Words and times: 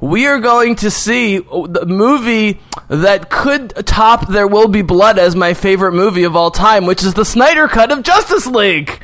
we 0.00 0.26
are 0.26 0.40
going 0.40 0.76
to 0.76 0.90
see 0.90 1.38
the 1.38 1.84
movie 1.86 2.60
that 2.88 3.30
could 3.30 3.86
top 3.86 4.28
There 4.28 4.48
Will 4.48 4.68
Be 4.68 4.82
Blood 4.82 5.18
as 5.18 5.36
my 5.36 5.54
favorite 5.54 5.92
movie 5.92 6.24
of 6.24 6.34
all 6.34 6.50
time, 6.50 6.86
which 6.86 7.04
is 7.04 7.14
the 7.14 7.24
Snyder 7.24 7.68
Cut 7.68 7.92
of 7.92 8.02
Justice 8.02 8.46
League. 8.46 9.00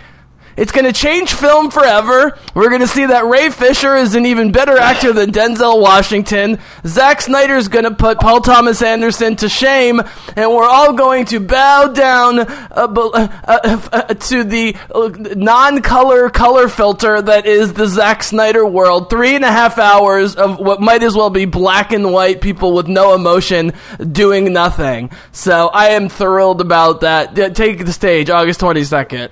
It's 0.56 0.72
going 0.72 0.87
to 0.87 0.92
change 0.92 1.34
film 1.34 1.71
forever. 1.71 2.38
We're 2.54 2.71
going 2.71 2.80
to 2.80 2.87
see 2.87 3.04
that 3.06 3.27
Ray 3.27 3.50
Fisher 3.50 3.95
is 3.95 4.14
an 4.14 4.24
even 4.24 4.53
better 4.53 4.79
actor 4.79 5.12
than 5.12 5.30
Denzel 5.30 5.80
Washington. 5.80 6.59
Zack 6.86 7.21
Snyder's 7.21 7.68
going 7.68 7.84
to 7.84 7.90
put 7.90 8.18
Paul 8.21 8.40
Thomas 8.40 8.80
Anderson 8.80 9.36
to 9.36 9.48
shame, 9.50 10.00
and 10.34 10.50
we're 10.50 10.64
all 10.64 10.95
going 10.95 11.27
to 11.27 11.40
bow 11.40 11.89
down 11.89 12.39
uh, 12.39 12.46
uh, 12.72 13.29
uh, 13.45 13.89
uh, 13.93 14.03
to 14.14 14.45
the 14.45 14.77
uh, 14.95 15.11
non-color 15.36 16.30
color 16.30 16.68
filter 16.68 17.20
that 17.20 17.45
is 17.45 17.75
the 17.75 17.86
Zack 17.86 18.23
Snyder 18.23 18.64
world. 18.64 19.11
Three 19.11 19.34
and 19.34 19.45
a 19.45 19.52
half 19.52 19.79
hours 19.79 20.36
of 20.36 20.59
what 20.59 20.80
might 20.80 21.02
as 21.02 21.14
well 21.14 21.30
be 21.30 21.45
black 21.45 21.93
and 21.93 22.12
white 22.12 22.41
people 22.41 22.73
with 22.73 22.89
no 22.89 23.14
emotion 23.14 23.75
doing 24.11 24.53
nothing. 24.54 25.11
So 25.32 25.68
I 25.68 25.89
am 25.90 26.09
thrilled 26.09 26.62
about 26.62 27.03
that. 27.03 27.54
Take 27.54 27.84
the 27.84 27.93
stage, 27.93 28.31
August 28.31 28.61
twenty 28.61 28.84
second 28.84 29.31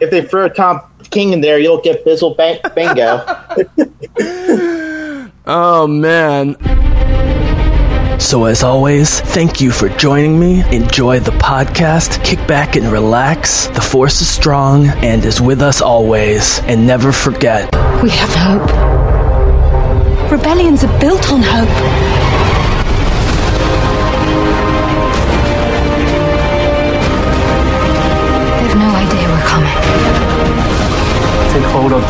if 0.00 0.10
they 0.10 0.22
throw 0.22 0.48
Tom 0.48 0.80
King 1.10 1.32
in 1.32 1.40
there, 1.40 1.58
you'll 1.58 1.80
get 1.80 2.04
Bizzle 2.04 2.36
bang- 2.36 2.60
Bingo. 2.74 3.24
oh, 5.46 5.86
man. 5.86 6.56
So, 8.20 8.44
as 8.46 8.62
always, 8.62 9.20
thank 9.20 9.60
you 9.60 9.70
for 9.70 9.88
joining 9.90 10.38
me. 10.40 10.62
Enjoy 10.74 11.20
the 11.20 11.32
podcast, 11.32 12.24
kick 12.24 12.38
back 12.46 12.76
and 12.76 12.90
relax. 12.90 13.66
The 13.68 13.80
Force 13.80 14.20
is 14.22 14.28
strong 14.28 14.86
and 14.86 15.24
is 15.24 15.40
with 15.40 15.60
us 15.60 15.82
always. 15.82 16.60
And 16.60 16.86
never 16.86 17.12
forget 17.12 17.70
we 18.02 18.10
have 18.10 18.34
hope. 18.34 18.70
Rebellions 20.30 20.84
are 20.84 21.00
built 21.00 21.30
on 21.32 21.42
hope. 21.42 22.13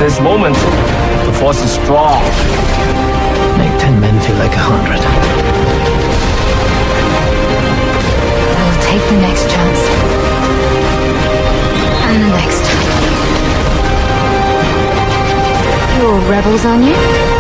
This 0.05 0.21
moment. 0.21 0.55
The 1.25 1.33
force 1.33 1.63
is 1.63 1.73
strong. 1.73 2.21
Make 3.57 3.75
ten 3.81 3.99
men 3.99 4.21
feel 4.21 4.37
like 4.37 4.53
a 4.53 4.65
hundred. 4.71 5.01
We'll 8.53 8.81
take 8.85 9.05
the 9.09 9.17
next 9.27 9.49
chance. 9.49 9.81
And 12.05 12.23
the 12.23 12.29
next. 12.37 12.65
You're 15.97 16.21
rebels, 16.31 16.67
aren't 16.67 16.85
you? 16.85 17.34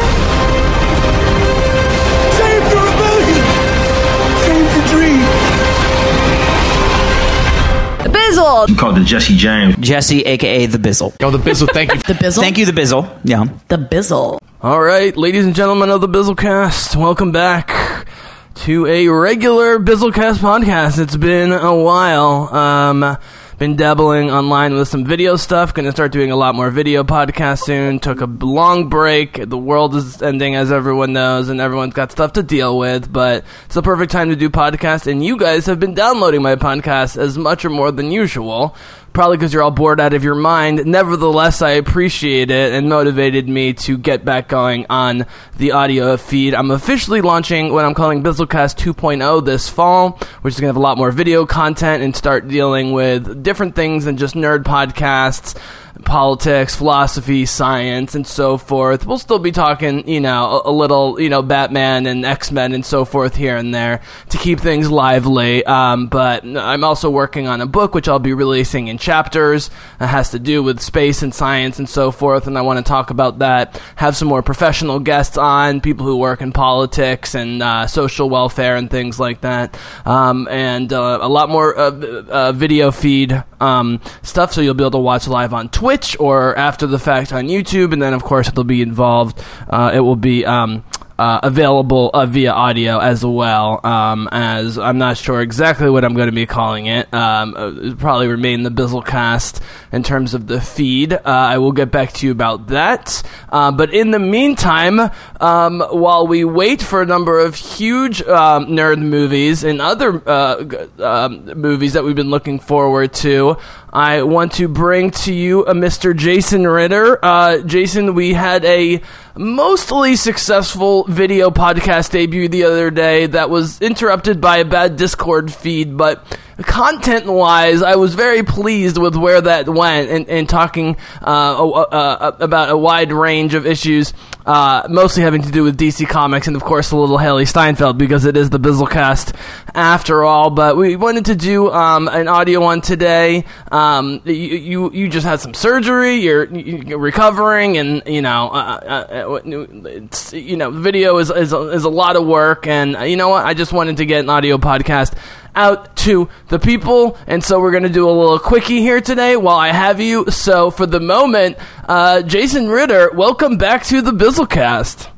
Bizzle. 8.54 8.68
You 8.68 8.76
call 8.76 8.90
it 8.96 8.98
the 9.00 9.04
Jesse 9.04 9.36
James. 9.36 9.76
Jesse, 9.76 10.22
aka 10.22 10.66
the 10.66 10.78
Bizzle. 10.78 11.14
Oh, 11.20 11.30
the 11.30 11.38
Bizzle. 11.38 11.68
Thank 11.72 11.92
you. 11.92 12.00
the 12.06 12.14
Bizzle. 12.14 12.40
Thank 12.40 12.58
you, 12.58 12.66
the 12.66 12.72
Bizzle. 12.72 13.20
Yeah, 13.24 13.44
the 13.68 13.76
Bizzle. 13.76 14.38
All 14.62 14.80
right, 14.80 15.16
ladies 15.16 15.44
and 15.44 15.54
gentlemen 15.54 15.90
of 15.90 16.00
the 16.00 16.08
Bizzlecast, 16.08 16.96
welcome 16.96 17.32
back 17.32 18.06
to 18.54 18.86
a 18.86 19.08
regular 19.08 19.78
Bizzlecast 19.78 20.38
podcast. 20.38 20.98
It's 20.98 21.16
been 21.16 21.52
a 21.52 21.74
while. 21.74 22.54
Um, 22.54 23.18
been 23.64 23.76
dabbling 23.76 24.30
online 24.30 24.74
with 24.74 24.86
some 24.88 25.06
video 25.06 25.36
stuff. 25.36 25.72
Going 25.72 25.86
to 25.86 25.92
start 25.92 26.12
doing 26.12 26.30
a 26.30 26.36
lot 26.36 26.54
more 26.54 26.68
video 26.70 27.02
podcasts 27.02 27.62
soon. 27.62 27.98
Took 27.98 28.20
a 28.20 28.26
long 28.26 28.90
break. 28.90 29.48
The 29.48 29.56
world 29.56 29.96
is 29.96 30.20
ending, 30.20 30.54
as 30.54 30.70
everyone 30.70 31.14
knows, 31.14 31.48
and 31.48 31.62
everyone's 31.62 31.94
got 31.94 32.12
stuff 32.12 32.34
to 32.34 32.42
deal 32.42 32.76
with. 32.76 33.10
But 33.10 33.46
it's 33.64 33.74
the 33.74 33.80
perfect 33.80 34.12
time 34.12 34.28
to 34.28 34.36
do 34.36 34.50
podcasts. 34.50 35.06
And 35.06 35.24
you 35.24 35.38
guys 35.38 35.64
have 35.64 35.80
been 35.80 35.94
downloading 35.94 36.42
my 36.42 36.56
podcast 36.56 37.16
as 37.16 37.38
much 37.38 37.64
or 37.64 37.70
more 37.70 37.90
than 37.90 38.10
usual 38.10 38.76
probably 39.14 39.36
because 39.36 39.54
you're 39.54 39.62
all 39.62 39.70
bored 39.70 40.00
out 40.00 40.12
of 40.12 40.24
your 40.24 40.34
mind. 40.34 40.84
Nevertheless, 40.84 41.62
I 41.62 41.70
appreciate 41.70 42.50
it 42.50 42.72
and 42.72 42.88
motivated 42.88 43.48
me 43.48 43.72
to 43.72 43.96
get 43.96 44.24
back 44.24 44.48
going 44.48 44.84
on 44.90 45.24
the 45.56 45.72
audio 45.72 46.16
feed. 46.16 46.52
I'm 46.54 46.72
officially 46.72 47.20
launching 47.20 47.72
what 47.72 47.84
I'm 47.84 47.94
calling 47.94 48.22
Bizzlecast 48.22 48.76
2.0 48.76 49.44
this 49.44 49.68
fall, 49.68 50.18
which 50.42 50.54
is 50.54 50.60
going 50.60 50.66
to 50.66 50.74
have 50.74 50.76
a 50.76 50.80
lot 50.80 50.98
more 50.98 51.12
video 51.12 51.46
content 51.46 52.02
and 52.02 52.14
start 52.14 52.48
dealing 52.48 52.92
with 52.92 53.42
different 53.42 53.76
things 53.76 54.04
than 54.04 54.16
just 54.16 54.34
nerd 54.34 54.64
podcasts 54.64 55.56
politics, 56.02 56.74
philosophy, 56.74 57.46
science, 57.46 58.14
and 58.14 58.26
so 58.26 58.58
forth. 58.58 59.06
We'll 59.06 59.18
still 59.18 59.38
be 59.38 59.52
talking, 59.52 60.08
you 60.08 60.20
know, 60.20 60.62
a, 60.64 60.70
a 60.70 60.72
little, 60.72 61.20
you 61.20 61.28
know, 61.28 61.42
Batman 61.42 62.06
and 62.06 62.24
X 62.24 62.50
Men 62.50 62.72
and 62.72 62.84
so 62.84 63.04
forth 63.04 63.36
here 63.36 63.56
and 63.56 63.74
there 63.74 64.00
to 64.30 64.38
keep 64.38 64.60
things 64.60 64.90
lively. 64.90 65.64
Um, 65.64 66.08
but 66.08 66.44
I'm 66.44 66.82
also 66.82 67.10
working 67.10 67.46
on 67.46 67.60
a 67.60 67.66
book 67.66 67.94
which 67.94 68.08
I'll 68.08 68.18
be 68.18 68.32
releasing 68.32 68.88
in 68.88 68.98
chapters. 68.98 69.70
It 70.00 70.06
has 70.06 70.30
to 70.30 70.38
do 70.38 70.62
with 70.62 70.80
space 70.80 71.22
and 71.22 71.32
science 71.32 71.78
and 71.78 71.88
so 71.88 72.10
forth, 72.10 72.46
and 72.46 72.58
I 72.58 72.62
want 72.62 72.84
to 72.84 72.88
talk 72.88 73.10
about 73.10 73.38
that. 73.38 73.80
Have 73.96 74.16
some 74.16 74.28
more 74.28 74.42
professional 74.42 74.98
guests 74.98 75.38
on, 75.38 75.80
people 75.80 76.06
who 76.06 76.16
work 76.16 76.40
in 76.40 76.52
politics 76.52 77.34
and 77.34 77.62
uh, 77.62 77.86
social 77.86 78.28
welfare 78.28 78.76
and 78.76 78.90
things 78.90 79.20
like 79.20 79.42
that, 79.42 79.78
um, 80.04 80.48
and 80.48 80.92
uh, 80.92 81.18
a 81.20 81.28
lot 81.28 81.48
more 81.48 81.76
uh, 81.78 81.90
uh 81.90 82.52
video 82.52 82.90
feed 82.90 83.44
um, 83.60 84.00
stuff. 84.22 84.52
So 84.52 84.60
you'll 84.60 84.74
be 84.74 84.84
able 84.84 84.92
to 84.92 84.98
watch 84.98 85.28
live 85.28 85.52
on 85.52 85.68
Twitch 85.68 86.16
or 86.18 86.56
after 86.56 86.86
the 86.86 86.98
fact 86.98 87.32
on 87.32 87.48
YouTube, 87.48 87.92
and 87.92 88.00
then 88.00 88.14
of 88.14 88.22
course 88.22 88.48
it'll 88.48 88.64
be 88.64 88.82
involved. 88.82 89.42
Uh, 89.68 89.92
it 89.94 90.00
will 90.00 90.16
be 90.16 90.44
um, 90.44 90.84
uh, 91.18 91.40
available 91.42 92.10
uh, 92.12 92.26
via 92.26 92.52
audio 92.52 92.98
as 92.98 93.24
well. 93.24 93.80
Um, 93.84 94.28
as 94.32 94.78
I'm 94.78 94.98
not 94.98 95.16
sure 95.16 95.40
exactly 95.40 95.88
what 95.88 96.04
I'm 96.04 96.14
going 96.14 96.28
to 96.28 96.32
be 96.32 96.46
calling 96.46 96.86
it. 96.86 97.12
Um, 97.12 97.54
uh, 97.56 97.94
probably 97.96 98.28
remain 98.28 98.62
the 98.62 98.70
Bizzlecast 98.70 99.60
in 99.92 100.02
terms 100.02 100.34
of 100.34 100.46
the 100.46 100.60
feed. 100.60 101.12
Uh, 101.12 101.20
I 101.24 101.58
will 101.58 101.72
get 101.72 101.90
back 101.90 102.12
to 102.14 102.26
you 102.26 102.32
about 102.32 102.68
that. 102.68 103.22
Uh, 103.48 103.70
but 103.70 103.92
in 103.94 104.10
the 104.10 104.18
meantime, 104.18 105.00
um, 105.40 105.80
while 105.80 106.26
we 106.26 106.44
wait 106.44 106.82
for 106.82 107.02
a 107.02 107.06
number 107.06 107.38
of 107.38 107.54
huge 107.54 108.22
um, 108.22 108.66
nerd 108.66 109.00
movies 109.00 109.64
and 109.64 109.80
other 109.80 110.22
uh, 110.28 110.64
um, 110.98 111.46
movies 111.60 111.92
that 111.92 112.04
we've 112.04 112.16
been 112.16 112.30
looking 112.30 112.58
forward 112.58 113.12
to, 113.14 113.56
I 113.94 114.24
want 114.24 114.54
to 114.54 114.66
bring 114.66 115.12
to 115.12 115.32
you 115.32 115.64
a 115.66 115.72
Mr. 115.72 116.16
Jason 116.16 116.66
Ritter. 116.66 117.24
Uh, 117.24 117.58
Jason, 117.58 118.14
we 118.14 118.34
had 118.34 118.64
a 118.64 119.00
mostly 119.36 120.16
successful 120.16 121.04
video 121.04 121.52
podcast 121.52 122.10
debut 122.10 122.48
the 122.48 122.64
other 122.64 122.90
day 122.90 123.26
that 123.28 123.50
was 123.50 123.80
interrupted 123.80 124.40
by 124.40 124.56
a 124.56 124.64
bad 124.64 124.96
Discord 124.96 125.52
feed, 125.52 125.96
but 125.96 126.26
content 126.62 127.26
wise, 127.26 127.82
I 127.82 127.96
was 127.96 128.14
very 128.14 128.42
pleased 128.42 128.98
with 128.98 129.16
where 129.16 129.40
that 129.40 129.68
went 129.68 130.10
and, 130.10 130.28
and 130.28 130.48
talking 130.48 130.96
uh, 131.22 131.68
uh, 131.68 131.80
uh, 131.80 132.36
about 132.38 132.70
a 132.70 132.76
wide 132.76 133.12
range 133.12 133.54
of 133.54 133.66
issues, 133.66 134.12
uh, 134.46 134.86
mostly 134.88 135.22
having 135.22 135.42
to 135.42 135.50
do 135.50 135.64
with 135.64 135.78
DC 135.78 136.08
Comics 136.08 136.46
and, 136.46 136.54
of 136.54 136.62
course, 136.62 136.92
a 136.92 136.96
little 136.96 137.18
Hailee 137.18 137.48
Steinfeld 137.48 137.98
because 137.98 138.24
it 138.24 138.36
is 138.36 138.50
the 138.50 138.60
Bizzlecast 138.60 139.34
after 139.74 140.22
all. 140.22 140.50
But 140.50 140.76
we 140.76 140.96
wanted 140.96 141.26
to 141.26 141.34
do 141.34 141.72
um, 141.72 142.08
an 142.08 142.28
audio 142.28 142.60
one 142.60 142.80
today. 142.80 143.44
Um, 143.72 144.20
you, 144.24 144.32
you, 144.34 144.92
you 144.92 145.08
just 145.08 145.26
had 145.26 145.40
some 145.40 145.54
surgery, 145.54 146.16
you're, 146.16 146.44
you're 146.44 146.98
recovering, 146.98 147.78
and 147.78 148.02
you 148.06 148.22
know, 148.22 148.50
uh, 148.50 149.08
uh, 149.08 149.40
it's, 149.44 150.32
you 150.32 150.56
know, 150.56 150.70
video 150.70 151.18
is, 151.18 151.30
is, 151.30 151.52
is 151.52 151.84
a 151.84 151.90
lot 151.90 152.16
of 152.16 152.26
work. 152.26 152.66
And 152.66 152.96
you 153.10 153.16
know 153.16 153.30
what? 153.30 153.44
I 153.44 153.54
just 153.54 153.72
wanted 153.72 153.96
to 153.96 154.06
get 154.06 154.20
an 154.20 154.30
audio 154.30 154.58
podcast 154.58 155.14
out 155.54 155.96
to 155.98 156.28
the 156.48 156.58
people. 156.58 157.16
And 157.26 157.42
so 157.42 157.60
we're 157.60 157.70
going 157.70 157.84
to 157.84 157.88
do 157.88 158.08
a 158.08 158.12
little 158.12 158.38
quickie 158.38 158.80
here 158.80 159.00
today 159.00 159.36
while 159.36 159.56
I 159.56 159.68
have 159.68 160.00
you. 160.00 160.30
So 160.30 160.70
for 160.70 160.86
the 160.86 161.00
moment, 161.00 161.56
uh, 161.88 162.22
Jason 162.22 162.68
Ritter, 162.68 163.10
welcome 163.12 163.56
back 163.56 163.84
to 163.84 164.02
the 164.02 164.12
Bizzlecast. 164.12 165.08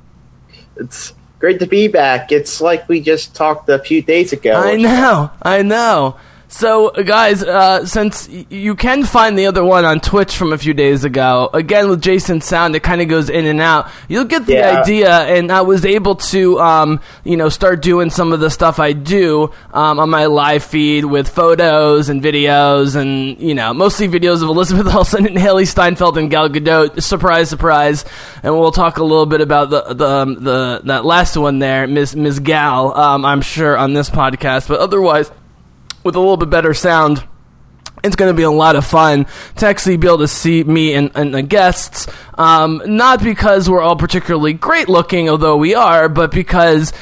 It's 0.76 1.14
great 1.38 1.58
to 1.60 1.66
be 1.66 1.88
back. 1.88 2.32
It's 2.32 2.60
like 2.60 2.88
we 2.88 3.00
just 3.00 3.34
talked 3.34 3.68
a 3.68 3.78
few 3.78 4.02
days 4.02 4.32
ago. 4.32 4.54
I 4.54 4.76
know, 4.76 5.30
I 5.42 5.62
know. 5.62 6.16
So, 6.48 6.90
guys, 6.90 7.42
uh, 7.42 7.84
since 7.86 8.28
you 8.28 8.76
can 8.76 9.02
find 9.02 9.36
the 9.36 9.46
other 9.46 9.64
one 9.64 9.84
on 9.84 9.98
Twitch 9.98 10.36
from 10.36 10.52
a 10.52 10.58
few 10.58 10.74
days 10.74 11.02
ago, 11.04 11.50
again 11.52 11.88
with 11.90 12.00
Jason's 12.00 12.44
sound, 12.44 12.76
it 12.76 12.84
kind 12.84 13.00
of 13.00 13.08
goes 13.08 13.28
in 13.28 13.46
and 13.46 13.60
out. 13.60 13.90
You'll 14.08 14.26
get 14.26 14.46
the 14.46 14.54
yeah. 14.54 14.80
idea, 14.80 15.10
and 15.10 15.50
I 15.50 15.62
was 15.62 15.84
able 15.84 16.14
to, 16.14 16.60
um, 16.60 17.00
you 17.24 17.36
know, 17.36 17.48
start 17.48 17.82
doing 17.82 18.10
some 18.10 18.32
of 18.32 18.38
the 18.38 18.48
stuff 18.48 18.78
I 18.78 18.92
do 18.92 19.52
um, 19.72 19.98
on 19.98 20.08
my 20.08 20.26
live 20.26 20.62
feed 20.62 21.04
with 21.04 21.28
photos 21.28 22.08
and 22.08 22.22
videos, 22.22 22.94
and 22.94 23.40
you 23.40 23.54
know, 23.54 23.74
mostly 23.74 24.06
videos 24.06 24.40
of 24.40 24.48
Elizabeth 24.48 24.86
Olsen 24.94 25.26
and 25.26 25.36
Hailee 25.36 25.66
Steinfeld 25.66 26.16
and 26.16 26.30
Gal 26.30 26.48
Gadot. 26.48 27.02
Surprise, 27.02 27.50
surprise! 27.50 28.04
And 28.44 28.54
we'll 28.54 28.70
talk 28.70 28.98
a 28.98 29.04
little 29.04 29.26
bit 29.26 29.40
about 29.40 29.70
the 29.70 29.94
the, 29.94 30.08
um, 30.08 30.44
the 30.44 30.80
that 30.84 31.04
last 31.04 31.36
one 31.36 31.58
there, 31.58 31.88
Miss 31.88 32.14
Miss 32.14 32.38
Gal. 32.38 32.96
Um, 32.96 33.24
I'm 33.24 33.42
sure 33.42 33.76
on 33.76 33.94
this 33.94 34.08
podcast, 34.08 34.68
but 34.68 34.78
otherwise 34.78 35.32
with 36.06 36.16
a 36.16 36.20
little 36.20 36.36
bit 36.36 36.50
better 36.50 36.72
sound 36.72 37.26
it's 38.06 38.16
going 38.16 38.30
to 38.30 38.36
be 38.36 38.42
a 38.42 38.50
lot 38.50 38.76
of 38.76 38.86
fun 38.86 39.26
to 39.56 39.66
actually 39.66 39.96
be 39.96 40.06
able 40.06 40.18
to 40.18 40.28
see 40.28 40.62
me 40.62 40.94
and, 40.94 41.10
and 41.14 41.34
the 41.34 41.42
guests. 41.42 42.06
Um, 42.34 42.82
not 42.84 43.22
because 43.22 43.68
we're 43.68 43.80
all 43.80 43.96
particularly 43.96 44.52
great 44.52 44.88
looking, 44.88 45.28
although 45.30 45.56
we 45.56 45.74
are, 45.74 46.08
but 46.08 46.30
because 46.30 46.92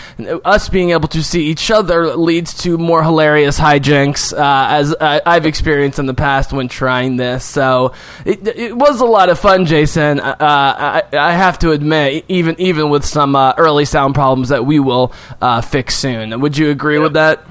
us 0.45 0.69
being 0.69 0.91
able 0.91 1.09
to 1.09 1.25
see 1.25 1.47
each 1.47 1.73
other 1.73 2.17
leads 2.17 2.63
to 2.63 2.79
more 2.79 3.03
hilarious 3.03 3.59
hijinks, 3.59 4.33
uh, 4.33 4.69
as 4.71 4.95
I, 5.01 5.21
I've 5.27 5.45
experienced 5.45 5.99
in 5.99 6.07
the 6.07 6.15
past 6.15 6.53
when 6.53 6.69
trying 6.69 7.17
this. 7.17 7.45
So 7.45 7.95
it, 8.25 8.47
it 8.47 8.77
was 8.77 9.01
a 9.01 9.07
lot 9.07 9.29
of 9.29 9.39
fun, 9.39 9.67
Jason. 9.67 10.21
Uh, 10.21 10.37
I, 10.41 11.03
I 11.13 11.33
have 11.33 11.59
to 11.61 11.73
admit, 11.73 12.25
even 12.29 12.55
even 12.61 12.91
with 12.91 13.05
some 13.05 13.35
uh, 13.35 13.55
early 13.59 13.85
sound 13.85 14.15
problems 14.15 14.51
that 14.51 14.65
we 14.65 14.79
will 14.79 15.13
uh, 15.41 15.61
fix 15.61 15.97
soon. 15.97 16.41
Would 16.41 16.57
you 16.57 16.71
agree 16.71 17.01
with 17.01 17.15
that? 17.15 17.45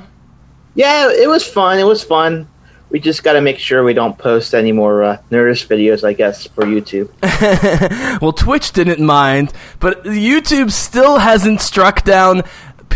Yeah, 0.76 1.12
it 1.12 1.30
was 1.30 1.46
fun. 1.46 1.80
It 1.80 1.84
was 1.86 2.04
fun. 2.04 2.48
We 2.90 3.00
just 3.00 3.24
got 3.24 3.34
to 3.34 3.42
make 3.42 3.58
sure 3.58 3.84
we 3.84 3.94
don't 3.94 4.18
post 4.18 4.54
any 4.54 4.72
more 4.72 5.04
uh, 5.04 5.18
Nerdist 5.32 5.68
videos, 5.68 6.04
I 6.04 6.14
guess, 6.14 6.46
for 6.48 6.64
YouTube. 6.64 7.10
Well, 8.22 8.32
Twitch 8.34 8.72
didn't 8.72 9.04
mind, 9.04 9.52
but 9.80 10.04
YouTube 10.04 10.72
still 10.72 11.18
hasn't 11.18 11.60
struck 11.60 12.04
down 12.04 12.44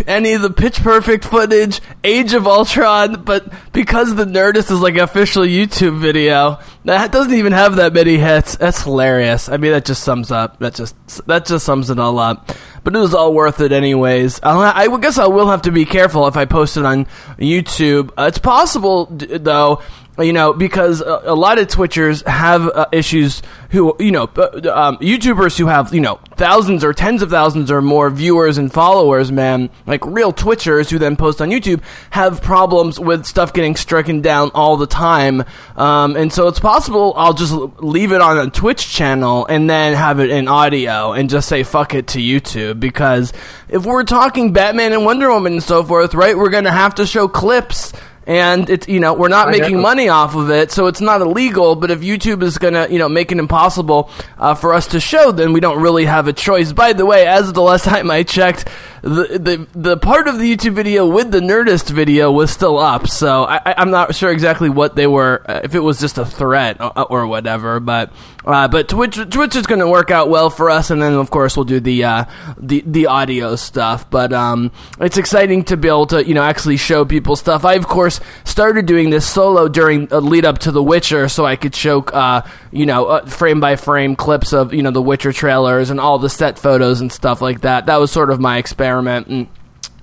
any 0.08 0.34
of 0.34 0.42
the 0.42 0.50
Pitch 0.50 0.82
Perfect 0.82 1.26
footage, 1.26 1.82
Age 2.04 2.34
of 2.34 2.46
Ultron, 2.46 3.24
but 3.24 3.52
because 3.74 4.16
the 4.16 4.26
Nerdist 4.26 4.72
is 4.72 4.82
like 4.82 4.96
an 4.96 5.02
official 5.02 5.44
YouTube 5.44 6.00
video, 6.00 6.60
that 6.86 7.12
doesn't 7.12 7.34
even 7.34 7.54
have 7.54 7.78
that 7.78 7.94
many 7.94 8.18
hits. 8.18 8.58
That's 8.58 8.82
hilarious. 8.84 9.50
I 9.50 9.58
mean, 9.58 9.72
that 9.72 9.86
just 9.86 10.04
sums 10.04 10.32
up. 10.32 10.60
That 10.60 10.76
just 10.76 10.96
that 11.28 11.46
just 11.46 11.66
sums 11.66 11.90
it 11.90 12.00
all 12.00 12.20
up. 12.20 12.52
But 12.84 12.96
it 12.96 13.00
was 13.00 13.14
all 13.14 13.34
worth 13.34 13.60
it, 13.60 13.72
anyways. 13.72 14.40
I 14.44 14.88
guess 15.00 15.18
I 15.18 15.28
will 15.28 15.50
have 15.50 15.64
to 15.64 15.72
be 15.72 15.84
careful 15.84 16.28
if 16.28 16.38
I 16.38 16.46
post 16.46 16.78
it 16.78 16.86
on 16.86 17.06
YouTube. 17.38 18.12
Uh, 18.18 18.26
it's 18.30 18.38
possible, 18.38 19.08
though, 19.10 19.82
you 20.20 20.34
know, 20.34 20.54
because 20.54 21.02
a, 21.02 21.22
a 21.26 21.36
lot 21.36 21.60
of 21.60 21.68
Twitchers 21.68 22.26
have 22.26 22.68
uh, 22.68 22.88
issues 22.92 23.42
who, 23.72 23.96
you 24.00 24.12
know, 24.12 24.30
uh, 24.36 24.72
um, 24.74 24.98
YouTubers 24.98 25.58
who 25.58 25.68
have, 25.68 25.94
you 25.94 26.02
know, 26.02 26.20
thousands 26.36 26.84
or 26.84 26.94
tens 26.94 27.22
of 27.22 27.30
thousands 27.30 27.70
or 27.70 27.82
more 27.82 28.10
viewers 28.10 28.58
and 28.58 28.72
followers, 28.72 29.32
man, 29.32 29.70
like 29.86 30.06
real 30.06 30.34
Twitchers 30.34 30.90
who 30.90 30.98
then 30.98 31.16
post 31.16 31.42
on 31.42 31.50
YouTube, 31.50 31.82
have 32.12 32.42
problems 32.42 33.00
with 33.00 33.26
stuff 33.26 33.54
getting 33.54 33.76
stricken 33.76 34.22
down 34.22 34.50
all 34.56 34.78
the 34.78 34.88
time. 34.88 35.44
Um, 35.76 36.16
and 36.16 36.32
so 36.32 36.48
it's 36.48 36.60
possible 36.60 37.14
I'll 37.16 37.34
just 37.34 37.54
leave 37.54 38.12
it 38.12 38.22
on 38.22 38.38
a 38.38 38.50
Twitch 38.50 38.90
channel 38.90 39.46
and 39.46 39.70
then 39.70 39.94
have 39.94 40.20
it 40.20 40.30
in 40.30 40.48
audio 40.48 41.12
and 41.12 41.30
just 41.30 41.48
say 41.48 41.64
fuck 41.64 41.94
it 41.94 42.08
to 42.08 42.20
YouTube 42.20 42.80
because 42.80 43.34
if 43.70 43.86
we're 43.86 44.04
talking 44.04 44.54
Batman 44.54 44.94
and 44.94 45.06
Wonder 45.06 45.30
Woman 45.30 45.54
and 45.54 45.64
so 45.64 45.84
forth, 45.84 46.14
right, 46.14 46.38
we're 46.38 46.50
going 46.50 46.64
to 46.64 46.72
have 46.72 46.96
to 46.96 47.06
show 47.06 47.28
clips 47.28 47.94
and 48.28 48.70
it's 48.70 48.88
you 48.90 49.00
know 49.00 49.14
we're 49.14 49.30
not 49.30 49.48
I 49.48 49.52
making 49.52 49.78
know. 49.78 49.82
money 49.82 50.10
off 50.10 50.36
of 50.36 50.52
it, 50.52 50.72
so 50.72 50.88
it's 50.88 51.00
not 51.00 51.22
illegal. 51.22 51.76
But 51.76 51.90
if 51.92 52.02
YouTube 52.02 52.44
is 52.44 52.58
gonna 52.58 52.88
you 52.90 53.00
know 53.00 53.08
make 53.08 53.32
it 53.32 53.40
impossible 53.40 54.12
uh, 54.38 54.54
for 54.54 54.74
us 54.74 54.88
to 54.88 55.00
show, 55.00 55.32
then 55.32 55.54
we 55.54 55.62
don't 55.62 55.82
really 55.82 56.06
have 56.06 56.28
a 56.28 56.34
choice. 56.34 56.74
By 56.74 56.92
the 56.94 57.06
way, 57.06 57.26
as 57.26 57.48
of 57.48 57.54
the 57.54 57.62
last 57.62 57.86
time 57.86 58.12
I 58.12 58.24
checked, 58.24 58.68
the 59.02 59.40
the 59.40 59.68
the 59.74 59.98
part 59.98 60.28
of 60.28 60.40
the 60.40 60.56
YouTube 60.56 60.74
video 60.74 61.08
with 61.08 61.32
the 61.32 61.40
Nerdist 61.40 61.90
video 61.90 62.30
was 62.30 62.52
still 62.52 62.78
up, 62.78 63.08
so 63.08 63.46
I, 63.46 63.74
I'm 63.78 63.92
not 63.92 64.14
sure 64.14 64.30
exactly 64.30 64.70
what 64.70 64.98
they 64.98 65.08
were, 65.08 65.44
uh, 65.48 65.62
if 65.64 65.74
it 65.74 65.80
was 65.80 66.00
just 66.00 66.18
a 66.18 66.26
threat 66.26 66.82
or, 66.82 67.12
or 67.12 67.28
whatever. 67.28 67.80
But 67.80 68.12
uh, 68.44 68.68
but 68.68 68.90
Twitch 68.90 69.18
Twitch 69.30 69.56
is 69.56 69.68
going 69.68 69.80
to 69.80 69.88
work 69.90 70.12
out 70.12 70.30
well 70.30 70.50
for 70.50 70.70
us, 70.70 70.90
and 70.90 71.02
then 71.02 71.14
of 71.14 71.32
course 71.32 71.56
we'll 71.56 71.64
do 71.64 71.80
the 71.80 72.04
uh, 72.04 72.26
the 72.58 72.84
the 72.86 73.08
audio 73.08 73.56
stuff. 73.56 74.10
But 74.10 74.34
um, 74.34 74.74
it's 75.00 75.18
exciting 75.18 75.64
to 75.66 75.78
be 75.78 75.88
able 75.88 76.08
to 76.08 76.26
you 76.26 76.34
know 76.34 76.44
actually 76.44 76.78
show 76.78 77.06
people 77.06 77.38
stuff. 77.38 77.64
I 77.64 77.76
of 77.76 77.88
course 77.88 78.17
started 78.44 78.86
doing 78.86 79.10
this 79.10 79.28
solo 79.28 79.68
during 79.68 80.12
a 80.12 80.20
lead 80.20 80.46
up 80.46 80.60
to 80.60 80.72
The 80.72 80.84
Witcher, 80.84 81.30
so 81.30 81.46
I 81.46 81.56
could 81.56 81.76
show 81.76 82.02
uh, 82.02 82.48
you 82.72 82.86
know 82.86 83.06
uh, 83.06 83.26
frame 83.26 83.60
by 83.60 83.76
frame 83.76 84.16
clips 84.16 84.54
of 84.54 84.74
you 84.74 84.84
know 84.84 84.92
the 84.92 85.02
Witcher 85.02 85.32
trailers 85.32 85.90
and 85.90 86.00
all 86.00 86.20
the 86.20 86.30
set 86.30 86.60
photos 86.60 87.02
and 87.02 87.12
stuff 87.12 87.42
like 87.42 87.62
that. 87.62 87.86
That 87.88 87.98
was 87.98 88.12
sort 88.12 88.30
of 88.30 88.40
my 88.40 88.58
experiment. 88.58 89.28
And, 89.28 89.48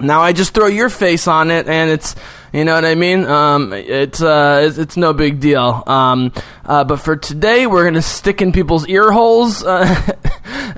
now 0.00 0.22
I 0.22 0.32
just 0.32 0.54
throw 0.54 0.66
your 0.66 0.88
face 0.88 1.28
on 1.28 1.50
it, 1.50 1.68
and 1.68 1.90
it's 1.90 2.14
you 2.52 2.64
know 2.64 2.74
what 2.74 2.84
I 2.84 2.94
mean. 2.94 3.24
Um, 3.24 3.72
it's 3.72 4.20
uh, 4.20 4.64
it's, 4.66 4.78
it's 4.78 4.96
no 4.96 5.12
big 5.12 5.40
deal. 5.40 5.82
Um, 5.86 6.32
uh, 6.64 6.84
but 6.84 6.96
for 6.96 7.16
today, 7.16 7.66
we're 7.66 7.84
gonna 7.84 8.02
stick 8.02 8.42
in 8.42 8.52
people's 8.52 8.86
ear 8.88 9.10
holes, 9.12 9.64
uh, 9.64 10.12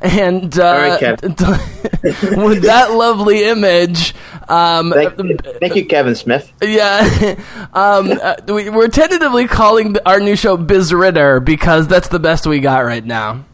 and 0.07 0.59
uh, 0.59 0.67
All 0.67 0.73
right, 0.79 1.01
Kev. 1.01 2.43
with 2.45 2.63
that 2.63 2.93
lovely 2.93 3.45
image. 3.45 4.15
Um, 4.49 4.93
Thank, 4.93 5.17
thank 5.61 5.75
you, 5.75 5.87
Kevin 5.87 6.15
Smith. 6.15 6.53
yeah, 6.63 7.35
um, 7.75 8.13
uh, 8.23 8.37
we, 8.47 8.71
we're 8.71 8.87
tentatively 8.89 9.49
calling 9.49 9.97
our 10.07 10.21
new 10.21 10.37
show 10.37 10.57
Biz 10.57 10.95
Ritter 10.95 11.41
because 11.41 11.89
that's 11.89 12.09
the 12.09 12.21
best 12.21 12.47
we 12.47 12.61
got 12.61 12.85
right 12.85 13.05
now. 13.05 13.45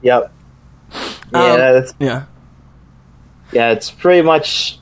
Yep. 0.00 0.32
Yeah, 0.92 0.98
Um, 1.38 1.58
that's, 1.58 1.94
Yeah. 1.98 2.24
yeah, 3.52 3.70
it's 3.72 3.90
pretty 3.90 4.22
much. 4.22 4.78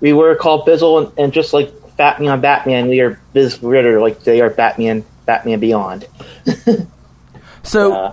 We 0.00 0.12
were 0.12 0.34
called 0.36 0.66
Bizzle, 0.66 1.04
and, 1.06 1.18
and 1.18 1.32
just 1.32 1.52
like 1.52 1.72
Batman 1.96 2.30
on 2.30 2.40
Batman, 2.40 2.88
we 2.88 3.00
are 3.00 3.20
Biz 3.32 3.60
Ritter, 3.62 4.00
like 4.00 4.22
they 4.24 4.40
are 4.40 4.50
Batman, 4.50 5.04
Batman 5.26 5.58
Beyond. 5.60 6.06
So, 7.64 7.92
Uh, 7.92 8.12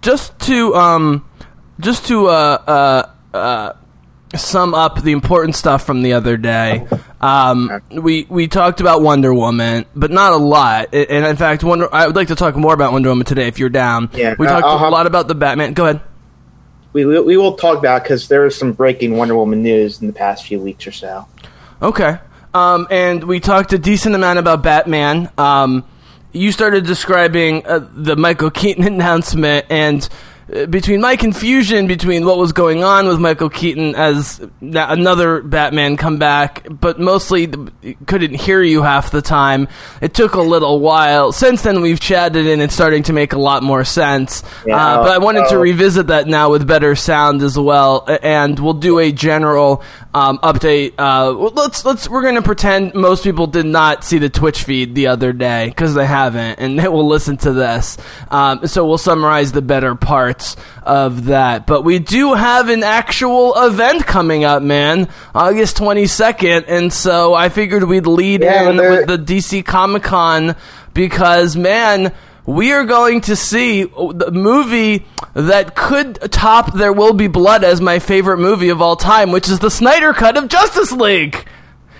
just 0.00 0.38
to 0.40 0.74
um, 0.74 1.24
just 1.80 2.06
to 2.06 2.26
uh, 2.26 2.30
uh, 2.32 3.36
uh, 3.36 3.72
sum 4.34 4.74
up 4.74 5.02
the 5.02 5.12
important 5.12 5.54
stuff 5.56 5.84
from 5.84 6.02
the 6.02 6.14
other 6.14 6.36
day, 6.36 6.86
um, 7.20 7.82
we 7.90 8.26
we 8.28 8.48
talked 8.48 8.80
about 8.80 9.02
Wonder 9.02 9.32
Woman, 9.32 9.86
but 9.94 10.10
not 10.10 10.32
a 10.32 10.36
lot. 10.36 10.94
And 10.94 11.26
in 11.26 11.36
fact, 11.36 11.64
Wonder 11.64 11.88
I 11.92 12.06
would 12.06 12.16
like 12.16 12.28
to 12.28 12.36
talk 12.36 12.56
more 12.56 12.74
about 12.74 12.92
Wonder 12.92 13.08
Woman 13.08 13.26
today 13.26 13.48
if 13.48 13.58
you're 13.58 13.68
down. 13.68 14.10
Yeah, 14.12 14.34
we 14.38 14.46
uh, 14.46 14.60
talked 14.60 14.82
a 14.82 14.88
lot 14.88 15.06
about 15.06 15.28
the 15.28 15.34
Batman. 15.34 15.72
Go 15.74 15.84
ahead. 15.86 16.00
we, 16.92 17.04
we 17.04 17.20
we 17.20 17.36
will 17.36 17.56
talk 17.56 17.78
about 17.78 18.02
because 18.02 18.28
there 18.28 18.46
is 18.46 18.56
some 18.56 18.72
breaking 18.72 19.16
Wonder 19.16 19.36
Woman 19.36 19.62
news 19.62 20.00
in 20.00 20.06
the 20.06 20.12
past 20.12 20.46
few 20.46 20.60
weeks 20.60 20.86
or 20.86 20.92
so. 20.92 21.26
Okay. 21.82 22.18
Um, 22.54 22.86
and 22.90 23.24
we 23.24 23.38
talked 23.38 23.74
a 23.74 23.78
decent 23.78 24.14
amount 24.14 24.38
about 24.38 24.62
Batman. 24.62 25.30
Um, 25.36 25.84
you 26.32 26.52
started 26.52 26.86
describing 26.86 27.66
uh, 27.66 27.86
the 27.92 28.16
Michael 28.16 28.50
Keaton 28.50 28.84
announcement, 28.86 29.66
and 29.68 30.08
between 30.46 31.00
my 31.00 31.16
confusion 31.16 31.88
between 31.88 32.24
what 32.24 32.38
was 32.38 32.52
going 32.52 32.84
on 32.84 33.08
with 33.08 33.18
Michael 33.18 33.50
Keaton 33.50 33.96
as 33.96 34.40
another 34.60 35.42
Batman 35.42 35.96
come 35.96 36.18
back, 36.18 36.66
but 36.70 37.00
mostly 37.00 37.48
couldn't 38.06 38.34
hear 38.34 38.62
you 38.62 38.82
half 38.82 39.10
the 39.10 39.22
time. 39.22 39.66
It 40.00 40.14
took 40.14 40.34
a 40.34 40.40
little 40.40 40.78
while. 40.78 41.32
Since 41.32 41.62
then, 41.62 41.80
we've 41.80 41.98
chatted, 41.98 42.46
and 42.46 42.62
it's 42.62 42.74
starting 42.74 43.02
to 43.04 43.12
make 43.12 43.32
a 43.32 43.38
lot 43.38 43.64
more 43.64 43.82
sense. 43.82 44.44
Yeah, 44.64 44.76
uh, 44.76 45.02
but 45.02 45.10
I 45.10 45.18
wanted 45.18 45.48
to 45.48 45.56
uh, 45.56 45.60
revisit 45.60 46.06
that 46.08 46.28
now 46.28 46.50
with 46.50 46.66
better 46.66 46.94
sound 46.94 47.42
as 47.42 47.58
well, 47.58 48.06
and 48.22 48.56
we'll 48.58 48.74
do 48.74 49.00
a 49.00 49.10
general 49.10 49.82
um, 50.14 50.38
update. 50.38 50.94
Uh, 50.96 51.32
let's 51.32 51.84
let's 51.84 52.08
we're 52.08 52.22
going 52.22 52.36
to 52.36 52.42
pretend 52.42 52.94
most 52.94 53.24
people 53.24 53.48
did 53.48 53.66
not 53.66 54.04
see 54.04 54.18
the 54.18 54.30
Twitch 54.30 54.62
feed 54.62 54.94
the 54.94 55.08
other 55.08 55.32
day 55.32 55.68
because 55.70 55.94
they 55.94 56.06
haven't, 56.06 56.60
and 56.60 56.78
they 56.78 56.86
will 56.86 57.08
listen 57.08 57.36
to 57.38 57.52
this. 57.52 57.98
Um, 58.30 58.64
so 58.68 58.86
we'll 58.86 58.96
summarize 58.96 59.50
the 59.50 59.62
better 59.62 59.96
parts 59.96 60.35
of 60.82 61.26
that. 61.26 61.66
But 61.66 61.82
we 61.82 61.98
do 61.98 62.34
have 62.34 62.68
an 62.68 62.82
actual 62.82 63.54
event 63.56 64.06
coming 64.06 64.44
up, 64.44 64.62
man, 64.62 65.08
August 65.34 65.76
twenty 65.76 66.06
second, 66.06 66.66
and 66.68 66.92
so 66.92 67.34
I 67.34 67.48
figured 67.48 67.84
we'd 67.84 68.06
lead 68.06 68.42
Yeah, 68.42 68.70
in 68.70 68.76
with 68.76 69.06
the 69.06 69.18
DC 69.18 69.64
Comic 69.64 70.02
Con 70.04 70.56
because 70.94 71.56
man, 71.56 72.12
we 72.46 72.72
are 72.72 72.84
going 72.84 73.20
to 73.22 73.36
see 73.36 73.84
the 73.84 74.30
movie 74.32 75.06
that 75.34 75.74
could 75.74 76.32
top 76.32 76.72
There 76.74 76.92
Will 76.92 77.12
Be 77.12 77.26
Blood 77.26 77.64
as 77.64 77.80
my 77.80 77.98
favorite 77.98 78.38
movie 78.38 78.68
of 78.68 78.80
all 78.80 78.96
time, 78.96 79.32
which 79.32 79.48
is 79.48 79.58
the 79.58 79.70
Snyder 79.70 80.12
Cut 80.12 80.36
of 80.36 80.48
Justice 80.48 80.92
League. 80.92 81.44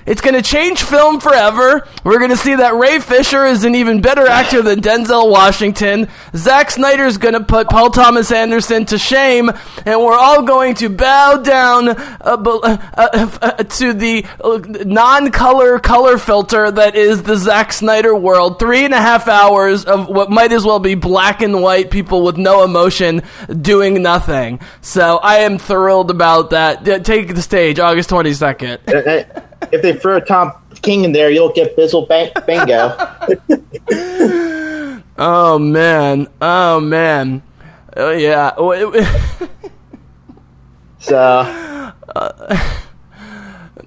It's 0.07 0.21
going 0.21 0.35
to 0.35 0.43
change 0.43 0.83
film 0.83 1.19
forever. 1.19 1.87
We're 2.05 2.19
going 2.19 2.31
to 2.31 2.37
see 2.37 2.55
that 2.55 2.75
Ray 2.75 3.01
Fisher 3.01 3.45
is 3.45 3.65
an 3.65 3.75
even 3.75 4.01
better 4.01 4.27
actor 4.27 4.63
than 4.63 4.81
Denzel 4.81 5.29
Washington. 5.31 6.09
Zack 6.35 6.71
Snyder's 6.71 7.19
going 7.19 7.35
to 7.35 7.43
put 7.43 7.69
Paul 7.69 7.91
Thomas 7.91 8.31
Anderson 8.31 8.85
to 8.87 8.99
shame, 8.99 9.51
and 9.85 10.01
we're 10.01 10.17
all 10.17 10.43
going 10.43 10.77
to 10.77 10.89
bow 10.89 11.39
down 11.39 11.89
uh, 11.89 11.97
uh, 12.21 12.77
uh, 12.97 13.39
uh, 13.43 13.51
to 13.65 13.93
the 13.93 14.25
uh, 14.43 14.59
non-color 14.85 15.81
color 15.81 16.19
filter 16.19 16.71
that 16.71 16.95
is 16.95 17.25
the 17.25 17.37
Zack 17.37 17.73
Snyder 17.73 18.15
world. 18.15 18.61
Three 18.61 18.85
and 18.85 18.95
a 18.95 19.01
half 19.01 19.27
hours 19.27 19.85
of 19.85 20.09
what 20.09 20.31
might 20.31 20.53
as 20.53 20.65
well 20.65 20.79
be 20.79 20.95
black 20.95 21.43
and 21.43 21.63
white 21.63 21.91
people 21.91 22.23
with 22.23 22.37
no 22.37 22.63
emotion 22.63 23.23
doing 23.61 24.03
nothing. 24.03 24.61
So 24.83 25.17
I 25.17 25.39
am 25.39 25.59
thrilled 25.59 26.13
about 26.13 26.51
that. 26.51 27.05
Take 27.05 27.35
the 27.35 27.43
stage, 27.43 27.81
August 27.81 28.09
twenty 28.09 28.33
second. 28.33 28.81
Uh, 29.63 29.67
uh, 29.67 29.69
if 29.73 29.83
they 29.83 29.93
throw 29.95 30.21
Tom 30.21 30.53
King 30.83 31.05
in 31.05 31.13
there, 31.13 31.31
you'll 31.31 31.53
get 31.53 31.77
Bizzle 31.77 32.09
bang- 32.09 32.33
Bingo. 32.47 32.95
Oh 35.19 35.59
man. 35.59 36.29
Oh 36.41 36.81
man. 36.81 37.43
Oh 37.97 38.11
yeah. 38.11 38.53
so 40.99 41.93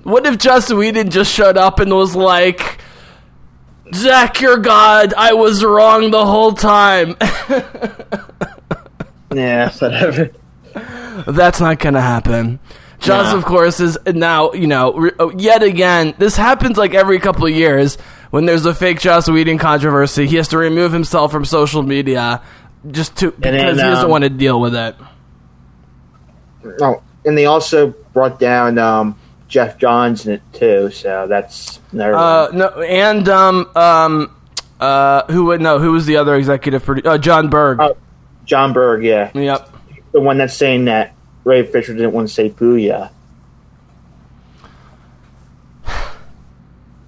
What 0.03 0.25
if 0.25 0.37
Joss 0.39 0.71
Whedon 0.73 1.09
just 1.11 1.31
showed 1.31 1.57
up 1.57 1.79
and 1.79 1.93
was 1.93 2.15
like, 2.15 2.79
Zack, 3.93 4.41
you're 4.41 4.57
God. 4.57 5.13
I 5.15 5.33
was 5.33 5.63
wrong 5.63 6.09
the 6.11 6.25
whole 6.25 6.53
time. 6.53 7.15
Yeah, 9.31 9.71
whatever. 9.77 10.31
That's 11.27 11.61
not 11.61 11.77
gonna 11.77 12.01
happen. 12.01 12.57
Joss, 12.99 13.31
No. 13.31 13.37
of 13.37 13.45
course, 13.45 13.79
is 13.79 13.97
now 14.05 14.51
you 14.53 14.67
know 14.67 14.93
re- 14.93 15.11
oh, 15.19 15.31
yet 15.31 15.63
again. 15.63 16.13
This 16.17 16.35
happens 16.35 16.77
like 16.77 16.93
every 16.93 17.19
couple 17.19 17.45
of 17.45 17.51
years 17.51 17.97
when 18.31 18.45
there's 18.45 18.65
a 18.65 18.75
fake 18.75 18.99
Joss 18.99 19.27
Whedon 19.29 19.57
controversy. 19.57 20.27
He 20.27 20.35
has 20.35 20.49
to 20.49 20.57
remove 20.57 20.91
himself 20.91 21.31
from 21.31 21.45
social 21.45 21.81
media 21.83 22.41
just 22.91 23.15
to 23.17 23.31
then, 23.37 23.53
because 23.53 23.77
he 23.77 23.81
doesn't 23.83 24.05
um, 24.05 24.11
want 24.11 24.23
to 24.23 24.29
deal 24.29 24.59
with 24.59 24.75
it. 24.75 24.95
Oh, 26.81 27.01
and 27.25 27.37
they 27.37 27.45
also 27.45 27.87
brought 28.13 28.39
down 28.39 28.77
um, 28.77 29.17
Geoff 29.47 29.77
Johns 29.77 30.25
in 30.25 30.33
it 30.33 30.41
too, 30.53 30.89
so 30.91 31.25
that's 31.27 31.79
Uh, 31.97 32.49
no, 32.53 32.67
and 32.81 33.27
um 33.29 33.69
um 33.75 34.35
uh 34.79 35.23
who 35.31 35.45
would 35.45 35.61
know 35.61 35.79
who 35.79 35.91
was 35.91 36.05
the 36.05 36.17
other 36.17 36.35
executive 36.35 36.83
producer? 36.83 37.09
Uh, 37.09 37.17
Jon 37.17 37.49
Berg. 37.49 37.79
Oh. 37.81 37.97
Jon 38.45 38.73
Berg, 38.73 39.03
yeah, 39.03 39.29
Yep. 39.33 39.69
the 40.11 40.19
one 40.21 40.37
that's 40.39 40.55
saying 40.55 40.85
that 40.85 41.13
Ray 41.43 41.65
Fisher 41.65 41.93
didn't 41.93 42.11
want 42.13 42.27
to 42.27 42.33
say 42.33 42.49
"booyah." 42.49 43.09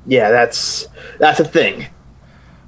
Yeah, 0.06 0.32
that's 0.32 0.88
that's 1.20 1.40
a 1.40 1.46
thing. 1.46 1.86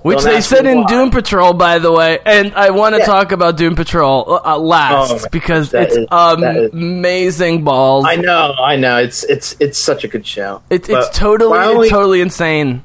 Which 0.04 0.18
Don't 0.20 0.26
they 0.34 0.42
said 0.42 0.66
in 0.68 0.82
why. 0.82 0.88
Doom 0.88 1.12
Patrol, 1.12 1.54
by 1.54 1.80
the 1.80 1.90
way, 1.92 2.20
and 2.26 2.54
I 2.56 2.72
want 2.72 2.94
to 2.94 3.00
Yeah. 3.00 3.06
talk 3.06 3.32
about 3.32 3.56
Doom 3.56 3.76
Patrol 3.76 4.42
uh, 4.46 4.58
last 4.58 5.26
Oh, 5.26 5.28
because 5.32 5.72
that 5.72 5.84
it's 5.84 5.96
is- 5.98 6.04
is- 6.04 6.74
amazing 6.74 7.64
balls. 7.64 8.06
I 8.08 8.18
know, 8.18 8.54
I 8.60 8.76
know. 8.76 8.98
It's 8.98 9.24
it's 9.24 9.56
it's 9.60 9.80
such 9.80 10.04
a 10.04 10.08
good 10.10 10.28
show. 10.28 10.62
It's 10.70 10.90
But 10.90 11.08
it's 11.08 11.18
totally 11.18 11.52
why 11.52 11.64
don't 11.64 11.72
it's 11.78 11.80
we- 11.84 11.90
totally 11.90 12.22
insane. 12.22 12.84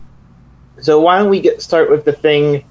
So 0.81 1.01
why 1.01 1.19
don't 1.19 1.29
we 1.29 1.41
get 1.41 1.61
start 1.61 1.91
with 1.91 2.05
the 2.05 2.13
thing 2.13 2.65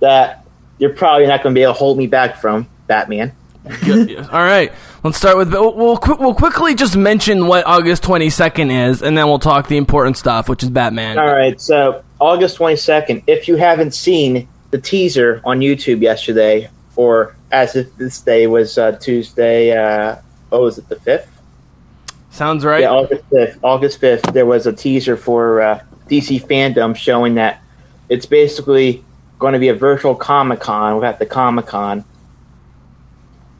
that 0.00 0.44
you're 0.78 0.90
probably 0.92 1.26
not 1.28 1.42
going 1.44 1.54
to 1.54 1.58
be 1.58 1.62
able 1.62 1.72
to 1.74 1.78
hold 1.78 1.96
me 1.96 2.08
back 2.08 2.36
from 2.40 2.68
Batman? 2.88 3.30
All 3.64 4.42
right, 4.42 4.72
let's 5.02 5.16
start 5.16 5.38
with 5.38 5.50
we'll 5.50 5.74
we'll, 5.74 5.96
qu- 5.96 6.16
we'll 6.18 6.34
quickly 6.34 6.74
just 6.74 6.96
mention 6.96 7.46
what 7.46 7.66
August 7.66 8.02
twenty 8.02 8.28
second 8.28 8.70
is, 8.70 9.02
and 9.02 9.16
then 9.16 9.26
we'll 9.26 9.38
talk 9.38 9.68
the 9.68 9.78
important 9.78 10.18
stuff, 10.18 10.48
which 10.48 10.62
is 10.62 10.68
Batman. 10.68 11.18
All 11.18 11.26
right, 11.26 11.58
so 11.58 12.04
August 12.20 12.58
22nd. 12.58 13.22
If 13.26 13.48
you 13.48 13.56
haven't 13.56 13.92
seen 13.92 14.48
the 14.70 14.78
teaser 14.78 15.42
on 15.44 15.60
YouTube 15.60 16.00
yesterday, 16.00 16.70
or 16.96 17.36
as 17.52 17.76
if 17.76 17.94
this 17.96 18.20
day 18.20 18.46
was 18.46 18.78
uh, 18.78 18.92
Tuesday, 18.92 19.72
uh, 19.76 20.16
oh, 20.50 20.62
was 20.62 20.78
it 20.78 20.88
the 20.88 20.96
5th? 20.96 21.26
Sounds 22.30 22.64
right. 22.64 22.80
Yeah, 22.80 22.92
August 22.92 23.30
5th. 23.30 23.58
August 23.62 24.00
5th, 24.00 24.32
there 24.32 24.46
was 24.46 24.66
a 24.66 24.72
teaser 24.72 25.16
for 25.16 25.60
uh, 25.60 25.80
DC 26.08 26.46
FanDome 26.46 26.96
showing 26.96 27.34
that 27.34 27.62
it's 28.08 28.26
basically 28.26 29.04
going 29.38 29.52
to 29.52 29.58
be 29.58 29.68
a 29.68 29.74
virtual 29.74 30.14
Comic 30.14 30.60
Con 30.60 30.94
without 30.96 31.18
the 31.18 31.26
Comic 31.26 31.66
Con. 31.66 32.04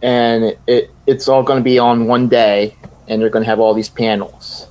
And 0.04 0.44
it, 0.44 0.58
it 0.66 0.90
it's 1.06 1.28
all 1.28 1.42
going 1.42 1.58
to 1.58 1.64
be 1.64 1.78
on 1.78 2.06
one 2.06 2.28
day, 2.28 2.76
and 3.08 3.20
they're 3.23 3.30
going 3.30 3.42
to 3.44 3.49
have 3.49 3.58
all 3.58 3.73
these 3.73 3.88
panels. 3.88 4.68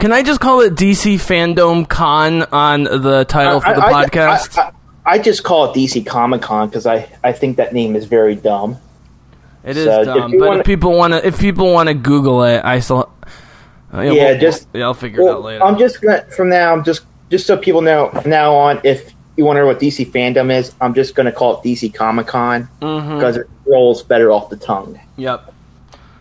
Can 0.00 0.10
I 0.10 0.22
just 0.24 0.40
call 0.40 0.60
it 0.62 0.74
DC 0.74 1.14
FanDome 1.14 1.88
Con 1.88 2.42
on 2.52 2.82
the 2.84 3.24
title 3.28 3.60
for 3.60 3.72
the 3.74 3.80
I- 3.84 4.00
I- 4.00 4.04
podcast? 4.06 4.58
I, 4.58 4.72
I, 5.04 5.18
just 5.20 5.44
call 5.44 5.70
it 5.70 5.76
DC 5.76 6.04
Comic 6.04 6.42
Con 6.42 6.68
because 6.68 6.86
I, 6.86 7.08
I 7.22 7.32
think 7.32 7.58
that 7.58 7.72
name 7.72 7.94
is 7.94 8.06
very 8.06 8.34
dumb. 8.34 8.78
it 9.64 9.76
is 9.76 9.84
so 9.84 10.00
if 10.00 10.06
dumb, 10.06 10.32
but 10.32 10.40
wanna- 10.48 10.60
if 10.60 10.66
people 10.66 10.96
want 10.96 11.12
to, 11.12 11.24
if 11.24 11.38
people 11.38 11.72
want 11.72 11.88
to 11.88 11.94
Google 11.94 12.42
it, 12.42 12.64
I 12.64 12.80
still. 12.80 13.12
uh, 13.94 14.00
Yeah, 14.00 14.10
we'll- 14.32 14.40
just- 14.40 14.66
yeah, 14.72 14.84
I'll 14.86 14.94
figure 14.94 15.20
it 15.20 15.28
out 15.28 15.42
later. 15.42 15.62
I'm 15.62 15.78
just 15.78 16.00
gonna 16.02 16.22
from 16.36 16.48
now. 16.48 16.72
I'm 16.72 16.82
just 16.82 17.02
just 17.30 17.46
so 17.46 17.56
people 17.56 17.82
know 17.82 18.08
from 18.20 18.30
now 18.30 18.52
on. 18.54 18.80
If 18.82 19.11
you 19.36 19.44
wonder 19.44 19.64
what 19.66 19.80
DC 19.80 20.10
FanDome 20.10 20.52
is, 20.54 20.74
I'm 20.80 20.94
just 20.94 21.14
gonna 21.14 21.32
call 21.32 21.58
it 21.60 21.64
DC 21.64 21.92
Comic 21.94 22.26
Con 22.26 22.68
Mm-hmm. 22.80 23.14
because 23.16 23.36
it 23.36 23.48
rolls 23.66 24.02
better 24.02 24.30
off 24.30 24.50
the 24.50 24.56
tongue. 24.56 25.00
Yep. 25.16 25.52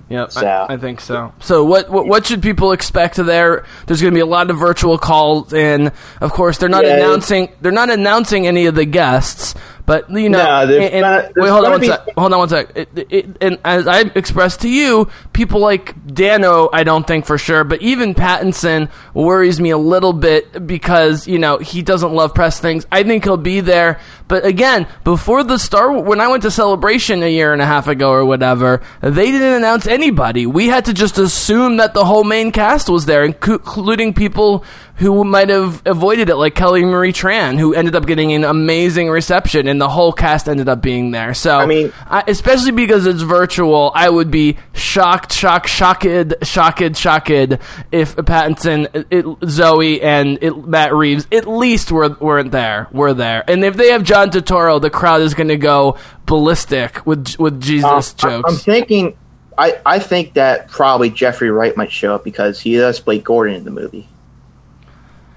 Yep, 0.09 0.31
So- 0.33 0.45
I, 0.45 0.73
I 0.73 0.77
think 0.77 0.99
so. 0.99 1.31
So, 1.39 1.63
what, 1.63 1.89
what 1.89 2.05
what 2.05 2.25
should 2.25 2.41
people 2.41 2.73
expect 2.73 3.15
there? 3.15 3.65
There's 3.87 4.01
going 4.01 4.13
to 4.13 4.17
be 4.17 4.21
a 4.21 4.25
lot 4.25 4.49
of 4.49 4.57
virtual 4.59 4.97
calls, 4.97 5.53
and 5.53 5.93
of 6.19 6.31
course, 6.33 6.57
they're 6.57 6.67
not 6.67 6.83
Yeah. 6.85 6.97
announcing 6.97 7.47
they're 7.61 7.71
not 7.71 7.89
announcing 7.89 8.45
any 8.45 8.65
of 8.65 8.75
the 8.75 8.83
guests. 8.83 9.55
But 9.85 10.09
you 10.09 10.29
know, 10.29 10.37
No, 10.43 10.67
there's 10.67 10.83
and- 10.85 10.93
and- 10.93 11.01
not- 11.01 11.31
wait, 11.35 11.49
hold 11.49 11.65
on 11.65 11.71
one 11.71 11.81
be- 11.81 11.87
sec. 11.87 12.01
Hold 12.17 12.33
on 12.33 12.39
one 12.39 12.49
sec. 12.49 12.71
It, 12.75 12.89
it, 13.09 13.37
and 13.41 13.57
as 13.65 13.87
I 13.87 14.01
expressed 14.15 14.61
to 14.61 14.69
you, 14.69 15.07
people 15.33 15.59
like 15.59 15.95
Dano, 16.13 16.69
I 16.71 16.83
don't 16.83 17.05
think 17.07 17.25
for 17.25 17.37
sure, 17.37 17.63
but 17.63 17.81
even 17.81 18.13
Pattinson 18.13 18.89
worries 19.13 19.59
me 19.59 19.71
a 19.71 19.77
little 19.77 20.13
bit 20.13 20.65
because 20.67 21.27
you 21.27 21.39
know 21.39 21.57
he 21.57 21.81
doesn't 21.81 22.13
love 22.13 22.33
press 22.33 22.59
things. 22.59 22.85
I 22.91 23.03
think 23.03 23.23
he'll 23.23 23.37
be 23.37 23.59
there, 23.61 23.99
but 24.27 24.45
again, 24.45 24.87
before 25.03 25.43
the 25.43 25.57
Star, 25.57 25.91
when 25.91 26.21
I 26.21 26.27
went 26.27 26.43
to 26.43 26.51
Celebration 26.51 27.23
a 27.23 27.31
year 27.31 27.53
and 27.53 27.61
a 27.61 27.65
half 27.65 27.87
ago 27.87 28.11
or 28.11 28.23
whatever, 28.25 28.81
they 29.01 29.31
didn't 29.31 29.53
announce 29.53 29.87
anybody. 29.87 30.45
We 30.45 30.67
had 30.67 30.85
to 30.85 30.93
just 30.93 31.17
assume 31.17 31.77
that 31.77 31.93
the 31.93 32.05
whole 32.05 32.23
main 32.23 32.51
cast 32.51 32.89
was 32.89 33.05
there, 33.05 33.23
including 33.23 34.13
people 34.13 34.63
who 35.01 35.23
might 35.23 35.49
have 35.49 35.81
avoided 35.85 36.29
it, 36.29 36.35
like 36.35 36.53
Kelly 36.53 36.85
Marie 36.85 37.11
Tran, 37.11 37.57
who 37.57 37.73
ended 37.73 37.95
up 37.95 38.05
getting 38.05 38.33
an 38.33 38.43
amazing 38.43 39.09
reception, 39.09 39.67
and 39.67 39.81
the 39.81 39.89
whole 39.89 40.13
cast 40.13 40.47
ended 40.47 40.69
up 40.69 40.79
being 40.81 41.09
there. 41.09 41.33
So, 41.33 41.57
I 41.57 41.65
mean- 41.65 41.91
I, 42.07 42.23
especially 42.27 42.71
because 42.71 43.07
it's 43.07 43.23
virtual, 43.23 43.91
I 43.95 44.09
would 44.09 44.29
be 44.29 44.57
shocked, 44.73 45.33
shocked, 45.33 45.67
shocked, 45.69 46.05
shocked, 46.43 46.95
shocked 46.97 47.29
if 47.31 48.15
Pattinson, 48.15 49.05
it, 49.09 49.49
Zoe, 49.49 50.01
and 50.01 50.37
it, 50.41 50.55
Matt 50.67 50.93
Reeves 50.93 51.27
at 51.31 51.47
least 51.47 51.91
were 51.91 52.15
weren't 52.19 52.51
there. 52.51 52.87
Were 52.91 53.15
there, 53.15 53.43
and 53.49 53.65
if 53.65 53.75
they 53.75 53.89
have 53.89 54.03
John 54.03 54.29
Turturro, 54.29 54.79
the 54.79 54.89
crowd 54.91 55.21
is 55.21 55.33
going 55.33 55.47
to 55.49 55.57
go 55.57 55.97
ballistic 56.27 57.05
with 57.07 57.35
with 57.39 57.59
Jesus 57.59 58.15
Um, 58.23 58.43
I- 58.45 58.49
I'm 58.49 58.55
thinking. 58.55 59.17
I, 59.57 59.79
I 59.85 59.99
think 59.99 60.35
that 60.35 60.69
probably 60.69 61.09
Jeffrey 61.09 61.51
Wright 61.51 61.75
might 61.75 61.91
show 61.91 62.15
up 62.15 62.23
because 62.23 62.59
he 62.59 62.77
does 62.77 62.99
play 62.99 63.19
Gordon 63.19 63.55
in 63.57 63.63
the 63.65 63.69
movie. 63.69 64.07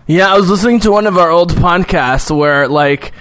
Yeah, 0.06 0.32
I 0.32 0.36
was 0.36 0.50
listening 0.50 0.80
to 0.80 0.90
one 0.90 1.06
of 1.06 1.16
our 1.16 1.30
old 1.30 1.52
podcasts 1.52 2.34
where, 2.34 2.68
like, 2.68 3.12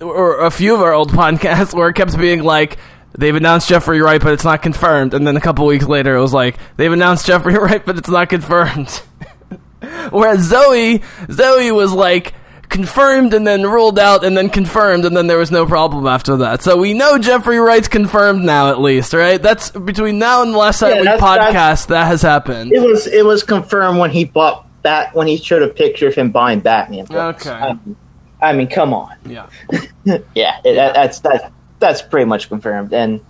or 0.00 0.40
a 0.40 0.50
few 0.50 0.74
of 0.74 0.80
our 0.80 0.92
old 0.92 1.12
podcasts 1.12 1.74
where 1.74 1.88
it 1.88 1.94
kept 1.94 2.16
being 2.18 2.42
like, 2.42 2.78
they've 3.16 3.34
announced 3.34 3.68
Jeffrey 3.68 4.00
Wright, 4.00 4.20
but 4.20 4.32
it's 4.32 4.44
not 4.44 4.62
confirmed. 4.62 5.12
And 5.14 5.26
then 5.26 5.36
a 5.36 5.40
couple 5.40 5.66
weeks 5.66 5.86
later, 5.86 6.16
it 6.16 6.20
was 6.20 6.32
like, 6.32 6.56
they've 6.76 6.92
announced 6.92 7.26
Jeffrey 7.26 7.54
Wright, 7.58 7.84
but 7.84 7.98
it's 7.98 8.08
not 8.08 8.30
confirmed. 8.30 8.88
Whereas 10.10 10.40
Zoe, 10.40 11.02
Zoe 11.30 11.72
was 11.72 11.92
like, 11.92 12.34
confirmed 12.70 13.34
and 13.34 13.44
then 13.46 13.64
ruled 13.64 13.98
out 13.98 14.24
and 14.24 14.36
then 14.36 14.48
confirmed 14.48 15.04
and 15.04 15.16
then 15.16 15.26
there 15.26 15.36
was 15.36 15.50
no 15.50 15.66
problem 15.66 16.06
after 16.06 16.36
that. 16.38 16.62
So 16.62 16.76
we 16.76 16.94
know 16.94 17.18
Jeffrey 17.18 17.58
Wright's 17.58 17.88
confirmed 17.88 18.44
now 18.44 18.70
at 18.70 18.80
least, 18.80 19.12
right? 19.12 19.42
That's 19.42 19.70
between 19.72 20.18
now 20.20 20.42
and 20.42 20.54
the 20.54 20.58
last 20.58 20.78
time 20.78 20.94
Yeah, 20.94 21.16
we 21.16 21.20
podcast 21.20 21.88
that 21.88 22.06
has 22.06 22.22
happened. 22.22 22.72
It 22.72 22.80
was 22.80 23.08
it 23.08 23.26
was 23.26 23.42
confirmed 23.42 23.98
when 23.98 24.10
he 24.10 24.24
bought 24.24 24.69
Bat 24.82 25.14
when 25.14 25.26
he 25.26 25.36
showed 25.36 25.62
a 25.62 25.68
picture 25.68 26.08
of 26.08 26.14
him 26.14 26.30
buying 26.30 26.60
Batman. 26.60 27.04
books. 27.06 27.46
Okay. 27.46 27.56
I 27.56 27.72
mean, 27.74 27.96
I 28.42 28.52
mean, 28.54 28.68
come 28.68 28.94
on. 28.94 29.16
Yeah. 29.26 29.48
Yeah, 30.34 30.60
it, 30.64 30.74
that, 30.74 30.94
that's 30.94 31.20
that, 31.20 31.52
that's 31.78 32.00
pretty 32.00 32.24
much 32.24 32.48
confirmed, 32.48 32.92
and 32.94 33.20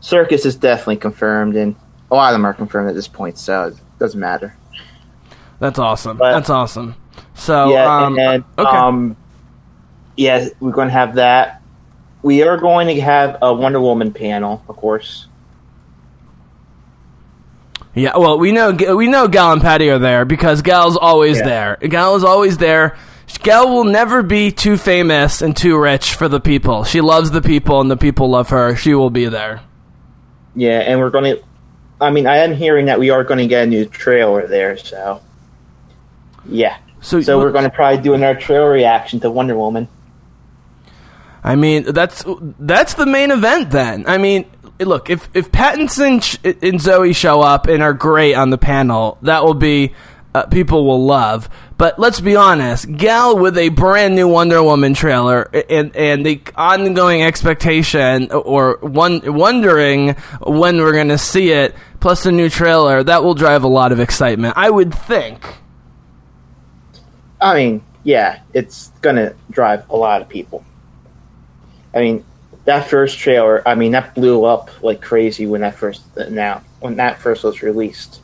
Serkis 0.00 0.46
is 0.46 0.54
definitely 0.54 0.96
confirmed, 0.96 1.56
and 1.56 1.74
a 2.10 2.14
lot 2.14 2.32
of 2.32 2.34
them 2.34 2.46
are 2.46 2.54
confirmed 2.54 2.88
at 2.88 2.94
this 2.94 3.08
point, 3.08 3.36
so 3.36 3.68
it 3.68 3.74
doesn't 3.98 4.20
matter. 4.20 4.56
That's 5.58 5.78
awesome. 5.78 6.16
But- 6.18 6.32
That's 6.32 6.50
awesome. 6.50 6.94
So 7.34 7.70
yeah, 7.70 8.04
um, 8.04 8.18
and 8.18 8.44
okay. 8.58 8.70
um, 8.76 9.16
yeah, 10.16 10.48
we're 10.60 10.72
going 10.72 10.88
to 10.88 10.92
have 10.92 11.14
that. 11.16 11.62
We 12.22 12.42
are 12.42 12.56
going 12.56 12.88
to 12.88 13.00
have 13.00 13.38
a 13.42 13.52
Wonder 13.52 13.80
Woman 13.80 14.12
panel, 14.12 14.62
of 14.68 14.76
course. 14.76 15.27
Yeah, 17.98 18.16
well, 18.16 18.38
we 18.38 18.52
know 18.52 18.70
we 18.94 19.08
know 19.08 19.26
Gal 19.28 19.52
and 19.52 19.60
Patty 19.60 19.90
are 19.90 19.98
there 19.98 20.24
because 20.24 20.62
Gal's 20.62 20.96
always 20.96 21.38
Yeah. 21.38 21.44
there. 21.46 21.88
Gal 21.88 22.14
is 22.16 22.22
always 22.24 22.58
there. 22.58 22.96
Gal 23.42 23.68
will 23.68 23.84
never 23.84 24.22
be 24.22 24.52
too 24.52 24.76
famous 24.76 25.42
and 25.42 25.56
too 25.56 25.76
rich 25.78 26.14
for 26.14 26.28
the 26.28 26.40
people. 26.40 26.84
She 26.84 27.00
loves 27.00 27.30
the 27.30 27.42
people, 27.42 27.80
and 27.80 27.90
the 27.90 27.96
people 27.96 28.30
love 28.30 28.50
her. 28.50 28.76
She 28.76 28.94
will 28.94 29.10
be 29.10 29.26
there. 29.26 29.60
Yeah, 30.54 30.78
and 30.78 31.00
we're 31.00 31.10
going 31.10 31.36
to. 31.36 31.42
I 32.00 32.10
mean, 32.10 32.26
I 32.28 32.38
am 32.38 32.54
hearing 32.54 32.86
that 32.86 32.98
we 33.00 33.10
are 33.10 33.24
going 33.24 33.38
to 33.38 33.46
get 33.46 33.64
a 33.64 33.66
new 33.66 33.84
trailer 33.84 34.46
there, 34.46 34.76
so 34.76 35.20
yeah. 36.48 36.76
So, 37.00 37.20
So 37.20 37.38
we're 37.38 37.52
going 37.52 37.64
to 37.64 37.70
probably 37.70 38.00
do 38.02 38.14
another 38.14 38.38
trailer 38.38 38.70
reaction 38.70 39.20
to 39.20 39.30
Wonder 39.30 39.56
Woman. 39.56 39.88
I 41.44 41.54
mean, 41.56 41.84
that's 41.84 42.24
that's 42.58 42.94
the 42.94 43.06
main 43.06 43.30
event. 43.30 43.70
Then, 43.70 44.04
I 44.06 44.18
mean, 44.18 44.46
look, 44.80 45.10
if 45.10 45.28
if 45.34 45.50
Pattinson 45.50 46.22
sh- 46.22 46.38
and 46.62 46.80
Zoe 46.80 47.12
show 47.12 47.40
up 47.40 47.66
and 47.66 47.82
are 47.82 47.92
great 47.92 48.34
on 48.34 48.50
the 48.50 48.58
panel, 48.58 49.18
that 49.22 49.44
will 49.44 49.54
be 49.54 49.94
uh, 50.34 50.46
people 50.46 50.86
will 50.86 51.04
love. 51.04 51.48
But 51.76 51.98
let's 51.98 52.20
be 52.20 52.36
honest, 52.36 52.90
Gal 52.90 53.38
with 53.38 53.56
a 53.56 53.68
brand 53.68 54.14
new 54.14 54.28
Wonder 54.28 54.62
Woman 54.62 54.94
trailer 54.94 55.42
and 55.70 55.94
and 55.94 56.26
the 56.26 56.40
ongoing 56.56 57.22
expectation 57.22 58.30
or 58.32 58.78
one 58.80 59.20
wondering 59.24 60.14
when 60.42 60.78
we're 60.78 60.92
going 60.92 61.08
to 61.08 61.18
see 61.18 61.50
it, 61.50 61.74
plus 62.00 62.26
a 62.26 62.32
new 62.32 62.48
trailer, 62.48 63.02
that 63.02 63.22
will 63.22 63.34
drive 63.34 63.62
a 63.62 63.68
lot 63.68 63.92
of 63.92 64.00
excitement. 64.00 64.54
I 64.56 64.70
would 64.70 64.92
think. 64.92 65.44
I 67.40 67.54
mean, 67.54 67.84
yeah, 68.02 68.40
it's 68.52 68.88
gonna 69.00 69.34
drive 69.50 69.88
a 69.90 69.96
lot 69.96 70.22
of 70.22 70.28
people. 70.28 70.64
I 71.94 72.00
mean, 72.00 72.24
that 72.68 72.86
first 72.86 73.18
trailer, 73.18 73.66
I 73.66 73.74
mean, 73.74 73.92
that 73.92 74.14
blew 74.14 74.44
up 74.44 74.82
like 74.82 75.00
crazy 75.00 75.46
when 75.46 75.62
that 75.62 75.74
first 75.74 76.02
now 76.28 76.62
when 76.80 76.96
that 76.96 77.18
first 77.18 77.42
was 77.42 77.62
released. 77.62 78.20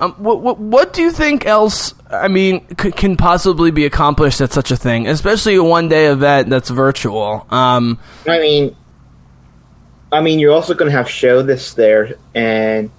Um, 0.00 0.14
what, 0.14 0.40
what 0.40 0.58
what 0.58 0.92
do 0.94 1.02
you 1.02 1.12
think 1.12 1.46
else? 1.46 1.94
I 2.10 2.26
mean, 2.26 2.66
c- 2.76 2.90
can 2.90 3.16
possibly 3.16 3.70
be 3.70 3.86
accomplished 3.86 4.40
at 4.40 4.52
such 4.52 4.72
a 4.72 4.76
thing, 4.76 5.06
especially 5.06 5.54
a 5.54 5.62
one 5.62 5.88
day 5.88 6.06
event 6.06 6.50
that's 6.50 6.70
virtual. 6.70 7.46
Um, 7.50 8.00
I 8.26 8.40
mean, 8.40 8.74
I 10.10 10.20
mean, 10.20 10.40
you're 10.40 10.52
also 10.52 10.74
going 10.74 10.90
to 10.90 10.96
have 10.96 11.08
show 11.08 11.40
this 11.40 11.74
there, 11.74 12.16
and 12.34 12.90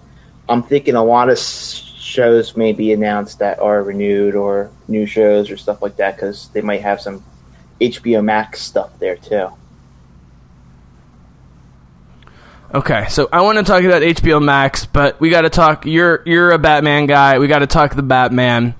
I'm 0.47 0.63
thinking 0.63 0.95
a 0.95 1.03
lot 1.03 1.29
of 1.29 1.37
shows 1.37 2.55
may 2.55 2.71
be 2.71 2.93
announced 2.93 3.39
that 3.39 3.59
are 3.59 3.83
renewed 3.83 4.35
or 4.35 4.71
new 4.87 5.05
shows 5.05 5.51
or 5.51 5.57
stuff 5.57 5.81
like 5.81 5.97
that 5.97 6.15
because 6.15 6.47
they 6.53 6.61
might 6.61 6.81
have 6.81 7.01
some 7.01 7.21
HBO 7.81 8.23
Max 8.23 8.61
stuff 8.61 8.97
there 8.99 9.17
too. 9.17 9.49
Okay, 12.73 13.07
so 13.09 13.27
I 13.31 13.41
want 13.41 13.57
to 13.57 13.63
talk 13.63 13.83
about 13.83 14.03
HBO 14.03 14.39
Max, 14.43 14.85
but 14.85 15.19
we 15.19 15.29
got 15.31 15.41
to 15.41 15.49
talk. 15.49 15.85
You're 15.85 16.21
you're 16.25 16.51
a 16.51 16.59
Batman 16.59 17.07
guy. 17.07 17.39
We 17.39 17.47
got 17.47 17.59
to 17.59 17.67
talk 17.67 17.95
the 17.95 18.03
Batman. 18.03 18.75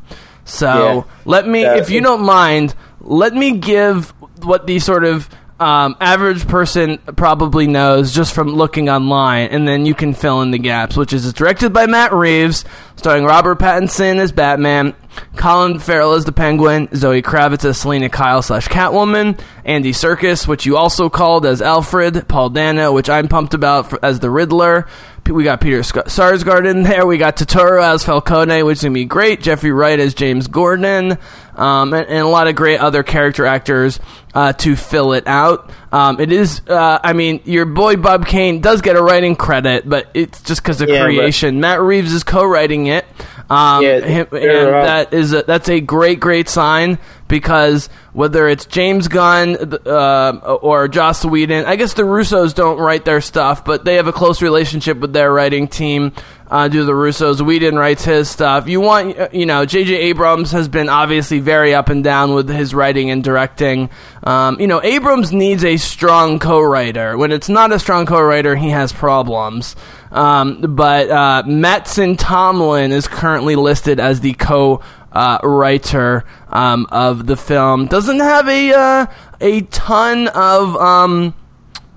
So 0.45 0.67
Yeah. 1.07 1.13
let 1.25 1.47
me, 1.47 1.65
Uh, 1.65 1.75
if 1.75 1.89
you 1.89 2.01
don't 2.01 2.21
mind, 2.21 2.75
let 3.01 3.33
me 3.33 3.53
give 3.57 4.13
what 4.43 4.67
the 4.67 4.77
sort 4.79 5.03
of 5.05 5.27
um, 5.59 5.97
average 5.99 6.47
person 6.47 6.97
probably 7.15 7.67
knows 7.67 8.13
just 8.13 8.33
from 8.33 8.49
looking 8.49 8.89
online, 8.89 9.49
and 9.49 9.67
then 9.67 9.85
you 9.85 9.93
can 9.93 10.13
fill 10.13 10.41
in 10.41 10.51
the 10.51 10.57
gaps. 10.57 10.95
Which 10.95 11.13
is 11.13 11.31
directed 11.33 11.73
by 11.73 11.85
Matt 11.85 12.13
Reeves, 12.13 12.63
starring 12.95 13.25
Robert 13.25 13.59
Pattinson 13.59 14.17
as 14.17 14.31
Batman, 14.31 14.95
Colin 15.35 15.79
Farrell 15.79 16.13
as 16.13 16.25
the 16.25 16.31
Penguin, 16.31 16.87
Zoe 16.95 17.21
Kravitz 17.21 17.65
as 17.65 17.77
Selina 17.77 18.09
Kyle 18.09 18.41
slash 18.41 18.67
Catwoman, 18.67 19.39
Andy 19.65 19.91
Serkis, 19.91 20.47
which 20.47 20.65
you 20.65 20.77
also 20.77 21.09
called 21.09 21.45
as 21.45 21.61
Alfred, 21.61 22.27
Paul 22.27 22.49
Dano, 22.49 22.91
which 22.93 23.09
I'm 23.09 23.27
pumped 23.27 23.53
about 23.53 23.89
for, 23.89 23.99
as 24.03 24.19
the 24.19 24.29
Riddler. 24.29 24.87
We 25.29 25.43
got 25.43 25.61
Peter 25.61 25.83
Sc- 25.83 25.95
Sarsgaard 26.07 26.69
in 26.69 26.83
there. 26.83 27.05
We 27.05 27.17
got 27.17 27.37
Turturro 27.37 27.81
as 27.83 28.03
Falcone, 28.03 28.63
which 28.63 28.77
is 28.79 28.83
gonna 28.83 28.93
be 28.93 29.05
great. 29.05 29.41
Jeffrey 29.41 29.71
Wright 29.71 29.99
as 29.99 30.13
James 30.13 30.47
Gordon, 30.47 31.17
um, 31.55 31.93
and, 31.93 32.07
and 32.07 32.19
a 32.19 32.27
lot 32.27 32.47
of 32.47 32.55
great 32.55 32.79
other 32.79 33.03
character 33.03 33.45
actors 33.45 33.99
uh, 34.33 34.53
to 34.53 34.75
fill 34.75 35.13
it 35.13 35.27
out. 35.27 35.71
Um, 35.91 36.19
it 36.19 36.31
is, 36.31 36.61
uh, 36.67 36.99
I 37.03 37.13
mean, 37.13 37.41
your 37.45 37.65
boy 37.65 37.95
Bob 37.95 38.25
Kane 38.25 38.59
does 38.61 38.81
get 38.81 38.95
a 38.95 39.01
writing 39.01 39.35
credit, 39.35 39.87
but 39.87 40.07
it's 40.13 40.41
just 40.41 40.61
because 40.63 40.81
of 40.81 40.89
Yeah, 40.89 40.99
but- 40.99 41.05
creation. 41.05 41.59
Matt 41.59 41.81
Reeves 41.81 42.13
is 42.13 42.23
co-writing 42.23 42.87
it. 42.87 43.05
Um, 43.49 43.83
Yeah, 43.83 43.99
him- 44.01 44.27
and 44.31 44.43
uh, 44.51 44.83
that 44.83 45.13
is 45.13 45.33
a, 45.33 45.41
that's 45.43 45.69
a 45.69 45.79
great, 45.81 46.19
great 46.19 46.47
sign 46.49 46.99
because 47.29 47.87
whether 48.11 48.49
it's 48.49 48.65
James 48.65 49.07
Gunn 49.07 49.55
uh, 49.85 50.57
or 50.61 50.89
Joss 50.89 51.23
Whedon, 51.23 51.65
I 51.65 51.77
guess 51.77 51.93
the 51.93 52.03
Russos 52.03 52.53
don't 52.53 52.79
write 52.79 53.05
their 53.05 53.21
stuff, 53.21 53.63
but 53.63 53.85
they 53.85 53.95
have 53.95 54.07
a 54.07 54.11
close 54.11 54.41
relationship 54.41 54.97
with 54.99 55.13
their 55.13 55.31
writing 55.31 55.69
team. 55.69 56.11
Uh, 56.49 56.67
do 56.67 56.83
the 56.83 56.93
Russos? 56.93 57.41
Whedon 57.41 57.75
writes 57.75 58.03
his 58.03 58.27
stuff. 58.27 58.67
You 58.67 58.81
want, 58.81 59.17
uh, 59.19 59.29
you 59.31 59.45
know, 59.45 59.65
J.J. 59.65 59.95
Abrams 59.95 60.51
has 60.51 60.67
been 60.67 60.89
obviously 60.89 61.39
very 61.39 61.75
up 61.75 61.89
and 61.89 62.03
down 62.03 62.33
with 62.33 62.49
his 62.49 62.73
writing 62.73 63.11
and 63.11 63.23
directing. 63.23 63.91
Um, 64.23 64.59
you 64.59 64.65
know, 64.65 64.81
Abrams 64.81 65.31
needs 65.31 65.63
a 65.63 65.77
strong 65.77 66.39
co-writer. 66.39 67.15
When 67.19 67.31
it's 67.31 67.49
not 67.49 67.71
a 67.71 67.77
strong 67.77 68.07
co-writer, 68.07 68.55
he 68.55 68.69
has 68.69 68.91
problems. 68.91 69.75
Um, 70.11 70.75
but 70.75 71.11
uh, 71.11 71.43
Mattson 71.45 72.15
Tomlin 72.17 72.91
is 72.91 73.07
currently 73.07 73.55
listed 73.55 73.99
as 73.99 74.21
the 74.21 74.33
co 74.33 74.81
uh, 75.11 75.39
writer 75.43 76.25
um, 76.49 76.87
of 76.91 77.27
the 77.27 77.37
film. 77.37 77.87
Doesn't 77.87 78.19
have 78.19 78.47
a 78.47 78.73
uh, 78.73 79.05
a 79.41 79.61
ton 79.61 80.27
of 80.29 80.75
um, 80.75 81.33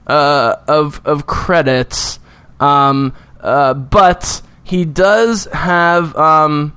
uh, 0.07 0.57
of 0.69 1.01
of 1.05 1.27
credits, 1.27 2.19
um, 2.61 3.15
uh, 3.41 3.75
but 3.75 4.43
he 4.65 4.85
does 4.85 5.49
have. 5.53 6.17
Um, 6.17 6.77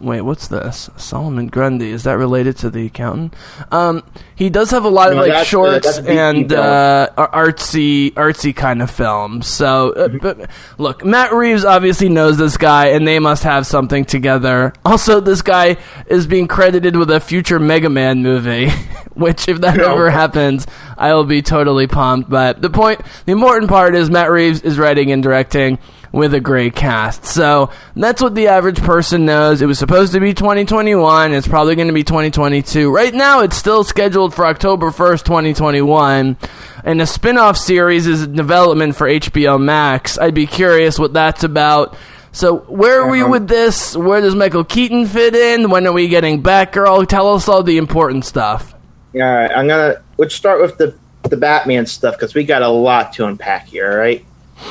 Wait, 0.00 0.20
what's 0.20 0.46
this? 0.46 0.88
Solomon 0.96 1.48
Grundy. 1.48 1.90
Is 1.90 2.04
that 2.04 2.18
related 2.18 2.56
to 2.58 2.70
the 2.70 2.86
accountant? 2.86 3.34
Um, 3.72 4.04
he 4.36 4.48
does 4.48 4.70
have 4.70 4.84
a 4.84 4.88
lot 4.88 5.08
of 5.10 5.16
No, 5.16 5.22
like 5.22 5.32
that's, 5.32 5.40
uh, 5.48 5.50
shorts 5.50 5.98
and 5.98 6.52
uh, 6.52 7.08
artsy, 7.16 8.12
artsy 8.12 8.54
kind 8.54 8.80
of 8.80 8.92
films. 8.92 9.48
So, 9.48 9.90
uh, 9.94 10.08
but 10.22 10.48
look, 10.78 11.04
Matt 11.04 11.32
Reeves 11.32 11.64
obviously 11.64 12.08
knows 12.08 12.36
this 12.36 12.56
guy, 12.56 12.88
and 12.90 13.08
they 13.08 13.18
must 13.18 13.42
have 13.42 13.66
something 13.66 14.04
together. 14.04 14.72
Also, 14.84 15.18
this 15.20 15.42
guy 15.42 15.76
is 16.06 16.28
being 16.28 16.46
credited 16.46 16.94
with 16.94 17.10
a 17.10 17.18
future 17.18 17.58
Mega 17.58 17.90
Man 17.90 18.22
movie, 18.22 18.70
which, 19.14 19.48
if 19.48 19.60
that 19.62 19.78
No. 19.78 19.92
ever 19.94 20.10
happens, 20.10 20.64
I 20.96 21.12
will 21.14 21.24
be 21.24 21.42
totally 21.42 21.88
pumped. 21.88 22.30
But 22.30 22.62
the 22.62 22.70
point, 22.70 23.00
the 23.26 23.32
important 23.32 23.68
part 23.68 23.96
is 23.96 24.10
Matt 24.10 24.30
Reeves 24.30 24.60
is 24.62 24.78
writing 24.78 25.10
and 25.10 25.24
directing 25.24 25.78
with 26.12 26.34
a 26.34 26.40
great 26.40 26.74
cast. 26.74 27.24
So 27.24 27.70
that's 27.94 28.22
what 28.22 28.34
the 28.34 28.48
average 28.48 28.80
person 28.80 29.26
knows. 29.26 29.62
It 29.62 29.66
was 29.66 29.78
supposed 29.78 30.12
to 30.12 30.20
be 30.20 30.34
2021. 30.34 31.32
It's 31.32 31.48
probably 31.48 31.74
going 31.76 31.88
to 31.88 31.94
be 31.94 32.04
2022. 32.04 32.90
Right 32.90 33.14
now, 33.14 33.40
it's 33.40 33.56
still 33.56 33.84
scheduled 33.84 34.34
for 34.34 34.46
October 34.46 34.90
1st, 34.90 35.24
2021. 35.24 36.36
And 36.84 37.02
a 37.02 37.06
spin 37.06 37.36
off 37.36 37.56
series 37.56 38.06
is 38.06 38.22
in 38.22 38.34
development 38.34 38.96
for 38.96 39.08
HBO 39.08 39.60
Max. 39.60 40.18
I'd 40.18 40.34
be 40.34 40.46
curious 40.46 40.98
what 40.98 41.12
that's 41.12 41.44
about. 41.44 41.96
So, 42.30 42.58
where 42.68 43.00
are 43.02 43.10
we 43.10 43.22
Um, 43.22 43.30
with 43.30 43.48
this? 43.48 43.96
Where 43.96 44.20
does 44.20 44.34
Michael 44.34 44.64
Keaton 44.64 45.06
fit 45.06 45.34
in? 45.34 45.70
When 45.70 45.86
are 45.86 45.92
we 45.92 46.08
getting 46.08 46.42
Batgirl? 46.42 47.08
Tell 47.08 47.34
us 47.34 47.48
all 47.48 47.62
the 47.62 47.78
important 47.78 48.24
stuff. 48.24 48.74
All 49.14 49.20
right, 49.22 49.50
I'm 49.50 49.66
gonna 49.66 49.96
let's 50.18 50.34
start 50.34 50.60
with 50.60 50.78
the 50.78 50.94
the 51.24 51.36
Batman 51.36 51.86
stuff 51.86 52.14
because 52.14 52.34
we 52.34 52.44
got 52.44 52.62
a 52.62 52.68
lot 52.68 53.12
to 53.14 53.26
unpack 53.26 53.66
here. 53.66 53.90
All 53.90 53.98
right, 53.98 54.24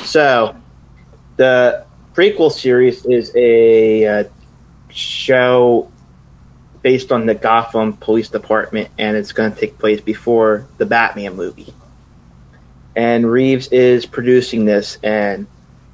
so 0.03 0.55
the 1.37 1.85
prequel 2.13 2.51
series 2.51 3.05
is 3.05 3.31
a 3.35 4.05
uh, 4.05 4.23
show 4.89 5.91
based 6.81 7.11
on 7.11 7.25
the 7.25 7.35
Gotham 7.35 7.93
Police 7.93 8.29
Department, 8.29 8.89
and 8.97 9.17
it's 9.17 9.31
going 9.31 9.51
to 9.51 9.59
take 9.59 9.77
place 9.77 10.01
before 10.01 10.67
the 10.77 10.85
Batman 10.85 11.35
movie. 11.35 11.73
And 12.95 13.29
Reeves 13.29 13.67
is 13.69 14.05
producing 14.05 14.65
this, 14.65 14.97
and 15.03 15.47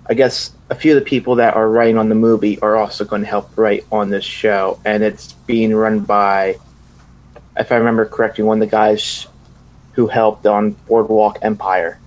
I 0.10 0.13
guess 0.13 0.51
a 0.69 0.75
few 0.75 0.95
of 0.95 1.03
the 1.03 1.10
people 1.10 1.36
that 1.36 1.56
are 1.56 1.69
writing 1.69 1.97
on 1.97 2.10
the 2.10 2.15
movie 2.15 2.60
are 2.60 2.75
also 2.75 3.06
going 3.06 3.21
to 3.21 3.27
help 3.27 3.58
write 3.58 3.86
on 3.91 4.10
this 4.10 4.25
show, 4.25 4.79
and 4.86 5.03
it's 5.03 5.34
being 5.34 5.75
run 5.75 5.99
by 6.01 6.58
if 7.58 7.71
I 7.71 7.75
remember 7.75 8.06
correctly, 8.06 8.43
one 8.43 8.62
of 8.62 8.67
the 8.67 8.71
guys 8.71 9.27
who 9.93 10.08
helped 10.08 10.45
on 10.45 10.71
Boardwalk 10.88 11.39
Empire. 11.41 11.99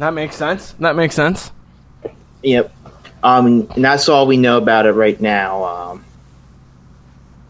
That 0.00 0.14
makes 0.14 0.34
sense. 0.34 0.72
That 0.80 0.96
makes 0.96 1.14
sense. 1.14 1.52
Yep. 2.42 2.72
Um, 3.22 3.68
and 3.76 3.84
that's 3.84 4.08
all 4.08 4.26
we 4.26 4.38
know 4.38 4.56
about 4.56 4.86
it 4.86 4.92
right 4.92 5.20
now. 5.20 5.62
Um, 5.64 6.04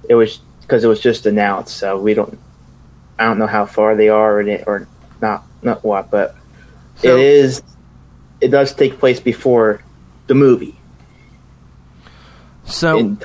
it 0.08 0.16
was 0.16 0.40
because 0.62 0.82
it 0.82 0.88
was 0.88 0.98
just 0.98 1.26
announced, 1.26 1.76
so 1.76 1.96
we 2.00 2.12
don't. 2.12 2.36
I 3.20 3.26
don't 3.26 3.38
know 3.38 3.46
how 3.46 3.66
far 3.66 3.94
they 3.94 4.08
are 4.08 4.40
in 4.40 4.48
it 4.48 4.64
or 4.66 4.88
not. 5.22 5.44
Not 5.62 5.84
what, 5.84 6.10
but 6.10 6.34
So- 6.96 7.16
it 7.16 7.20
is. 7.20 7.62
It 8.40 8.48
does 8.48 8.74
take 8.74 8.98
place 8.98 9.20
before 9.20 9.82
the 10.26 10.34
movie 10.34 10.74
So. 12.70 13.16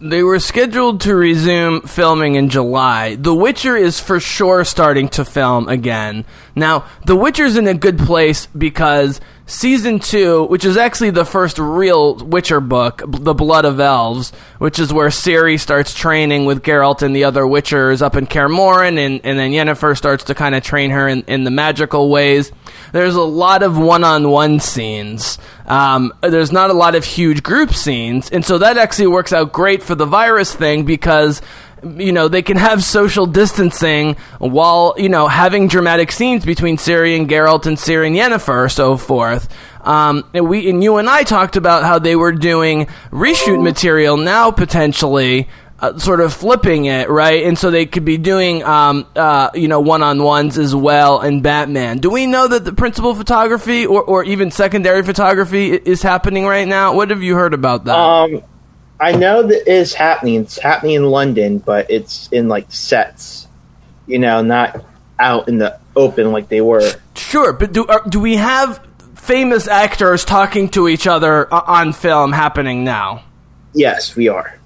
They 0.00 0.22
were 0.22 0.38
scheduled 0.38 1.00
to 1.02 1.14
resume 1.14 1.82
filming 1.82 2.34
in 2.34 2.48
July. 2.48 3.16
The 3.16 3.34
Witcher 3.34 3.76
is 3.76 4.00
for 4.00 4.20
sure 4.20 4.64
starting 4.64 5.08
to 5.10 5.24
film 5.24 5.68
again. 5.68 6.24
Now, 6.54 6.84
The 7.06 7.16
Witcher's 7.16 7.56
in 7.56 7.66
a 7.66 7.74
good 7.74 7.98
place 7.98 8.46
because 8.46 9.20
season 9.52 9.98
two, 9.98 10.44
which 10.44 10.64
is 10.64 10.76
actually 10.76 11.10
the 11.10 11.24
first 11.24 11.58
real 11.58 12.16
Witcher 12.16 12.60
book, 12.60 13.02
The 13.06 13.34
Blood 13.34 13.64
of 13.64 13.78
Elves, 13.78 14.30
which 14.58 14.78
is 14.78 14.92
where 14.92 15.08
Ciri 15.08 15.60
starts 15.60 15.94
training 15.94 16.46
with 16.46 16.62
Geralt 16.62 17.02
and 17.02 17.14
the 17.14 17.24
other 17.24 17.42
Witchers 17.42 18.00
up 18.00 18.16
in 18.16 18.26
Kaer 18.26 18.48
Morhen, 18.48 18.98
and, 18.98 19.20
and 19.24 19.38
then 19.38 19.52
Yennefer 19.52 19.96
starts 19.96 20.24
to 20.24 20.34
kind 20.34 20.54
of 20.54 20.62
train 20.62 20.90
her 20.90 21.06
in, 21.06 21.22
in 21.28 21.44
the 21.44 21.50
magical 21.50 22.08
ways. 22.08 22.50
There's 22.92 23.14
a 23.14 23.22
lot 23.22 23.62
of 23.62 23.76
one-on-one 23.76 24.60
scenes. 24.60 25.38
Um, 25.66 26.12
there's 26.22 26.52
not 26.52 26.70
a 26.70 26.74
lot 26.74 26.94
of 26.94 27.04
huge 27.04 27.42
group 27.42 27.74
scenes, 27.74 28.30
and 28.30 28.44
so 28.44 28.58
that 28.58 28.78
actually 28.78 29.08
works 29.08 29.32
out 29.32 29.52
great 29.52 29.82
for 29.82 29.94
the 29.94 30.06
virus 30.06 30.54
thing 30.54 30.84
because 30.84 31.42
you 31.84 32.12
know 32.12 32.28
they 32.28 32.42
can 32.42 32.56
have 32.56 32.82
social 32.84 33.26
distancing 33.26 34.16
while 34.38 34.94
you 34.96 35.08
know 35.08 35.28
having 35.28 35.68
dramatic 35.68 36.12
scenes 36.12 36.44
between 36.44 36.76
Ciri 36.76 37.16
and 37.16 37.28
Geralt 37.28 37.66
and 37.66 37.76
Ciri 37.76 38.06
and 38.06 38.16
Yennefer, 38.16 38.70
so 38.70 38.96
forth. 38.96 39.48
Um, 39.82 40.28
and 40.32 40.48
we 40.48 40.68
and 40.70 40.82
you 40.82 40.98
and 40.98 41.08
I 41.08 41.24
talked 41.24 41.56
about 41.56 41.82
how 41.82 41.98
they 41.98 42.16
were 42.16 42.32
doing 42.32 42.86
reshoot 43.10 43.62
material 43.62 44.16
now 44.16 44.50
potentially. 44.50 45.48
Uh, 45.80 45.98
sort 45.98 46.20
of 46.20 46.32
flipping 46.32 46.84
it 46.84 47.10
right, 47.10 47.42
and 47.42 47.58
so 47.58 47.68
they 47.68 47.86
could 47.86 48.04
be 48.04 48.16
doing, 48.16 48.62
um, 48.62 49.04
uh, 49.16 49.50
you 49.52 49.66
know, 49.66 49.80
one-on-ones 49.80 50.56
as 50.56 50.72
well 50.72 51.20
in 51.22 51.42
Batman. 51.42 51.98
Do 51.98 52.08
we 52.08 52.24
know 52.26 52.46
that 52.46 52.64
the 52.64 52.72
principal 52.72 53.16
photography 53.16 53.84
or, 53.84 54.00
or 54.00 54.22
even 54.22 54.52
secondary 54.52 55.02
photography 55.02 55.72
is 55.72 56.00
happening 56.00 56.44
right 56.44 56.68
now? 56.68 56.94
What 56.94 57.10
have 57.10 57.24
you 57.24 57.34
heard 57.34 57.52
about 57.52 57.86
that? 57.86 57.96
Um, 57.96 58.44
I 59.02 59.12
know 59.16 59.42
that 59.42 59.68
is 59.70 59.92
happening. 59.94 60.36
It's 60.42 60.58
happening 60.58 60.94
in 60.94 61.04
London, 61.06 61.58
but 61.58 61.90
it's 61.90 62.28
in 62.30 62.48
like 62.48 62.70
sets. 62.70 63.48
You 64.06 64.18
know, 64.18 64.42
not 64.42 64.84
out 65.18 65.48
in 65.48 65.58
the 65.58 65.78
open 65.96 66.30
like 66.32 66.48
they 66.48 66.60
were. 66.60 66.88
Sure, 67.16 67.52
but 67.52 67.72
do 67.72 67.86
are, 67.86 68.02
do 68.08 68.20
we 68.20 68.36
have 68.36 68.80
famous 69.16 69.66
actors 69.68 70.24
talking 70.24 70.68
to 70.70 70.88
each 70.88 71.06
other 71.06 71.52
uh, 71.52 71.62
on 71.66 71.92
film 71.92 72.32
happening 72.32 72.84
now? 72.84 73.24
Yes, 73.74 74.14
we 74.14 74.28
are. 74.28 74.58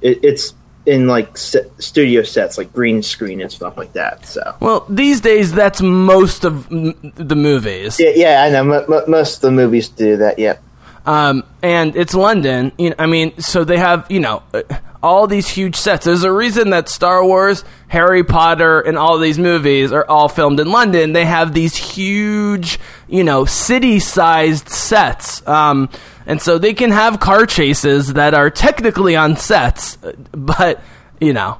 It, 0.00 0.20
it's 0.24 0.54
in 0.84 1.06
like 1.06 1.36
studio 1.36 2.22
sets, 2.22 2.58
like 2.58 2.72
green 2.72 3.02
screen 3.02 3.40
and 3.40 3.50
stuff 3.52 3.76
like 3.76 3.92
that. 3.92 4.26
So 4.26 4.56
Well, 4.60 4.84
these 4.88 5.20
days 5.20 5.52
that's 5.52 5.80
most 5.80 6.44
of 6.44 6.70
m- 6.72 7.12
the 7.14 7.36
movies. 7.36 8.00
yeah, 8.00 8.10
yeah 8.14 8.42
I 8.42 8.50
know. 8.50 8.72
M- 8.74 8.92
m- 8.92 9.04
most 9.10 9.36
of 9.36 9.40
the 9.42 9.52
movies 9.52 9.88
do 9.88 10.16
that. 10.18 10.38
Yep. 10.38 10.62
Um, 11.06 11.44
and 11.62 11.96
it's 11.96 12.14
London. 12.14 12.72
You 12.78 12.90
know, 12.90 12.96
I 12.98 13.06
mean, 13.06 13.38
so 13.40 13.64
they 13.64 13.78
have 13.78 14.06
you 14.10 14.20
know 14.20 14.42
uh, 14.54 14.62
all 15.02 15.26
these 15.26 15.48
huge 15.48 15.74
sets. 15.76 16.04
There's 16.04 16.22
a 16.22 16.32
reason 16.32 16.70
that 16.70 16.88
Star 16.88 17.24
Wars, 17.24 17.64
Harry 17.88 18.22
Potter, 18.22 18.80
and 18.80 18.96
all 18.96 19.18
these 19.18 19.38
movies 19.38 19.90
are 19.92 20.04
all 20.08 20.28
filmed 20.28 20.60
in 20.60 20.70
London. 20.70 21.12
They 21.12 21.24
have 21.24 21.52
these 21.54 21.74
huge, 21.74 22.78
you 23.08 23.24
know, 23.24 23.44
city-sized 23.44 24.68
sets, 24.68 25.46
um, 25.48 25.88
and 26.24 26.40
so 26.40 26.56
they 26.58 26.72
can 26.74 26.92
have 26.92 27.18
car 27.18 27.46
chases 27.46 28.12
that 28.14 28.32
are 28.34 28.48
technically 28.48 29.16
on 29.16 29.36
sets, 29.36 29.98
uh, 30.04 30.12
but 30.30 30.80
you 31.20 31.32
know 31.32 31.58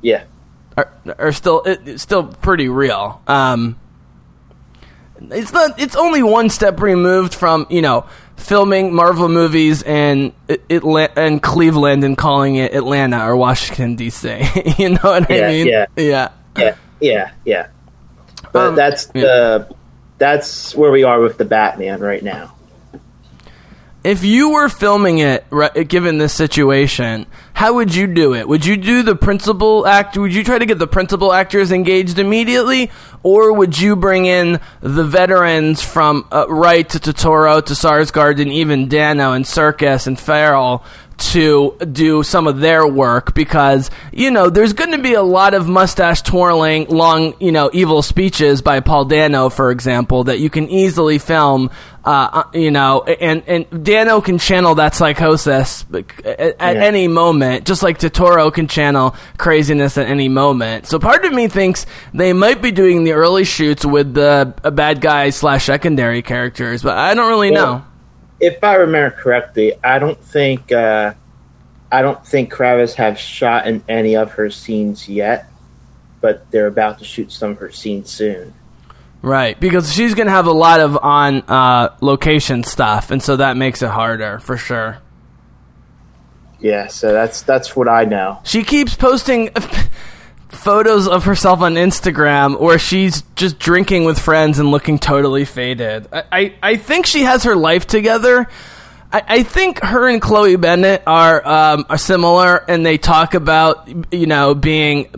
Yeah. 0.00 0.24
are, 0.76 0.92
are 1.18 1.32
still 1.32 1.62
it, 1.62 1.80
it's 1.86 2.02
still 2.02 2.24
pretty 2.24 2.68
real. 2.68 3.20
Um, 3.26 3.76
it's 5.30 5.52
not. 5.52 5.78
It's 5.80 5.96
only 5.96 6.22
one 6.22 6.48
step 6.48 6.80
removed 6.80 7.34
from 7.34 7.66
you 7.68 7.82
know 7.82 8.06
filming 8.40 8.94
Marvel 8.94 9.28
movies 9.28 9.82
in 9.82 10.32
it, 10.48 10.62
it, 10.68 10.82
in 11.16 11.40
Cleveland 11.40 12.04
and 12.04 12.16
calling 12.16 12.56
it 12.56 12.74
Atlanta 12.74 13.24
or 13.24 13.36
Washington 13.36 13.96
D.C. 13.96 14.28
you 14.78 14.90
know 14.90 15.00
what 15.02 15.30
I 15.30 15.48
mean? 15.48 15.66
yeah. 15.66 15.86
yeah. 15.96 16.28
Yeah. 16.56 16.76
Yeah. 17.00 17.30
Yeah. 17.44 17.66
But 18.52 18.68
Um, 18.68 18.74
that's 18.74 19.08
yeah. 19.14 19.22
the 19.22 19.74
that's 20.18 20.74
where 20.74 20.90
we 20.90 21.04
are 21.04 21.20
with 21.20 21.38
the 21.38 21.44
Batman 21.44 22.00
right 22.00 22.22
now. 22.22 22.54
If 24.02 24.24
you 24.24 24.50
were 24.50 24.70
filming 24.70 25.18
it, 25.18 25.44
right, 25.50 25.86
given 25.86 26.16
this 26.16 26.32
situation, 26.32 27.26
how 27.52 27.74
would 27.74 27.94
you 27.94 28.06
do 28.06 28.34
it? 28.34 28.48
Would 28.48 28.64
you 28.64 28.78
do 28.78 29.02
the 29.02 29.14
principal 29.14 29.86
act? 29.86 30.16
Would 30.16 30.32
you 30.34 30.42
try 30.42 30.58
to 30.58 30.64
get 30.64 30.78
the 30.78 30.86
principal 30.86 31.34
actors 31.34 31.70
engaged 31.70 32.18
immediately, 32.18 32.90
or 33.22 33.52
would 33.52 33.78
you 33.78 33.96
bring 33.96 34.26
in 34.26 34.60
the 34.80 35.04
veterans 35.04 35.82
from 35.82 36.26
uh, 36.32 36.46
Wright 36.48 36.88
to 36.88 36.98
Turturro 36.98 37.64
to 37.64 37.74
Sarsgaard 37.74 38.40
and 38.40 38.52
even 38.52 38.88
Dano 38.88 39.32
and 39.32 39.44
Serkis 39.44 40.06
and 40.06 40.18
Farrell 40.18 40.84
to 41.18 41.76
do 41.92 42.22
some 42.22 42.46
of 42.46 42.60
their 42.60 42.86
work? 42.86 43.34
Because 43.34 43.90
you 44.12 44.30
know 44.30 44.48
there's 44.48 44.72
going 44.72 44.92
to 44.92 45.02
be 45.02 45.14
a 45.14 45.22
lot 45.22 45.52
of 45.52 45.68
mustache 45.68 46.22
twirling 46.22 46.86
long 46.88 47.34
you 47.40 47.52
know 47.52 47.70
evil 47.72 48.02
speeches 48.02 48.62
by 48.62 48.80
Paul 48.80 49.04
Dano 49.04 49.50
for 49.50 49.70
example 49.70 50.24
that 50.24 50.38
you 50.38 50.48
can 50.48 50.68
easily 50.68 51.18
film 51.18 51.70
uh, 52.04 52.08
uh, 52.32 52.44
you 52.54 52.70
know 52.70 53.02
and 53.02 53.42
and 53.46 53.84
Dano 53.84 54.20
can 54.20 54.38
channel 54.38 54.74
that 54.76 54.94
psychosis 54.94 55.84
at, 55.92 56.04
at 56.24 56.56
Yeah. 56.58 56.66
any 56.66 57.08
moment 57.08 57.66
just 57.66 57.82
like 57.82 57.98
Turturro 57.98 58.52
can 58.52 58.68
channel 58.68 59.14
craziness 59.36 59.98
at 59.98 60.06
any 60.08 60.28
moment 60.28 60.86
so 60.86 60.98
part 60.98 61.24
of 61.24 61.32
me 61.32 61.48
thinks 61.48 61.84
they 62.14 62.32
might 62.32 62.62
be 62.62 62.70
doing 62.70 63.04
the 63.04 63.12
early 63.12 63.44
shoots 63.44 63.84
with 63.84 64.14
the 64.14 64.54
bad 64.72 65.00
guy 65.00 65.30
slash 65.30 65.66
secondary 65.66 66.22
characters 66.22 66.82
but 66.82 66.96
I 66.96 67.14
don't 67.14 67.28
really 67.28 67.50
know 67.50 67.84
If 68.40 68.64
I 68.64 68.76
remember 68.76 69.14
correctly, 69.14 69.74
I 69.84 69.98
don't 69.98 70.18
think 70.18 70.72
uh, 70.72 71.12
I 71.92 72.00
don't 72.00 72.24
think 72.26 72.50
Kravitz 72.50 72.94
have 72.94 73.18
shot 73.18 73.66
in 73.66 73.84
any 73.88 74.16
of 74.16 74.30
her 74.32 74.48
scenes 74.48 75.06
yet, 75.08 75.50
but 76.22 76.50
they're 76.50 76.68
about 76.68 77.00
to 77.00 77.04
shoot 77.04 77.30
some 77.32 77.50
of 77.50 77.58
her 77.58 77.70
scenes 77.70 78.08
soon. 78.08 78.54
Right, 79.22 79.58
because 79.60 79.92
she's 79.92 80.14
gonna 80.14 80.30
have 80.30 80.46
a 80.46 80.52
lot 80.52 80.80
of 80.80 80.96
on 80.96 81.42
uh, 81.42 81.94
location 82.00 82.64
stuff, 82.64 83.10
and 83.10 83.22
so 83.22 83.36
that 83.36 83.56
makes 83.56 83.82
it 83.82 83.90
harder 83.90 84.38
for 84.38 84.56
sure. 84.56 84.98
Yeah, 86.58 86.86
so 86.86 87.12
that's 87.12 87.42
that's 87.42 87.76
what 87.76 87.88
I 87.88 88.04
know. 88.04 88.40
She 88.44 88.64
keeps 88.64 88.94
posting 88.94 89.50
photos 90.48 91.06
of 91.06 91.24
herself 91.24 91.60
on 91.60 91.74
Instagram 91.74 92.60
where 92.60 92.78
she's 92.78 93.22
just 93.34 93.58
drinking 93.58 94.04
with 94.04 94.18
friends 94.18 94.58
and 94.58 94.70
looking 94.70 94.98
totally 94.98 95.44
faded. 95.44 96.08
I, 96.12 96.24
I, 96.32 96.54
I 96.62 96.76
think 96.76 97.06
she 97.06 97.22
has 97.22 97.44
her 97.44 97.56
life 97.56 97.86
together. 97.86 98.48
I, 99.12 99.22
I 99.26 99.42
think 99.42 99.82
her 99.82 100.08
and 100.08 100.20
Chloe 100.20 100.56
Bennet 100.56 101.02
are 101.06 101.46
um, 101.46 101.86
are 101.88 101.98
similar, 101.98 102.56
and 102.56 102.84
they 102.84 102.98
talk 102.98 103.34
about 103.34 103.88
you 104.12 104.26
know 104.26 104.54
being 104.54 105.12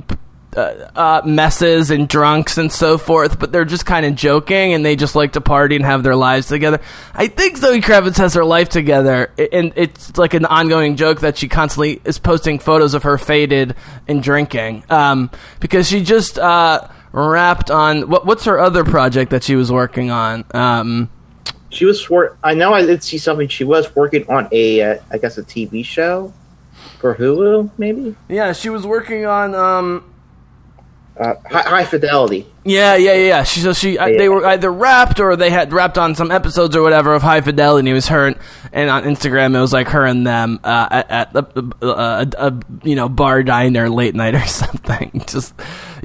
uh, 0.56 0.90
uh, 0.94 1.22
messes 1.24 1.90
and 1.90 2.08
drunks 2.08 2.58
and 2.58 2.70
so 2.70 2.98
forth, 2.98 3.38
but 3.38 3.52
they're 3.52 3.64
just 3.64 3.86
kind 3.86 4.04
of 4.04 4.14
joking 4.14 4.74
and 4.74 4.84
they 4.84 4.96
just 4.96 5.14
like 5.14 5.32
to 5.32 5.40
party 5.40 5.76
and 5.76 5.84
have 5.84 6.02
their 6.02 6.16
lives 6.16 6.48
together. 6.48 6.80
I 7.14 7.28
think 7.28 7.56
Zoe 7.56 7.80
Kravitz 7.80 8.18
has 8.18 8.34
her 8.34 8.44
life 8.44 8.68
together, 8.68 9.32
and 9.52 9.72
it's 9.76 10.16
like 10.18 10.34
an 10.34 10.44
ongoing 10.44 10.96
joke 10.96 11.20
that 11.20 11.38
she 11.38 11.48
constantly 11.48 12.00
is 12.04 12.18
posting 12.18 12.58
photos 12.58 12.94
of 12.94 13.04
her 13.04 13.18
faded 13.18 13.74
and 14.06 14.22
drinking 14.22 14.84
um, 14.90 15.30
because 15.60 15.88
she 15.88 16.02
just 16.02 16.38
uh, 16.38 16.86
wrapped 17.12 17.70
on 17.70 18.08
what, 18.08 18.26
what's 18.26 18.44
her 18.44 18.58
other 18.58 18.84
project 18.84 19.30
that 19.30 19.42
she 19.44 19.56
was 19.56 19.72
working 19.72 20.10
on. 20.10 20.44
Um, 20.52 21.10
She 21.70 21.84
was 21.86 22.02
for 22.02 22.36
I 22.42 22.54
know 22.54 22.74
I 22.74 22.82
did 22.82 23.02
see 23.02 23.18
something. 23.18 23.48
She 23.48 23.64
was 23.64 23.94
working 23.96 24.28
on 24.28 24.48
a 24.52 24.82
uh, 24.82 24.98
I 25.10 25.18
guess 25.18 25.38
a 25.38 25.42
TV 25.42 25.84
show 25.84 26.32
for 26.98 27.14
Hulu, 27.14 27.70
maybe 27.78 28.14
yeah, 28.28 28.52
she 28.52 28.68
was 28.68 28.86
working 28.86 29.24
on. 29.24 29.54
Um, 29.54 30.11
uh, 31.18 31.34
high, 31.50 31.62
high 31.62 31.84
Fidelity. 31.84 32.46
Yeah, 32.64 32.94
yeah, 32.94 33.14
yeah. 33.14 33.42
She 33.42 33.60
so 33.60 33.72
she 33.72 33.98
uh, 33.98 34.06
they 34.06 34.28
were 34.28 34.46
either 34.46 34.70
wrapped 34.70 35.18
or 35.18 35.34
they 35.34 35.50
had 35.50 35.72
wrapped 35.72 35.98
on 35.98 36.14
some 36.14 36.30
episodes 36.30 36.76
or 36.76 36.82
whatever 36.82 37.12
of 37.12 37.22
High 37.22 37.40
Fidelity. 37.40 37.80
And 37.80 37.88
it 37.88 37.92
was 37.94 38.06
her 38.08 38.28
and, 38.28 38.38
and 38.72 38.88
on 38.88 39.02
Instagram 39.02 39.56
it 39.56 39.60
was 39.60 39.72
like 39.72 39.88
her 39.88 40.04
and 40.06 40.24
them 40.24 40.60
uh, 40.62 40.88
at, 40.90 41.10
at 41.10 41.32
the 41.32 41.72
uh, 41.82 42.24
a, 42.38 42.46
a 42.46 42.60
you 42.84 42.94
know 42.94 43.08
bar 43.08 43.42
diner 43.42 43.90
late 43.90 44.14
night 44.14 44.36
or 44.36 44.46
something. 44.46 45.24
Just 45.26 45.54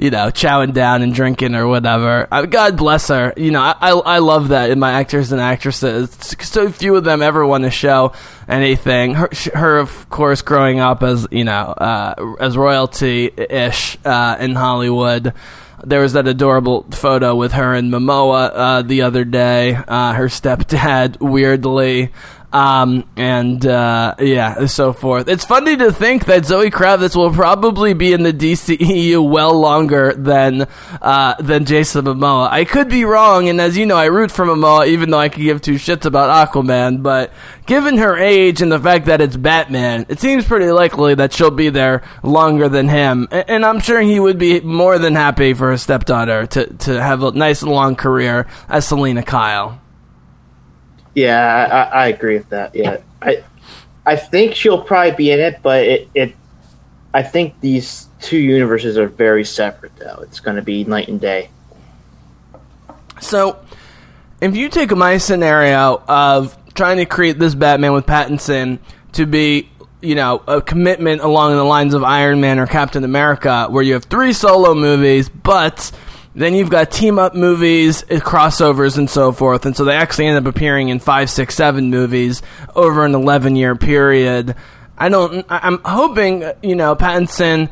you 0.00 0.10
know 0.10 0.30
chowing 0.30 0.72
down 0.72 1.02
and 1.02 1.14
drinking 1.14 1.54
or 1.54 1.68
whatever. 1.68 2.26
Uh, 2.30 2.44
God 2.46 2.76
bless 2.76 3.06
her. 3.06 3.32
You 3.36 3.52
know 3.52 3.62
I, 3.62 3.76
I 3.80 3.90
I 3.90 4.18
love 4.18 4.48
that 4.48 4.70
in 4.70 4.80
my 4.80 4.92
actors 4.92 5.30
and 5.30 5.40
actresses. 5.40 6.10
So 6.40 6.70
few 6.72 6.96
of 6.96 7.04
them 7.04 7.22
ever 7.22 7.46
want 7.46 7.64
to 7.64 7.70
show 7.70 8.14
anything. 8.48 9.14
Her, 9.14 9.28
her 9.54 9.78
of 9.78 10.10
course 10.10 10.42
growing 10.42 10.80
up 10.80 11.04
as 11.04 11.28
you 11.30 11.44
know 11.44 11.52
uh, 11.52 12.34
as 12.40 12.56
royalty 12.56 13.30
ish 13.36 13.96
uh, 14.04 14.38
in 14.40 14.56
Hollywood 14.56 15.34
there 15.84 16.00
was 16.00 16.12
that 16.14 16.26
adorable 16.26 16.82
photo 16.90 17.34
with 17.34 17.52
her 17.52 17.74
and 17.74 17.92
Momoa 17.92 18.50
uh, 18.52 18.82
the 18.82 19.02
other 19.02 19.24
day. 19.24 19.74
Uh, 19.74 20.12
her 20.12 20.26
stepdad, 20.26 21.20
weirdly, 21.20 22.12
um, 22.52 23.08
and 23.16 23.64
uh, 23.66 24.14
yeah, 24.18 24.66
so 24.66 24.92
forth. 24.92 25.28
It's 25.28 25.44
funny 25.44 25.76
to 25.76 25.92
think 25.92 26.24
that 26.26 26.46
Zoe 26.46 26.70
Kravitz 26.70 27.14
will 27.14 27.32
probably 27.32 27.92
be 27.92 28.12
in 28.12 28.22
the 28.22 28.32
DCEU 28.32 29.28
well 29.28 29.58
longer 29.58 30.14
than 30.14 30.66
uh, 31.02 31.34
than 31.40 31.66
Jason 31.66 32.06
Momoa. 32.06 32.48
I 32.48 32.64
could 32.64 32.88
be 32.88 33.04
wrong, 33.04 33.48
and 33.48 33.60
as 33.60 33.76
you 33.76 33.84
know, 33.84 33.96
I 33.96 34.06
root 34.06 34.30
for 34.30 34.46
Momoa, 34.46 34.86
even 34.88 35.10
though 35.10 35.18
I 35.18 35.28
could 35.28 35.42
give 35.42 35.60
two 35.60 35.74
shits 35.74 36.06
about 36.06 36.48
Aquaman. 36.48 37.02
But 37.02 37.32
given 37.66 37.98
her 37.98 38.16
age 38.16 38.62
and 38.62 38.72
the 38.72 38.80
fact 38.80 39.06
that 39.06 39.20
it's 39.20 39.36
Batman, 39.36 40.06
it 40.08 40.18
seems 40.18 40.46
pretty 40.46 40.70
likely 40.70 41.14
that 41.16 41.34
she'll 41.34 41.50
be 41.50 41.68
there 41.68 42.02
longer 42.22 42.70
than 42.70 42.88
him. 42.88 43.28
And 43.30 43.64
I'm 43.64 43.80
sure 43.80 44.00
he 44.00 44.18
would 44.18 44.38
be 44.38 44.60
more 44.60 44.98
than 44.98 45.14
happy 45.14 45.52
for 45.52 45.72
his 45.72 45.82
stepdaughter 45.82 46.46
to, 46.46 46.66
to 46.66 47.02
have 47.02 47.22
a 47.22 47.32
nice 47.32 47.62
long 47.62 47.94
career 47.94 48.46
as 48.68 48.86
Selina 48.88 49.22
Kyle. 49.22 49.80
Yeah, 51.14 51.90
I, 51.92 52.04
I, 52.04 52.06
agree 52.08 52.36
with 52.36 52.50
that. 52.50 52.74
Yeah, 52.74 52.98
I 53.20 53.42
I 54.06 54.16
think 54.16 54.54
she'll 54.54 54.82
probably 54.82 55.12
be 55.12 55.30
in 55.32 55.40
it, 55.40 55.60
but 55.62 55.84
it, 55.84 56.08
it 56.14 56.36
I 57.12 57.22
think 57.22 57.60
these 57.60 58.08
two 58.20 58.38
universes 58.38 58.96
are 58.98 59.08
very 59.08 59.44
separate. 59.44 59.96
Though 59.96 60.20
it's 60.22 60.40
going 60.40 60.56
to 60.56 60.62
be 60.62 60.84
night 60.84 61.08
and 61.08 61.20
day. 61.20 61.50
So, 63.20 63.58
if 64.40 64.54
you 64.56 64.68
take 64.68 64.94
my 64.94 65.18
scenario 65.18 66.02
of 66.06 66.56
trying 66.74 66.98
to 66.98 67.06
create 67.06 67.38
this 67.38 67.54
Batman 67.54 67.92
with 67.92 68.06
Pattinson 68.06 68.78
to 69.12 69.26
be, 69.26 69.68
you 70.00 70.14
know, 70.14 70.42
a 70.46 70.62
commitment 70.62 71.22
along 71.22 71.56
the 71.56 71.64
lines 71.64 71.94
of 71.94 72.04
Iron 72.04 72.40
Man 72.40 72.60
or 72.60 72.66
Captain 72.66 73.02
America, 73.02 73.66
where 73.68 73.82
you 73.82 73.94
have 73.94 74.04
three 74.04 74.32
solo 74.32 74.74
movies, 74.74 75.28
but 75.28 75.90
then 76.38 76.54
you've 76.54 76.70
got 76.70 76.90
team 76.90 77.18
up 77.18 77.34
movies, 77.34 78.02
uh, 78.04 78.16
crossovers, 78.16 78.98
and 78.98 79.08
so 79.10 79.32
forth, 79.32 79.66
and 79.66 79.76
so 79.76 79.84
they 79.84 79.94
actually 79.94 80.26
end 80.26 80.46
up 80.46 80.52
appearing 80.52 80.88
in 80.88 80.98
five, 80.98 81.30
six, 81.30 81.54
seven 81.54 81.90
movies 81.90 82.42
over 82.74 83.04
an 83.04 83.14
eleven 83.14 83.56
year 83.56 83.76
period. 83.76 84.54
I 84.96 85.08
don't. 85.08 85.44
I'm 85.48 85.80
hoping, 85.84 86.44
uh, 86.44 86.54
you 86.62 86.74
know, 86.74 86.96
Pattinson 86.96 87.70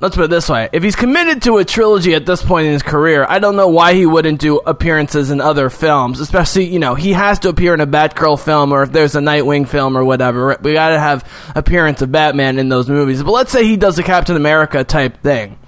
let's 0.00 0.14
put 0.16 0.24
it 0.24 0.30
this 0.30 0.48
way: 0.48 0.68
if 0.72 0.82
he's 0.82 0.96
committed 0.96 1.42
to 1.42 1.58
a 1.58 1.64
trilogy 1.64 2.14
at 2.14 2.26
this 2.26 2.42
point 2.42 2.66
in 2.66 2.72
his 2.72 2.82
career, 2.82 3.26
I 3.28 3.38
don't 3.38 3.56
know 3.56 3.68
why 3.68 3.94
he 3.94 4.06
wouldn't 4.06 4.40
do 4.40 4.58
appearances 4.58 5.30
in 5.30 5.40
other 5.40 5.70
films. 5.70 6.20
Especially, 6.20 6.66
you 6.66 6.78
know, 6.78 6.94
he 6.94 7.12
has 7.12 7.40
to 7.40 7.48
appear 7.48 7.74
in 7.74 7.80
a 7.80 7.86
Batgirl 7.86 8.42
film, 8.42 8.72
or 8.72 8.82
if 8.82 8.92
there's 8.92 9.14
a 9.14 9.20
Nightwing 9.20 9.68
film 9.68 9.96
or 9.96 10.04
whatever. 10.04 10.56
We 10.62 10.72
got 10.72 10.90
to 10.90 10.98
have 10.98 11.28
appearance 11.54 12.02
of 12.02 12.12
Batman 12.12 12.58
in 12.58 12.68
those 12.68 12.88
movies. 12.88 13.22
But 13.22 13.32
let's 13.32 13.52
say 13.52 13.64
he 13.64 13.76
does 13.76 13.98
a 13.98 14.02
Captain 14.02 14.36
America 14.36 14.84
type 14.84 15.22
thing. 15.22 15.58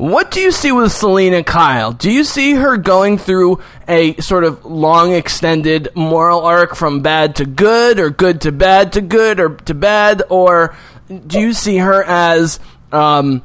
What 0.00 0.30
do 0.30 0.40
you 0.40 0.50
see 0.50 0.72
with 0.72 0.92
Selina 0.92 1.44
Kyle? 1.44 1.92
Do 1.92 2.10
you 2.10 2.24
see 2.24 2.54
her 2.54 2.78
going 2.78 3.18
through 3.18 3.60
a 3.86 4.16
sort 4.16 4.44
of 4.44 4.64
long 4.64 5.12
extended 5.12 5.90
moral 5.94 6.40
arc 6.40 6.74
from 6.74 7.02
bad 7.02 7.36
to 7.36 7.44
good 7.44 8.00
or 8.00 8.08
good 8.08 8.40
to 8.40 8.50
bad 8.50 8.94
to 8.94 9.02
good 9.02 9.38
or 9.40 9.56
to 9.56 9.74
bad 9.74 10.22
or 10.30 10.74
do 11.26 11.38
you 11.38 11.52
see 11.52 11.76
her 11.76 12.02
as 12.02 12.60
um, 12.92 13.42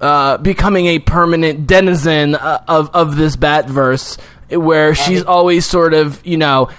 uh, 0.00 0.36
becoming 0.36 0.86
a 0.86 1.00
permanent 1.00 1.66
denizen 1.66 2.36
uh, 2.36 2.62
of 2.68 2.90
of 2.94 3.16
this 3.16 3.34
Batverse 3.34 4.20
where 4.50 4.94
she's 4.94 5.22
always 5.22 5.66
sort 5.66 5.94
of, 5.94 6.24
you 6.26 6.36
know, 6.36 6.70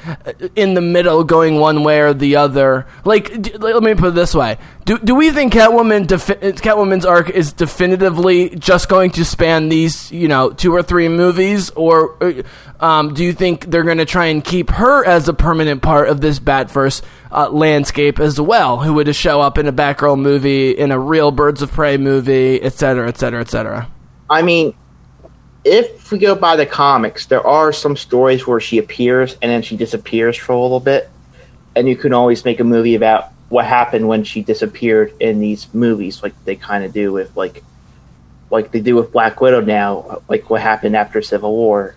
in 0.55 0.73
the 0.73 0.81
middle, 0.81 1.23
going 1.23 1.59
one 1.59 1.83
way 1.83 1.99
or 1.99 2.13
the 2.13 2.35
other. 2.37 2.87
Like, 3.05 3.41
d- 3.41 3.57
let 3.57 3.83
me 3.83 3.95
put 3.95 4.09
it 4.09 4.15
this 4.15 4.33
way: 4.33 4.57
Do 4.85 4.97
do 4.97 5.15
we 5.15 5.31
think 5.31 5.53
Catwoman 5.53 6.07
defi- 6.07 6.33
Catwoman's 6.33 7.05
arc 7.05 7.29
is 7.29 7.53
definitively 7.53 8.49
just 8.55 8.89
going 8.89 9.11
to 9.11 9.25
span 9.25 9.69
these, 9.69 10.11
you 10.11 10.27
know, 10.27 10.51
two 10.51 10.73
or 10.73 10.83
three 10.83 11.09
movies, 11.09 11.69
or 11.71 12.17
uh, 12.23 12.43
um, 12.79 13.13
do 13.13 13.23
you 13.23 13.33
think 13.33 13.65
they're 13.69 13.83
going 13.83 13.97
to 13.97 14.05
try 14.05 14.27
and 14.27 14.43
keep 14.43 14.69
her 14.71 15.05
as 15.05 15.27
a 15.27 15.33
permanent 15.33 15.81
part 15.81 16.09
of 16.09 16.21
this 16.21 16.39
Batverse 16.39 17.01
uh, 17.31 17.49
landscape 17.49 18.19
as 18.19 18.39
well, 18.39 18.79
who 18.79 18.93
would 18.93 19.15
show 19.15 19.41
up 19.41 19.57
in 19.57 19.67
a 19.67 19.73
Batgirl 19.73 20.19
movie, 20.19 20.71
in 20.71 20.91
a 20.91 20.99
real 20.99 21.31
Birds 21.31 21.61
of 21.61 21.71
Prey 21.71 21.97
movie, 21.97 22.61
et 22.61 22.73
cetera, 22.73 23.07
et 23.07 23.17
cetera, 23.17 23.41
et 23.41 23.49
cetera? 23.49 23.91
I 24.29 24.41
mean, 24.43 24.73
if 25.69 26.11
we 26.11 26.17
go 26.17 26.33
by 26.33 26.55
the 26.55 26.65
comics, 26.65 27.27
there 27.27 27.45
are 27.45 27.71
some 27.71 27.95
stories 27.95 28.47
where 28.47 28.59
she 28.59 28.79
appears 28.79 29.37
and 29.41 29.51
then 29.51 29.61
she 29.61 29.77
disappears 29.77 30.35
for 30.35 30.53
a 30.53 30.59
little 30.59 30.79
bit, 30.79 31.09
and 31.75 31.87
you 31.87 31.95
can 31.95 32.11
always 32.11 32.43
make 32.43 32.59
a 32.59 32.63
movie 32.63 32.95
about 32.95 33.31
what 33.49 33.65
happened 33.65 34.07
when 34.07 34.23
she 34.23 34.41
disappeared 34.41 35.13
in 35.19 35.39
these 35.39 35.71
movies, 35.73 36.23
like 36.23 36.33
they 36.43 36.55
kind 36.55 36.83
of 36.83 36.91
do 36.91 37.13
with 37.13 37.35
like, 37.37 37.63
like 38.49 38.71
they 38.71 38.79
do 38.79 38.95
with 38.95 39.11
Black 39.11 39.39
Widow 39.41 39.61
now, 39.61 40.23
like 40.27 40.49
what 40.49 40.61
happened 40.61 40.95
after 40.95 41.21
Civil 41.21 41.55
War. 41.55 41.95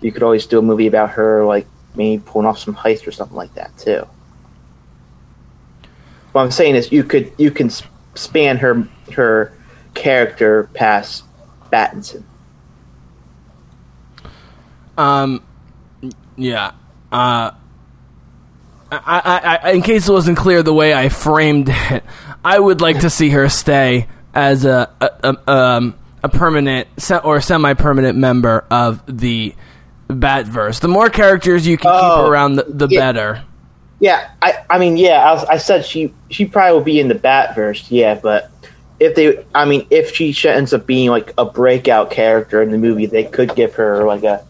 You 0.00 0.10
could 0.10 0.24
always 0.24 0.46
do 0.46 0.58
a 0.58 0.62
movie 0.62 0.88
about 0.88 1.10
her, 1.10 1.44
like 1.44 1.66
maybe 1.94 2.20
pulling 2.26 2.46
off 2.46 2.58
some 2.58 2.74
heist 2.74 3.06
or 3.06 3.12
something 3.12 3.36
like 3.36 3.54
that 3.54 3.76
too. 3.78 4.06
What 6.32 6.42
I'm 6.42 6.50
saying 6.50 6.74
is, 6.74 6.90
you 6.90 7.04
could 7.04 7.32
you 7.38 7.52
can 7.52 7.70
span 8.14 8.56
her 8.58 8.88
her 9.12 9.56
character 9.94 10.68
past 10.74 11.24
Battinson. 11.72 12.24
Um, 14.96 15.42
yeah. 16.36 16.72
Uh, 17.10 17.52
I, 18.90 19.00
I, 19.00 19.58
I, 19.62 19.70
in 19.72 19.82
case 19.82 20.08
it 20.08 20.12
wasn't 20.12 20.36
clear 20.36 20.62
the 20.62 20.74
way 20.74 20.92
I 20.92 21.08
framed 21.08 21.68
it, 21.70 22.04
I 22.44 22.58
would 22.58 22.80
like 22.80 23.00
to 23.00 23.10
see 23.10 23.30
her 23.30 23.48
stay 23.48 24.06
as 24.34 24.64
a 24.64 24.90
a, 25.00 25.10
a, 25.24 25.50
um, 25.50 25.94
a 26.22 26.28
permanent 26.28 26.88
or 27.24 27.40
semi-permanent 27.40 28.18
member 28.18 28.64
of 28.70 29.02
the 29.06 29.54
Batverse. 30.08 30.80
The 30.80 30.88
more 30.88 31.08
characters 31.08 31.66
you 31.66 31.78
can 31.78 31.90
Oh, 31.92 32.00
keep 32.22 32.30
around, 32.30 32.56
the, 32.56 32.64
the 32.64 32.88
yeah. 32.88 33.00
better. 33.00 33.44
Yeah, 33.98 34.30
I, 34.42 34.64
I 34.68 34.78
mean, 34.78 34.96
yeah, 34.96 35.22
I, 35.22 35.32
was, 35.32 35.44
I 35.44 35.56
said 35.58 35.86
she 35.86 36.12
she 36.28 36.44
probably 36.44 36.72
will 36.76 36.84
be 36.84 37.00
in 37.00 37.08
the 37.08 37.14
Batverse, 37.14 37.86
yeah, 37.88 38.18
but 38.20 38.50
if 39.00 39.14
they, 39.14 39.44
I 39.54 39.64
mean, 39.64 39.86
if 39.90 40.14
she 40.14 40.34
ends 40.48 40.72
up 40.74 40.86
being 40.86 41.08
like 41.08 41.32
a 41.38 41.44
breakout 41.44 42.10
character 42.10 42.62
in 42.62 42.70
the 42.72 42.78
movie, 42.78 43.06
they 43.06 43.24
could 43.24 43.54
give 43.54 43.74
her 43.74 44.04
like 44.04 44.24
a 44.24 44.44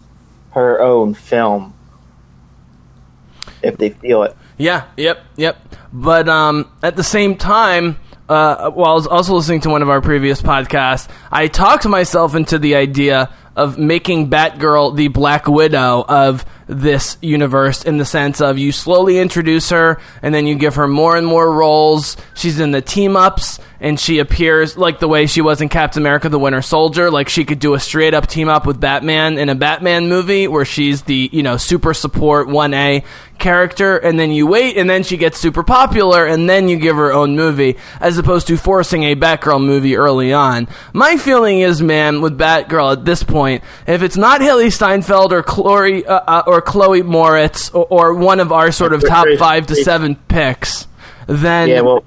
her 0.52 0.80
own 0.80 1.14
film 1.14 1.74
if 3.62 3.76
they 3.76 3.90
feel 3.90 4.22
it. 4.22 4.36
Yeah, 4.58 4.86
yep, 4.96 5.24
yep. 5.36 5.56
But 5.92 6.28
um, 6.28 6.70
at 6.82 6.96
the 6.96 7.04
same 7.04 7.36
time, 7.36 7.98
uh, 8.28 8.70
while 8.70 8.92
I 8.92 8.94
was 8.94 9.06
also 9.06 9.34
listening 9.34 9.60
to 9.62 9.70
one 9.70 9.82
of 9.82 9.88
our 9.88 10.00
previous 10.00 10.40
podcasts, 10.42 11.08
I 11.30 11.48
talked 11.48 11.86
myself 11.86 12.34
into 12.34 12.58
the 12.58 12.76
idea 12.76 13.34
of 13.56 13.78
making 13.78 14.30
Batgirl 14.30 14.96
the 14.96 15.08
Black 15.08 15.46
Widow 15.46 16.04
of 16.08 16.44
this 16.66 17.16
universe 17.20 17.82
in 17.82 17.98
the 17.98 18.04
sense 18.04 18.40
of 18.40 18.58
you 18.58 18.72
slowly 18.72 19.18
introduce 19.18 19.70
her 19.70 20.00
and 20.22 20.34
then 20.34 20.46
you 20.46 20.54
give 20.54 20.76
her 20.76 20.88
more 20.88 21.16
and 21.16 21.26
more 21.26 21.52
roles. 21.52 22.16
She's 22.34 22.60
in 22.60 22.70
the 22.70 22.80
team 22.80 23.16
ups 23.16 23.58
and 23.80 23.98
she 23.98 24.20
appears 24.20 24.76
like 24.78 25.00
the 25.00 25.08
way 25.08 25.26
she 25.26 25.40
was 25.40 25.60
in 25.60 25.68
Captain 25.68 26.02
America 26.02 26.28
the 26.28 26.38
Winter 26.38 26.62
Soldier. 26.62 27.10
Like 27.10 27.28
she 27.28 27.44
could 27.44 27.58
do 27.58 27.74
a 27.74 27.80
straight 27.80 28.14
up 28.14 28.26
team 28.26 28.48
up 28.48 28.66
with 28.66 28.80
Batman 28.80 29.38
in 29.38 29.48
a 29.48 29.54
Batman 29.54 30.08
movie 30.08 30.46
where 30.48 30.64
she's 30.64 31.02
the, 31.02 31.28
you 31.32 31.42
know, 31.42 31.56
super 31.56 31.94
support 31.94 32.48
1A 32.48 33.04
character 33.38 33.96
and 33.96 34.18
then 34.18 34.30
you 34.30 34.46
wait 34.46 34.76
and 34.76 34.88
then 34.88 35.02
she 35.02 35.16
gets 35.16 35.38
super 35.38 35.62
popular 35.62 36.24
and 36.26 36.48
then 36.48 36.68
you 36.68 36.76
give 36.76 36.96
her 36.96 37.12
own 37.12 37.34
movie 37.34 37.76
as 38.00 38.16
opposed 38.18 38.46
to 38.46 38.56
forcing 38.56 39.02
a 39.04 39.16
Batgirl 39.16 39.64
movie 39.64 39.96
early 39.96 40.32
on. 40.32 40.68
My 40.92 41.16
feeling 41.16 41.60
is, 41.60 41.82
man, 41.82 42.20
with 42.20 42.38
Batgirl 42.38 42.92
at 42.92 43.04
this 43.04 43.22
point, 43.22 43.64
if 43.86 44.02
it's 44.02 44.16
not 44.16 44.40
Hailee 44.40 44.72
Steinfeld 44.72 45.32
or 45.32 45.42
Chloe, 45.42 46.06
uh, 46.06 46.20
uh, 46.26 46.42
or 46.46 46.62
Chloe 46.62 47.02
Moretz 47.02 47.74
or, 47.74 47.86
or 47.86 48.14
one 48.14 48.38
of 48.40 48.52
our 48.52 48.70
sort 48.70 48.92
of 48.92 49.04
top 49.06 49.26
five 49.38 49.66
to 49.66 49.74
seven 49.74 50.14
picks, 50.28 50.86
then 51.26 51.68
Yeah, 51.68 51.80
well, 51.80 52.04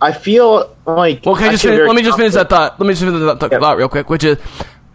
I 0.00 0.12
feel 0.12 0.74
like 0.84 1.24
well, 1.24 1.36
can 1.36 1.44
I 1.44 1.50
just 1.52 1.62
finish, 1.62 1.86
let 1.86 1.94
me 1.94 2.02
just 2.02 2.16
finish 2.18 2.32
that 2.34 2.48
thought. 2.48 2.80
Let 2.80 2.86
me 2.86 2.92
just 2.92 3.02
finish 3.02 3.20
that 3.20 3.38
thought, 3.38 3.52
Yep. 3.52 3.60
thought 3.60 3.76
real 3.76 3.88
quick, 3.88 4.10
which 4.10 4.24
is 4.24 4.36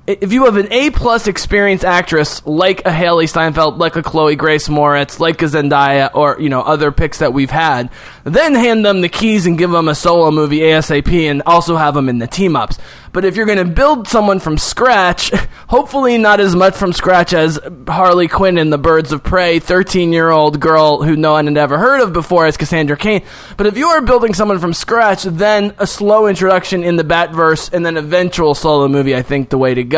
if 0.08 0.32
you 0.32 0.46
have 0.46 0.56
an 0.56 0.72
A 0.72 0.90
plus 0.90 1.28
experienced 1.28 1.84
actress 1.84 2.46
like 2.46 2.80
a 2.86 2.92
Hailee 2.92 3.28
Steinfeld, 3.28 3.78
like 3.78 3.98
a 3.98 4.02
Chloe 4.02 4.38
Grace 4.38 4.70
Moretz, 4.70 5.20
like 5.20 5.42
a 5.42 5.46
Zendaya, 5.46 6.10
or 6.14 6.40
you 6.40 6.48
know 6.48 6.62
other 6.62 6.94
picks 6.94 7.20
that 7.20 7.34
we've 7.34 7.52
had, 7.52 7.90
then 8.24 8.56
hand 8.56 8.86
them 8.86 9.02
the 9.02 9.10
keys 9.10 9.46
and 9.46 9.58
give 9.58 9.70
them 9.70 9.90
a 9.90 9.96
solo 9.96 10.32
movie 10.32 10.60
ASAP, 10.60 11.30
and 11.30 11.44
also 11.46 11.76
have 11.76 11.94
them 11.94 12.08
in 12.08 12.20
the 12.20 12.28
team 12.28 12.56
ups. 12.56 12.78
But 13.12 13.26
if 13.26 13.36
you're 13.36 13.46
going 13.46 13.58
to 13.58 13.66
build 13.66 14.08
someone 14.08 14.40
from 14.40 14.58
scratch, 14.58 15.32
hopefully 15.68 16.18
not 16.18 16.40
as 16.40 16.56
much 16.56 16.76
from 16.76 16.94
scratch 16.94 17.34
as 17.34 17.60
Harley 17.88 18.28
Quinn 18.28 18.58
in 18.58 18.70
The 18.70 18.78
Birds 18.78 19.12
of 19.12 19.24
Prey, 19.24 19.60
13 19.60 20.14
year 20.14 20.30
old 20.30 20.62
girl 20.62 21.04
who 21.04 21.18
no 21.18 21.34
one 21.34 21.48
had 21.48 21.58
ever 21.58 21.78
heard 21.78 22.00
of 22.00 22.14
before 22.14 22.46
as 22.46 22.56
Cassandra 22.56 22.96
Cain. 22.96 23.24
But 23.58 23.68
if 23.68 23.78
you 23.78 23.88
are 23.88 24.02
building 24.02 24.34
someone 24.34 24.60
from 24.60 24.74
scratch, 24.74 25.24
then 25.24 25.74
a 25.80 25.88
slow 25.88 26.28
introduction 26.28 26.84
in 26.84 26.96
the 26.96 27.04
Batverse 27.04 27.74
and 27.74 27.86
then 27.86 27.98
eventual 27.98 28.56
solo 28.56 28.88
movie, 28.88 29.16
I 29.16 29.22
think 29.22 29.50
the 29.50 29.58
way 29.58 29.74
to 29.74 29.84
go. 29.84 29.97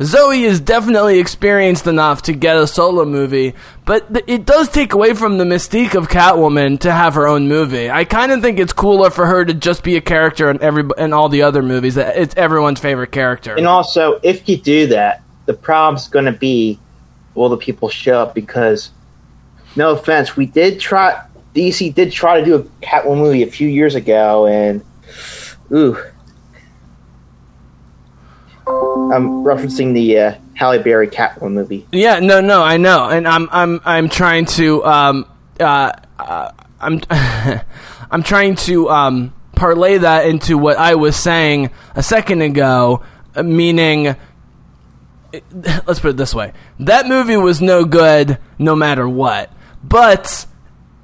Zoe 0.00 0.44
is 0.44 0.60
definitely 0.60 1.18
experienced 1.18 1.86
enough 1.86 2.22
to 2.22 2.32
get 2.32 2.56
a 2.56 2.66
solo 2.66 3.04
movie, 3.04 3.54
but 3.84 4.12
th- 4.12 4.24
it 4.26 4.46
does 4.46 4.68
take 4.68 4.92
away 4.92 5.14
from 5.14 5.38
the 5.38 5.44
mystique 5.44 5.94
of 5.94 6.08
Catwoman 6.08 6.80
to 6.80 6.92
have 6.92 7.14
her 7.14 7.26
own 7.26 7.48
movie. 7.48 7.90
I 7.90 8.04
kind 8.04 8.32
of 8.32 8.40
think 8.40 8.58
it's 8.58 8.72
cooler 8.72 9.10
for 9.10 9.26
her 9.26 9.44
to 9.44 9.54
just 9.54 9.84
be 9.84 9.96
a 9.96 10.00
character 10.00 10.50
in 10.50 10.60
every 10.62 10.84
in 10.98 11.12
all 11.12 11.28
the 11.28 11.42
other 11.42 11.62
movies. 11.62 11.96
That 11.96 12.16
It's 12.16 12.34
everyone's 12.36 12.80
favorite 12.80 13.12
character. 13.12 13.54
And 13.54 13.66
also, 13.66 14.20
if 14.22 14.48
you 14.48 14.56
do 14.56 14.86
that, 14.88 15.22
the 15.46 15.54
problem's 15.54 16.08
going 16.08 16.26
to 16.26 16.32
be 16.32 16.78
will 17.34 17.48
the 17.48 17.56
people 17.56 17.88
show 17.88 18.20
up? 18.20 18.34
Because, 18.34 18.90
no 19.76 19.92
offense, 19.92 20.36
we 20.36 20.46
did 20.46 20.80
try, 20.80 21.24
DC 21.54 21.94
did 21.94 22.12
try 22.12 22.38
to 22.38 22.44
do 22.44 22.54
a 22.56 22.62
Catwoman 22.84 23.18
movie 23.18 23.42
a 23.42 23.50
few 23.50 23.68
years 23.68 23.94
ago, 23.94 24.46
and, 24.46 24.84
ooh. 25.72 26.02
I'm 28.66 29.44
referencing 29.44 29.94
the 29.94 30.18
uh, 30.18 30.34
Halle 30.54 30.82
Berry 30.82 31.08
Catwoman 31.08 31.52
movie. 31.52 31.86
Yeah, 31.92 32.20
no, 32.20 32.40
no, 32.40 32.62
I 32.62 32.76
know, 32.76 33.08
and 33.08 33.26
I'm, 33.26 33.48
I'm, 33.50 33.80
I'm 33.84 34.08
trying 34.08 34.46
to, 34.46 34.84
um, 34.84 35.26
uh, 35.60 35.92
uh, 36.18 36.52
I'm, 36.80 37.00
I'm 38.10 38.22
trying 38.22 38.54
to, 38.56 38.88
um, 38.90 39.34
parlay 39.54 39.98
that 39.98 40.26
into 40.26 40.58
what 40.58 40.76
I 40.76 40.96
was 40.96 41.14
saying 41.14 41.70
a 41.94 42.02
second 42.02 42.42
ago, 42.42 43.02
meaning, 43.40 44.04
let's 45.52 46.00
put 46.00 46.10
it 46.10 46.16
this 46.16 46.34
way: 46.34 46.52
that 46.80 47.06
movie 47.06 47.36
was 47.36 47.62
no 47.62 47.84
good, 47.84 48.38
no 48.58 48.74
matter 48.74 49.08
what, 49.08 49.52
but 49.82 50.46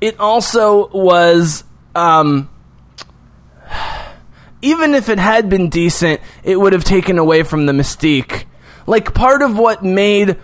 it 0.00 0.18
also 0.18 0.88
was, 0.88 1.64
um. 1.94 2.50
Even 4.60 4.94
if 4.94 5.08
it 5.08 5.18
had 5.18 5.48
been 5.48 5.68
decent, 5.68 6.20
it 6.42 6.56
would 6.56 6.72
have 6.72 6.84
taken 6.84 7.18
away 7.18 7.42
from 7.42 7.66
the 7.66 7.72
mystique. 7.72 8.44
Like 8.86 9.14
part 9.14 9.42
of 9.42 9.56
what 9.56 9.84
made 9.84 10.36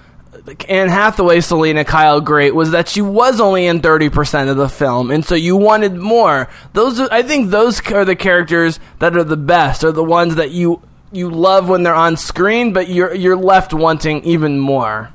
Anne 0.68 0.88
Hathaway, 0.88 1.40
Selina 1.40 1.85
Kyle 1.85 2.20
great 2.20 2.55
was 2.55 2.72
that 2.72 2.88
she 2.88 3.00
was 3.00 3.40
only 3.40 3.66
in 3.66 3.81
thirty 3.81 4.11
percent 4.11 4.50
of 4.50 4.57
the 4.57 4.68
film, 4.68 5.11
and 5.11 5.24
so 5.24 5.35
you 5.35 5.57
wanted 5.57 5.94
more. 5.94 6.48
Those, 6.74 7.00
I 7.00 7.22
think, 7.22 7.50
those 7.50 7.81
are 7.90 8.05
the 8.05 8.16
characters 8.16 8.79
that 8.98 9.16
are 9.16 9.24
the 9.24 9.37
best, 9.37 9.85
are 9.85 9.92
the 9.92 10.05
ones 10.05 10.37
that 10.37 10.50
you 10.50 10.83
you 11.12 11.31
love 11.31 11.68
when 11.68 11.83
they're 11.83 11.94
on 11.94 12.16
screen, 12.16 12.72
but 12.72 12.88
you're 12.88 13.14
you're 13.14 13.37
left 13.37 13.72
wanting 13.72 14.22
even 14.24 14.59
more. 14.59 15.11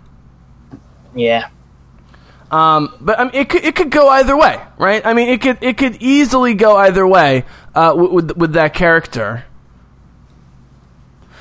Yeah. 1.14 1.50
Um, 2.52 2.96
but 3.00 3.20
I 3.20 3.26
mean, 3.26 3.36
it 3.36 3.50
could 3.50 3.64
it 3.64 3.76
could 3.76 3.92
go 3.92 4.08
either 4.10 4.36
way, 4.36 4.60
right? 4.78 5.06
I 5.06 5.14
mean, 5.14 5.30
it 5.30 5.42
could 5.42 5.60
it 5.62 5.78
could 5.78 5.98
easily 6.02 6.56
go 6.56 6.78
either 6.78 7.06
way 7.08 7.46
uh, 7.76 7.94
with 7.96 8.36
with- 8.36 8.54
that 8.54 8.74
character. 8.74 9.44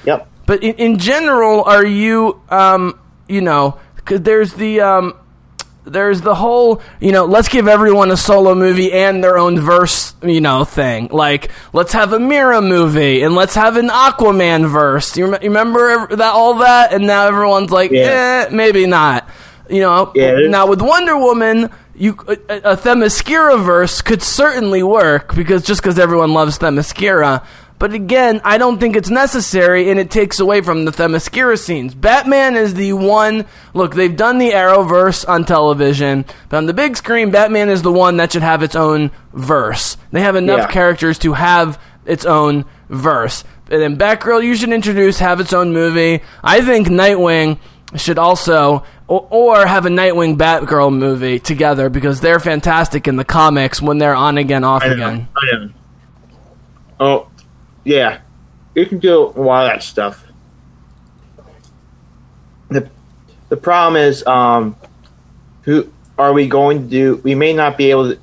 Yep. 0.04 0.28
But 0.46 0.62
in, 0.62 0.74
in 0.76 0.98
general, 0.98 1.64
are 1.64 1.84
you, 1.84 2.40
um, 2.50 2.98
you 3.28 3.40
know, 3.40 3.78
'cause 4.04 4.20
there's 4.20 4.54
the, 4.54 4.80
um, 4.80 5.14
there's 5.84 6.20
the 6.20 6.34
whole, 6.34 6.80
you 7.00 7.12
know, 7.12 7.24
let's 7.24 7.48
give 7.48 7.66
everyone 7.68 8.10
a 8.10 8.16
solo 8.16 8.54
movie 8.54 8.92
and 8.92 9.22
their 9.24 9.38
own 9.38 9.58
verse, 9.60 10.14
you 10.22 10.40
know, 10.40 10.64
thing. 10.64 11.08
Like, 11.10 11.50
let's 11.72 11.92
have 11.94 12.12
a 12.12 12.18
Mera 12.20 12.60
movie 12.62 13.22
and 13.22 13.34
let's 13.34 13.54
have 13.54 13.76
an 13.76 13.88
Aquaman 13.88 14.68
verse. 14.68 15.16
You, 15.16 15.26
rem- 15.30 15.42
you 15.42 15.48
remember 15.48 16.06
that 16.16 16.32
all 16.34 16.58
that? 16.58 16.92
And 16.92 17.06
now 17.06 17.26
everyone's 17.26 17.70
like, 17.70 17.90
Yeah. 17.90 18.46
eh, 18.48 18.54
maybe 18.54 18.86
not. 18.86 19.28
You 19.68 19.80
know, 19.80 20.12
Yeah, 20.14 20.36
now 20.48 20.66
with 20.66 20.80
Wonder 20.82 21.16
Woman, 21.18 21.70
you 21.94 22.16
a, 22.26 22.72
a 22.72 22.76
Themyscira 22.76 23.62
verse 23.64 24.00
could 24.02 24.22
certainly 24.22 24.82
work 24.82 25.34
because 25.34 25.62
just 25.64 25.82
because 25.82 25.98
everyone 25.98 26.32
loves 26.32 26.58
Themyscira. 26.58 27.44
But 27.78 27.92
again, 27.92 28.40
I 28.42 28.58
don't 28.58 28.78
think 28.80 28.96
it's 28.96 29.08
necessary, 29.08 29.88
and 29.88 30.00
it 30.00 30.10
takes 30.10 30.40
away 30.40 30.62
from 30.62 30.84
the 30.84 30.90
Themyscira 30.90 31.56
scenes. 31.56 31.94
Batman 31.94 32.56
is 32.56 32.74
the 32.74 32.92
one. 32.92 33.46
Look, 33.72 33.94
they've 33.94 34.16
done 34.16 34.38
the 34.38 34.50
Arrowverse 34.50 35.28
on 35.28 35.44
television, 35.44 36.24
but 36.48 36.56
on 36.56 36.66
the 36.66 36.74
big 36.74 36.96
screen, 36.96 37.30
Batman 37.30 37.68
is 37.68 37.82
the 37.82 37.92
one 37.92 38.16
that 38.16 38.32
should 38.32 38.42
have 38.42 38.64
its 38.64 38.74
own 38.74 39.12
verse. 39.32 39.96
They 40.10 40.22
have 40.22 40.34
enough 40.34 40.58
Yeah. 40.58 40.66
characters 40.66 41.18
to 41.20 41.34
have 41.34 41.78
its 42.04 42.24
own 42.24 42.64
verse. 42.90 43.44
And 43.70 43.80
then 43.80 43.96
Batgirl, 43.96 44.42
you 44.42 44.56
should 44.56 44.70
introduce, 44.72 45.20
have 45.20 45.38
its 45.38 45.52
own 45.52 45.72
movie. 45.72 46.20
I 46.42 46.62
think 46.62 46.88
Nightwing 46.88 47.58
should 47.94 48.18
also, 48.18 48.82
or, 49.08 49.26
or 49.30 49.66
have 49.66 49.86
a 49.86 49.88
Nightwing 49.88 50.36
Batgirl 50.36 50.96
movie 50.96 51.38
together 51.38 51.88
because 51.88 52.20
they're 52.20 52.38
fantastic 52.38 53.08
in 53.08 53.16
the 53.16 53.24
comics 53.24 53.82
when 53.82 53.98
they're 53.98 54.14
on 54.14 54.38
again, 54.38 54.62
off 54.64 54.82
I 54.82 54.88
again. 54.88 55.28
I 55.36 55.56
know. 55.56 55.70
Oh, 57.00 57.30
yeah. 57.84 58.20
You 58.74 58.86
can 58.86 58.98
do 58.98 59.32
a 59.34 59.40
lot 59.40 59.64
of 59.66 59.72
that 59.72 59.82
stuff. 59.82 60.24
The 62.68 62.88
the 63.48 63.56
problem 63.56 63.96
is, 64.00 64.24
um, 64.26 64.76
who 65.62 65.90
are 66.18 66.32
we 66.34 66.46
going 66.46 66.82
to 66.82 66.88
do? 66.88 67.16
We 67.24 67.34
may 67.34 67.54
not 67.54 67.78
be 67.78 67.90
able 67.90 68.12
to. 68.14 68.20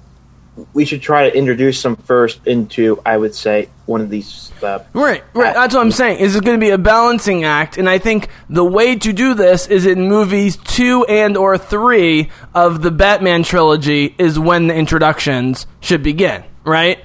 We 0.74 0.86
should 0.86 1.02
try 1.02 1.30
to 1.30 1.36
introduce 1.38 1.82
them 1.84 1.96
first 1.98 2.46
into, 2.48 3.02
I 3.06 3.18
would 3.18 3.36
say, 3.36 3.70
one 3.88 4.00
of 4.02 4.10
these. 4.10 4.52
Uh, 4.64 4.80
Right, 4.94 5.24
right. 5.34 5.54
That's 5.54 5.76
what 5.76 5.82
I'm 5.82 5.92
saying. 5.92 6.20
Is 6.20 6.36
it 6.36 6.46
going 6.46 6.58
to 6.60 6.66
be 6.66 6.70
a 6.72 6.78
balancing 6.78 7.44
act? 7.44 7.78
And 7.78 7.90
I 7.90 7.98
think 7.98 8.30
the 8.50 8.64
way 8.64 8.96
to 8.96 9.12
do 9.12 9.34
this 9.34 9.68
is 9.68 9.86
in 9.86 10.08
movies 10.08 10.56
two 10.58 11.04
and 11.06 11.36
or 11.36 11.58
three 11.58 12.30
of 12.54 12.82
the 12.82 12.90
Batman 12.92 13.44
trilogy 13.44 14.16
is 14.18 14.40
when 14.40 14.68
the 14.68 14.76
introductions 14.76 15.68
should 15.82 16.02
begin. 16.04 16.44
Right. 16.64 17.04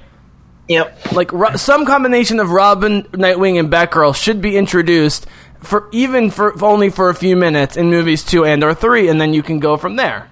yep. 0.69 0.97
Like 1.11 1.31
Ro- 1.33 1.55
some 1.57 1.85
combination 1.85 2.39
of 2.39 2.51
Robin, 2.51 3.03
Nightwing, 3.03 3.59
and 3.59 3.69
Batgirl 3.69 4.15
should 4.15 4.41
be 4.41 4.55
introduced 4.57 5.27
for 5.59 5.87
even 5.91 6.31
for 6.31 6.57
for 6.57 6.65
only 6.65 6.89
for 6.89 7.09
a 7.09 7.13
few 7.13 7.35
minutes 7.35 7.75
in 7.77 7.89
movies 7.89 8.23
two 8.23 8.45
and 8.45 8.63
or 8.63 8.73
three, 8.73 9.07
and 9.09 9.19
then 9.21 9.33
you 9.33 9.43
can 9.43 9.59
go 9.59 9.77
from 9.77 9.97
there. 9.97 10.29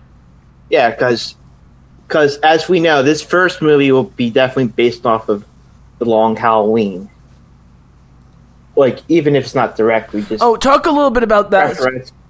Yeah, 0.71 0.89
because 0.89 1.35
as 2.15 2.67
we 2.69 2.79
know, 2.79 3.03
this 3.03 3.21
first 3.21 3.61
movie 3.61 3.91
will 3.91 4.03
be 4.05 4.29
definitely 4.29 4.67
based 4.67 5.05
off 5.05 5.29
of 5.29 5.45
the 5.99 6.05
Long 6.05 6.35
Halloween. 6.35 7.09
Like, 8.75 8.99
even 9.09 9.35
if 9.35 9.45
it's 9.45 9.55
not 9.55 9.75
directly, 9.75 10.21
just 10.21 10.41
Oh, 10.41 10.55
talk 10.55 10.85
a 10.85 10.91
little 10.91 11.09
bit 11.09 11.23
about 11.23 11.51
that 11.51 11.77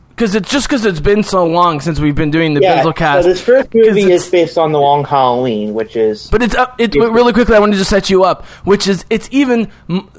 because 0.09 0.35
it's 0.35 0.49
just 0.49 0.67
because 0.67 0.83
it's 0.83 0.99
been 0.99 1.23
so 1.23 1.45
long 1.45 1.79
since 1.79 1.99
we've 1.99 2.15
been 2.15 2.31
doing 2.31 2.53
the 2.55 2.61
Yeah, 2.61 2.83
Bizzlecast. 2.83 3.21
so 3.23 3.29
this 3.29 3.41
first 3.41 3.73
movie 3.73 4.11
is 4.11 4.27
based 4.29 4.57
on 4.57 4.71
the 4.71 4.79
Long 4.79 5.05
Halloween, 5.05 5.73
which 5.73 5.95
is 5.95 6.27
But 6.31 6.41
it's 6.43 6.55
uh, 6.55 6.65
it 6.77 6.93
really 6.95 7.31
quickly. 7.33 7.55
I 7.55 7.59
wanted 7.59 7.77
to 7.77 7.85
set 7.85 8.09
you 8.09 8.23
up, 8.23 8.45
which 8.65 8.87
is 8.87 9.05
it's 9.09 9.29
even 9.31 9.71
m- 9.89 10.09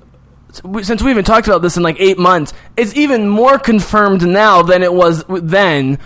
since 0.83 1.03
we 1.03 1.11
haven't 1.11 1.25
talked 1.27 1.49
about 1.49 1.63
this 1.63 1.77
in 1.77 1.83
like 1.83 1.97
eight 1.99 2.19
months. 2.19 2.53
It's 2.77 2.95
even 2.97 3.29
more 3.29 3.59
confirmed 3.59 4.27
now 4.27 4.63
than 4.63 4.83
it 4.83 4.95
was 4.95 5.25
then 5.29 5.99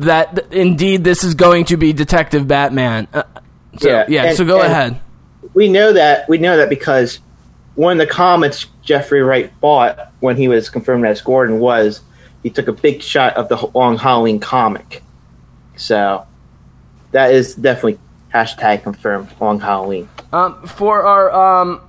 that 0.00 0.34
th- 0.36 0.48
indeed 0.52 1.04
this 1.04 1.24
is 1.24 1.34
going 1.34 1.64
to 1.66 1.76
be 1.76 1.92
Detective 1.92 2.46
Batman. 2.48 3.08
Uh, 3.12 3.22
so 3.78 3.88
yeah, 3.88 4.04
Yeah, 4.08 4.24
and- 4.26 4.36
so 4.36 4.44
go 4.44 4.60
ahead. 4.60 5.00
we 5.54 5.68
know 5.68 5.92
that 5.92 6.28
we 6.28 6.38
know 6.38 6.56
that 6.56 6.68
because 6.68 7.18
one 7.74 7.92
of 8.00 8.06
the 8.06 8.12
comments 8.12 8.66
Jeffrey 8.82 9.22
Wright 9.22 9.52
bought 9.60 10.12
when 10.20 10.36
he 10.36 10.48
was 10.48 10.68
confirmed 10.68 11.06
as 11.06 11.20
Gordon 11.20 11.58
was 11.58 12.00
he 12.42 12.50
took 12.50 12.68
a 12.68 12.72
big 12.72 13.02
shot 13.02 13.36
of 13.36 13.48
the 13.48 13.56
Long 13.74 13.96
Halloween 13.98 14.40
comic. 14.40 15.02
So 15.76 16.26
that 17.12 17.32
is 17.32 17.54
definitely 17.54 17.98
hashtag 18.34 18.82
confirmed 18.82 19.28
Long 19.40 19.60
Halloween. 19.60 20.08
Um, 20.32 20.66
for 20.66 21.02
our 21.04 21.30
um, 21.60 21.80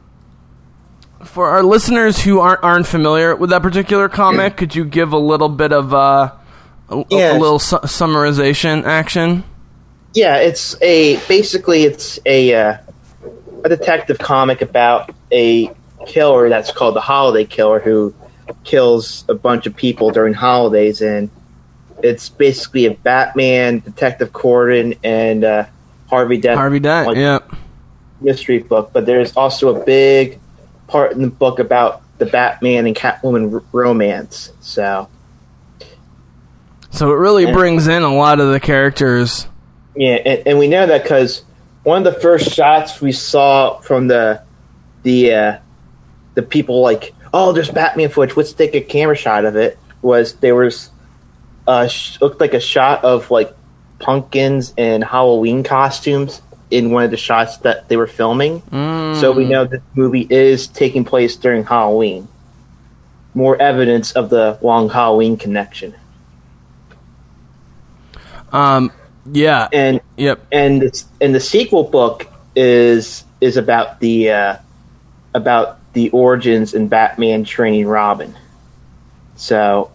for 1.23 1.47
our 1.49 1.63
listeners 1.63 2.21
who 2.21 2.39
aren't 2.39 2.63
aren't 2.63 2.87
familiar 2.87 3.35
with 3.35 3.49
that 3.49 3.61
particular 3.61 4.09
comic, 4.09 4.57
could 4.57 4.75
you 4.75 4.85
give 4.85 5.11
a 5.13 5.17
little 5.17 5.49
bit 5.49 5.71
of 5.73 5.93
uh, 5.93 6.31
a, 6.93 7.15
a- 7.15 7.37
a 7.37 7.39
little 7.39 7.59
su- 7.59 7.77
summarization 7.79 8.83
action? 8.85 9.43
Yeah, 10.13 10.37
it's 10.37 10.79
a 10.81 11.17
basically 11.27 11.83
it's 11.83 12.19
a 12.25 12.53
uh, 12.53 12.77
a 13.63 13.69
detective 13.69 14.19
comic 14.19 14.61
about 14.61 15.09
a 15.31 15.71
killer 16.05 16.49
that's 16.49 16.71
called 16.71 16.95
the 16.95 17.01
Holiday 17.01 17.45
Killer 17.45 17.79
who 17.79 18.13
kills 18.63 19.25
a 19.29 19.33
bunch 19.33 19.65
of 19.65 19.75
people 19.75 20.11
during 20.11 20.33
holidays, 20.33 21.01
and 21.01 21.29
it's 22.03 22.29
basically 22.29 22.85
a 22.85 22.91
Batman, 22.91 23.79
Detective 23.79 24.31
Gordon, 24.33 24.93
and 25.03 25.43
uh, 25.43 25.65
Harvey 26.09 26.37
Dent 26.37 26.57
Harvey 26.57 26.79
Dent. 26.79 27.07
like, 27.07 27.17
yeah. 27.17 27.39
mystery 28.21 28.59
book. 28.59 28.91
But 28.93 29.05
there's 29.07 29.35
also 29.35 29.75
a 29.75 29.83
big 29.83 30.39
part 30.87 31.13
in 31.13 31.21
the 31.23 31.29
book 31.29 31.57
about 31.59 32.01
the 32.19 32.25
Batman 32.27 32.85
and 32.85 32.95
Catwoman 32.95 33.51
r- 33.51 33.63
romance. 33.71 34.51
So 34.61 35.09
So 36.93 37.11
it 37.11 37.15
really 37.15 37.51
brings 37.51 37.87
in 37.87 38.03
a 38.03 38.13
lot 38.13 38.39
of 38.39 38.51
the 38.51 38.59
characters. 38.59 39.47
Yeah, 39.95 40.13
and, 40.13 40.47
and 40.47 40.59
we 40.59 40.67
know 40.67 40.85
that 40.85 41.03
because 41.03 41.43
one 41.83 42.05
of 42.05 42.13
the 42.13 42.19
first 42.19 42.51
shots 42.51 43.01
we 43.01 43.11
saw 43.11 43.79
from 43.79 44.07
the 44.07 44.43
the 45.01 45.33
uh, 45.33 45.59
the 46.35 46.43
people 46.43 46.81
like, 46.81 47.13
oh, 47.33 47.51
there's 47.51 47.71
Batman 47.71 48.09
footage. 48.09 48.37
Let's 48.37 48.53
take 48.53 48.75
a 48.75 48.81
camera 48.81 49.15
shot 49.15 49.43
of 49.43 49.55
it. 49.55 49.77
Was 50.03 50.35
there 50.35 50.55
was 50.55 50.91
uh, 51.67 51.87
sh- 51.87 52.21
looked 52.21 52.39
like 52.39 52.53
a 52.53 52.59
shot 52.59 53.03
of 53.03 53.31
like 53.31 53.53
pumpkins 53.99 54.73
and 54.77 55.03
Halloween 55.03 55.63
costumes 55.63 56.41
in 56.69 56.91
one 56.91 57.05
of 57.05 57.11
the 57.11 57.17
shots 57.17 57.57
that 57.57 57.89
they 57.89 57.97
were 57.97 58.07
filming. 58.07 58.61
So 59.19 59.31
we 59.31 59.45
know 59.45 59.65
this 59.65 59.81
movie 59.95 60.27
is 60.29 60.67
taking 60.67 61.05
place 61.05 61.35
during 61.35 61.63
Halloween. 61.63 62.27
More 63.33 63.59
evidence 63.59 64.11
of 64.11 64.29
the 64.29 64.59
long 64.61 64.89
Halloween 64.89 65.37
connection. 65.37 65.95
Um, 68.53 68.91
yeah. 69.31 69.69
And 69.73 70.01
Yep. 70.17 70.47
and 70.51 70.83
it's, 70.83 71.05
and 71.21 71.35
the 71.35 71.39
sequel 71.41 71.85
book 71.85 72.27
is 72.55 73.23
is 73.41 73.57
about 73.57 73.99
the 73.99 74.31
uh, 74.31 74.57
about 75.33 75.79
the 75.93 76.09
origins 76.11 76.73
and 76.73 76.89
Batman 76.89 77.43
training 77.43 77.87
Robin. 77.87 78.35
So, 79.35 79.91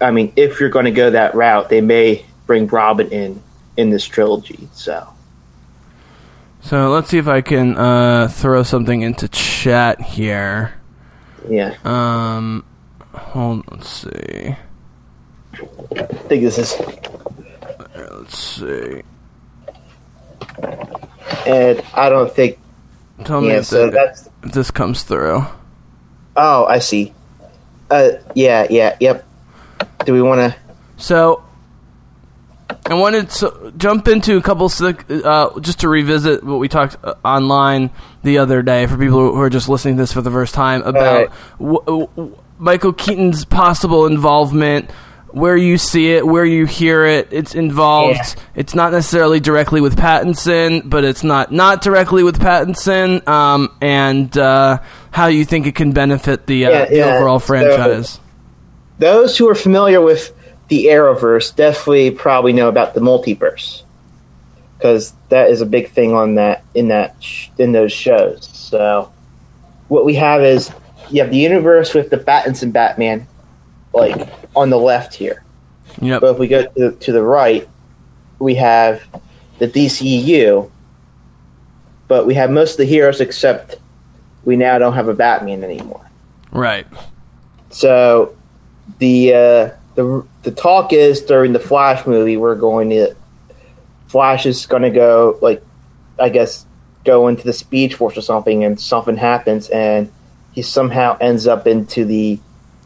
I 0.00 0.10
mean, 0.10 0.32
if 0.36 0.60
you're 0.60 0.70
going 0.70 0.86
to 0.86 0.90
go 0.92 1.10
that 1.10 1.34
route, 1.34 1.68
they 1.68 1.80
may 1.80 2.26
bring 2.46 2.66
Robin 2.66 3.08
in 3.10 3.42
in 3.76 3.90
this 3.90 4.04
trilogy. 4.04 4.68
So, 4.74 5.08
So 6.60 6.90
let's 6.90 7.08
see 7.10 7.18
if 7.18 7.28
I 7.28 7.40
can 7.42 7.76
uh, 7.76 8.28
throw 8.28 8.62
something 8.64 9.02
into 9.02 9.28
chat 9.28 10.00
here. 10.00 10.74
yeah, 11.48 11.76
Um, 11.84 12.64
hold. 13.14 13.64
Let's 13.70 13.88
see. 13.88 14.56
I 15.98 16.04
think 16.28 16.42
this 16.42 16.58
is. 16.58 16.74
Let's 18.26 18.38
see. 18.38 19.02
And 21.46 21.82
I 21.94 22.08
don't 22.08 22.32
think. 22.32 22.58
Tell 23.24 23.40
me 23.40 23.48
Yeah, 23.48 23.58
if, 23.58 23.66
so 23.66 23.86
if 24.42 24.52
this 24.52 24.70
comes 24.72 25.04
through. 25.04 25.44
Oh, 26.36 26.64
I 26.64 26.80
see. 26.80 27.14
Uh, 27.88 28.10
yeah, 28.34 28.66
yeah, 28.68 28.96
yep. 29.00 29.24
Do 30.04 30.12
we 30.12 30.20
want 30.22 30.40
to? 30.52 30.58
So, 30.96 31.44
I 32.86 32.94
wanted 32.94 33.30
to 33.30 33.72
jump 33.76 34.08
into 34.08 34.36
a 34.36 34.42
couple, 34.42 34.70
uh, 34.80 35.60
just 35.60 35.80
to 35.80 35.88
revisit 35.88 36.42
what 36.42 36.58
we 36.58 36.68
talked 36.68 36.96
uh, 37.04 37.14
online 37.24 37.90
the 38.24 38.38
other 38.38 38.62
day 38.62 38.86
for 38.86 38.96
people 38.98 39.32
who 39.32 39.40
are 39.40 39.50
just 39.50 39.68
listening 39.68 39.96
to 39.96 40.02
this 40.02 40.12
for 40.12 40.20
the 40.20 40.32
first 40.32 40.52
time 40.52 40.82
about 40.82 41.30
w- 41.58 41.80
w- 41.84 42.36
Michael 42.58 42.92
Keaton's 42.92 43.44
possible 43.44 44.06
involvement, 44.06 44.90
where 45.36 45.56
you 45.56 45.76
see 45.76 46.12
it, 46.12 46.26
where 46.26 46.46
you 46.46 46.64
hear 46.64 47.04
it. 47.04 47.28
It's 47.30 47.54
involved. 47.54 48.16
Yeah. 48.16 48.42
It's 48.54 48.74
not 48.74 48.92
necessarily 48.92 49.38
directly 49.38 49.82
with 49.82 49.94
Pattinson, 49.96 50.88
but 50.88 51.04
it's 51.04 51.22
not 51.22 51.52
not 51.52 51.82
directly 51.82 52.22
with 52.22 52.38
Pattinson, 52.40 53.26
um, 53.28 53.68
and 53.82 54.34
uh, 54.38 54.78
how 55.10 55.26
you 55.26 55.44
think 55.44 55.66
it 55.66 55.74
can 55.74 55.92
benefit 55.92 56.46
the, 56.46 56.64
uh, 56.64 56.70
Yeah, 56.70 56.84
the 56.86 56.96
yeah. 56.96 57.16
overall 57.16 57.38
So- 57.38 57.46
franchise. 57.48 58.18
those 58.98 59.36
who 59.36 59.46
are 59.50 59.54
familiar 59.54 60.00
with 60.00 60.32
the 60.68 60.86
Arrowverse 60.86 61.54
definitely 61.54 62.12
probably 62.12 62.54
know 62.54 62.68
about 62.68 62.94
the 62.94 63.00
multiverse 63.00 63.82
because 64.78 65.12
that 65.28 65.50
is 65.50 65.60
a 65.60 65.66
big 65.66 65.90
thing 65.90 66.14
on 66.14 66.36
that 66.36 66.64
in 66.74 66.88
that 66.88 67.14
sh- 67.20 67.48
in 67.58 67.72
those 67.72 67.92
shows. 67.92 68.48
So 68.54 69.12
what 69.88 70.06
we 70.06 70.14
have 70.14 70.42
is 70.42 70.70
you 71.10 71.20
have 71.20 71.30
the 71.30 71.36
universe 71.36 71.92
with 71.92 72.08
the 72.08 72.16
Pattinson 72.16 72.72
Batman, 72.72 73.26
like 73.92 74.28
on 74.56 74.70
the 74.70 74.78
left 74.78 75.14
here. 75.14 75.44
Yep. 76.00 76.20
But 76.20 76.30
if 76.32 76.38
we 76.38 76.48
go 76.48 76.64
to 76.64 76.72
the, 76.74 76.92
to 76.92 77.12
the 77.12 77.22
right, 77.22 77.68
we 78.38 78.54
have 78.56 79.02
the 79.58 79.68
DCEU. 79.68 80.70
But 82.08 82.26
we 82.26 82.34
have 82.34 82.50
most 82.50 82.72
of 82.72 82.76
the 82.78 82.84
heroes 82.84 83.20
except 83.20 83.76
we 84.44 84.56
now 84.56 84.78
don't 84.78 84.94
have 84.94 85.08
a 85.08 85.14
Batman 85.14 85.64
anymore. 85.64 86.08
Right. 86.52 86.86
So 87.70 88.36
the 88.98 89.34
uh, 89.34 89.70
the 89.96 90.24
the 90.42 90.52
talk 90.52 90.92
is 90.92 91.20
during 91.20 91.52
the 91.52 91.58
Flash 91.60 92.06
movie 92.06 92.36
we're 92.36 92.54
going 92.54 92.90
to 92.90 93.14
Flash 94.06 94.46
is 94.46 94.66
going 94.66 94.82
to 94.82 94.90
go 94.90 95.38
like 95.42 95.62
I 96.18 96.28
guess 96.28 96.64
go 97.04 97.28
into 97.28 97.44
the 97.44 97.52
Speed 97.52 97.94
Force 97.94 98.16
or 98.16 98.22
something, 98.22 98.64
and 98.64 98.78
something 98.78 99.16
happens, 99.16 99.68
and 99.68 100.10
he 100.52 100.62
somehow 100.62 101.16
ends 101.20 101.46
up 101.46 101.66
into 101.66 102.04
the 102.04 102.38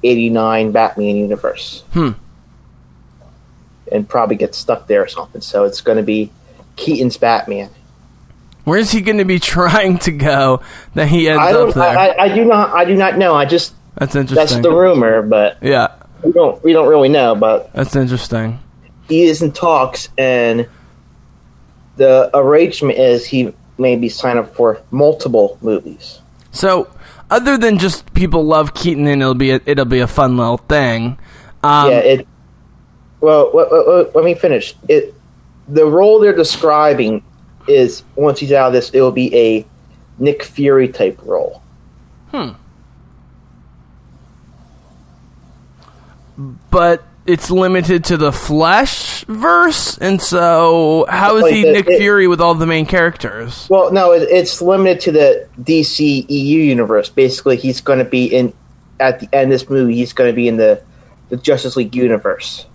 '89 0.03 0.72
Batman 0.72 1.16
universe. 1.16 1.82
Hmm. 1.92 2.11
And 3.92 4.09
probably 4.09 4.36
gets 4.36 4.57
stuck 4.57 4.86
there 4.86 5.03
or 5.03 5.09
something. 5.09 5.40
So 5.40 5.64
it's 5.64 5.80
going 5.80 5.96
to 5.96 6.05
be 6.05 6.30
Keaton's 6.76 7.16
Batman. 7.16 7.70
Where's 8.64 8.92
he 8.92 9.01
going 9.01 9.18
to 9.18 9.24
be 9.24 9.38
trying 9.40 9.98
to 10.01 10.12
go 10.12 10.62
that 10.94 11.09
he 11.09 11.28
ends 11.28 11.40
I 11.42 11.46
up 11.48 11.53
don't. 11.53 11.74
there? 11.74 11.98
I, 11.98 12.07
I, 12.09 12.22
I 12.24 12.34
do 12.34 12.44
not. 12.44 12.70
I 12.72 12.84
do 12.84 12.94
not 12.94 13.18
know. 13.18 13.34
I 13.34 13.44
just 13.46 13.74
that's 13.96 14.14
interesting. 14.14 14.36
that's 14.36 14.62
the 14.62 14.72
rumor, 14.72 15.22
but 15.22 15.59
yeah, 15.61 15.94
we 16.22 16.32
don't. 16.32 16.62
We 16.62 16.72
don't 16.72 16.88
really 16.88 17.09
know. 17.09 17.34
But 17.34 17.72
that's 17.72 17.96
interesting. 17.96 18.61
he 19.09 19.24
is 19.24 19.42
in 19.42 19.53
talks, 19.53 20.09
and 20.16 20.68
the 21.96 22.30
arrangement 22.32 22.98
is 22.98 23.26
he 23.26 23.53
may 23.78 23.96
be 23.96 24.09
signed 24.09 24.38
up 24.38 24.55
for 24.55 24.80
multiple 24.90 25.59
movies. 25.62 26.20
So, 26.53 26.88
other 27.30 27.56
than 27.56 27.78
just 27.78 28.12
people 28.14 28.44
love 28.44 28.74
Keaton 28.74 29.06
and 29.06 29.22
it'll 29.22 29.34
be 29.34 29.52
a, 29.52 29.60
it'll 29.66 29.84
be 29.84 30.00
a 30.00 30.06
fun 30.06 30.36
little 30.36 30.58
thing. 30.58 31.18
Um, 31.62 31.90
yeah, 31.90 31.98
it. 31.98 32.28
Well, 33.20 33.52
w- 33.52 34.10
let 34.14 34.24
me 34.24 34.34
finish. 34.34 34.74
It. 34.88 35.14
The 35.68 35.86
role 35.86 36.18
they're 36.18 36.34
describing 36.34 37.22
is 37.68 38.02
once 38.16 38.40
he's 38.40 38.52
out 38.52 38.68
of 38.68 38.72
this, 38.72 38.90
it 38.90 39.00
will 39.00 39.12
be 39.12 39.34
a 39.36 39.66
Nick 40.18 40.42
Fury 40.42 40.88
type 40.88 41.20
role. 41.22 41.62
Hmm. 42.30 42.50
But 46.70 47.04
it's 47.30 47.50
limited 47.50 48.04
to 48.04 48.16
the 48.16 48.32
Flash 48.32 49.24
verse, 49.24 49.96
and 49.98 50.20
so 50.20 51.06
how 51.08 51.36
is 51.36 51.50
he 51.52 51.62
Nick 51.62 51.86
it- 51.88 51.98
Fury 51.98 52.26
with 52.26 52.40
all 52.40 52.54
the 52.54 52.66
main 52.66 52.86
characters? 52.86 53.66
Well, 53.70 53.92
no, 53.92 54.12
it, 54.12 54.22
it's 54.30 54.60
limited 54.60 55.00
to 55.02 55.12
the 55.12 55.48
DC 55.60 56.26
EU 56.28 56.58
universe. 56.60 57.08
Basically, 57.08 57.56
he's 57.56 57.80
going 57.80 57.98
to 58.00 58.04
be 58.04 58.26
in 58.26 58.52
at 58.98 59.20
the 59.20 59.28
end 59.32 59.52
of 59.52 59.58
this 59.60 59.68
movie. 59.70 59.94
He's 59.94 60.12
going 60.12 60.30
to 60.30 60.34
be 60.36 60.48
in 60.48 60.56
the 60.56 60.82
the 61.28 61.36
Justice 61.36 61.76
League 61.76 61.94
universe. 61.94 62.66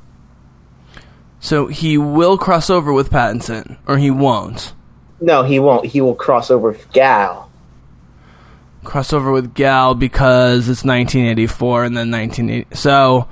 So 1.39 1.67
he 1.67 1.97
will 1.97 2.37
cross 2.37 2.69
over 2.69 2.91
with 2.91 3.09
Pattinson, 3.11 3.77
or 3.87 3.97
he 3.97 4.09
won't 4.09 4.73
No, 5.21 5.43
he 5.43 5.59
won't. 5.59 5.85
He 5.85 6.01
will 6.01 6.15
cross 6.15 6.49
over 6.49 6.69
with 6.71 6.91
Gal. 6.91 7.51
cross 8.83 9.13
over 9.13 9.31
with 9.31 9.53
Gal 9.53 9.93
because 9.95 10.69
it's 10.69 10.83
1984 10.83 11.83
and 11.83 11.97
then 11.97 12.09
1980. 12.11 12.75
So, 12.75 13.27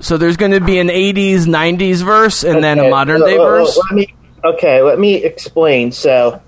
so 0.00 0.16
there's 0.16 0.36
going 0.36 0.52
to 0.52 0.60
be 0.60 0.78
an 0.78 0.88
80s, 0.88 1.46
90s 1.46 2.02
verse, 2.02 2.44
and 2.44 2.62
then 2.62 2.78
a 2.78 2.90
modern 2.90 3.22
day 3.22 3.36
verse. 3.36 3.76
Let 3.76 3.92
me, 3.92 4.14
okay, 4.44 4.82
let 4.82 4.98
me 4.98 5.14
explain. 5.14 5.90
So, 5.92 6.42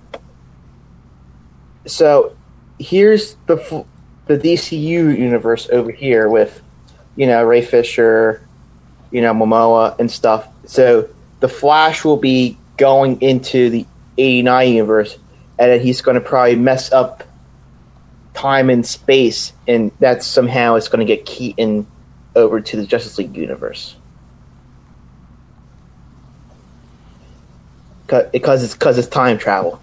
so 1.86 2.36
here's 2.78 3.36
the 3.46 3.84
the 4.26 4.38
DCU 4.38 5.18
universe 5.18 5.70
over 5.70 5.90
here 5.90 6.28
with, 6.28 6.62
you 7.16 7.26
know, 7.26 7.42
Ray 7.42 7.62
Fisher, 7.62 8.46
you 9.10 9.22
know, 9.22 9.32
Momoa 9.32 9.98
and 9.98 10.10
stuff. 10.10 10.46
So 10.66 11.08
the 11.40 11.48
Flash 11.48 12.04
will 12.04 12.18
be 12.18 12.58
going 12.76 13.22
into 13.22 13.70
the 13.70 13.86
'89 14.18 14.72
universe, 14.74 15.18
and 15.58 15.70
then 15.70 15.80
he's 15.80 16.02
going 16.02 16.16
to 16.16 16.20
probably 16.20 16.56
mess 16.56 16.92
up 16.92 17.24
time 18.34 18.68
and 18.68 18.84
space, 18.84 19.54
and 19.66 19.90
that 20.00 20.22
somehow 20.22 20.74
it's 20.74 20.88
going 20.88 21.04
to 21.04 21.16
get 21.16 21.24
Keaton 21.24 21.86
over 22.38 22.60
to 22.60 22.76
the 22.76 22.86
Justice 22.86 23.18
League 23.18 23.36
universe. 23.36 23.96
Because 28.06 28.64
it's 28.64 28.72
because 28.72 28.96
it's 28.96 29.08
time 29.08 29.36
travel. 29.36 29.80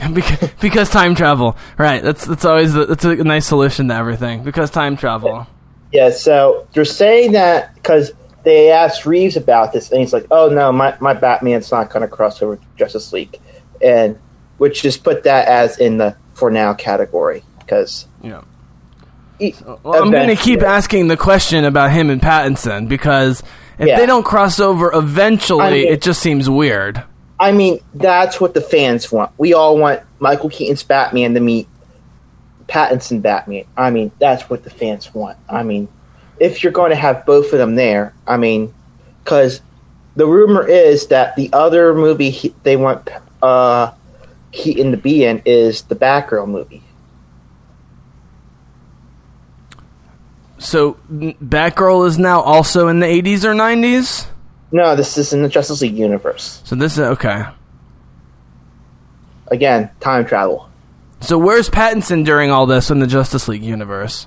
because, 0.12 0.50
because 0.60 0.90
time 0.90 1.14
travel, 1.14 1.56
right? 1.78 2.02
That's 2.02 2.26
that's 2.26 2.44
always 2.44 2.74
the, 2.74 2.86
that's 2.86 3.04
a 3.04 3.16
nice 3.16 3.46
solution 3.46 3.88
to 3.88 3.94
everything. 3.94 4.42
Because 4.42 4.70
time 4.70 4.96
travel. 4.96 5.46
Yeah, 5.92 6.10
so 6.10 6.66
they're 6.72 6.84
saying 6.84 7.32
that 7.32 7.74
because 7.74 8.12
they 8.44 8.70
asked 8.70 9.06
Reeves 9.06 9.36
about 9.36 9.72
this, 9.72 9.90
and 9.90 10.00
he's 10.00 10.12
like, 10.12 10.26
"Oh 10.30 10.48
no, 10.48 10.70
my 10.72 10.96
my 11.00 11.14
Batman's 11.14 11.70
not 11.70 11.90
going 11.90 12.02
to 12.02 12.08
cross 12.08 12.42
over 12.42 12.56
to 12.56 12.62
Justice 12.76 13.12
League," 13.12 13.38
and 13.82 14.18
which 14.58 14.82
just 14.82 15.02
put 15.02 15.22
that 15.24 15.48
as 15.48 15.78
in 15.78 15.96
the 15.96 16.16
for 16.34 16.50
now 16.50 16.74
category 16.74 17.42
because 17.58 18.06
Yeah. 18.22 18.42
Well, 19.40 20.02
I'm 20.02 20.10
going 20.10 20.28
to 20.28 20.36
keep 20.36 20.62
asking 20.62 21.08
the 21.08 21.16
question 21.16 21.64
about 21.64 21.90
him 21.90 22.10
and 22.10 22.20
Pattinson 22.20 22.88
because 22.88 23.42
if 23.78 23.88
Yeah. 23.88 23.96
they 23.98 24.06
don't 24.06 24.24
cross 24.24 24.60
over 24.60 24.92
eventually, 24.94 25.62
I 25.64 25.70
mean- 25.70 25.88
it 25.88 26.02
just 26.02 26.20
seems 26.20 26.48
weird. 26.50 27.02
I 27.38 27.52
mean, 27.52 27.80
that's 27.94 28.38
what 28.40 28.52
the 28.52 28.60
fans 28.60 29.10
want. 29.10 29.30
We 29.38 29.54
all 29.54 29.78
want 29.78 30.00
Michael 30.18 30.50
Keaton's 30.50 30.82
Batman 30.82 31.32
to 31.34 31.40
meet 31.40 31.66
Pattinson 32.68 33.22
Batman. 33.22 33.64
I 33.76 33.90
mean, 33.90 34.12
that's 34.18 34.50
what 34.50 34.62
the 34.62 34.70
fans 34.70 35.12
want. 35.14 35.38
I 35.48 35.62
mean, 35.62 35.88
if 36.38 36.62
you're 36.62 36.72
going 36.72 36.90
to 36.90 36.96
have 36.96 37.24
both 37.24 37.52
of 37.52 37.58
them 37.58 37.76
there, 37.76 38.12
I 38.26 38.36
mean, 38.36 38.74
because 39.24 39.62
the 40.16 40.26
rumor 40.26 40.66
is 40.66 41.06
that 41.06 41.34
the 41.36 41.48
other 41.52 41.94
movie 41.94 42.30
he, 42.30 42.54
they 42.62 42.76
want 42.76 43.08
uh, 43.42 43.92
Keaton 44.52 44.90
to 44.90 44.96
be 44.98 45.24
in 45.24 45.40
is 45.46 45.82
the 45.82 45.96
Batgirl 45.96 46.46
movie. 46.46 46.82
So 50.60 50.94
Batgirl 51.10 52.06
is 52.06 52.18
now 52.18 52.42
also 52.42 52.88
in 52.88 53.00
the 53.00 53.06
80s 53.06 53.44
or 53.44 53.54
90s. 53.54 54.26
No, 54.72 54.94
this 54.94 55.18
is 55.18 55.32
in 55.32 55.42
the 55.42 55.48
Justice 55.48 55.80
League 55.80 55.96
universe. 55.96 56.60
So 56.64 56.76
this 56.76 56.92
is 56.92 57.00
okay. 57.00 57.44
Again, 59.48 59.90
time 60.00 60.26
travel. 60.26 60.68
So 61.20 61.38
where's 61.38 61.68
Pattinson 61.68 62.24
during 62.24 62.50
all 62.50 62.66
this 62.66 62.90
in 62.90 63.00
the 63.00 63.06
Justice 63.06 63.48
League 63.48 63.64
universe? 63.64 64.26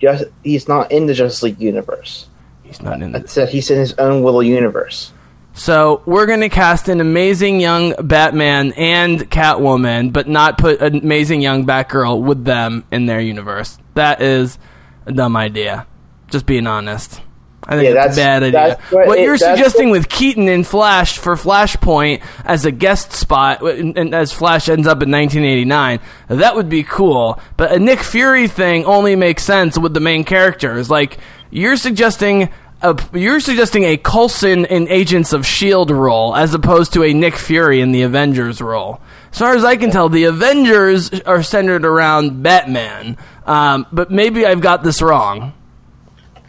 Just, 0.00 0.24
he's 0.44 0.68
not 0.68 0.92
in 0.92 1.06
the 1.06 1.14
Justice 1.14 1.42
League 1.42 1.60
universe. 1.60 2.28
He's 2.62 2.80
not 2.80 3.02
in 3.02 3.14
it. 3.14 3.22
It's 3.22 3.34
that 3.34 3.48
he's 3.48 3.70
in 3.70 3.78
his 3.78 3.94
own 3.94 4.22
little 4.22 4.42
universe. 4.42 5.12
So 5.54 6.02
we're 6.06 6.26
going 6.26 6.40
to 6.40 6.48
cast 6.48 6.88
an 6.88 7.00
amazing 7.00 7.60
young 7.60 7.94
Batman 8.00 8.72
and 8.76 9.18
Catwoman, 9.30 10.12
but 10.12 10.28
not 10.28 10.58
put 10.58 10.80
an 10.80 10.96
amazing 10.96 11.40
young 11.40 11.66
Batgirl 11.66 12.22
with 12.22 12.44
them 12.44 12.84
in 12.92 13.06
their 13.06 13.20
universe. 13.20 13.76
That 13.94 14.22
is 14.22 14.58
a 15.06 15.12
dumb 15.12 15.36
idea. 15.36 15.86
Just 16.30 16.46
being 16.46 16.66
honest. 16.66 17.20
I 17.66 17.76
think 17.76 17.88
Yeah, 17.88 17.94
that's, 17.94 18.16
a 18.16 18.20
bad 18.20 18.42
idea. 18.42 18.52
that's 18.78 18.92
what 18.92 19.06
what 19.06 19.18
it- 19.18 19.24
you're 19.24 19.36
that's 19.36 19.58
suggesting 19.58 19.90
with 19.90 20.08
Keaton 20.08 20.48
in 20.48 20.64
Flash 20.64 21.18
for 21.18 21.36
Flashpoint 21.36 22.22
as 22.44 22.64
a 22.64 22.70
guest 22.72 23.12
spot, 23.12 23.62
and, 23.62 24.14
as 24.14 24.32
Flash 24.32 24.68
ends 24.68 24.86
up 24.88 25.02
in 25.02 25.10
1989, 25.10 26.00
that 26.28 26.56
would 26.56 26.68
be 26.68 26.82
cool. 26.82 27.38
But 27.56 27.72
a 27.72 27.78
Nick 27.78 28.00
Fury 28.00 28.48
thing 28.48 28.86
only 28.86 29.14
makes 29.14 29.44
sense 29.44 29.76
with 29.78 29.92
the 29.94 30.00
main 30.00 30.24
characters. 30.24 30.90
Like 30.90 31.18
you're 31.50 31.76
suggesting. 31.76 32.48
A, 32.82 32.96
you're 33.12 33.40
suggesting 33.40 33.84
a 33.84 33.98
Coulson 33.98 34.64
in 34.64 34.88
Agents 34.88 35.34
of 35.34 35.44
Shield 35.46 35.90
role 35.90 36.34
as 36.34 36.54
opposed 36.54 36.94
to 36.94 37.04
a 37.04 37.12
Nick 37.12 37.36
Fury 37.36 37.82
in 37.82 37.92
the 37.92 38.00
Avengers 38.00 38.62
role. 38.62 39.02
As 39.32 39.38
far 39.38 39.54
as 39.54 39.64
I 39.64 39.76
can 39.76 39.90
tell, 39.90 40.08
the 40.08 40.24
Avengers 40.24 41.10
are 41.26 41.42
centered 41.42 41.84
around 41.84 42.42
Batman, 42.42 43.18
um, 43.50 43.86
but 43.92 44.10
maybe 44.10 44.46
I've 44.46 44.60
got 44.60 44.82
this 44.82 45.02
wrong. 45.02 45.52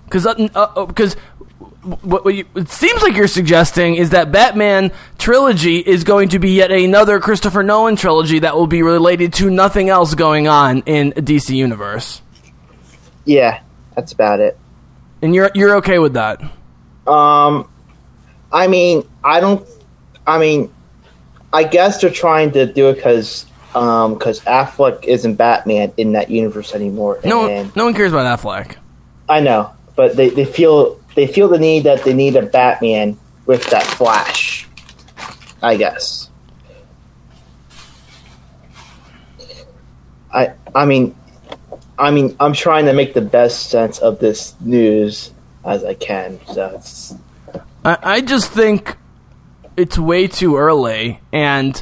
Because 0.05 0.25
uh, 0.27 0.85
because 0.85 1.15
what, 2.03 2.23
what 2.25 2.35
you, 2.35 2.45
it 2.55 2.69
seems 2.69 3.01
like 3.01 3.15
you're 3.15 3.27
suggesting 3.27 3.95
is 3.95 4.11
that 4.11 4.31
Batman 4.31 4.91
trilogy 5.17 5.77
is 5.77 6.03
going 6.03 6.29
to 6.29 6.39
be 6.39 6.51
yet 6.51 6.69
another 6.71 7.19
Christopher 7.19 7.63
Nolan 7.63 7.95
trilogy 7.95 8.39
that 8.39 8.55
will 8.55 8.67
be 8.67 8.83
related 8.83 9.33
to 9.35 9.49
nothing 9.49 9.89
else 9.89 10.13
going 10.13 10.47
on 10.47 10.81
in 10.85 11.11
DC 11.13 11.55
universe, 11.55 12.21
Yeah, 13.25 13.61
that's 13.95 14.11
about 14.11 14.39
it. 14.41 14.57
and 15.21 15.33
you're 15.33 15.49
you're 15.55 15.77
okay 15.77 15.97
with 15.97 16.13
that? 16.13 16.41
Um, 17.07 17.67
I 18.51 18.67
mean, 18.67 19.07
I 19.23 19.39
don't. 19.39 19.65
I 20.27 20.37
mean, 20.37 20.71
I 21.53 21.63
guess 21.63 22.01
they're 22.01 22.09
trying 22.11 22.51
to 22.51 22.71
do 22.71 22.89
it 22.89 22.95
because 22.95 23.45
um 23.75 24.13
because 24.13 24.39
Affleck 24.41 25.05
isn't 25.05 25.35
Batman 25.35 25.93
in 25.97 26.13
that 26.13 26.29
universe 26.29 26.73
anymore. 26.73 27.19
No, 27.23 27.47
and 27.47 27.75
no 27.75 27.85
one 27.85 27.93
cares 27.93 28.11
about 28.11 28.39
Affleck. 28.39 28.75
I 29.29 29.39
know, 29.39 29.71
but 29.95 30.15
they, 30.15 30.29
they 30.29 30.45
feel 30.45 30.99
they 31.15 31.27
feel 31.27 31.47
the 31.47 31.59
need 31.59 31.83
that 31.83 32.03
they 32.03 32.13
need 32.13 32.35
a 32.35 32.41
Batman 32.41 33.17
with 33.45 33.65
that 33.69 33.83
Flash. 33.83 34.67
I 35.61 35.77
guess. 35.77 36.29
I 40.33 40.53
I 40.73 40.85
mean, 40.85 41.15
I 41.97 42.11
mean, 42.11 42.35
I'm 42.39 42.53
trying 42.53 42.85
to 42.85 42.93
make 42.93 43.13
the 43.13 43.21
best 43.21 43.69
sense 43.69 43.99
of 43.99 44.19
this 44.19 44.55
news 44.59 45.31
as 45.63 45.83
I 45.83 45.93
can. 45.93 46.39
So 46.47 46.73
it's 46.75 47.13
I, 47.83 47.97
I 48.01 48.21
just 48.21 48.51
think 48.51 48.97
it's 49.77 49.97
way 49.97 50.27
too 50.27 50.57
early, 50.57 51.19
and 51.31 51.79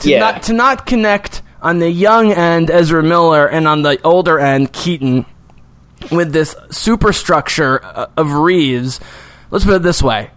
to 0.00 0.10
Yeah. 0.10 0.18
not 0.20 0.42
to 0.44 0.52
not 0.52 0.86
connect 0.86 1.42
on 1.60 1.78
the 1.78 1.90
young 1.90 2.32
end 2.32 2.70
Ezra 2.70 3.02
Miller 3.02 3.46
and 3.46 3.66
on 3.66 3.82
the 3.82 3.98
older 4.04 4.38
end 4.38 4.72
Keaton 4.72 5.26
with 6.12 6.32
this 6.32 6.54
superstructure 6.70 7.84
uh, 7.84 8.06
of 8.16 8.32
Reeves. 8.32 9.00
Let's 9.50 9.64
put 9.64 9.74
it 9.74 9.82
this 9.82 10.02
way. 10.02 10.30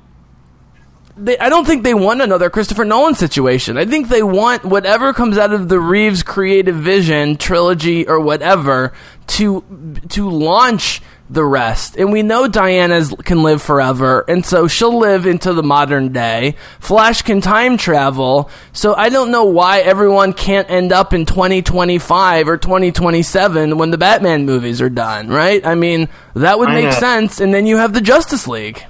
They, 1.18 1.38
I 1.38 1.50
don't 1.50 1.66
think 1.66 1.84
they 1.84 1.94
want 1.94 2.22
another 2.22 2.50
Christopher 2.50 2.86
Nolan 2.86 3.16
situation. 3.16 3.78
I 3.78 3.86
think 3.86 4.08
they 4.08 4.24
want 4.24 4.64
whatever 4.64 5.14
comes 5.14 5.38
out 5.38 5.54
of 5.54 5.68
the 5.70 5.80
Reeves 5.80 6.24
creative 6.24 6.76
vision 6.76 7.36
trilogy 7.38 8.08
or 8.08 8.20
whatever 8.20 8.94
to 9.28 9.64
to 10.10 10.30
launch 10.30 11.02
the 11.32 11.44
rest. 11.46 11.96
And 11.96 12.12
we 12.12 12.24
know 12.24 12.48
Diana's 12.48 13.14
can 13.24 13.42
live 13.42 13.62
forever, 13.62 14.26
and 14.28 14.46
so 14.46 14.68
she'll 14.68 14.98
live 14.98 15.26
into 15.26 15.54
the 15.54 15.64
modern 15.64 16.12
day. 16.12 16.56
Flash 16.80 17.22
can 17.22 17.40
time 17.40 17.78
travel, 17.78 18.50
so 18.74 18.94
I 18.94 19.10
don't 19.10 19.32
know 19.32 19.46
why 19.46 19.80
everyone 19.80 20.34
can't 20.34 20.70
end 20.70 20.92
up 20.92 21.14
in 21.14 21.26
2025 21.26 22.50
or 22.50 22.58
2027 22.58 23.78
when 23.78 23.92
the 23.92 23.98
Batman 23.98 24.46
movies 24.46 24.82
are 24.82 24.90
done, 24.90 25.30
right? 25.30 25.66
I 25.66 25.76
mean, 25.76 26.10
that 26.36 26.60
would 26.60 26.70
make 26.70 26.92
sense, 26.92 27.40
and 27.40 27.54
then 27.54 27.66
you 27.66 27.78
have 27.78 27.94
the 27.94 28.02
Justice 28.02 28.48
League. 28.48 28.84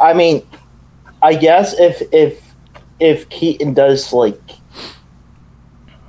I 0.00 0.12
mean, 0.12 0.46
I 1.20 1.34
guess 1.34 1.74
if 1.78 2.00
if 2.12 2.42
if 3.00 3.28
Keaton 3.28 3.74
does 3.74 4.12
like 4.12 4.40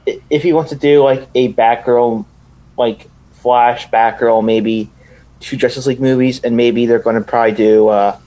if 0.05 0.43
he 0.43 0.53
wants 0.53 0.69
to 0.69 0.77
do 0.77 1.03
like 1.03 1.27
a 1.33 1.51
Batgirl, 1.51 2.25
like 2.77 3.07
Flash 3.33 3.89
Batgirl, 3.89 4.43
maybe 4.43 4.91
two 5.39 5.57
Justice 5.57 5.85
League 5.85 5.99
movies, 5.99 6.43
and 6.43 6.57
maybe 6.57 6.85
they're 6.85 6.99
going 6.99 7.15
to 7.15 7.21
probably 7.21 7.53
do. 7.53 7.87
Uh, 7.87 8.19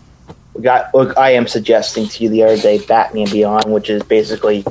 we 0.55 0.63
got. 0.63 0.95
Look, 0.95 1.17
I 1.17 1.31
am 1.33 1.47
suggesting 1.47 2.09
to 2.09 2.25
you 2.25 2.31
the 2.31 2.43
other 2.45 2.57
day, 2.57 2.85
Batman 2.85 3.31
Beyond, 3.31 3.73
which 3.73 3.91
is 3.91 4.03
basically 4.03 4.65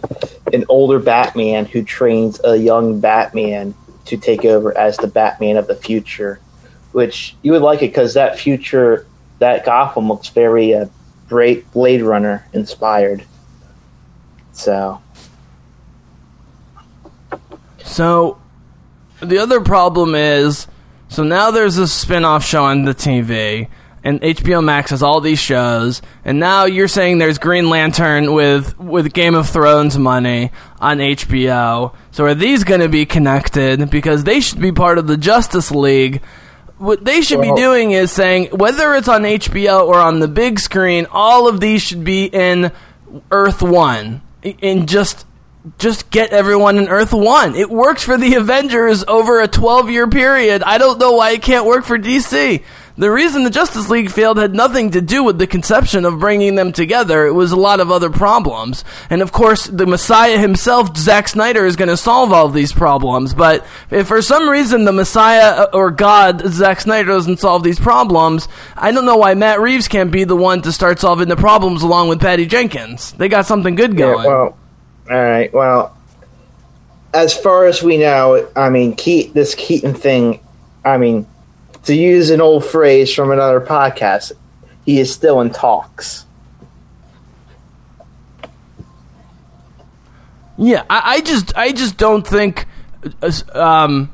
an 0.53 0.65
older 0.69 0.99
Batman 0.99 1.65
who 1.65 1.83
trains 1.83 2.39
a 2.43 2.55
young 2.55 2.99
Batman 2.99 3.73
to 4.05 4.17
take 4.17 4.45
over 4.45 4.75
as 4.77 4.97
the 4.97 5.07
Batman 5.07 5.57
of 5.57 5.67
the 5.67 5.75
future. 5.75 6.39
Which 6.91 7.35
you 7.43 7.51
would 7.51 7.61
like 7.61 7.83
it 7.83 7.91
because 7.91 8.15
that 8.15 8.39
future, 8.39 9.05
that 9.37 9.63
Gotham 9.63 10.07
looks 10.07 10.29
very 10.29 10.73
uh, 10.73 10.87
great 11.27 11.71
Blade 11.71 12.01
Runner 12.01 12.45
inspired. 12.51 13.23
So 14.53 14.99
So 17.89 18.39
the 19.19 19.39
other 19.39 19.59
problem 19.61 20.15
is 20.15 20.67
so 21.09 21.23
now 21.23 21.51
there's 21.51 21.77
a 21.77 21.87
spin-off 21.87 22.45
show 22.45 22.63
on 22.63 22.85
the 22.85 22.95
TV 22.95 23.67
and 24.03 24.21
HBO 24.21 24.63
Max 24.63 24.91
has 24.91 25.03
all 25.03 25.19
these 25.19 25.39
shows 25.39 26.01
and 26.23 26.39
now 26.39 26.63
you're 26.65 26.87
saying 26.87 27.17
there's 27.17 27.37
Green 27.37 27.69
Lantern 27.69 28.31
with 28.33 28.79
with 28.79 29.11
Game 29.13 29.35
of 29.35 29.49
Thrones 29.49 29.97
money 29.97 30.51
on 30.79 30.99
HBO. 30.99 31.93
So 32.11 32.23
are 32.25 32.33
these 32.35 32.63
going 32.63 32.79
to 32.79 32.87
be 32.87 33.05
connected 33.05 33.89
because 33.89 34.23
they 34.23 34.39
should 34.39 34.61
be 34.61 34.71
part 34.71 34.97
of 34.97 35.07
the 35.07 35.17
Justice 35.17 35.69
League? 35.71 36.21
What 36.77 37.03
they 37.03 37.19
should 37.21 37.39
Well- 37.39 37.53
be 37.55 37.61
doing 37.61 37.91
is 37.91 38.09
saying 38.11 38.49
whether 38.51 38.93
it's 38.95 39.09
on 39.09 39.23
HBO 39.25 39.85
or 39.85 39.97
on 39.99 40.19
the 40.21 40.29
big 40.29 40.59
screen, 40.59 41.05
all 41.11 41.49
of 41.49 41.59
these 41.59 41.81
should 41.81 42.05
be 42.05 42.25
in 42.25 42.71
Earth 43.31 43.61
1 43.61 44.21
in 44.61 44.85
just 44.85 45.25
just 45.77 46.09
get 46.09 46.31
everyone 46.31 46.77
in 46.77 46.89
Earth 46.89 47.13
1. 47.13 47.55
It 47.55 47.69
works 47.69 48.03
for 48.03 48.17
the 48.17 48.35
Avengers 48.35 49.03
over 49.07 49.41
a 49.41 49.47
12 49.47 49.89
year 49.89 50.07
period. 50.07 50.63
I 50.63 50.77
don't 50.77 50.99
know 50.99 51.13
why 51.13 51.31
it 51.31 51.41
can't 51.41 51.65
work 51.65 51.85
for 51.85 51.97
DC. 51.97 52.63
The 52.99 53.09
reason 53.09 53.43
the 53.43 53.49
Justice 53.49 53.89
League 53.89 54.11
failed 54.11 54.37
had 54.37 54.53
nothing 54.53 54.91
to 54.91 54.99
do 54.99 55.23
with 55.23 55.39
the 55.39 55.47
conception 55.47 56.03
of 56.03 56.19
bringing 56.19 56.55
them 56.55 56.73
together. 56.73 57.25
It 57.25 57.31
was 57.31 57.53
a 57.53 57.55
lot 57.55 57.79
of 57.79 57.91
other 57.91 58.09
problems. 58.09 58.83
And 59.09 59.21
of 59.21 59.31
course, 59.31 59.67
the 59.67 59.85
Messiah 59.85 60.37
himself, 60.37 60.97
Zack 60.97 61.29
Snyder, 61.29 61.65
is 61.65 61.77
going 61.77 61.87
to 61.87 61.95
solve 61.95 62.33
all 62.33 62.47
of 62.47 62.53
these 62.53 62.73
problems. 62.73 63.33
But 63.33 63.65
if 63.89 64.09
for 64.09 64.21
some 64.21 64.49
reason 64.49 64.83
the 64.83 64.91
Messiah 64.91 65.61
uh, 65.61 65.67
or 65.71 65.91
God, 65.91 66.41
Zack 66.47 66.81
Snyder, 66.81 67.07
doesn't 67.07 67.39
solve 67.39 67.63
these 67.63 67.79
problems, 67.79 68.49
I 68.75 68.91
don't 68.91 69.05
know 69.05 69.15
why 69.15 69.33
Matt 69.33 69.61
Reeves 69.61 69.87
can't 69.87 70.11
be 70.11 70.25
the 70.25 70.35
one 70.35 70.61
to 70.63 70.73
start 70.73 70.99
solving 70.99 71.29
the 71.29 71.37
problems 71.37 71.83
along 71.83 72.09
with 72.09 72.19
Patty 72.19 72.47
Jenkins. 72.47 73.13
They 73.13 73.29
got 73.29 73.45
something 73.45 73.75
good 73.75 73.93
yeah, 73.93 73.99
going. 73.99 74.25
well, 74.27 74.58
all 75.09 75.21
right. 75.23 75.53
Well, 75.53 75.95
as 77.13 77.35
far 77.35 77.65
as 77.65 77.81
we 77.81 77.97
know, 77.97 78.47
I 78.55 78.69
mean, 78.69 78.95
Keat, 78.95 79.33
this 79.33 79.55
Keaton 79.55 79.93
thing. 79.93 80.39
I 80.85 80.97
mean, 80.97 81.27
to 81.83 81.95
use 81.95 82.29
an 82.29 82.41
old 82.41 82.63
phrase 82.65 83.13
from 83.13 83.31
another 83.31 83.59
podcast, 83.61 84.31
he 84.85 84.99
is 84.99 85.11
still 85.13 85.41
in 85.41 85.49
talks. 85.49 86.25
Yeah, 90.57 90.83
I, 90.89 91.15
I 91.15 91.21
just 91.21 91.55
I 91.57 91.71
just 91.71 91.97
don't 91.97 92.25
think. 92.27 92.65
uh, 93.21 93.31
Um, 93.53 94.11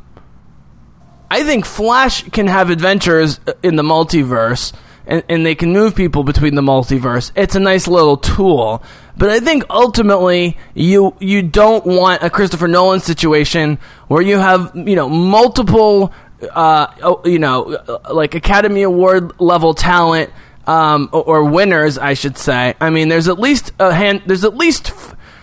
I 1.30 1.43
think 1.43 1.66
Flash 1.66 2.22
can 2.30 2.48
have 2.48 2.70
adventures 2.70 3.39
in 3.64 3.76
the 3.78 3.84
multiverse, 3.84 4.74
and, 5.08 5.24
and 5.28 5.43
they 5.43 5.56
can 5.56 5.74
move 5.74 5.96
people 5.96 6.24
between 6.24 6.54
the 6.54 6.62
multiverse. 6.62 7.32
It's 7.36 7.56
a 7.56 7.60
nice 7.60 7.88
little 7.88 8.16
tool, 8.16 8.84
but 9.18 9.30
I 9.30 9.39
think 9.39 9.63
ultimately 9.70 10.57
you 10.74 11.16
you 11.20 11.41
don't 11.41 11.86
want 11.86 12.24
a 12.24 12.30
Christopher 12.30 12.68
Nolan 12.68 12.99
situation 12.99 13.80
where 14.07 14.22
you 14.22 14.38
have 14.38 14.72
you 14.76 14.95
know 14.95 15.09
multiple 15.09 16.13
uh 16.51 16.88
oh, 17.01 17.22
you 17.26 17.39
know 17.39 17.74
uh, 17.74 18.13
like 18.13 18.36
Academy 18.36 18.84
Award 18.84 19.39
level 19.39 19.74
talent 19.74 20.32
um 20.68 21.09
or, 21.11 21.43
winners 21.45 21.97
I 21.97 22.13
should 22.13 22.38
say. 22.38 22.76
I 22.82 22.89
mean, 22.89 23.09
there's 23.09 23.28
at 23.28 23.39
least 23.39 23.72
a 23.80 23.93
hand. 23.93 24.24
There's 24.26 24.43
at 24.43 24.55
least. 24.55 24.91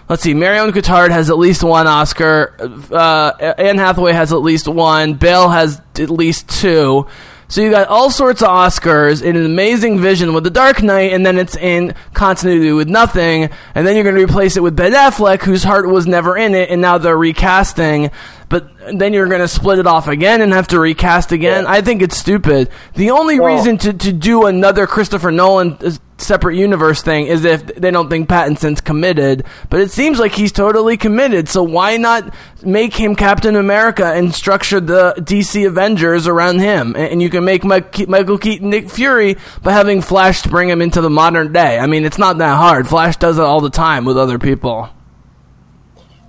Let's 0.09 0.23
see. 0.23 0.35
Marion 0.35 0.73
Cotillard 0.73 1.11
has 1.11 1.31
at 1.31 1.39
least 1.39 1.63
one 1.63 1.87
Oscar. 1.87 2.55
Uh, 2.91 3.55
Anne 3.57 3.79
Hathaway 3.79 4.13
has 4.13 4.33
at 4.33 4.43
least 4.43 4.69
one. 4.69 5.15
Bale 5.15 5.49
has 5.49 5.81
at 5.99 6.11
least 6.11 6.51
two. 6.51 7.07
So 7.53 7.61
you 7.61 7.71
got 7.71 7.89
all 7.89 8.11
sorts 8.11 8.41
of 8.41 8.49
Oscars 8.49 9.23
in 9.23 9.37
an 9.37 9.45
amazing 9.45 10.01
vision 10.01 10.33
with 10.33 10.43
The 10.43 10.49
Dark 10.49 10.83
Knight, 10.83 11.13
and 11.13 11.27
then 11.27 11.37
it's 11.37 11.55
in 11.55 11.95
continuity 12.15 12.73
with 12.73 12.89
nothing, 12.89 13.51
and 13.75 13.87
then 13.87 13.95
you're 13.95 14.05
going 14.05 14.17
to 14.17 14.25
replace 14.25 14.57
it 14.57 14.63
with 14.63 14.75
Ben 14.75 14.93
Affleck, 14.93 15.43
whose 15.43 15.63
heart 15.63 15.87
was 15.87 16.07
never 16.07 16.35
in 16.35 16.55
it, 16.55 16.71
and 16.71 16.81
now 16.81 16.97
they're 16.97 17.15
recasting. 17.15 18.11
But 18.49 18.71
then 18.95 19.13
you're 19.13 19.29
going 19.29 19.43
to 19.43 19.49
split 19.49 19.79
it 19.79 19.87
off 19.87 20.09
again 20.09 20.41
and 20.41 20.51
have 20.51 20.69
to 20.69 20.81
recast 20.81 21.31
again. 21.31 21.65
Yeah. 21.65 21.71
I 21.71 21.83
think 21.83 22.01
it's 22.01 22.17
stupid. 22.17 22.71
The 22.95 23.11
only 23.11 23.39
Well- 23.39 23.55
reason 23.55 23.77
to, 23.77 23.93
to 23.93 24.13
do 24.15 24.47
another 24.47 24.87
Christopher 24.87 25.31
Nolan 25.31 25.77
separate 26.23 26.57
universe 26.57 27.03
thing 27.03 27.27
is 27.27 27.45
if 27.45 27.65
they 27.67 27.91
don't 27.91 28.09
think 28.09 28.29
Pattinson's 28.29 28.81
committed. 28.81 29.45
But 29.71 29.81
it 29.81 29.91
seems 29.91 30.19
like 30.19 30.33
he's 30.33 30.53
totally 30.53 30.97
committed. 30.97 31.49
So 31.49 31.63
why 31.63 31.97
not 31.97 32.33
make 32.63 32.95
him 32.95 33.15
Captain 33.17 33.57
America 33.57 34.07
and 34.07 34.35
structure 34.35 34.81
the 34.81 35.15
DC 35.19 35.67
Avengers 35.67 36.27
around 36.27 36.61
him? 36.61 36.95
And, 36.97 37.23
you 37.23 37.31
can 37.31 37.45
make 37.45 37.65
Mike, 37.65 38.09
Michael 38.09 38.39
Keaton 38.39 38.71
Nick 38.71 38.91
Fury 38.91 39.37
by 39.63 39.73
having 39.73 40.01
Flash 40.03 40.43
bring 40.43 40.69
him 40.69 40.83
into 40.83 41.01
the 41.01 41.11
modern 41.11 41.53
day. 41.53 41.79
I 41.79 41.87
mean, 41.87 42.05
it's 42.05 42.19
not 42.19 42.39
that 42.39 42.57
hard. 42.57 42.89
Flash 42.89 43.17
does 43.17 43.39
it 43.39 43.45
all 43.45 43.61
the 43.61 43.71
time 43.71 44.05
with 44.05 44.19
other 44.19 44.39
people. 44.39 44.89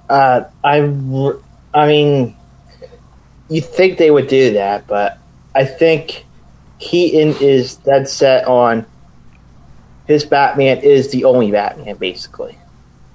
Uh, 0.09 0.43
I, 0.63 0.79
I 1.73 1.87
mean, 1.87 2.35
you 3.49 3.61
think 3.61 3.97
they 3.97 4.11
would 4.11 4.27
do 4.27 4.53
that, 4.53 4.85
but 4.87 5.17
I 5.55 5.65
think 5.65 6.25
Keaton 6.79 7.35
is 7.41 7.75
dead 7.77 8.07
set 8.07 8.45
on 8.45 8.85
his 10.13 10.25
Batman 10.25 10.77
is 10.79 11.11
the 11.11 11.25
only 11.25 11.51
Batman, 11.51 11.95
basically. 11.97 12.57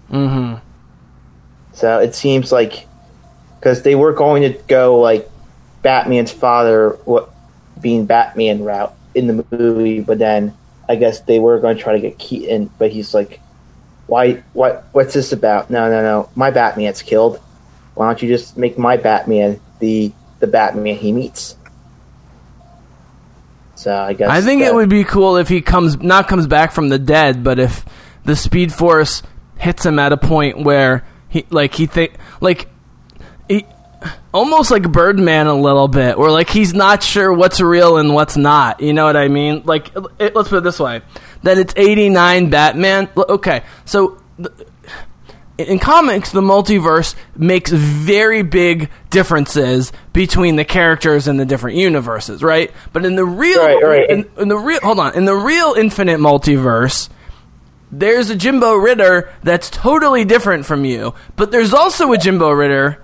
hmm 0.09 0.55
So 1.72 1.99
it 1.99 2.14
seems 2.14 2.53
like 2.53 2.86
because 3.59 3.82
they 3.82 3.94
were 3.94 4.12
going 4.12 4.42
to 4.42 4.59
go 4.68 5.01
like 5.01 5.28
Batman's 5.82 6.32
father 6.32 6.90
what 7.05 7.30
being 7.80 8.07
Batman 8.07 8.64
route 8.64 8.94
in 9.14 9.26
the 9.26 9.44
movie, 9.51 10.01
but 10.01 10.18
then 10.18 10.55
I 10.88 10.96
guess 10.96 11.20
they 11.20 11.38
were 11.38 11.59
going 11.61 11.76
to 11.76 11.82
try 11.82 11.92
to 11.92 12.01
get 12.01 12.18
Keaton, 12.18 12.70
but 12.78 12.90
he's 12.90 13.14
like, 13.14 13.40
"Why? 14.07 14.42
What? 14.53 14.86
What's 14.92 15.14
this 15.14 15.32
about? 15.32 15.70
No, 15.70 15.88
no, 15.90 16.03
no! 16.03 16.30
My 16.34 16.51
Batman's 16.51 17.03
killed. 17.03 17.40
Why 17.94 18.07
don't 18.07 18.22
you 18.22 18.28
just 18.28 18.57
make 18.57 18.78
my 18.78 18.96
Batman 18.96 19.61
the 19.80 20.12
the 20.40 20.46
Batman 20.46 20.96
he 20.96 21.12
meets?" 21.12 21.57
So 23.78 23.94
I 23.94 24.12
guess 24.12 24.28
I 24.28 24.40
think 24.40 24.60
that- 24.62 24.70
it 24.70 24.74
would 24.74 24.88
be 24.88 25.04
cool 25.04 25.36
if 25.36 25.48
he 25.48 25.60
comes 25.60 26.02
not 26.02 26.26
comes 26.26 26.48
back 26.48 26.72
from 26.72 26.88
the 26.88 26.98
dead, 26.98 27.44
but 27.44 27.60
if 27.60 27.84
the 28.24 28.34
Speed 28.34 28.72
Force 28.72 29.22
hits 29.56 29.86
him 29.86 30.00
at 30.00 30.12
a 30.12 30.16
point 30.16 30.64
where 30.64 31.04
he 31.28 31.46
like 31.50 31.74
he 31.74 31.86
think 31.86 32.14
like 32.40 32.68
he 33.48 33.64
almost 34.34 34.72
like 34.72 34.82
Birdman 34.90 35.46
a 35.46 35.54
little 35.54 35.86
bit, 35.86 36.18
where 36.18 36.32
like 36.32 36.50
he's 36.50 36.74
not 36.74 37.04
sure 37.04 37.32
what's 37.32 37.60
real 37.60 37.98
and 37.98 38.14
what's 38.14 38.36
not. 38.36 38.80
You 38.80 38.92
know 38.92 39.04
what 39.04 39.16
I 39.16 39.28
mean? 39.28 39.62
Like 39.64 39.92
it, 40.18 40.34
let's 40.34 40.48
put 40.48 40.56
it 40.56 40.64
this 40.64 40.80
way: 40.80 41.02
that 41.44 41.56
it's 41.56 41.72
eighty 41.76 42.08
nine 42.08 42.50
Batman. 42.50 43.08
Okay, 43.16 43.62
so. 43.84 44.18
In 45.59 45.78
comics, 45.78 46.30
the 46.30 46.40
multiverse 46.40 47.14
makes 47.36 47.70
very 47.70 48.42
big 48.42 48.90
differences 49.11 49.92
between 50.12 50.56
the 50.56 50.64
characters 50.64 51.26
in 51.26 51.36
the 51.36 51.44
different 51.44 51.76
universes, 51.76 52.42
right? 52.42 52.70
But 52.92 53.04
in 53.04 53.16
the 53.16 53.24
real, 53.24 53.64
Right, 53.64 53.82
right. 53.82 54.11
In, 54.11 54.30
in 54.38 54.48
the 54.48 54.56
real, 54.56 54.80
hold 54.80 55.00
on, 55.00 55.14
in 55.14 55.24
the 55.24 55.34
real 55.34 55.74
infinite 55.74 56.20
multiverse, 56.20 57.09
there's 57.90 58.30
a 58.30 58.36
Jimbo 58.36 58.74
Ritter 58.74 59.32
that's 59.42 59.68
totally 59.70 60.24
different 60.24 60.64
from 60.64 60.84
you, 60.84 61.14
but 61.36 61.50
there's 61.50 61.74
also 61.74 62.12
a 62.12 62.18
Jimbo 62.18 62.50
Ritter 62.50 63.02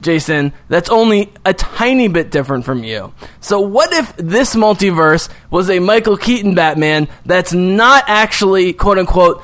Jason, 0.00 0.52
that's 0.68 0.88
only 0.88 1.32
a 1.44 1.52
tiny 1.52 2.08
bit 2.08 2.30
different 2.30 2.64
from 2.64 2.84
you. 2.84 3.12
So 3.40 3.60
what 3.60 3.92
if 3.92 4.16
this 4.16 4.54
multiverse 4.54 5.28
was 5.50 5.70
a 5.70 5.78
Michael 5.78 6.16
Keaton 6.16 6.54
Batman 6.54 7.08
that's 7.24 7.52
not 7.52 8.04
actually 8.06 8.72
quote 8.72 8.98
unquote 8.98 9.42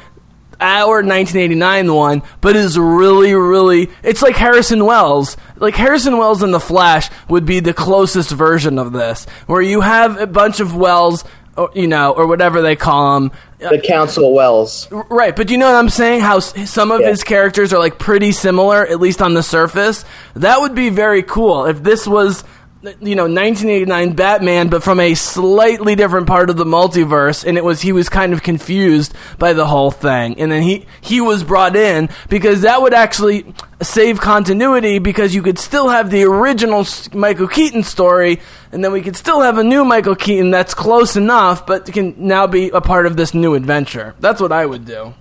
our 0.61 1.03
1989 1.03 1.93
one, 1.95 2.23
but 2.41 2.57
is 2.57 2.79
really, 2.79 3.35
really, 3.35 3.91
it's 4.03 4.23
like 4.23 4.37
Harrison 4.37 4.85
Wells. 4.85 5.37
Like 5.57 5.75
Harrison 5.75 6.19
Wells 6.19 6.43
in 6.43 6.51
The 6.51 6.61
Flash 6.61 7.11
would 7.29 7.45
be 7.47 7.61
the 7.61 7.75
closest 7.75 8.31
version 8.31 8.79
of 8.79 8.93
this, 8.93 9.27
where 9.47 9.63
you 9.63 9.81
have 9.83 10.19
a 10.21 10.27
bunch 10.27 10.61
of 10.61 10.75
Wells, 10.77 11.25
or, 11.57 11.71
you 11.75 11.87
know, 11.87 12.13
or 12.13 12.27
whatever 12.27 12.61
they 12.63 12.77
call 12.77 13.15
them, 13.21 13.33
uh, 13.65 13.71
The 13.71 13.81
Council 13.81 14.35
Wells. 14.35 14.89
Right, 14.91 15.35
but 15.35 15.51
you 15.51 15.57
know 15.59 15.67
what 15.73 15.79
I'm 15.79 15.89
saying? 15.89 16.21
How 16.21 16.39
some 16.41 16.91
of 16.91 17.01
Yeah. 17.01 17.09
his 17.09 17.25
characters 17.25 17.73
are 17.73 17.79
like 17.79 17.99
pretty 17.99 18.33
similar, 18.33 18.87
at 18.87 19.01
least 19.01 19.23
on 19.23 19.33
the 19.35 19.43
surface. 19.43 20.05
That 20.35 20.61
would 20.61 20.75
be 20.75 20.91
very 20.91 21.23
cool 21.23 21.65
if 21.67 21.83
this 21.83 22.07
was, 22.07 22.45
you 22.83 23.17
know, 23.17 23.25
1989 23.25 24.13
Batman, 24.13 24.69
but 24.69 24.83
from 24.83 25.01
a 25.01 25.15
slightly 25.15 25.97
different 25.97 26.27
part 26.27 26.51
of 26.51 26.57
the 26.57 26.65
multiverse, 26.65 27.45
and 27.45 27.59
it 27.59 27.65
was 27.65 27.81
he 27.81 27.91
was 27.91 28.09
kind 28.09 28.33
of 28.33 28.43
confused 28.43 29.15
by 29.39 29.53
the 29.55 29.67
whole 29.67 29.91
thing, 29.91 30.39
and 30.39 30.53
then 30.53 30.63
he 30.63 30.87
he 31.01 31.21
was 31.21 31.43
brought 31.43 31.75
in 31.75 32.09
because 32.29 32.61
that 32.63 32.83
would 32.83 32.95
actually 32.95 33.53
save 33.83 34.21
continuity 34.21 34.99
because 34.99 35.35
you 35.35 35.43
could 35.43 35.59
still 35.59 35.89
have 35.89 36.11
the 36.11 36.23
original 36.25 36.87
Michael 37.13 37.49
Keaton 37.49 37.83
story, 37.83 38.41
and 38.71 38.85
then 38.85 38.93
we 38.93 39.01
could 39.03 39.17
still 39.17 39.41
have 39.41 39.59
a 39.59 39.65
new 39.65 39.85
Michael 39.85 40.15
Keaton 40.15 40.51
that's 40.51 40.75
close 40.75 41.17
enough, 41.17 41.67
but 41.67 41.87
can 41.93 42.15
now 42.19 42.47
be 42.47 42.71
a 42.71 42.81
part 42.81 43.07
of 43.07 43.17
this 43.17 43.35
new 43.35 43.55
adventure. 43.55 44.15
That's 44.21 44.41
what 44.41 44.53
I 44.53 44.65
would 44.67 44.85
do. 44.85 45.15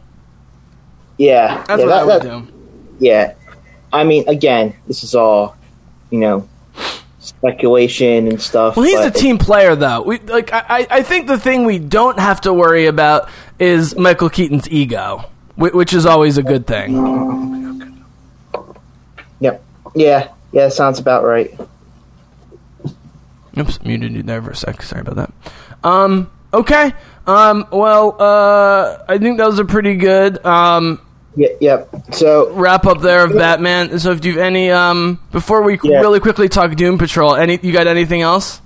Yeah. 1.18 1.64
That's 1.68 1.80
yeah, 1.82 1.86
what 1.86 1.88
that- 1.88 2.02
I 2.02 2.04
would 2.06 2.22
that- 2.24 2.48
do. 2.48 2.54
Yeah. 3.00 3.34
I 3.94 4.04
mean, 4.04 4.28
again, 4.28 4.76
this 4.88 5.04
is 5.04 5.16
all, 5.16 5.56
you 6.10 6.20
know, 6.20 6.48
speculation 7.26 8.28
and 8.28 8.42
stuff. 8.42 8.76
Well, 8.76 8.86
he's 8.86 9.00
a 9.00 9.12
team 9.12 9.38
player, 9.38 9.76
though. 9.76 10.02
We 10.02 10.20
like. 10.20 10.54
I, 10.54 10.64
I 10.70 10.88
I 10.90 11.04
think 11.04 11.28
the 11.28 11.40
thing 11.40 11.66
we 11.66 11.80
don't 11.80 12.20
have 12.20 12.42
to 12.42 12.54
worry 12.54 12.86
about 12.86 13.30
is 13.60 13.96
Michael 13.96 14.30
Keaton's 14.30 14.70
ego, 14.70 15.26
which 15.56 15.94
is 15.94 16.06
always 16.06 16.38
a 16.38 16.44
good 16.44 16.68
thing. 16.68 18.04
Yep. 19.40 19.64
Yeah. 19.96 20.30
Yeah. 20.52 20.70
Sounds 20.70 21.00
about 21.00 21.24
right. 21.24 21.58
Oops, 23.58 23.82
muted 23.84 24.14
you 24.14 24.24
there 24.24 24.42
for 24.42 24.52
a 24.52 24.56
sec. 24.56 24.82
Sorry 24.82 25.02
about 25.02 25.16
that. 25.16 25.34
Um. 25.84 26.30
Okay. 26.54 26.94
Um. 27.28 27.68
Well. 27.72 28.16
Uh. 28.20 29.04
I 29.08 29.18
think 29.18 29.38
those 29.38 29.60
are 29.60 29.66
pretty 29.66 29.96
good. 29.96 30.44
Um. 30.46 31.02
Yeah. 31.36 31.50
Yep. 31.60 31.90
So 32.14 32.52
Wrap 32.54 32.86
up 32.86 33.02
there 33.02 33.26
of 33.26 33.34
Batman. 33.34 34.00
So, 34.00 34.12
if 34.12 34.24
you 34.24 34.34
have 34.34 34.42
any, 34.42 34.72
um, 34.72 35.20
before 35.32 35.62
we 35.64 35.78
Yeah. 35.84 36.00
really 36.00 36.20
quickly 36.20 36.48
talk 36.50 36.74
Doom 36.76 36.98
Patrol, 36.98 37.36
any 37.36 37.60
you 37.62 37.74
got 37.74 37.88
anything 37.88 38.22
else? 38.22 38.62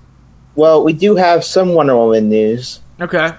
Well, 0.55 0.83
we 0.83 0.93
do 0.93 1.15
have 1.15 1.43
some 1.43 1.73
Wonder 1.73 1.95
Woman 1.97 2.29
news. 2.29 2.79
Okay. 3.01 3.31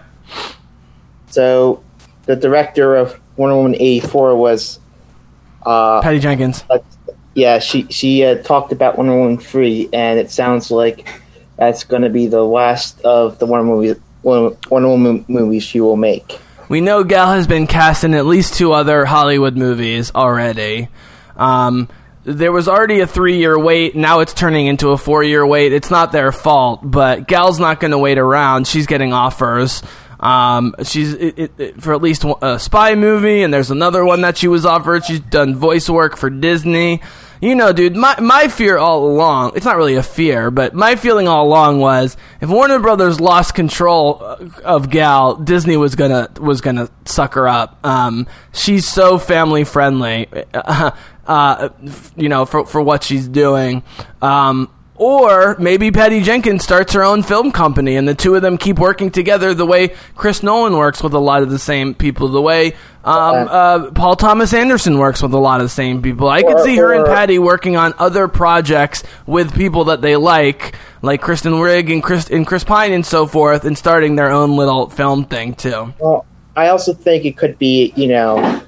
So, 1.30 1.80
the 2.26 2.36
director 2.36 2.96
of 2.96 3.18
Wonder 3.36 3.56
Woman 3.56 3.74
eighty 3.74 4.00
four 4.00 4.36
was, 4.36 4.78
uh, 5.64 6.00
Patty 6.02 6.18
Jenkins. 6.18 6.64
yeah, 7.34 7.58
she 7.58 7.86
she 7.90 8.24
uh, 8.24 8.36
talked 8.42 8.72
about 8.72 8.98
Wonder 8.98 9.16
Woman 9.16 9.38
three, 9.38 9.88
and 9.92 10.18
it 10.18 10.30
sounds 10.30 10.70
like 10.70 11.08
that's 11.56 11.84
going 11.84 12.02
to 12.02 12.10
be 12.10 12.26
the 12.26 12.42
last 12.44 13.00
of 13.02 13.38
the 13.38 13.46
Wonder 13.46 13.64
movie 13.66 14.00
Wonder 14.22 14.56
Woman 14.88 15.24
movies 15.28 15.62
she 15.62 15.80
will 15.80 15.96
make. 15.96 16.38
We 16.70 16.80
know 16.80 17.02
Gal 17.02 17.32
has 17.32 17.46
been 17.48 17.66
cast 17.66 18.04
in 18.04 18.14
at 18.14 18.24
least 18.26 18.54
two 18.54 18.72
other 18.72 19.04
Hollywood 19.04 19.56
movies 19.56 20.12
already. 20.14 20.88
Um, 21.36 21.88
there 22.22 22.52
was 22.52 22.68
already 22.68 23.00
a 23.00 23.08
three 23.08 23.38
year 23.38 23.58
wait. 23.58 23.96
Now 23.96 24.20
it's 24.20 24.32
turning 24.32 24.68
into 24.68 24.90
a 24.90 24.96
four 24.96 25.24
year 25.24 25.44
wait. 25.44 25.72
It's 25.72 25.90
not 25.90 26.12
their 26.12 26.30
fault, 26.30 26.80
but 26.84 27.26
Gal's 27.26 27.58
not 27.58 27.80
going 27.80 27.90
to 27.90 27.98
wait 27.98 28.18
around. 28.18 28.68
She's 28.68 28.86
getting 28.86 29.12
offers. 29.12 29.82
Um, 30.20 30.74
she's 30.84 31.14
it, 31.14 31.38
it, 31.38 31.52
it- 31.58 31.82
for 31.82 31.92
at 31.92 32.02
least 32.02 32.24
a 32.40 32.58
spy 32.60 32.94
movie, 32.94 33.42
and 33.42 33.52
there's 33.52 33.70
another 33.72 34.04
one 34.04 34.20
that 34.20 34.36
she 34.36 34.46
was 34.48 34.64
offered. 34.64 35.04
She's 35.04 35.18
done 35.20 35.56
voice 35.56 35.90
work 35.90 36.16
for 36.16 36.30
Disney. 36.30 37.00
You 37.40 37.54
know, 37.54 37.72
dude, 37.72 37.96
my 37.96 38.20
my 38.20 38.48
fear 38.48 38.76
all 38.76 39.06
along, 39.06 39.52
it's 39.56 39.64
not 39.64 39.78
really 39.78 39.94
a 39.94 40.02
fear, 40.02 40.50
but 40.50 40.74
my 40.74 40.96
feeling 40.96 41.26
all 41.26 41.46
along 41.46 41.80
was 41.80 42.16
if 42.42 42.50
Warner 42.50 42.78
Brothers 42.78 43.18
lost 43.18 43.54
control 43.54 44.18
uh, 44.22 44.48
of 44.62 44.90
Gal, 44.90 45.36
Disney 45.36 45.78
was 45.78 45.94
gonna 45.94 46.28
was 46.38 46.60
gonna 46.60 46.90
suck 47.06 47.34
her 47.34 47.48
up. 47.48 47.78
Um, 47.82 48.26
she's 48.52 48.86
so 48.86 49.16
family 49.16 49.64
friendly, 49.64 50.28
uh, 50.52 50.90
uh, 51.26 51.70
you 52.14 52.28
know, 52.28 52.44
for 52.44 52.66
for 52.66 52.82
what 52.82 53.02
she's 53.04 53.26
doing. 53.26 53.84
Um, 54.20 54.70
or 55.00 55.56
maybe 55.58 55.90
Patty 55.90 56.20
Jenkins 56.20 56.62
starts 56.62 56.92
her 56.92 57.02
own 57.02 57.22
film 57.22 57.52
company 57.52 57.96
and 57.96 58.06
the 58.06 58.14
two 58.14 58.34
of 58.34 58.42
them 58.42 58.58
keep 58.58 58.78
working 58.78 59.10
together 59.10 59.54
the 59.54 59.64
way 59.64 59.94
Chris 60.14 60.42
Nolan 60.42 60.76
works 60.76 61.02
with 61.02 61.14
a 61.14 61.18
lot 61.18 61.42
of 61.42 61.48
the 61.48 61.58
same 61.58 61.94
people, 61.94 62.28
the 62.28 62.42
way 62.42 62.74
um, 63.04 63.48
uh, 63.50 63.90
Paul 63.92 64.14
Thomas 64.16 64.52
Anderson 64.52 64.98
works 64.98 65.22
with 65.22 65.32
a 65.32 65.38
lot 65.38 65.60
of 65.60 65.64
the 65.66 65.70
same 65.70 66.02
people. 66.02 66.28
I 66.28 66.42
could 66.42 66.56
Or- 66.58 66.64
see 66.64 66.76
her 66.76 66.92
and 66.92 67.06
Patty 67.06 67.38
working 67.38 67.76
on 67.76 67.94
other 67.98 68.28
projects 68.28 69.02
with 69.26 69.54
people 69.54 69.84
that 69.84 70.00
they 70.02 70.16
like, 70.16 70.74
like 71.02 71.20
Kristen 71.20 71.54
Wiig 71.54 71.92
and 71.92 72.02
Chris, 72.02 72.28
and 72.28 72.46
Chris 72.46 72.64
Pine 72.64 72.92
and 72.92 73.04
so 73.06 73.26
forth, 73.26 73.64
and 73.64 73.76
starting 73.76 74.16
their 74.16 74.30
own 74.30 74.56
little 74.56 74.90
film 74.90 75.24
thing 75.24 75.54
too. 75.54 75.94
Well, 75.98 76.26
I 76.56 76.68
also 76.68 76.92
think 76.92 77.24
it 77.24 77.36
could 77.36 77.58
be, 77.58 77.92
you 77.96 78.08
know, 78.08 78.60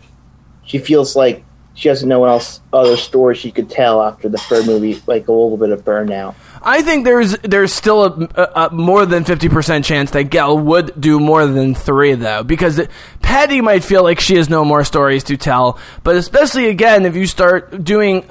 she 0.64 0.78
feels 0.78 1.14
like 1.14 1.45
she 1.74 1.88
doesn't 1.88 2.08
know 2.08 2.20
what 2.20 2.28
else 2.28 2.60
other 2.72 2.96
stories 2.96 3.38
she 3.38 3.50
could 3.50 3.70
tell 3.70 4.02
after 4.02 4.28
the 4.28 4.38
third 4.38 4.66
movie, 4.66 5.00
like 5.06 5.28
a 5.28 5.32
little 5.32 5.56
bit 5.56 5.70
of 5.70 5.84
burnout. 5.84 6.34
I 6.62 6.82
think 6.82 7.04
there's 7.04 7.36
there's 7.38 7.72
still 7.72 8.04
a, 8.04 8.28
a, 8.34 8.66
a 8.66 8.70
more 8.70 9.06
than 9.06 9.24
fifty 9.24 9.48
percent 9.48 9.84
chance 9.84 10.10
that 10.12 10.24
Gal 10.24 10.58
would 10.58 11.00
do 11.00 11.18
more 11.18 11.46
than 11.46 11.74
three 11.74 12.14
though, 12.14 12.42
because 12.42 12.80
Patty 13.20 13.60
might 13.60 13.82
feel 13.82 14.02
like 14.02 14.20
she 14.20 14.36
has 14.36 14.48
no 14.48 14.64
more 14.64 14.84
stories 14.84 15.24
to 15.24 15.36
tell. 15.36 15.78
But 16.04 16.16
especially 16.16 16.66
again, 16.66 17.06
if 17.06 17.16
you 17.16 17.26
start 17.26 17.82
doing 17.82 18.28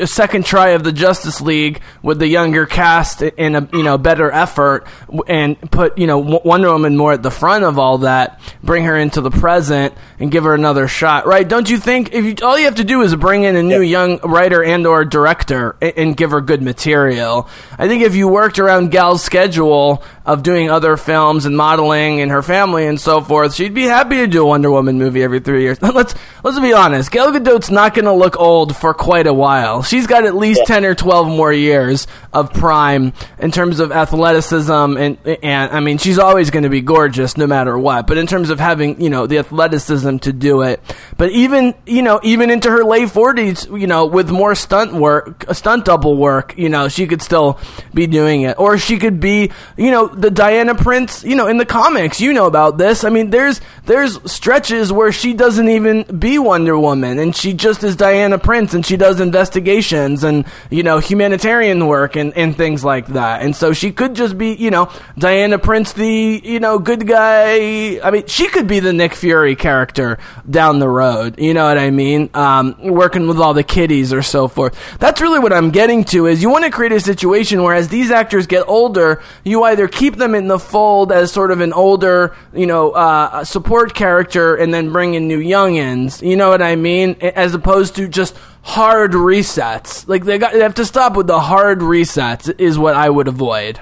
a 0.00 0.06
second 0.06 0.44
try 0.44 0.70
of 0.70 0.84
the 0.84 0.92
Justice 0.92 1.40
League 1.40 1.80
with 2.02 2.18
the 2.18 2.26
younger 2.26 2.66
cast 2.66 3.22
and 3.22 3.56
a 3.56 3.68
you 3.72 3.82
know 3.82 3.98
better 3.98 4.30
effort, 4.30 4.86
and 5.26 5.58
put 5.70 5.98
you 5.98 6.06
know 6.06 6.18
Wonder 6.18 6.72
Woman 6.72 6.96
more 6.96 7.12
at 7.12 7.22
the 7.22 7.30
front 7.30 7.64
of 7.64 7.78
all 7.78 7.98
that, 7.98 8.40
bring 8.62 8.84
her 8.84 8.96
into 8.96 9.20
the 9.20 9.30
present 9.30 9.94
and 10.18 10.30
give 10.30 10.44
her 10.44 10.54
another 10.54 10.88
shot, 10.88 11.26
right? 11.26 11.46
Don't 11.46 11.68
you 11.68 11.78
think? 11.78 12.12
If 12.12 12.24
you, 12.24 12.46
all 12.46 12.58
you 12.58 12.64
have 12.64 12.76
to 12.76 12.84
do 12.84 13.02
is 13.02 13.14
bring 13.14 13.44
in 13.44 13.56
a 13.56 13.62
new 13.62 13.82
young 13.82 14.18
writer 14.20 14.62
and 14.62 14.86
or 14.86 15.04
director 15.04 15.76
and, 15.80 15.92
and 15.96 16.16
give 16.16 16.30
her 16.30 16.40
good 16.40 16.62
material. 16.62 17.48
I 17.78 17.88
think 17.88 18.02
if 18.02 18.14
you 18.14 18.28
worked 18.28 18.58
around 18.58 18.90
Gal's 18.90 19.22
schedule 19.22 20.02
of 20.24 20.42
doing 20.42 20.70
other 20.70 20.96
films 20.96 21.44
and 21.44 21.56
modeling 21.56 22.20
and 22.20 22.30
her 22.30 22.42
family 22.42 22.86
and 22.86 23.00
so 23.00 23.20
forth, 23.20 23.54
she'd 23.54 23.74
be 23.74 23.84
happy 23.84 24.16
to 24.16 24.26
do 24.26 24.42
a 24.42 24.46
Wonder 24.46 24.70
Woman 24.70 24.98
movie 24.98 25.22
every 25.22 25.40
three 25.40 25.62
years. 25.62 25.80
let's 25.82 26.14
let's 26.42 26.58
be 26.58 26.72
honest. 26.72 27.10
Gal 27.10 27.32
Gadot's 27.32 27.70
not 27.70 27.94
going 27.94 28.06
to 28.06 28.12
look 28.12 28.38
old 28.38 28.76
for 28.76 28.94
quite 28.94 29.26
a 29.26 29.34
while. 29.34 29.65
She's 29.82 30.06
got 30.06 30.24
at 30.24 30.34
least 30.34 30.62
ten 30.66 30.84
or 30.84 30.94
twelve 30.94 31.28
more 31.28 31.52
years 31.52 32.06
of 32.32 32.52
prime 32.52 33.12
in 33.38 33.50
terms 33.50 33.80
of 33.80 33.92
athleticism 33.92 34.72
and 34.72 35.18
and 35.42 35.72
I 35.72 35.80
mean 35.80 35.98
she's 35.98 36.18
always 36.18 36.50
going 36.50 36.62
to 36.62 36.68
be 36.68 36.80
gorgeous 36.80 37.36
no 37.36 37.46
matter 37.46 37.78
what. 37.78 38.06
But 38.06 38.18
in 38.18 38.26
terms 38.26 38.50
of 38.50 38.60
having 38.60 39.00
you 39.00 39.10
know 39.10 39.26
the 39.26 39.38
athleticism 39.38 40.18
to 40.18 40.32
do 40.32 40.62
it, 40.62 40.80
but 41.16 41.30
even 41.30 41.74
you 41.86 42.02
know 42.02 42.20
even 42.22 42.50
into 42.50 42.70
her 42.70 42.84
late 42.84 43.10
forties, 43.10 43.66
you 43.66 43.86
know 43.86 44.06
with 44.06 44.30
more 44.30 44.54
stunt 44.54 44.92
work, 44.92 45.44
stunt 45.52 45.84
double 45.84 46.16
work, 46.16 46.56
you 46.56 46.68
know 46.68 46.88
she 46.88 47.06
could 47.06 47.22
still 47.22 47.58
be 47.92 48.06
doing 48.06 48.42
it, 48.42 48.58
or 48.58 48.78
she 48.78 48.98
could 48.98 49.20
be 49.20 49.50
you 49.76 49.90
know 49.90 50.06
the 50.06 50.30
Diana 50.30 50.74
Prince, 50.74 51.24
you 51.24 51.36
know 51.36 51.46
in 51.46 51.56
the 51.56 51.66
comics, 51.66 52.20
you 52.20 52.32
know 52.32 52.46
about 52.46 52.78
this. 52.78 53.04
I 53.04 53.10
mean 53.10 53.30
there's 53.30 53.60
there's 53.84 54.18
stretches 54.30 54.92
where 54.92 55.12
she 55.12 55.34
doesn't 55.34 55.68
even 55.68 56.02
be 56.18 56.38
Wonder 56.38 56.78
Woman 56.78 57.18
and 57.18 57.34
she 57.34 57.52
just 57.52 57.82
is 57.82 57.96
Diana 57.96 58.38
Prince 58.38 58.74
and 58.74 58.84
she 58.84 58.96
does 58.96 59.20
investigative 59.20 59.55
investigations 59.56 60.22
and 60.24 60.44
you 60.70 60.82
know 60.82 60.98
humanitarian 60.98 61.86
work 61.86 62.16
and, 62.16 62.36
and 62.36 62.56
things 62.56 62.84
like 62.84 63.06
that. 63.08 63.42
And 63.42 63.56
so 63.56 63.72
she 63.72 63.90
could 63.92 64.14
just 64.14 64.36
be 64.36 64.54
you 64.54 64.70
know 64.70 64.90
Diana 65.18 65.58
Prince, 65.58 65.92
the 65.92 66.40
you 66.42 66.60
know 66.60 66.78
good 66.78 67.06
guy. 67.06 68.00
I 68.00 68.10
mean, 68.10 68.26
she 68.26 68.48
could 68.48 68.66
be 68.66 68.80
the 68.80 68.92
Nick 68.92 69.14
Fury 69.14 69.56
character 69.56 70.18
down 70.48 70.78
the 70.78 70.88
road. 70.88 71.38
You 71.38 71.54
know 71.54 71.66
what 71.66 71.78
I 71.78 71.90
mean? 71.90 72.30
Um, 72.34 72.76
working 72.82 73.26
with 73.26 73.38
all 73.38 73.54
the 73.54 73.64
kiddies 73.64 74.12
or 74.12 74.22
so 74.22 74.48
forth. 74.48 74.76
That's 74.98 75.20
really 75.20 75.38
what 75.38 75.52
I'm 75.52 75.70
getting 75.70 76.04
to. 76.04 76.26
Is 76.26 76.42
you 76.42 76.50
want 76.50 76.64
to 76.64 76.70
create 76.70 76.92
a 76.92 77.00
situation 77.00 77.62
where 77.62 77.74
as 77.74 77.88
these 77.88 78.10
actors 78.10 78.46
get 78.46 78.68
older, 78.68 79.22
you 79.44 79.62
either 79.64 79.88
keep 79.88 80.16
them 80.16 80.34
in 80.34 80.48
the 80.48 80.58
fold 80.58 81.12
as 81.12 81.32
sort 81.32 81.50
of 81.50 81.60
an 81.60 81.72
older 81.72 82.36
you 82.52 82.66
know 82.66 82.90
uh, 82.90 83.44
support 83.44 83.94
character 83.94 84.56
and 84.56 84.72
then 84.72 84.92
bring 84.92 85.14
in 85.14 85.28
new 85.28 85.40
youngins. 85.40 86.26
You 86.26 86.36
know 86.36 86.50
what 86.50 86.62
I 86.62 86.76
mean? 86.76 87.16
As 87.20 87.54
opposed 87.54 87.96
to 87.96 88.08
just 88.08 88.36
hard 88.66 89.12
resets. 89.12 90.06
Like 90.08 90.24
they 90.24 90.38
got 90.38 90.52
they 90.52 90.60
have 90.60 90.74
to 90.74 90.84
stop 90.84 91.16
with 91.16 91.28
the 91.28 91.38
hard 91.40 91.78
resets 91.80 92.52
is 92.60 92.76
what 92.78 92.94
I 92.96 93.08
would 93.08 93.28
avoid. 93.28 93.80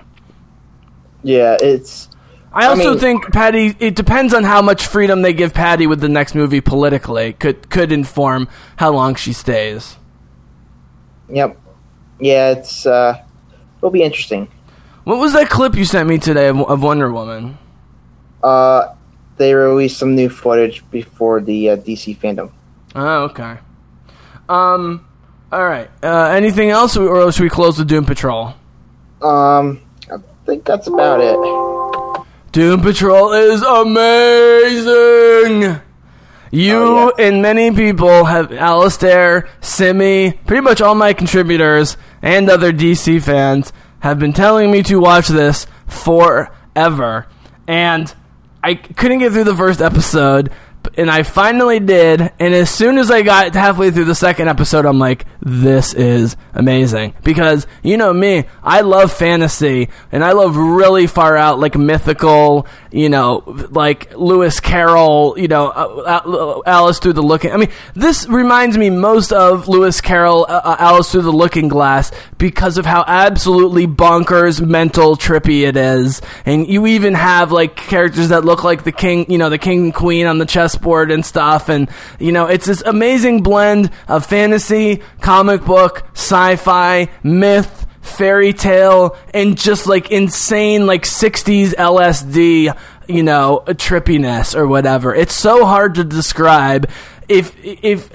Yeah, 1.23 1.57
it's 1.59 2.09
I 2.53 2.67
also 2.67 2.91
mean- 2.91 2.99
think 3.01 3.33
Patty. 3.33 3.75
It 3.81 3.97
depends 3.97 4.35
on 4.35 4.45
how 4.45 4.61
much 4.61 4.87
freedom 4.87 5.23
they 5.23 5.33
give 5.33 5.55
Patty 5.55 5.87
with 5.87 6.01
the 6.01 6.09
next 6.11 6.35
movie 6.35 6.61
politically. 6.61 7.33
Could 7.33 7.71
could 7.71 7.93
inform 7.93 8.47
how 8.77 8.93
long 8.93 9.15
she 9.15 9.33
stays. 9.33 9.97
yep. 11.31 11.59
Yeah, 12.21 12.51
it's 12.53 12.85
uh 12.87 13.21
it'll 13.79 13.91
be 13.91 14.03
interesting. 14.03 14.49
What 15.05 15.19
was 15.19 15.33
that 15.33 15.49
clip 15.51 15.75
you 15.75 15.85
sent 15.85 16.09
me 16.09 16.19
today 16.19 16.49
of, 16.49 16.61
of 16.61 16.83
Wonder 16.83 17.11
Woman? 17.11 17.59
Uh 18.43 18.95
they 19.39 19.53
released 19.55 19.99
some 19.99 20.15
new 20.15 20.29
footage 20.29 20.89
before 20.91 21.41
the 21.41 21.71
uh, 21.71 21.77
DC 21.77 22.17
FanDome. 22.19 22.53
Oh, 22.95 23.25
okay. 23.25 23.57
Um. 24.49 25.07
All 25.53 25.65
right. 25.65 25.91
Uh, 26.03 26.31
anything 26.35 26.71
else, 26.71 26.97
or 26.97 27.21
else 27.21 27.39
we 27.39 27.49
close 27.49 27.77
the 27.77 27.85
Doom 27.85 28.05
Patrol? 28.05 28.55
Um 29.23 29.81
I 30.11 30.17
think 30.47 30.65
that's 30.65 30.87
about 30.89 31.21
it. 31.21 31.37
Doom 32.53 32.81
Patrol 32.83 33.33
is 33.33 33.63
amazing. 33.63 34.83
You 36.51 36.77
Oh, 36.77 37.13
and 37.19 37.43
many 37.43 37.71
people 37.73 38.27
have 38.27 38.53
Alistair, 38.53 39.49
Simi, 39.61 40.33
pretty 40.47 40.61
much 40.61 40.81
all 40.81 40.95
my 40.95 41.13
contributors 41.13 41.97
and 42.23 42.49
other 42.49 42.73
DC 42.73 43.21
fans 43.23 43.73
have 44.01 44.21
been 44.21 44.33
telling 44.33 44.71
me 44.71 44.83
to 44.85 45.01
watch 45.01 45.27
this 45.27 45.67
forever. 45.89 47.27
And 47.67 48.15
I 48.63 48.75
couldn't 48.75 49.19
get 49.19 49.33
through 49.33 49.45
the 49.45 49.57
first 49.57 49.81
episode, 49.81 50.53
and 50.97 51.11
I 51.11 51.23
finally 51.23 51.81
did. 51.81 52.21
And 52.39 52.55
as 52.55 52.71
soon 52.71 52.99
as 52.99 53.11
I 53.11 53.23
got 53.23 53.55
halfway 53.55 53.91
through 53.91 54.05
the 54.05 54.15
second 54.15 54.49
episode, 54.49 54.87
I'm 54.87 54.99
like, 54.99 55.25
this 55.41 55.95
is 55.95 56.37
amazing. 56.55 57.15
Because, 57.23 57.67
you 57.83 57.97
know 57.97 58.13
me, 58.13 58.45
I 58.63 58.81
love 58.81 59.13
fantasy, 59.13 59.89
and 60.13 60.25
I 60.25 60.33
love 60.33 60.57
really 60.57 61.07
far 61.07 61.37
out, 61.37 61.59
like 61.59 61.77
mythical, 61.77 62.67
you 62.91 63.09
know, 63.09 63.43
like 63.71 64.15
Lewis 64.17 64.61
Carroll, 64.61 65.39
you 65.39 65.49
know, 65.49 65.67
uh, 65.67 66.21
uh, 66.25 66.61
Alice 66.67 66.99
Through 66.99 67.15
the 67.15 67.23
Looking. 67.23 67.53
I 67.53 67.57
mean, 67.57 67.71
this 67.95 68.27
reminds 68.29 68.79
me 68.79 68.91
most 68.91 69.33
of 69.33 69.69
Lewis 69.69 70.01
Carroll, 70.01 70.47
uh, 70.49 70.61
uh, 70.65 70.77
Alice 70.79 71.11
Through 71.11 71.23
the 71.23 71.33
Looking 71.33 71.69
Glass, 71.69 72.13
because 72.39 72.79
of 72.79 72.87
how 72.87 73.05
absolutely 73.07 73.87
bonkers, 73.87 74.65
mental, 74.65 75.17
trippy 75.17 75.67
it 75.67 75.77
is. 75.77 76.23
And 76.47 76.67
you 76.69 76.87
even 76.87 77.15
have 77.15 77.53
like 77.53 77.77
characters 77.77 78.29
that 78.29 78.45
look 78.45 78.65
like 78.65 78.85
the 78.85 78.93
king, 78.93 79.31
you 79.31 79.39
know, 79.39 79.51
the 79.51 79.59
king 79.59 79.85
and 79.85 79.95
queen 79.95 80.27
on 80.27 80.39
the 80.39 80.47
chessboard 80.75 81.11
and 81.11 81.25
stuff. 81.25 81.69
And 81.69 81.89
you 82.19 82.33
know, 82.33 82.47
it's 82.47 82.67
this 82.67 82.83
amazing 82.83 83.43
blend 83.43 83.91
of 84.09 84.27
fantasy, 84.27 85.03
comic 85.21 85.65
book, 85.65 86.07
sci-fi, 86.13 87.09
myth, 87.23 87.87
fairy 88.03 88.53
tale, 88.53 89.17
and 89.33 89.57
just 89.57 89.87
like 89.87 90.11
insane 90.11 90.87
like 90.87 91.03
60s 91.03 91.75
LSD, 91.75 92.77
you 93.09 93.23
know, 93.23 93.63
trippiness 93.67 94.55
or 94.55 94.67
whatever. 94.67 95.15
It's 95.15 95.35
so 95.35 95.65
hard 95.65 95.95
to 95.97 96.05
describe. 96.05 96.91
If 97.29 97.55
if 97.65 98.11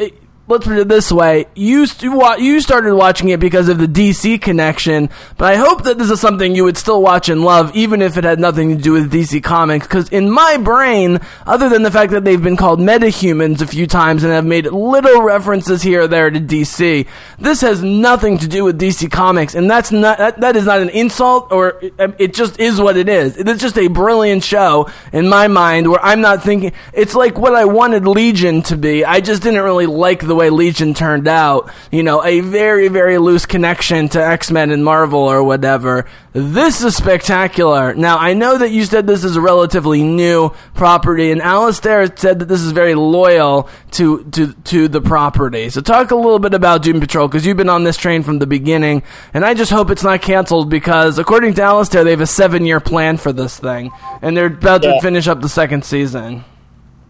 let's 0.50 0.66
put 0.66 0.78
it 0.78 0.88
this 0.88 1.12
way: 1.12 1.46
you 1.56 1.86
you 2.02 2.60
started 2.60 2.96
watching 2.96 3.30
it 3.30 3.40
because 3.40 3.70
of 3.70 3.78
the 3.78 3.86
DC 3.86 4.42
connection, 4.42 5.10
but 5.38 5.54
I 5.54 5.56
hope 5.56 5.84
that 5.84 5.98
this 5.98 6.10
is 6.10 6.20
something 6.20 6.56
you 6.56 6.64
would 6.64 6.78
still 6.78 7.02
watch 7.02 7.30
and 7.30 7.44
love, 7.44 7.74
even 7.76 8.02
if 8.02 8.18
it 8.18 8.24
had 8.24 8.40
nothing 8.40 8.76
to 8.76 8.82
do 8.82 8.94
with 8.94 9.12
DC 9.12 9.42
Comics. 9.44 9.88
Because 9.88 10.10
in 10.10 10.30
my 10.30 10.58
brain, 10.58 11.20
other 11.46 11.70
than 11.70 11.84
the 11.84 11.92
fact 11.92 12.12
that 12.12 12.26
they've 12.26 12.42
been 12.42 12.58
called 12.58 12.80
metahumans 12.80 13.62
a 13.62 13.68
few 13.68 13.88
times 13.88 14.24
and 14.24 14.34
have 14.34 14.46
made 14.46 14.66
little 14.66 15.22
references 15.22 15.82
here 15.84 16.02
or 16.02 16.08
there 16.08 16.30
to 16.30 16.40
DC, 16.40 17.08
this 17.38 17.62
has 17.62 17.84
nothing 17.84 18.40
to 18.40 18.48
do 18.48 18.64
with 18.64 18.80
DC 18.80 19.12
Comics, 19.12 19.54
and 19.54 19.70
that's 19.70 19.92
not 19.92 20.18
that, 20.18 20.42
that 20.42 20.56
is 20.56 20.66
not 20.66 20.82
an 20.82 20.90
insult, 20.90 21.52
or 21.52 21.80
it, 21.82 21.94
it 22.18 22.34
just 22.34 22.60
is 22.60 22.82
what 22.82 22.98
it 22.98 23.08
is. 23.08 23.38
It's 23.38 23.62
just 23.62 23.78
a 23.78 23.88
brilliant 23.88 24.44
show 24.44 24.90
in 25.14 25.30
my 25.30 25.48
mind, 25.48 25.90
where 25.90 26.04
I'm 26.04 26.22
not 26.22 26.44
thinking 26.44 26.74
it's 26.94 27.14
like 27.14 27.38
what 27.38 27.54
I 27.54 27.66
wanted 27.66 28.08
Legion 28.08 28.64
to 28.64 28.76
be. 28.76 29.06
I 29.06 29.22
just 29.22 29.44
didn't 29.44 29.62
really 29.62 29.86
like 29.86 30.26
the 30.26 30.39
way 30.40 30.50
Legion 30.50 30.96
turned 30.96 31.28
out. 31.28 31.72
You 31.92 32.02
know, 32.02 32.24
a 32.24 32.40
very, 32.40 32.88
very 32.88 33.20
loose 33.20 33.46
connection 33.46 34.10
to 34.10 34.26
X 34.26 34.50
Men 34.50 34.72
and 34.72 34.84
Marvel 34.84 35.20
or 35.20 35.44
whatever. 35.44 36.08
This 36.34 36.84
is 36.84 36.96
spectacular. 36.96 37.94
Now, 37.94 38.18
I 38.18 38.34
know 38.34 38.58
that 38.58 38.72
you 38.72 38.86
said 38.86 39.06
this 39.06 39.24
is 39.24 39.36
a 39.36 39.42
relatively 39.42 40.04
new 40.04 40.50
property, 40.74 41.32
and 41.32 41.42
Alistair 41.42 42.06
said 42.16 42.40
that 42.40 42.46
this 42.46 42.62
is 42.62 42.72
very 42.72 42.96
loyal 42.96 43.68
to, 43.92 44.24
to, 44.32 44.54
to 44.54 44.88
the 44.88 45.02
property. 45.02 45.70
So, 45.70 45.82
talk 45.82 46.12
a 46.12 46.16
little 46.16 46.40
bit 46.40 46.54
about 46.54 46.84
Doom 46.84 47.00
Patrol, 47.00 47.28
because 47.28 47.46
you've 47.46 47.58
been 47.58 47.70
on 47.70 47.84
this 47.84 47.98
train 47.98 48.24
from 48.24 48.40
the 48.40 48.48
beginning, 48.48 49.04
and 49.34 49.44
I 49.44 49.54
just 49.54 49.72
hope 49.72 49.90
it's 49.90 50.04
not 50.04 50.22
canceled, 50.22 50.70
because 50.70 51.18
according 51.20 51.56
to 51.56 51.64
Alistair, 51.64 52.04
they 52.04 52.12
have 52.12 52.22
a 52.22 52.28
seven 52.28 52.66
year 52.66 52.80
plan 52.80 53.18
for 53.18 53.34
this 53.34 53.58
thing, 53.60 53.92
and 54.22 54.38
they're 54.38 54.46
about 54.46 54.84
to 54.84 55.02
finish 55.02 55.28
up 55.28 55.42
the 55.42 55.50
second 55.50 55.84
season. 55.84 56.46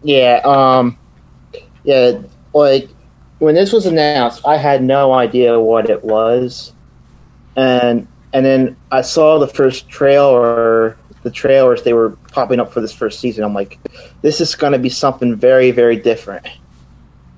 Yeah, 0.02 0.40
um 0.44 0.98
yeah, 1.84 2.22
like 2.54 2.88
when 3.40 3.54
this 3.54 3.72
was 3.72 3.86
announced, 3.86 4.46
I 4.46 4.58
had 4.58 4.82
no 4.84 5.12
idea 5.12 5.58
what 5.58 5.90
it 5.90 6.04
was. 6.04 6.72
And 7.56 8.06
and 8.32 8.46
then 8.46 8.76
I 8.92 9.00
saw 9.00 9.40
the 9.40 9.48
first 9.48 9.88
trailer 9.88 10.96
the 11.22 11.30
trailers 11.30 11.82
they 11.82 11.92
were 11.92 12.10
popping 12.32 12.60
up 12.60 12.72
for 12.72 12.80
this 12.80 12.92
first 12.92 13.18
season. 13.18 13.44
I'm 13.44 13.52
like, 13.52 13.78
this 14.22 14.40
is 14.40 14.54
going 14.54 14.72
to 14.72 14.78
be 14.78 14.88
something 14.88 15.34
very 15.34 15.70
very 15.70 15.96
different 15.96 16.46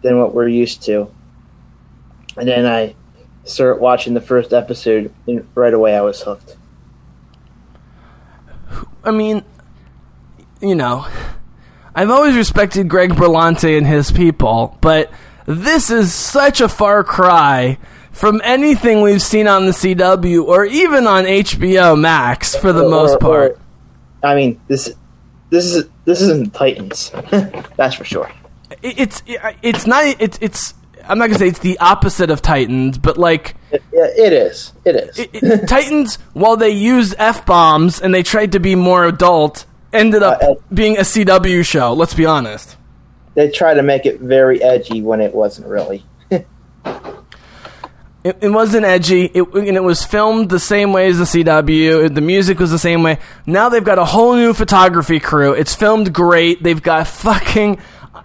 than 0.02 0.18
what 0.18 0.34
we're 0.34 0.48
used 0.48 0.82
to. 0.82 1.10
And 2.36 2.48
then 2.48 2.66
I 2.66 2.94
started 3.44 3.80
watching 3.80 4.14
the 4.14 4.20
first 4.20 4.52
episode 4.52 5.12
and 5.26 5.46
right 5.54 5.72
away 5.72 5.96
I 5.96 6.00
was 6.02 6.20
hooked. 6.20 6.56
I 9.04 9.12
mean, 9.12 9.44
you 10.60 10.74
know, 10.74 11.06
I've 11.94 12.10
always 12.10 12.34
respected 12.36 12.88
Greg 12.88 13.10
Berlanti 13.12 13.76
and 13.76 13.86
his 13.86 14.10
people, 14.10 14.78
but 14.80 15.12
this 15.46 15.90
is 15.90 16.12
such 16.12 16.60
a 16.60 16.68
far 16.68 17.02
cry 17.04 17.78
from 18.12 18.40
anything 18.44 19.00
we've 19.00 19.22
seen 19.22 19.46
on 19.48 19.66
the 19.66 19.72
CW 19.72 20.44
or 20.46 20.64
even 20.66 21.06
on 21.06 21.24
HBO 21.24 21.98
Max 21.98 22.54
for 22.54 22.72
the 22.72 22.84
Or- 22.84 22.90
most 22.90 23.14
or- 23.14 23.18
part. 23.18 23.58
I 24.22 24.34
mean, 24.34 24.60
this 24.68 24.90
this 25.50 25.64
is 25.74 25.84
this 26.04 26.20
isn't 26.20 26.54
Titans. 26.54 27.10
That's 27.76 27.94
for 27.96 28.04
sure. 28.04 28.30
It's 28.82 29.22
it's 29.26 29.86
not 29.86 30.04
it's 30.20 30.38
it's 30.40 30.74
I'm 31.08 31.18
not 31.18 31.26
gonna 31.26 31.38
say 31.38 31.48
it's 31.48 31.58
the 31.58 31.78
opposite 31.80 32.30
of 32.30 32.40
Titans, 32.42 32.98
but 32.98 33.18
like 33.18 33.56
It, 33.72 33.82
it 33.92 34.32
is. 34.32 34.72
It 34.84 34.94
is. 34.96 35.18
it, 35.18 35.30
it, 35.34 35.66
Titans, 35.68 36.16
while 36.34 36.56
they 36.56 36.70
used 36.70 37.14
f 37.18 37.44
bombs 37.44 38.00
and 38.00 38.14
they 38.14 38.22
tried 38.22 38.52
to 38.52 38.60
be 38.60 38.76
more 38.76 39.04
adult, 39.04 39.66
ended 39.92 40.22
up 40.22 40.40
Uh, 40.42 40.52
uh, 40.52 40.54
being 40.72 40.96
a 40.98 41.00
CW 41.02 41.64
show. 41.64 41.92
Let's 41.94 42.14
be 42.14 42.24
honest. 42.26 42.76
They 43.34 43.50
try 43.50 43.74
to 43.74 43.82
make 43.82 44.06
it 44.06 44.20
very 44.20 44.62
edgy 44.62 45.02
when 45.02 45.20
it 45.20 45.34
wasn't 45.34 45.68
really. 45.68 46.04
It, 48.24 48.38
it 48.40 48.50
wasn't 48.50 48.84
edgy, 48.84 49.24
it, 49.24 49.42
and 49.52 49.76
it 49.76 49.82
was 49.82 50.04
filmed 50.04 50.48
the 50.48 50.60
same 50.60 50.92
way 50.92 51.08
as 51.08 51.18
the 51.18 51.24
CW. 51.24 52.14
The 52.14 52.20
music 52.20 52.60
was 52.60 52.70
the 52.70 52.78
same 52.78 53.02
way. 53.02 53.18
Now 53.46 53.68
they've 53.68 53.82
got 53.82 53.98
a 53.98 54.04
whole 54.04 54.36
new 54.36 54.54
photography 54.54 55.18
crew. 55.18 55.54
It's 55.54 55.74
filmed 55.74 56.14
great. 56.14 56.62
They've 56.62 56.80
got 56.80 57.08
fucking 57.08 57.80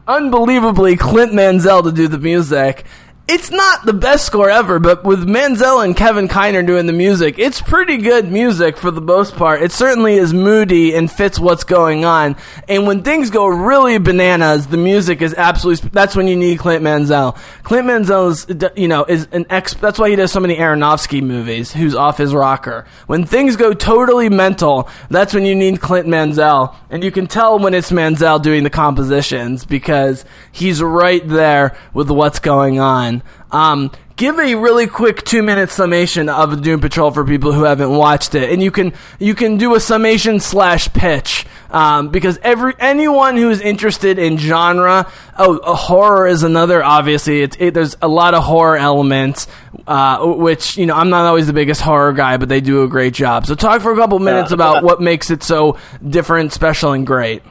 unbelievably 0.07 0.97
Clint 0.97 1.33
Mansell 1.33 1.81
to 1.81 1.91
do 1.91 2.07
the 2.07 2.19
music. 2.19 2.85
It's 3.29 3.51
not 3.51 3.85
the 3.85 3.91
best 3.91 4.25
score 4.25 4.49
ever, 4.49 4.79
but 4.79 5.03
with 5.03 5.27
Mansell 5.27 5.81
and 5.81 5.97
Kevin 5.97 6.29
Kiner 6.29 6.65
doing 6.65 6.85
the 6.85 6.93
music, 6.93 7.37
it's 7.37 7.59
pretty 7.59 7.97
good 7.97 8.31
music 8.31 8.77
for 8.77 8.89
the 8.89 9.01
most 9.01 9.35
part. 9.35 9.61
It 9.61 9.73
certainly 9.73 10.15
is 10.15 10.33
moody 10.33 10.95
and 10.95 11.11
fits 11.11 11.37
what's 11.37 11.65
going 11.65 12.05
on. 12.05 12.37
And 12.69 12.87
when 12.87 13.03
things 13.03 13.29
go 13.29 13.45
really 13.45 13.97
bananas, 13.97 14.67
the 14.67 14.77
music 14.77 15.21
is 15.21 15.33
absolutely. 15.33 15.89
That's 15.89 16.15
when 16.15 16.29
you 16.29 16.37
need 16.37 16.59
Clint 16.59 16.83
Mansell. 16.83 17.33
Clint 17.63 17.87
Mansell 17.87 18.29
is, 18.29 18.47
you 18.77 18.87
know, 18.87 19.03
is 19.03 19.27
an 19.33 19.45
ex. 19.49 19.73
That's 19.73 19.99
why 19.99 20.09
he 20.09 20.15
does 20.15 20.31
so 20.31 20.39
many 20.39 20.55
Aronofsky 20.55 21.21
movies. 21.21 21.73
Who's 21.73 21.95
off 21.95 22.19
his 22.19 22.33
rocker. 22.33 22.85
When 23.07 23.25
things 23.25 23.57
go 23.57 23.73
totally 23.73 24.29
mental, 24.29 24.87
that's 25.09 25.33
when 25.33 25.43
you 25.43 25.53
need 25.53 25.81
Clint 25.81 26.07
Mansell, 26.07 26.77
and 26.89 27.03
you 27.03 27.11
can 27.11 27.27
tell 27.27 27.59
when 27.59 27.73
it's 27.73 27.91
Mansell 27.91 28.39
doing 28.39 28.63
the 28.63 28.69
compositions 28.69 29.65
because 29.65 30.23
he's 30.53 30.81
right 30.81 31.27
there 31.27 31.75
with 31.93 32.09
what's 32.09 32.39
going 32.39 32.79
on. 32.79 33.16
Um, 33.51 33.91
give 34.17 34.39
a 34.39 34.55
really 34.55 34.87
quick 34.87 35.23
two 35.23 35.43
minute 35.43 35.69
summation 35.69 36.27
of 36.27 36.61
Doom 36.61 36.81
Patrol 36.81 37.11
for 37.11 37.23
people 37.23 37.53
who 37.53 37.63
haven't 37.63 37.91
watched 37.91 38.35
it, 38.35 38.51
and 38.51 38.61
you 38.61 38.71
can 38.71 38.93
you 39.19 39.35
can 39.35 39.57
do 39.57 39.75
a 39.75 39.79
summation 39.79 40.39
slash 40.39 40.91
pitch 40.91 41.45
um, 41.71 42.09
because 42.09 42.37
every 42.41 42.73
anyone 42.79 43.37
who 43.37 43.49
is 43.49 43.61
interested 43.61 44.19
in 44.19 44.37
genre, 44.37 45.09
oh, 45.37 45.57
a 45.57 45.75
horror 45.75 46.27
is 46.27 46.43
another. 46.43 46.83
Obviously, 46.83 47.41
it's 47.41 47.55
it, 47.59 47.73
there's 47.73 47.95
a 48.01 48.07
lot 48.07 48.33
of 48.33 48.43
horror 48.43 48.77
elements, 48.77 49.47
uh, 49.85 50.25
which 50.25 50.77
you 50.77 50.85
know 50.85 50.95
I'm 50.95 51.09
not 51.09 51.25
always 51.25 51.47
the 51.47 51.53
biggest 51.53 51.81
horror 51.81 52.13
guy, 52.13 52.37
but 52.37 52.49
they 52.49 52.61
do 52.61 52.83
a 52.83 52.87
great 52.87 53.13
job. 53.13 53.45
So 53.45 53.55
talk 53.55 53.81
for 53.81 53.93
a 53.93 53.95
couple 53.95 54.19
minutes 54.19 54.51
Uh, 54.51 54.55
about 54.55 54.83
what 54.83 55.01
makes 55.01 55.29
it 55.29 55.43
so 55.43 55.77
different, 56.07 56.53
special, 56.53 56.91
and 56.91 57.05
great. 57.07 57.43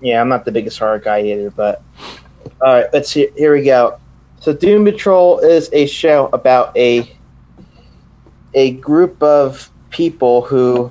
Yeah, 0.00 0.20
I'm 0.20 0.28
not 0.28 0.44
the 0.44 0.52
biggest 0.52 0.78
horror 0.78 0.98
guy 0.98 1.22
either, 1.22 1.50
but 1.50 1.82
all 2.60 2.74
right, 2.74 2.86
let's 2.92 3.10
see. 3.10 3.28
Here 3.36 3.54
we 3.54 3.64
go. 3.64 3.98
So, 4.42 4.52
Doom 4.52 4.84
Patrol 4.84 5.38
is 5.38 5.70
a 5.72 5.86
show 5.86 6.28
about 6.32 6.76
a 6.76 7.08
a 8.54 8.72
group 8.72 9.22
of 9.22 9.70
people 9.90 10.42
who 10.42 10.90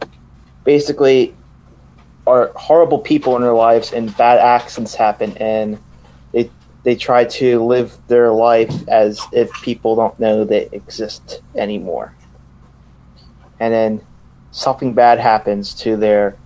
basically 0.64 1.36
are 2.26 2.54
horrible 2.56 2.99
people 2.99 3.36
in 3.36 3.41
their 3.41 3.52
lives, 3.52 3.91
and 3.91 4.16
bad 4.16 4.39
accidents 4.39 4.95
happen, 4.95 5.36
and 5.36 5.78
they 6.32 6.49
they 6.84 6.95
try 6.95 7.26
to 7.26 7.62
live 7.62 7.97
their 8.08 8.32
life 8.32 8.74
as 8.88 9.20
if 9.34 9.52
people 9.62 9.97
don't 9.97 10.18
know 10.18 10.45
they 10.45 10.70
exist 10.72 11.41
anymore. 11.54 12.16
And 13.60 13.74
then 13.74 14.02
something 14.52 14.93
bad 14.93 15.20
happens 15.20 15.74
to 15.84 15.97
their 15.97 16.38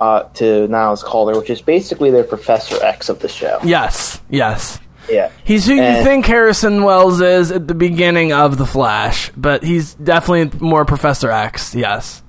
uh, 0.00 0.22
to 0.34 0.68
Niles 0.68 1.02
Caulder, 1.02 1.36
which 1.36 1.50
is 1.50 1.60
basically 1.60 2.12
their 2.12 2.22
Professor 2.22 2.80
X 2.84 3.08
of 3.08 3.18
the 3.18 3.28
show. 3.28 3.58
Yes, 3.64 4.20
yes. 4.30 4.78
Yeah. 5.08 5.30
He's 5.44 5.66
who 5.66 5.74
you 5.74 6.02
think 6.02 6.26
Harrison 6.26 6.82
Wells 6.82 7.20
is 7.20 7.50
at 7.50 7.66
the 7.66 7.74
beginning 7.74 8.32
of 8.32 8.58
The 8.58 8.66
Flash, 8.66 9.30
but 9.36 9.62
he's 9.62 9.94
definitely 9.94 10.58
more 10.60 10.84
Professor 10.84 11.30
X, 11.30 11.74
yes. 11.74 12.22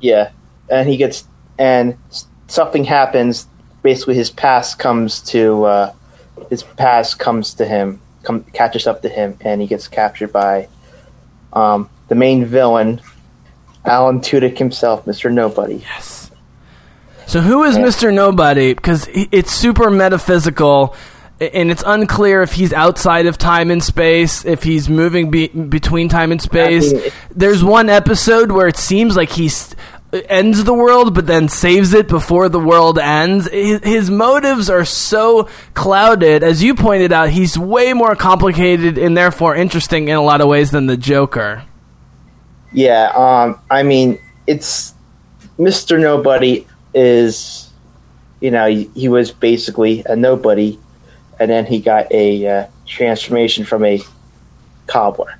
Yeah, 0.00 0.30
and 0.68 0.88
he 0.88 0.96
gets 0.96 1.24
and 1.58 1.96
something 2.46 2.84
happens. 2.84 3.46
Basically, 3.82 4.14
his 4.14 4.30
past 4.30 4.78
comes 4.78 5.20
to 5.22 5.64
uh, 5.64 5.92
his 6.50 6.62
past 6.62 7.18
comes 7.18 7.54
to 7.54 7.64
him, 7.64 8.00
come 8.22 8.44
catches 8.44 8.86
up 8.86 9.02
to 9.02 9.08
him, 9.08 9.36
and 9.40 9.60
he 9.60 9.66
gets 9.66 9.88
captured 9.88 10.32
by 10.32 10.68
um, 11.52 11.88
the 12.08 12.14
main 12.14 12.44
villain, 12.44 13.00
Alan 13.84 14.20
Tudyk 14.20 14.58
himself, 14.58 15.06
Mister 15.06 15.30
Nobody. 15.30 15.76
Yes. 15.76 16.30
So 17.26 17.40
who 17.40 17.64
is 17.64 17.76
Mr. 17.76 18.12
Nobody? 18.12 18.72
Because 18.72 19.06
it's 19.12 19.52
super 19.52 19.90
metaphysical, 19.90 20.94
and 21.40 21.70
it's 21.70 21.84
unclear 21.86 22.42
if 22.42 22.52
he's 22.52 22.72
outside 22.72 23.26
of 23.26 23.38
time 23.38 23.70
and 23.70 23.82
space, 23.82 24.44
if 24.44 24.62
he's 24.62 24.88
moving 24.88 25.30
be- 25.30 25.48
between 25.48 26.08
time 26.08 26.32
and 26.32 26.42
space. 26.42 26.92
mean, 26.92 27.10
There's 27.30 27.62
one 27.62 27.88
episode 27.88 28.50
where 28.50 28.68
it 28.68 28.76
seems 28.76 29.16
like 29.16 29.30
he 29.30 29.50
ends 30.28 30.64
the 30.64 30.72
world, 30.72 31.14
but 31.14 31.26
then 31.26 31.48
saves 31.48 31.92
it 31.92 32.08
before 32.08 32.48
the 32.48 32.58
world 32.58 32.98
ends. 32.98 33.48
His, 33.50 33.80
his 33.84 34.10
motives 34.10 34.70
are 34.70 34.84
so 34.84 35.48
clouded, 35.74 36.42
as 36.42 36.62
you 36.62 36.74
pointed 36.74 37.12
out. 37.12 37.28
He's 37.28 37.58
way 37.58 37.92
more 37.92 38.16
complicated 38.16 38.96
and 38.98 39.16
therefore 39.16 39.54
interesting 39.54 40.08
in 40.08 40.16
a 40.16 40.22
lot 40.22 40.40
of 40.40 40.48
ways 40.48 40.70
than 40.70 40.86
the 40.86 40.96
Joker. 40.96 41.62
Yeah, 42.72 43.12
um, 43.14 43.60
I 43.70 43.82
mean, 43.82 44.18
it's 44.46 44.94
Mister 45.58 45.98
Nobody 45.98 46.66
is, 46.94 47.70
you 48.40 48.50
know, 48.50 48.66
he, 48.66 48.90
he 48.94 49.08
was 49.08 49.30
basically 49.30 50.02
a 50.06 50.16
nobody, 50.16 50.78
and 51.38 51.50
then 51.50 51.66
he 51.66 51.80
got 51.80 52.10
a 52.12 52.46
uh, 52.46 52.66
transformation 52.86 53.64
from 53.64 53.84
a 53.84 54.00
cobbler. 54.86 55.38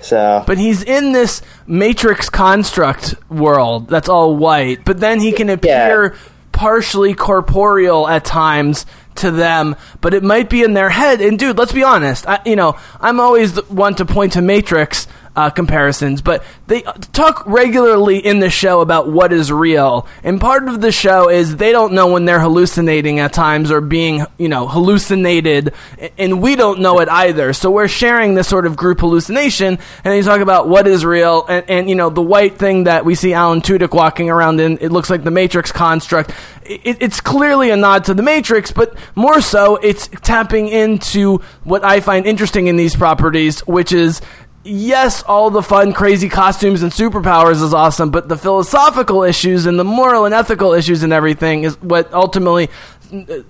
So, 0.00 0.44
But 0.46 0.58
he's 0.58 0.84
in 0.84 1.12
this 1.12 1.42
matrix 1.66 2.28
construct 2.28 3.16
world 3.28 3.88
that's 3.88 4.08
all 4.08 4.36
white, 4.36 4.84
but 4.84 5.00
then 5.00 5.18
he 5.18 5.32
can 5.32 5.50
appear 5.50 6.14
partially 6.52 7.12
corporeal 7.12 8.06
at 8.06 8.24
times 8.24 8.86
to 9.16 9.30
them, 9.30 9.74
but 10.00 10.14
it 10.14 10.22
might 10.22 10.48
be 10.48 10.62
in 10.62 10.74
their 10.74 10.90
head. 10.90 11.20
And 11.20 11.38
dude, 11.38 11.58
let's 11.58 11.72
be 11.72 11.82
honest. 11.82 12.26
I, 12.28 12.40
you 12.46 12.54
know, 12.54 12.78
I'm 13.00 13.18
always 13.18 13.54
the 13.54 13.62
one 13.62 13.94
to 13.96 14.04
point 14.04 14.34
to 14.34 14.42
Matrix 14.42 15.08
uh, 15.36 15.50
comparisons, 15.50 16.22
but 16.22 16.42
they 16.66 16.80
talk 17.12 17.46
regularly 17.46 18.18
in 18.18 18.40
the 18.40 18.48
show 18.48 18.80
about 18.80 19.08
what 19.08 19.32
is 19.32 19.52
real. 19.52 20.08
And 20.24 20.40
part 20.40 20.66
of 20.66 20.80
the 20.80 20.90
show 20.90 21.28
is 21.28 21.56
they 21.56 21.72
don't 21.72 21.92
know 21.92 22.10
when 22.10 22.24
they're 22.24 22.40
hallucinating 22.40 23.20
at 23.20 23.34
times 23.34 23.70
or 23.70 23.82
being, 23.82 24.24
you 24.38 24.48
know, 24.48 24.66
hallucinated, 24.66 25.74
and 26.16 26.40
we 26.40 26.56
don't 26.56 26.80
know 26.80 27.00
it 27.00 27.08
either. 27.10 27.52
So 27.52 27.70
we're 27.70 27.86
sharing 27.86 28.34
this 28.34 28.48
sort 28.48 28.66
of 28.66 28.76
group 28.76 29.00
hallucination, 29.00 29.78
and 30.04 30.16
you 30.16 30.22
talk 30.22 30.40
about 30.40 30.68
what 30.68 30.86
is 30.86 31.04
real, 31.04 31.44
and, 31.46 31.68
and 31.68 31.88
you 31.90 31.94
know, 31.94 32.08
the 32.08 32.22
white 32.22 32.58
thing 32.58 32.84
that 32.84 33.04
we 33.04 33.14
see 33.14 33.34
Alan 33.34 33.60
Tudyk 33.60 33.94
walking 33.94 34.30
around 34.30 34.58
in, 34.58 34.78
it 34.80 34.90
looks 34.90 35.10
like 35.10 35.22
the 35.22 35.30
Matrix 35.30 35.70
construct. 35.70 36.32
It, 36.64 37.02
it's 37.02 37.20
clearly 37.20 37.70
a 37.70 37.76
nod 37.76 38.04
to 38.06 38.14
the 38.14 38.22
Matrix, 38.22 38.72
but 38.72 38.96
more 39.14 39.42
so, 39.42 39.76
it's 39.76 40.08
tapping 40.08 40.68
into 40.68 41.38
what 41.62 41.84
I 41.84 42.00
find 42.00 42.26
interesting 42.26 42.68
in 42.68 42.76
these 42.76 42.96
properties, 42.96 43.60
which 43.60 43.92
is 43.92 44.22
yes, 44.66 45.22
all 45.22 45.50
the 45.50 45.62
fun, 45.62 45.92
crazy 45.92 46.28
costumes 46.28 46.82
and 46.82 46.92
superpowers 46.92 47.62
is 47.62 47.72
awesome, 47.72 48.10
but 48.10 48.28
the 48.28 48.36
philosophical 48.36 49.22
issues 49.22 49.66
and 49.66 49.78
the 49.78 49.84
moral 49.84 50.24
and 50.24 50.34
ethical 50.34 50.72
issues 50.72 51.02
and 51.02 51.12
everything 51.12 51.64
is 51.64 51.80
what 51.80 52.12
ultimately 52.12 52.68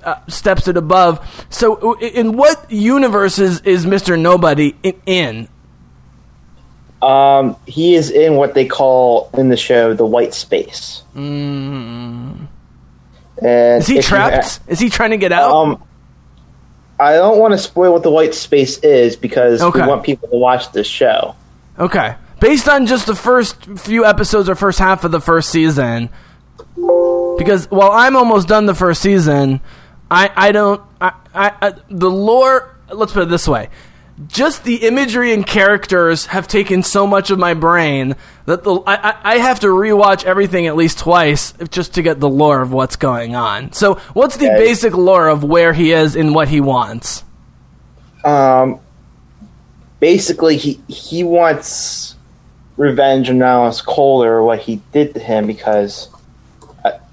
uh, 0.05 0.17
steps 0.29 0.69
it 0.69 0.77
above. 0.77 1.47
So, 1.51 1.95
in 2.01 2.37
what 2.37 2.71
universes 2.71 3.61
is 3.63 3.87
Mister 3.87 4.17
Nobody 4.17 4.77
in? 5.07 5.49
um, 7.03 7.57
he 7.67 7.95
is 7.95 8.11
in 8.11 8.35
what 8.35 8.55
they 8.55 8.67
call 8.67 9.31
in 9.35 9.49
the 9.49 9.57
show 9.57 9.95
the 9.95 10.07
white 10.07 10.35
space. 10.35 11.03
And 11.15 12.49
Is 13.43 13.87
he 13.87 13.97
you 13.97 14.03
trapped? 14.03 14.61
is 14.67 14.79
he 14.79 14.89
trying 14.89 15.11
to 15.11 15.19
get 15.19 15.31
out? 15.33 15.53
Um, 15.53 15.83
I 16.99 17.13
don't 17.15 17.39
want 17.39 17.53
to 17.53 17.59
spoil 17.59 17.93
what 17.93 18.03
the 18.03 18.11
white 18.11 18.35
space 18.35 18.79
is 18.79 19.17
because 19.17 19.61
Okay. 19.63 19.83
we 19.83 19.87
want 19.87 20.03
people 20.05 20.29
to 20.29 20.37
watch 20.37 20.73
this 20.73 20.87
show. 20.87 21.37
Okay. 21.79 22.15
Based 22.41 22.69
on 22.69 22.87
just 22.87 23.07
the 23.07 23.15
first 23.15 23.63
few 23.79 24.05
episodes 24.05 24.49
or 24.49 24.55
first 24.55 24.79
half 24.79 25.05
of 25.05 25.11
the 25.13 25.21
first 25.21 25.51
season, 25.51 26.11
because 27.39 27.67
while 27.71 27.93
I'm 27.93 28.17
almost 28.17 28.49
done 28.49 28.67
the 28.67 28.75
first 28.75 29.01
season, 29.03 29.61
I 30.11 30.31
I 30.37 30.53
don't 30.53 30.81
I, 31.01 31.13
I, 31.35 31.53
I 31.63 31.73
the 31.91 32.11
lore. 32.11 32.77
Let's 32.91 33.13
put 33.13 33.23
it 33.23 33.29
this 33.29 33.49
way: 33.49 33.69
just 34.29 34.65
the 34.65 34.77
imagery 34.77 35.33
and 35.35 35.47
characters 35.47 36.27
have 36.27 36.49
taken 36.49 36.83
so 36.83 37.07
much 37.07 37.31
of 37.31 37.39
my 37.39 37.53
brain 37.55 38.17
that 38.47 38.65
the 38.65 38.77
I, 38.87 39.15
I- 39.23 39.37
have 39.39 39.61
to 39.61 39.67
rewatch 39.67 40.25
everything 40.25 40.67
at 40.67 40.75
least 40.77 40.99
twice 40.99 41.53
just 41.71 41.95
to 41.95 42.03
get 42.03 42.19
the 42.21 42.29
lore 42.29 42.63
of 42.63 42.73
what's 42.73 42.97
going 42.97 43.37
on. 43.37 43.73
So, 43.73 43.97
what's 44.15 44.37
the 44.39 44.47
Okay. 44.47 44.57
basic 44.59 44.95
lore 44.97 45.29
of 45.29 45.45
where 45.45 45.73
he 45.75 45.93
is 45.93 46.17
and 46.17 46.35
what 46.35 46.49
he 46.49 46.61
wants? 46.61 47.25
Um, 48.25 48.81
basically, 50.01 50.57
he 50.57 50.81
he 50.89 51.23
wants 51.23 52.15
revenge 52.79 53.29
on 53.31 53.39
Niles 53.39 53.83
Caulder 53.83 54.35
or 54.37 54.45
what 54.45 54.61
he 54.61 54.81
did 54.93 55.15
to 55.15 55.21
him 55.21 55.47
because 55.47 56.09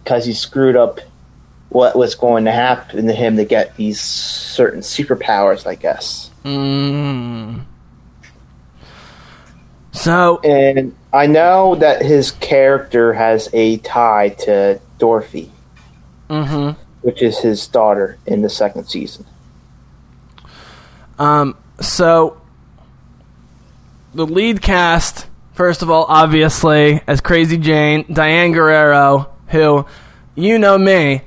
because 0.04 0.26
he 0.26 0.34
screwed 0.34 0.76
up 0.76 1.00
what 1.70 1.96
was 1.96 2.14
going 2.16 2.46
to 2.46 2.52
happen 2.52 3.08
to 3.08 3.14
him 3.14 3.36
to 3.38 3.46
get 3.46 3.76
these 3.78 4.00
certain 4.00 4.82
superpowers, 4.82 5.66
I 5.66 5.76
guess. 5.76 6.30
Mm. 6.44 7.64
So, 9.92 10.42
And 10.44 10.96
I 11.14 11.28
know 11.28 11.76
that 11.76 12.02
his 12.02 12.32
character 12.32 13.14
has 13.14 13.48
a 13.54 13.78
tie 13.78 14.30
to 14.40 14.82
Dorothy, 14.98 15.52
mhm. 16.30 16.76
which 17.02 17.22
is 17.22 17.40
his 17.40 17.68
daughter 17.68 18.18
in 18.26 18.42
the 18.42 18.50
second 18.50 18.86
season. 18.86 19.26
Um, 21.20 21.56
so 21.80 22.42
the 24.14 24.26
lead 24.26 24.62
cast, 24.62 25.28
first 25.54 25.84
of 25.84 25.92
all, 25.92 26.06
obviously, 26.10 27.02
as 27.08 27.22
Crazy 27.22 27.58
Jane, 27.58 28.06
Diane 28.12 28.52
Guerrero, 28.52 29.32
who, 29.48 29.86
you 30.36 30.58
know 30.58 30.78
me, 30.78 31.22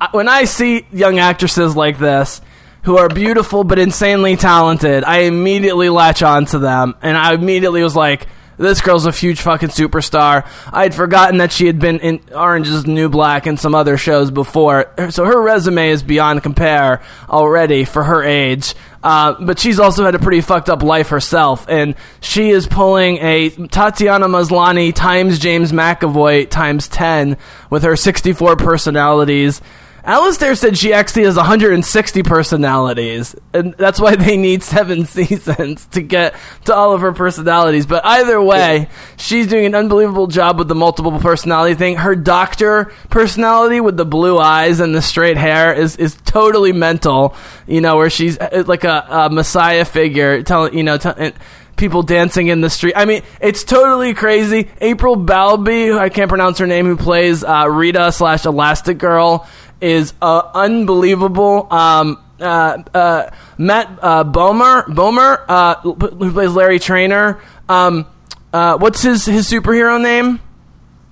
I, 0.00 0.08
when 0.12 0.28
I 0.28 0.44
see 0.44 0.86
young 0.90 1.18
actresses 1.18 1.76
like 1.76 1.98
this, 1.98 2.40
who 2.86 2.96
are 2.98 3.08
beautiful 3.08 3.64
but 3.64 3.80
insanely 3.80 4.36
talented, 4.36 5.02
I 5.02 5.22
immediately 5.22 5.88
latch 5.88 6.22
on 6.22 6.46
to 6.46 6.60
them, 6.60 6.94
and 7.02 7.16
I 7.16 7.34
immediately 7.34 7.82
was 7.82 7.96
like, 7.96 8.28
this 8.58 8.80
girl's 8.80 9.06
a 9.06 9.10
huge 9.10 9.40
fucking 9.40 9.70
superstar. 9.70 10.48
I 10.72 10.84
had 10.84 10.94
forgotten 10.94 11.38
that 11.38 11.50
she 11.50 11.66
had 11.66 11.80
been 11.80 11.98
in 11.98 12.20
Orange 12.32 12.68
is 12.68 12.84
the 12.84 12.92
New 12.92 13.08
Black 13.08 13.46
and 13.46 13.58
some 13.58 13.74
other 13.74 13.96
shows 13.96 14.30
before, 14.30 14.94
so 15.10 15.24
her 15.24 15.42
resume 15.42 15.90
is 15.90 16.04
beyond 16.04 16.44
compare 16.44 17.02
already 17.28 17.84
for 17.84 18.04
her 18.04 18.22
age. 18.22 18.74
Uh, 19.02 19.34
but 19.44 19.58
she's 19.58 19.80
also 19.80 20.04
had 20.04 20.14
a 20.14 20.20
pretty 20.20 20.40
fucked 20.40 20.70
up 20.70 20.84
life 20.84 21.08
herself, 21.08 21.68
and 21.68 21.96
she 22.20 22.50
is 22.50 22.68
pulling 22.68 23.18
a 23.18 23.50
Tatiana 23.50 24.28
Maslany 24.28 24.94
times 24.94 25.40
James 25.40 25.72
McAvoy 25.72 26.48
times 26.48 26.86
10 26.86 27.36
with 27.68 27.82
her 27.82 27.96
64 27.96 28.54
personalities. 28.56 29.60
Alistair 30.06 30.54
said 30.54 30.78
she 30.78 30.92
actually 30.92 31.24
has 31.24 31.36
160 31.36 32.22
personalities, 32.22 33.34
and 33.52 33.74
that's 33.74 33.98
why 33.98 34.14
they 34.14 34.36
need 34.36 34.62
seven 34.62 35.04
seasons 35.04 35.84
to 35.86 36.00
get 36.00 36.36
to 36.66 36.74
all 36.74 36.92
of 36.92 37.00
her 37.00 37.12
personalities. 37.12 37.86
But 37.86 38.06
either 38.06 38.40
way, 38.40 38.88
she's 39.16 39.48
doing 39.48 39.66
an 39.66 39.74
unbelievable 39.74 40.28
job 40.28 40.58
with 40.58 40.68
the 40.68 40.76
multiple 40.76 41.18
personality 41.18 41.74
thing. 41.74 41.96
Her 41.96 42.14
doctor 42.14 42.92
personality 43.10 43.80
with 43.80 43.96
the 43.96 44.06
blue 44.06 44.38
eyes 44.38 44.78
and 44.78 44.94
the 44.94 45.02
straight 45.02 45.36
hair 45.36 45.74
is 45.74 45.96
is 45.96 46.16
totally 46.24 46.72
mental. 46.72 47.34
You 47.66 47.80
know, 47.80 47.96
where 47.96 48.10
she's 48.10 48.38
uh, 48.38 48.62
like 48.64 48.84
a, 48.84 49.06
a 49.10 49.30
messiah 49.30 49.84
figure, 49.84 50.42
telling 50.42 50.74
you 50.74 50.84
know. 50.84 50.98
T- 50.98 51.32
people 51.76 52.02
dancing 52.02 52.48
in 52.48 52.60
the 52.60 52.70
street. 52.70 52.94
I 52.96 53.04
mean, 53.04 53.22
it's 53.40 53.62
totally 53.64 54.14
crazy. 54.14 54.70
April 54.80 55.16
Bowlby, 55.16 55.92
I 55.92 56.08
can't 56.08 56.28
pronounce 56.28 56.58
her 56.58 56.66
name, 56.66 56.86
who 56.86 56.96
plays 56.96 57.44
uh, 57.44 57.68
Rita 57.68 58.12
slash 58.12 58.46
Elastic 58.46 58.98
Girl, 58.98 59.46
is 59.80 60.14
uh, 60.22 60.50
unbelievable. 60.54 61.66
Um, 61.72 62.22
uh, 62.40 62.82
uh, 62.92 63.30
Matt 63.58 63.98
uh, 64.02 64.24
Bomer, 64.24 64.84
Bomer, 64.84 65.44
uh, 65.48 65.76
who 65.80 66.32
plays 66.32 66.52
Larry 66.52 66.78
Trainor. 66.78 67.40
Um, 67.68 68.06
uh, 68.52 68.78
what's 68.78 69.02
his 69.02 69.26
his 69.26 69.48
superhero 69.50 70.00
name? 70.00 70.40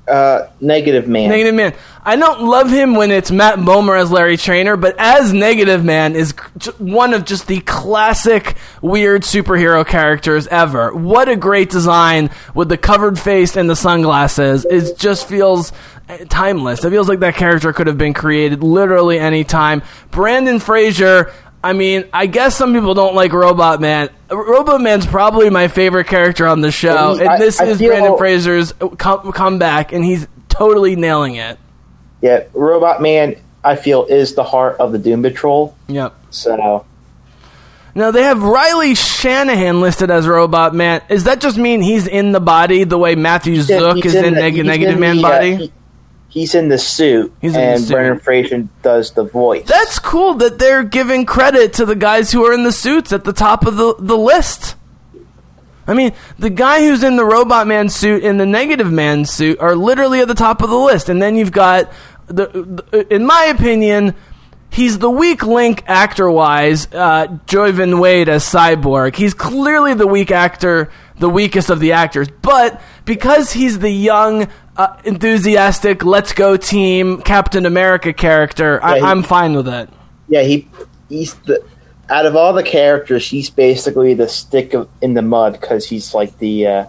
Uh, 0.06 0.48
Negative 0.60 1.08
Man. 1.08 1.30
Negative 1.30 1.54
Man. 1.54 1.74
I 2.04 2.16
don't 2.16 2.42
love 2.42 2.70
him 2.70 2.94
when 2.94 3.10
it's 3.10 3.30
Matt 3.30 3.58
Bomer 3.58 3.98
as 3.98 4.10
Larry 4.10 4.36
Trainor, 4.36 4.76
but 4.76 4.94
as 4.98 5.32
Negative 5.32 5.82
Man 5.82 6.14
is 6.14 6.32
one 6.76 7.14
of 7.14 7.24
just 7.24 7.46
the 7.46 7.60
classic 7.60 8.56
weird 8.82 9.22
superhero 9.22 9.86
characters 9.86 10.46
ever. 10.48 10.94
What 10.94 11.30
a 11.30 11.36
great 11.36 11.70
design 11.70 12.28
with 12.54 12.68
the 12.68 12.76
covered 12.76 13.18
face 13.18 13.56
and 13.56 13.70
the 13.70 13.76
sunglasses. 13.76 14.66
It 14.66 14.98
just 14.98 15.26
feels 15.26 15.72
eh, 16.10 16.26
timeless. 16.28 16.84
It 16.84 16.90
feels 16.90 17.08
like 17.08 17.20
that 17.20 17.36
character 17.36 17.72
could 17.72 17.86
have 17.86 17.96
been 17.96 18.12
created 18.12 18.62
literally 18.62 19.18
any 19.18 19.44
time. 19.44 19.82
Brendan 20.10 20.58
Fraser. 20.60 21.32
I 21.64 21.72
mean, 21.72 22.04
I 22.12 22.26
guess 22.26 22.54
some 22.56 22.74
people 22.74 22.94
don't 22.94 23.14
like 23.14 23.32
Robot 23.32 23.80
Man. 23.80 24.10
Robot 24.30 24.80
Man's 24.80 25.06
probably 25.06 25.48
my 25.50 25.68
favorite 25.68 26.06
character 26.06 26.46
on 26.46 26.60
the 26.60 26.70
show, 26.70 27.12
And 27.12 27.20
he- 27.20 27.26
and 27.26 27.42
this 27.42 27.58
I 27.60 27.64
is 27.64 27.78
feel- 27.78 27.88
Brendan 27.90 28.18
Fraser's 28.18 28.74
come, 28.98 29.32
comeback, 29.32 29.92
and 29.92 30.04
he's 30.04 30.26
totally 30.48 30.94
nailing 30.94 31.36
it. 31.36 31.58
Yeah, 32.20 32.42
Robot 32.52 33.00
Man, 33.00 33.36
I 33.64 33.76
feel, 33.76 34.04
is 34.04 34.34
the 34.34 34.44
heart 34.44 34.76
of 34.78 34.92
the 34.92 34.98
Doom 34.98 35.22
Patrol. 35.22 35.74
Yep. 35.88 36.14
So, 36.30 36.84
Now 37.94 38.10
they 38.10 38.24
have 38.24 38.42
Riley 38.42 38.94
Shanahan 38.94 39.80
listed 39.80 40.10
as 40.10 40.26
Robot 40.26 40.74
Man. 40.74 41.00
Does 41.08 41.24
that 41.24 41.40
just 41.40 41.56
mean 41.56 41.80
he's 41.80 42.06
in 42.06 42.32
the 42.32 42.40
body 42.40 42.84
the 42.84 42.98
way 42.98 43.14
Matthew 43.14 43.54
yeah, 43.54 43.62
Zook 43.62 43.96
he's 43.96 44.06
is 44.06 44.14
in, 44.16 44.34
the- 44.34 44.40
Neg- 44.40 44.64
Negative 44.66 44.94
in 44.94 45.00
Man 45.00 45.16
the, 45.18 45.26
uh, 45.26 45.30
body? 45.30 45.54
he- 45.56 45.72
he's 46.34 46.54
in 46.54 46.68
the 46.68 46.76
suit, 46.76 47.32
He's 47.40 47.54
in 47.54 47.60
the 47.60 47.66
and 47.66 47.80
suit. 47.80 47.92
Brendan 47.92 48.18
Fraser 48.18 48.68
does 48.82 49.12
the 49.12 49.24
voice. 49.24 49.66
That's 49.66 49.98
cool 50.00 50.34
that 50.34 50.58
they're 50.58 50.82
giving 50.82 51.24
credit 51.24 51.72
to 51.74 51.86
the 51.86 51.94
guys 51.94 52.32
who 52.32 52.44
are 52.44 52.52
in 52.52 52.64
the 52.64 52.72
suits 52.72 53.12
at 53.12 53.24
the 53.24 53.32
top 53.32 53.64
of 53.64 53.76
the, 53.76 53.94
the 53.98 54.18
list. 54.18 54.74
I 55.86 55.94
mean, 55.94 56.12
the 56.38 56.50
guy 56.50 56.80
who's 56.80 57.04
in 57.04 57.16
the 57.16 57.24
Robot 57.24 57.66
Man 57.66 57.88
suit 57.88 58.24
and 58.24 58.40
the 58.40 58.46
Negative 58.46 58.90
Man 58.90 59.24
suit 59.24 59.60
are 59.60 59.76
literally 59.76 60.20
at 60.20 60.28
the 60.28 60.34
top 60.34 60.60
of 60.60 60.70
the 60.70 60.78
list. 60.78 61.08
And 61.08 61.22
then 61.22 61.36
you've 61.36 61.52
got, 61.52 61.92
the, 62.26 62.46
the 62.90 63.14
in 63.14 63.24
my 63.24 63.44
opinion, 63.44 64.14
he's 64.74 64.98
the 64.98 65.10
weak 65.10 65.44
link 65.46 65.82
actor 65.86 66.30
wise, 66.30 66.86
uh, 66.92 67.28
Joivan 67.46 68.00
Wade 68.00 68.28
as 68.28 68.44
Cyborg. 68.44 69.14
He's 69.16 69.32
clearly 69.34 69.94
the 69.94 70.06
weak 70.06 70.30
actor, 70.30 70.90
the 71.18 71.28
weakest 71.30 71.70
of 71.70 71.80
the 71.80 71.92
actors. 71.92 72.28
But 72.42 72.80
because 73.04 73.52
he's 73.52 73.78
the 73.78 73.90
young, 73.90 74.48
uh, 74.76 74.96
enthusiastic, 75.04 76.04
let's 76.04 76.32
go 76.32 76.56
team 76.56 77.22
Captain 77.22 77.64
America 77.66 78.12
character, 78.12 78.82
I, 78.82 78.94
Yeah, 78.96 79.00
he- 79.00 79.06
I'm 79.06 79.22
fine 79.22 79.54
with 79.54 79.68
it. 79.68 79.88
yeah, 80.28 80.42
he 80.42 80.68
he's 81.08 81.34
the 81.46 81.62
out 82.10 82.26
of 82.26 82.36
all 82.36 82.52
the 82.52 82.62
characters, 82.62 83.26
he's 83.26 83.48
basically 83.48 84.12
the 84.12 84.28
stick 84.28 84.74
of, 84.74 84.88
in 85.00 85.14
the 85.14 85.22
mud 85.22 85.58
because 85.58 85.86
he's 85.86 86.12
like 86.12 86.36
the 86.38 86.66
uh, 86.66 86.84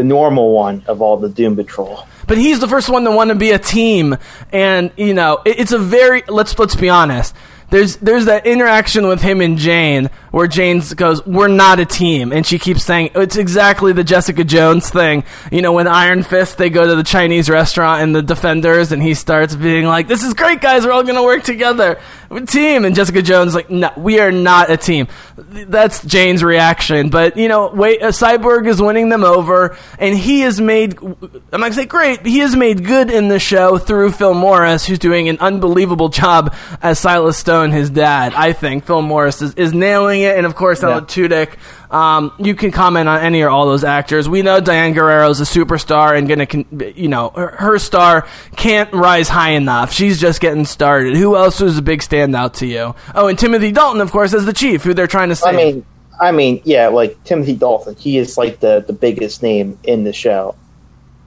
the 0.00 0.04
normal 0.04 0.54
one 0.54 0.82
of 0.86 1.02
all 1.02 1.18
the 1.18 1.28
Doom 1.28 1.56
Patrol. 1.56 2.06
but 2.26 2.38
he's 2.38 2.58
the 2.58 2.66
first 2.66 2.88
one 2.88 3.04
to 3.04 3.10
want 3.10 3.28
to 3.28 3.34
be 3.34 3.50
a 3.50 3.58
team 3.58 4.16
and 4.50 4.90
you 4.96 5.12
know 5.12 5.42
it, 5.44 5.60
it's 5.60 5.72
a 5.72 5.78
very 5.78 6.22
let's 6.26 6.58
let's 6.58 6.74
be 6.74 6.88
honest 6.88 7.34
there's 7.68 7.96
there's 7.96 8.24
that 8.24 8.46
interaction 8.46 9.06
with 9.06 9.20
him 9.20 9.42
and 9.42 9.58
Jane 9.58 10.08
where 10.30 10.46
Jane 10.46 10.80
goes 10.96 11.24
we're 11.26 11.48
not 11.48 11.80
a 11.80 11.84
team. 11.84 12.32
And 12.32 12.46
she 12.46 12.58
keeps 12.58 12.84
saying 12.84 13.10
it's 13.14 13.36
exactly 13.36 13.92
the 13.92 14.04
Jessica 14.04 14.44
Jones 14.44 14.90
thing. 14.90 15.24
You 15.50 15.62
know 15.62 15.72
when 15.72 15.86
Iron 15.86 16.22
Fist 16.22 16.58
they 16.58 16.70
go 16.70 16.86
to 16.86 16.94
the 16.94 17.02
Chinese 17.02 17.48
restaurant 17.50 18.02
and 18.02 18.14
the 18.14 18.22
defenders 18.22 18.92
and 18.92 19.02
he 19.02 19.14
starts 19.14 19.54
being 19.54 19.86
like 19.86 20.08
this 20.08 20.22
is 20.24 20.34
great 20.34 20.60
guys. 20.60 20.84
We're 20.84 20.92
all 20.92 21.02
gonna 21.02 21.22
work 21.22 21.42
together. 21.42 22.00
We're 22.28 22.46
team. 22.46 22.84
And 22.84 22.94
Jessica 22.94 23.22
Jones 23.22 23.54
like 23.54 23.70
no 23.70 23.90
we 23.96 24.20
are 24.20 24.32
not 24.32 24.70
a 24.70 24.76
team. 24.76 25.08
That's 25.36 26.04
Jane's 26.04 26.44
reaction. 26.44 27.10
But 27.10 27.36
you 27.36 27.48
know 27.48 27.68
wait 27.68 28.02
uh, 28.02 28.08
Cyborg 28.08 28.66
is 28.68 28.80
winning 28.80 29.08
them 29.08 29.24
over 29.24 29.76
and 29.98 30.16
he 30.16 30.40
has 30.40 30.60
made 30.60 30.98
I'm 30.98 31.60
gonna 31.60 31.72
say 31.72 31.86
great 31.86 32.24
he 32.24 32.38
has 32.38 32.54
made 32.54 32.84
good 32.84 33.10
in 33.10 33.28
the 33.28 33.38
show 33.38 33.78
through 33.78 34.12
Phil 34.12 34.34
Morris 34.34 34.86
who's 34.86 34.98
doing 34.98 35.28
an 35.28 35.38
unbelievable 35.40 36.08
job 36.08 36.54
as 36.82 36.98
Silas 36.98 37.36
Stone 37.36 37.72
his 37.72 37.90
dad 37.90 38.34
I 38.34 38.52
think. 38.52 38.86
Phil 38.86 39.02
Morris 39.02 39.42
is, 39.42 39.54
is 39.54 39.72
nailing 39.72 40.19
it 40.22 40.36
and 40.36 40.46
of 40.46 40.54
course 40.54 40.82
Alan 40.82 41.04
Tudyk. 41.04 41.56
Um, 41.90 42.32
you 42.38 42.54
can 42.54 42.70
comment 42.70 43.08
on 43.08 43.20
any 43.20 43.42
or 43.42 43.48
all 43.48 43.66
those 43.66 43.82
actors. 43.82 44.28
We 44.28 44.42
know 44.42 44.60
Diane 44.60 44.92
Guerrero 44.92 45.28
is 45.30 45.40
a 45.40 45.44
superstar 45.44 46.16
and 46.16 46.28
gonna 46.28 46.46
con- 46.46 46.92
you 46.94 47.08
know 47.08 47.30
her, 47.30 47.48
her 47.48 47.78
star 47.78 48.26
can't 48.56 48.92
rise 48.92 49.28
high 49.28 49.50
enough. 49.50 49.92
She's 49.92 50.20
just 50.20 50.40
getting 50.40 50.64
started. 50.64 51.16
Who 51.16 51.36
else 51.36 51.60
was 51.60 51.78
a 51.78 51.82
big 51.82 52.00
standout 52.00 52.54
to 52.54 52.66
you? 52.66 52.94
Oh 53.14 53.26
and 53.26 53.38
Timothy 53.38 53.72
Dalton 53.72 54.00
of 54.00 54.12
course 54.12 54.32
as 54.32 54.46
the 54.46 54.52
chief 54.52 54.82
who 54.84 54.94
they're 54.94 55.06
trying 55.06 55.30
to 55.30 55.36
save. 55.36 55.54
I 55.54 55.56
mean, 55.56 55.86
I 56.20 56.32
mean, 56.32 56.60
yeah, 56.64 56.88
like 56.88 57.22
Timothy 57.24 57.56
Dalton, 57.56 57.96
he 57.96 58.18
is 58.18 58.36
like 58.36 58.60
the 58.60 58.84
the 58.86 58.92
biggest 58.92 59.42
name 59.42 59.78
in 59.84 60.04
the 60.04 60.12
show. 60.12 60.54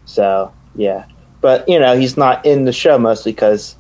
So 0.06 0.54
yeah, 0.76 1.06
but 1.42 1.68
you 1.68 1.80
know 1.80 1.98
he's 1.98 2.16
not 2.16 2.46
in 2.46 2.66
the 2.66 2.74
show 2.74 2.98
mostly 3.00 3.32
because 3.32 3.76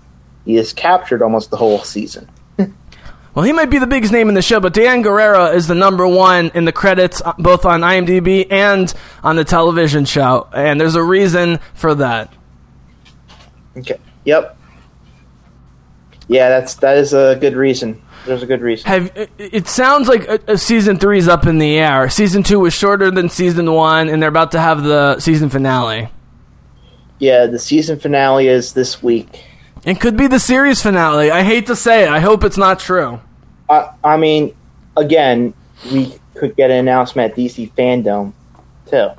he 0.45 0.57
is 0.57 0.73
captured 0.73 1.21
almost 1.21 1.51
the 1.51 1.57
whole 1.57 1.79
season. 1.79 2.29
Well, 3.35 3.43
he 3.45 3.51
might 3.51 3.71
be 3.71 3.79
the 3.79 3.87
biggest 3.87 4.13
name 4.13 4.29
in 4.29 4.35
the 4.35 4.43
show, 4.43 4.59
but 4.59 4.73
Dan 4.73 5.01
Guerrero 5.01 5.47
is 5.47 5.65
the 5.67 5.73
number 5.75 6.07
one 6.07 6.51
in 6.53 6.65
the 6.65 6.71
credits, 6.71 7.19
uh, 7.25 7.33
both 7.39 7.65
on 7.65 7.81
IMDb 7.81 8.45
and 8.51 8.93
on 9.23 9.35
the 9.35 9.43
television 9.43 10.05
show, 10.05 10.47
and 10.53 10.79
there's 10.79 10.95
a 10.95 11.01
reason 11.03 11.59
for 11.73 11.95
that. 11.95 12.31
Okay. 13.75 13.97
Yep. 14.25 14.57
Yeah, 16.27 16.49
that's 16.49 16.75
that 16.75 16.97
is 16.97 17.13
a 17.13 17.35
good 17.41 17.55
reason. 17.55 18.01
There's 18.25 18.43
a 18.43 18.45
good 18.45 18.61
reason. 18.61 18.87
Have 18.87 19.11
it- 19.37 19.67
sounds 19.67 20.07
like 20.07 20.25
a, 20.27 20.53
uh, 20.53 20.55
season 20.55 20.97
three 20.97 21.17
is 21.17 21.27
up 21.27 21.45
in 21.45 21.57
the 21.57 21.77
air. 21.77 22.09
Season 22.09 22.43
two 22.43 22.59
was 22.59 22.73
shorter 22.73 23.11
than 23.11 23.29
season 23.29 23.71
one, 23.73 24.09
and 24.09 24.21
they're 24.21 24.29
about 24.29 24.51
to 24.51 24.59
have 24.61 24.83
the 24.83 25.19
season 25.19 25.49
finale. 25.49 26.07
Yeah, 27.19 27.47
the 27.47 27.59
season 27.59 27.99
finale 27.99 28.47
is 28.47 28.73
this 28.73 29.01
week. 29.03 29.43
It 29.85 29.99
could 29.99 30.15
be 30.15 30.27
the 30.27 30.39
series 30.39 30.81
finale. 30.81 31.29
I 31.29 31.43
hate 31.43 31.67
to 31.67 31.75
say 31.75 32.03
it. 32.03 32.09
I 32.09 32.19
hope 32.19 32.43
it's 32.43 32.57
not 32.57 32.79
true. 32.79 33.19
I, 33.69 33.93
I 34.03 34.17
mean, 34.17 34.55
again, 34.95 35.53
we 35.91 36.13
could 36.35 36.55
get 36.55 36.71
an 36.71 36.77
announcement 36.77 37.31
at 37.31 37.37
DC 37.37 37.71
FanDome 37.73 38.33
too. 38.89 39.09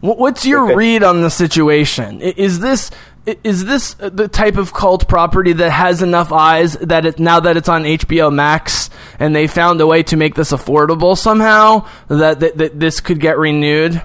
What's 0.00 0.46
your 0.46 0.74
read 0.74 1.02
on 1.02 1.20
the 1.20 1.30
situation? 1.30 2.22
Is 2.22 2.60
this 2.60 2.90
is 3.26 3.66
this 3.66 3.94
the 3.94 4.28
type 4.28 4.56
of 4.56 4.72
cult 4.72 5.06
property 5.06 5.52
that 5.52 5.70
has 5.70 6.02
enough 6.02 6.32
eyes 6.32 6.72
that 6.74 7.04
it 7.04 7.18
now 7.18 7.40
that 7.40 7.58
it's 7.58 7.68
on 7.68 7.84
HBO 7.84 8.32
Max 8.32 8.88
and 9.18 9.36
they 9.36 9.46
found 9.46 9.78
a 9.80 9.86
way 9.86 10.02
to 10.04 10.16
make 10.16 10.34
this 10.36 10.52
affordable 10.52 11.16
somehow 11.18 11.86
that 12.08 12.40
that, 12.40 12.56
that 12.56 12.80
this 12.80 13.00
could 13.00 13.20
get 13.20 13.36
renewed? 13.36 14.02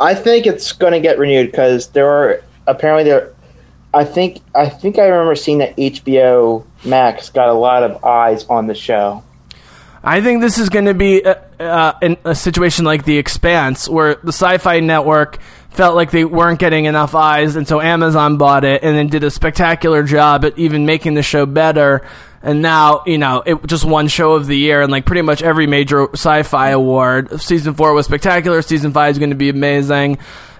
I 0.00 0.14
think 0.14 0.46
it's 0.46 0.72
going 0.72 0.92
to 0.92 1.00
get 1.00 1.18
renewed 1.18 1.50
because 1.50 1.88
there 1.88 2.08
are 2.08 2.42
apparently 2.66 3.04
there. 3.04 3.34
I 3.92 4.04
think 4.04 4.40
I 4.54 4.68
think 4.68 4.98
I 4.98 5.06
remember 5.06 5.34
seeing 5.34 5.58
that 5.58 5.76
HBO 5.76 6.64
Max 6.84 7.30
got 7.30 7.48
a 7.48 7.54
lot 7.54 7.82
of 7.82 8.04
eyes 8.04 8.44
on 8.44 8.66
the 8.66 8.74
show. 8.74 9.24
I 10.02 10.20
think 10.20 10.40
this 10.40 10.58
is 10.58 10.68
going 10.68 10.84
to 10.84 10.94
be 10.94 11.22
a, 11.22 11.42
uh, 11.58 11.98
in 12.00 12.16
a 12.24 12.34
situation 12.34 12.84
like 12.84 13.04
The 13.04 13.18
Expanse, 13.18 13.88
where 13.88 14.14
the 14.16 14.32
Sci-Fi 14.32 14.80
Network 14.80 15.38
felt 15.70 15.96
like 15.96 16.10
they 16.10 16.24
weren't 16.24 16.58
getting 16.58 16.84
enough 16.84 17.14
eyes, 17.14 17.56
and 17.56 17.66
so 17.66 17.80
Amazon 17.80 18.36
bought 18.36 18.64
it 18.64 18.82
and 18.82 18.96
then 18.96 19.08
did 19.08 19.24
a 19.24 19.30
spectacular 19.30 20.02
job 20.02 20.44
at 20.44 20.56
even 20.58 20.86
making 20.86 21.14
the 21.14 21.22
show 21.22 21.46
better. 21.46 22.06
And 22.42 22.62
now, 22.62 23.02
you 23.06 23.18
know, 23.18 23.42
it 23.44 23.66
just 23.66 23.84
won 23.84 24.06
Show 24.06 24.34
of 24.34 24.46
the 24.46 24.56
Year 24.56 24.80
and 24.80 24.92
like 24.92 25.04
pretty 25.04 25.22
much 25.22 25.42
every 25.42 25.66
major 25.66 26.08
sci-fi 26.12 26.70
award. 26.70 27.40
Season 27.40 27.74
four 27.74 27.92
was 27.94 28.06
spectacular. 28.06 28.62
Season 28.62 28.92
five 28.92 29.12
is 29.12 29.18
going 29.18 29.30
to 29.30 29.36
be 29.36 29.48
amazing. 29.48 30.18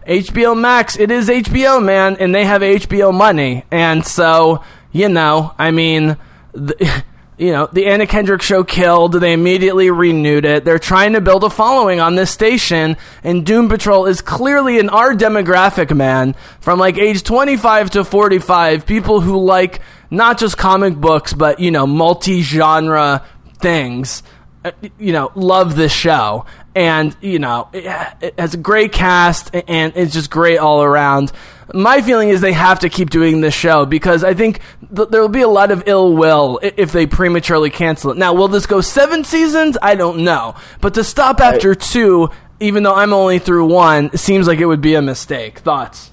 HBO 0.09 0.59
Max, 0.59 0.99
it 0.99 1.11
is 1.11 1.29
HBO, 1.29 1.85
man, 1.85 2.17
and 2.19 2.35
they 2.35 2.45
have 2.45 2.63
HBO 2.63 3.15
money, 3.15 3.65
and 3.71 4.05
so 4.05 4.65
you 4.91 5.09
know, 5.09 5.55
I 5.59 5.71
mean. 5.71 6.17
The, 6.53 7.05
you 7.39 7.53
know, 7.53 7.69
the 7.73 7.87
Anna 7.87 8.07
Kendrick 8.07 8.43
show 8.43 8.65
killed. 8.65 9.13
They 9.13 9.33
immediately 9.33 9.91
renewed 9.91 10.45
it. 10.45 10.65
They're 10.65 10.81
trying 10.81 11.13
to 11.13 11.21
build 11.21 11.45
a 11.45 11.51
following 11.51 12.01
on 12.01 12.17
this 12.17 12.33
station, 12.33 12.97
and 13.23 13.47
Doom 13.47 13.69
Patrol 13.69 14.07
is 14.07 14.21
clearly 14.21 14.79
in 14.79 14.89
our 14.89 15.15
demographic, 15.15 15.97
man, 15.97 16.35
from 16.61 16.81
like 16.81 16.99
age 16.99 17.23
25 17.23 17.91
to 17.91 18.05
45, 18.05 18.87
people 18.87 19.21
who 19.21 19.39
like 19.39 19.81
not 20.11 20.39
just 20.39 20.59
comic 20.59 20.97
books, 20.97 21.33
but, 21.33 21.61
you 21.61 21.71
know, 21.71 21.87
multi 21.87 22.43
genre 22.43 23.25
things, 23.61 24.25
uh, 24.65 24.73
you 24.99 25.13
know, 25.13 25.31
love 25.37 25.77
this 25.77 25.93
show. 25.93 26.45
And, 26.75 27.17
you 27.21 27.39
know, 27.39 27.69
it, 27.73 27.87
it 28.21 28.39
has 28.39 28.55
a 28.55 28.59
great 28.59 28.93
cast, 28.93 29.55
and 29.55 29.93
it's 29.97 30.13
just 30.13 30.31
great 30.31 30.59
all 30.59 30.83
around 30.83 31.33
my 31.75 32.01
feeling 32.01 32.29
is 32.29 32.41
they 32.41 32.53
have 32.53 32.81
to 32.81 32.89
keep 32.89 33.11
doing 33.11 33.41
this 33.41 33.55
show 33.55 33.85
because 33.85 34.25
I 34.25 34.35
think 34.35 34.61
th- 34.95 35.09
there 35.11 35.21
will 35.21 35.29
be 35.29 35.43
a 35.43 35.49
lot 35.49 35.71
of 35.71 35.85
ill 35.87 36.15
will 36.15 36.61
if 36.63 36.93
they 36.93 37.07
prematurely 37.07 37.71
cancel 37.71 38.11
it. 38.11 38.17
Now, 38.17 38.35
will 38.35 38.49
this 38.49 38.67
go 38.67 38.81
seven 38.81 39.25
seasons? 39.25 39.77
I 39.83 39.95
don't 39.95 40.25
know. 40.25 40.55
But 40.81 40.95
to 40.95 41.05
stop 41.05 41.41
after 41.41 41.75
two, 41.75 42.31
even 42.61 42.83
though 42.83 42.95
I'm 42.95 43.13
only 43.13 43.39
through 43.39 43.67
one, 43.67 44.17
seems 44.17 44.47
like 44.47 44.59
it 44.59 44.67
would 44.67 44.81
be 44.81 44.95
a 44.95 45.03
mistake. 45.03 45.59
Thoughts? 45.59 46.11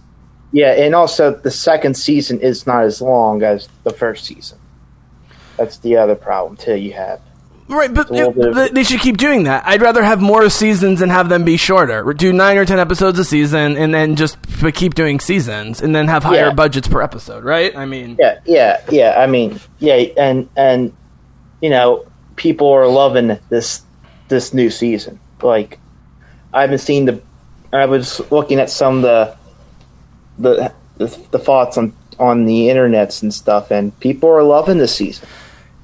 Yeah, 0.52 0.72
and 0.72 0.96
also 0.96 1.32
the 1.36 1.52
second 1.52 1.96
season 1.96 2.40
is 2.40 2.68
not 2.68 2.84
as 2.84 3.02
long 3.02 3.44
as 3.44 3.68
the 3.84 3.92
first 3.92 4.26
season. 4.26 4.58
That's 5.58 5.78
the 5.78 5.98
other 5.98 6.16
problem 6.16 6.58
too. 6.58 6.76
You 6.76 6.94
have 6.94 7.22
Right, 7.68 7.92
but 7.92 8.10
a 8.12 8.14
little 8.14 8.32
bit 8.32 8.48
of- 8.50 8.56
th- 8.56 8.72
they 8.74 8.84
should 8.84 9.00
keep 9.00 9.18
doing 9.18 9.44
that. 9.46 9.64
I'd 9.66 9.82
rather 9.82 10.04
have 10.04 10.22
more 10.22 10.48
seasons 10.50 11.02
and 11.02 11.12
have 11.12 11.30
them 11.30 11.44
be 11.44 11.58
shorter. 11.58 12.14
Do 12.14 12.32
nine 12.32 12.58
or 12.58 12.66
ten 12.66 12.78
episodes 12.78 13.18
a 13.18 13.24
season, 13.26 13.76
and 13.76 13.92
then 13.94 14.16
just 14.16 14.38
keep 14.76 14.94
doing 14.94 15.20
seasons, 15.20 15.82
and 15.82 15.96
then 15.96 16.08
have 16.08 16.24
higher 16.24 16.48
Yeah. 16.48 16.54
budgets 16.54 16.88
per 16.88 17.02
episode. 17.02 17.44
Right? 17.44 17.76
I 17.76 17.86
mean, 17.86 18.18
yeah, 18.20 18.38
yeah, 18.46 18.82
yeah. 18.92 19.16
I 19.18 19.26
mean, 19.26 19.60
yeah, 19.80 19.96
and 20.16 20.48
and 20.56 20.94
you 21.62 21.72
know, 21.72 22.06
people 22.36 22.70
are 22.72 22.88
loving 22.88 23.40
this 23.50 23.82
this 24.28 24.54
new 24.54 24.70
season. 24.70 25.20
Like, 25.42 25.80
I 26.54 26.62
haven't 26.62 26.80
seen 26.80 27.06
the. 27.06 27.20
I 27.74 27.86
was 27.88 28.22
looking 28.32 28.60
at 28.60 28.70
some 28.70 28.98
of 28.98 29.02
the 29.02 29.36
the 30.38 30.72
the, 30.98 31.20
the 31.32 31.40
thoughts 31.40 31.78
on 31.80 31.94
on 32.20 32.46
the 32.46 32.68
internets 32.68 33.24
and 33.24 33.34
stuff, 33.34 33.72
and 33.72 33.98
people 34.00 34.30
are 34.30 34.44
loving 34.44 34.78
this 34.78 34.96
season. 34.96 35.28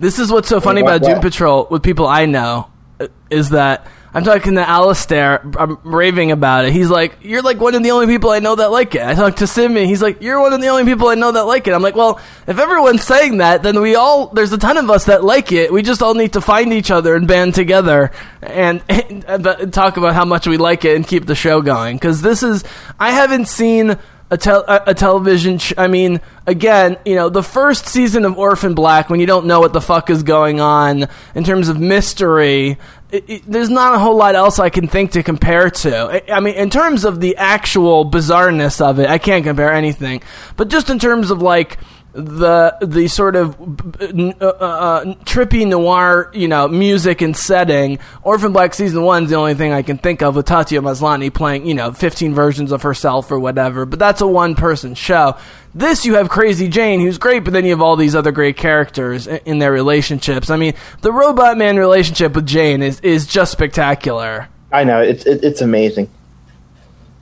This 0.02 0.18
is 0.18 0.32
what's 0.32 0.50
so 0.50 0.60
funny 0.60 0.82
about 0.82 1.04
Doom. 1.04 1.20
Patrol 1.20 1.68
with 1.70 1.84
people 1.84 2.08
I 2.08 2.26
know 2.26 2.72
uh, 3.00 3.08
is 3.30 3.52
that 3.52 3.86
I'm 4.16 4.24
talking 4.24 4.56
to 4.56 4.68
Alistair. 4.68 5.48
I'm 5.56 5.78
raving 5.84 6.32
about 6.32 6.66
it. 6.66 6.74
He's 6.74 6.90
like, 6.90 7.20
"You're 7.22 7.44
like 7.44 7.60
one 7.60 7.76
of 7.76 7.84
the 7.84 7.92
only 7.92 8.08
people 8.08 8.32
I 8.32 8.40
know 8.40 8.56
that 8.56 8.72
like 8.72 8.96
it." 8.96 9.04
I 9.04 9.14
talked 9.14 9.38
to 9.38 9.48
Simi. 9.48 9.86
He's 9.86 10.02
like, 10.02 10.24
"You're 10.24 10.42
one 10.42 10.54
of 10.54 10.60
the 10.60 10.70
only 10.70 10.86
people 10.86 11.08
I 11.08 11.14
know 11.14 11.32
that 11.32 11.44
like 11.44 11.68
it." 11.68 11.74
I'm 11.76 11.84
like, 11.84 11.96
"Well, 11.96 12.20
if 12.48 12.58
everyone's 12.58 13.04
saying 13.04 13.38
that, 13.38 13.62
then 13.62 13.80
we 13.80 13.94
all 13.94 14.30
there's 14.30 14.52
a 14.52 14.58
ton 14.58 14.78
of 14.78 14.90
us 14.90 15.06
that 15.06 15.24
like 15.24 15.52
it. 15.52 15.72
We 15.72 15.84
just 15.84 16.02
all 16.02 16.16
need 16.16 16.34
to 16.34 16.42
find 16.42 16.74
each 16.74 16.90
other 16.90 17.14
and 17.14 17.28
band 17.28 17.54
together 17.54 18.10
and, 18.42 18.82
and 18.90 19.72
talk 19.72 19.98
about 19.98 20.16
how 20.16 20.26
much 20.26 20.48
we 20.48 20.58
like 20.58 20.84
it 20.84 20.96
and 20.96 21.06
keep 21.08 21.28
the 21.28 21.36
show 21.36 21.62
going." 21.62 21.98
Because 21.98 22.24
this 22.24 22.42
is 22.42 22.64
I 23.00 23.12
haven't 23.12 23.50
seen 23.50 24.00
a, 24.32 24.38
tel- 24.38 24.66
a, 24.68 24.82
a 24.88 24.94
television. 24.96 25.60
Sh- 25.60 25.74
I 25.78 25.88
mean, 25.88 26.22
again, 26.48 26.98
you 27.06 27.16
know, 27.16 27.30
the 27.30 27.44
first 27.44 27.86
season 27.86 28.26
of 28.26 28.38
Orphan 28.38 28.74
Black, 28.74 29.10
when 29.10 29.20
you 29.20 29.28
don't 29.28 29.46
know 29.46 29.60
what 29.60 29.74
the 29.74 29.82
fuck 29.82 30.10
is 30.10 30.24
going 30.24 30.60
on 30.60 31.08
in 31.36 31.44
terms 31.44 31.68
of 31.68 31.80
mystery, 31.80 32.78
it, 33.12 33.30
it, 33.30 33.44
there's 33.46 33.70
not 33.70 33.94
a 33.94 34.00
whole 34.00 34.16
lot 34.16 34.36
else 34.36 34.58
I 34.58 34.70
can 34.70 34.88
think 34.88 35.12
to 35.12 35.22
compare 35.24 35.70
to. 35.70 36.24
I, 36.30 36.38
I 36.38 36.40
mean, 36.40 36.56
in 36.56 36.70
terms 36.70 37.04
of 37.04 37.20
the 37.20 37.36
actual 37.36 38.10
bizarreness 38.10 38.80
of 38.80 39.00
it, 39.00 39.10
I 39.10 39.18
can't 39.18 39.44
compare 39.44 39.74
anything. 39.74 40.24
But 40.56 40.70
just 40.70 40.90
in 40.90 40.98
terms 40.98 41.30
of 41.30 41.42
like 41.42 41.78
the 42.14 42.78
the 42.82 43.08
sort 43.08 43.36
of 43.38 43.60
uh, 43.62 44.46
uh, 44.46 45.06
trippy 45.24 45.66
noir, 45.66 46.30
you 46.34 46.48
know, 46.48 46.68
music 46.68 47.22
and 47.22 47.36
setting. 47.36 48.00
Orphan 48.24 48.52
Black 48.52 48.74
season 48.74 49.02
one's 49.04 49.30
the 49.30 49.38
only 49.38 49.54
thing 49.54 49.72
I 49.72 49.82
can 49.82 49.98
think 49.98 50.22
of 50.22 50.36
with 50.36 50.46
Tatiana 50.46 50.90
Maslany 50.90 51.34
playing, 51.34 51.66
you 51.66 51.74
know, 51.74 51.94
15 51.94 52.34
versions 52.34 52.72
of 52.74 52.82
herself 52.82 53.32
or 53.32 53.40
whatever. 53.40 53.86
But 53.86 54.00
that's 54.00 54.20
a 54.20 54.28
one 54.28 54.56
person 54.56 54.94
show. 54.94 55.38
This 55.74 56.06
you 56.06 56.16
have 56.16 56.28
Crazy 56.28 56.68
Jane, 56.68 57.00
who's 57.00 57.18
great, 57.18 57.46
but 57.46 57.54
then 57.54 57.64
you 57.64 57.72
have 57.72 57.82
all 57.82 57.96
these 57.96 58.16
other 58.16 58.34
great 58.34 58.58
characters 58.58 59.26
in, 59.26 59.38
in 59.46 59.60
their 59.60 59.72
relationships. 59.72 60.50
I 60.50 60.58
mean, 60.58 60.74
the 61.02 61.14
Robot 61.14 61.58
Man 61.58 61.78
relationship 61.78 62.36
with 62.36 62.46
Jane 62.46 62.82
is 62.82 63.00
is 63.00 63.26
just 63.26 63.54
spectacular. 63.54 64.50
I 64.74 64.84
know 64.84 65.02
it's 65.02 65.26
it, 65.26 65.46
it's 65.46 65.62
amazing, 65.62 66.10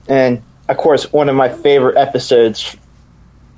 and 0.08 0.42
of 0.68 0.76
course, 0.78 1.12
one 1.12 1.28
of 1.28 1.36
my 1.36 1.48
favorite 1.48 1.96
episodes 1.96 2.76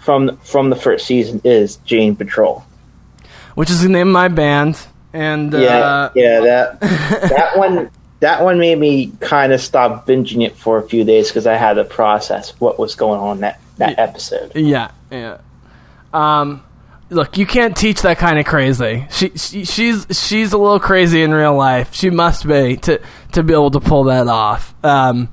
from 0.03 0.37
from 0.39 0.71
the 0.71 0.77
first 0.77 1.07
season 1.07 1.41
is 1.45 1.77
Jane 1.79 2.17
Patrol. 2.17 2.65
Which 3.55 3.71
is 3.71 3.83
the 3.83 3.89
name 3.89 4.09
of 4.09 4.13
my 4.13 4.29
band, 4.29 4.79
and 5.13 5.53
Yeah, 5.53 5.79
uh, 5.79 6.11
yeah, 6.15 6.41
that 6.41 6.81
that 6.81 7.57
one 7.57 7.91
that 8.21 8.43
one 8.43 8.59
made 8.59 8.79
me 8.79 9.13
kind 9.21 9.53
of 9.53 9.61
stop 9.61 10.07
binging 10.07 10.45
it 10.45 10.57
for 10.57 10.79
a 10.79 10.89
few 10.89 11.05
days 11.05 11.29
because 11.29 11.47
I 11.47 11.55
had 11.55 11.75
to 11.75 11.85
process 11.85 12.51
what 12.61 12.79
was 12.79 12.95
going 12.95 13.21
on 13.21 13.37
in 13.37 13.41
that 13.43 13.61
that 13.79 13.99
episode. 13.99 14.53
Yeah, 14.55 14.91
yeah. 15.11 15.39
Um, 16.13 16.63
look, 17.11 17.37
you 17.37 17.47
can't 17.47 17.77
teach 17.77 18.03
that 18.03 18.19
kind 18.19 18.39
of 18.39 18.47
crazy. 18.47 19.07
She, 19.11 19.31
she 19.37 19.65
she's 19.65 20.07
she's 20.11 20.53
a 20.53 20.59
little 20.59 20.81
crazy 20.81 21.23
in 21.23 21.33
real 21.33 21.55
life. 21.55 21.95
She 21.95 22.11
must 22.11 22.47
be 22.47 22.77
to 22.79 23.01
to 23.33 23.43
be 23.43 23.53
able 23.53 23.71
to 23.71 23.81
pull 23.81 24.05
that 24.05 24.29
off. 24.29 24.75
Um, 24.85 25.33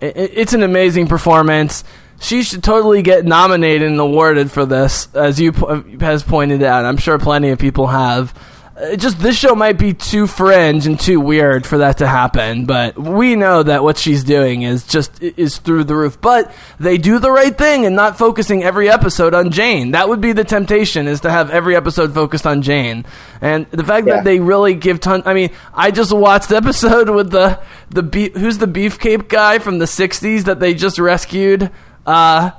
it, 0.00 0.16
it's 0.16 0.52
an 0.52 0.62
amazing 0.62 1.08
performance. 1.08 1.84
She 2.18 2.42
should 2.42 2.62
totally 2.64 3.02
get 3.02 3.24
nominated 3.24 3.88
and 3.90 4.00
awarded 4.00 4.50
for 4.50 4.64
this, 4.64 5.08
as 5.14 5.38
you 5.40 5.52
po- 5.52 5.82
has 6.00 6.22
pointed 6.22 6.62
out. 6.62 6.84
I'm 6.84 6.96
sure 6.96 7.18
plenty 7.18 7.50
of 7.50 7.58
people 7.58 7.86
have. 7.88 8.32
It 8.78 8.98
just 8.98 9.18
this 9.20 9.38
show 9.38 9.54
might 9.54 9.78
be 9.78 9.94
too 9.94 10.26
fringe 10.26 10.86
and 10.86 11.00
too 11.00 11.18
weird 11.18 11.64
for 11.66 11.78
that 11.78 11.96
to 11.98 12.06
happen, 12.06 12.66
but 12.66 12.98
we 12.98 13.34
know 13.34 13.62
that 13.62 13.82
what 13.82 13.96
she's 13.96 14.22
doing 14.22 14.62
is 14.62 14.86
just 14.86 15.22
is 15.22 15.56
through 15.56 15.84
the 15.84 15.96
roof. 15.96 16.20
But 16.20 16.52
they 16.78 16.98
do 16.98 17.18
the 17.18 17.30
right 17.30 17.56
thing 17.56 17.86
and 17.86 17.96
not 17.96 18.18
focusing 18.18 18.62
every 18.64 18.90
episode 18.90 19.32
on 19.32 19.50
Jane. 19.50 19.92
That 19.92 20.10
would 20.10 20.20
be 20.20 20.32
the 20.32 20.44
temptation 20.44 21.06
is 21.06 21.20
to 21.20 21.30
have 21.30 21.48
every 21.50 21.74
episode 21.74 22.12
focused 22.12 22.46
on 22.46 22.60
Jane. 22.60 23.06
And 23.40 23.64
the 23.70 23.82
fact 23.84 24.06
Yeah. 24.08 24.16
that 24.16 24.24
they 24.24 24.40
really 24.40 24.74
give 24.74 25.00
ton 25.00 25.22
I 25.24 25.32
mean, 25.32 25.52
I 25.72 25.90
just 25.90 26.12
watched 26.12 26.50
the 26.50 26.56
episode 26.56 27.08
with 27.14 27.30
the 27.30 27.58
the 27.88 28.02
be- 28.02 28.30
who's 28.34 28.58
the 28.58 28.66
beefcake 28.68 29.28
guy 29.28 29.58
from 29.58 29.78
the 29.78 29.86
60s 29.86 30.42
that 30.44 30.60
they 30.60 30.74
just 30.74 30.98
rescued 30.98 31.70
uh 32.06 32.50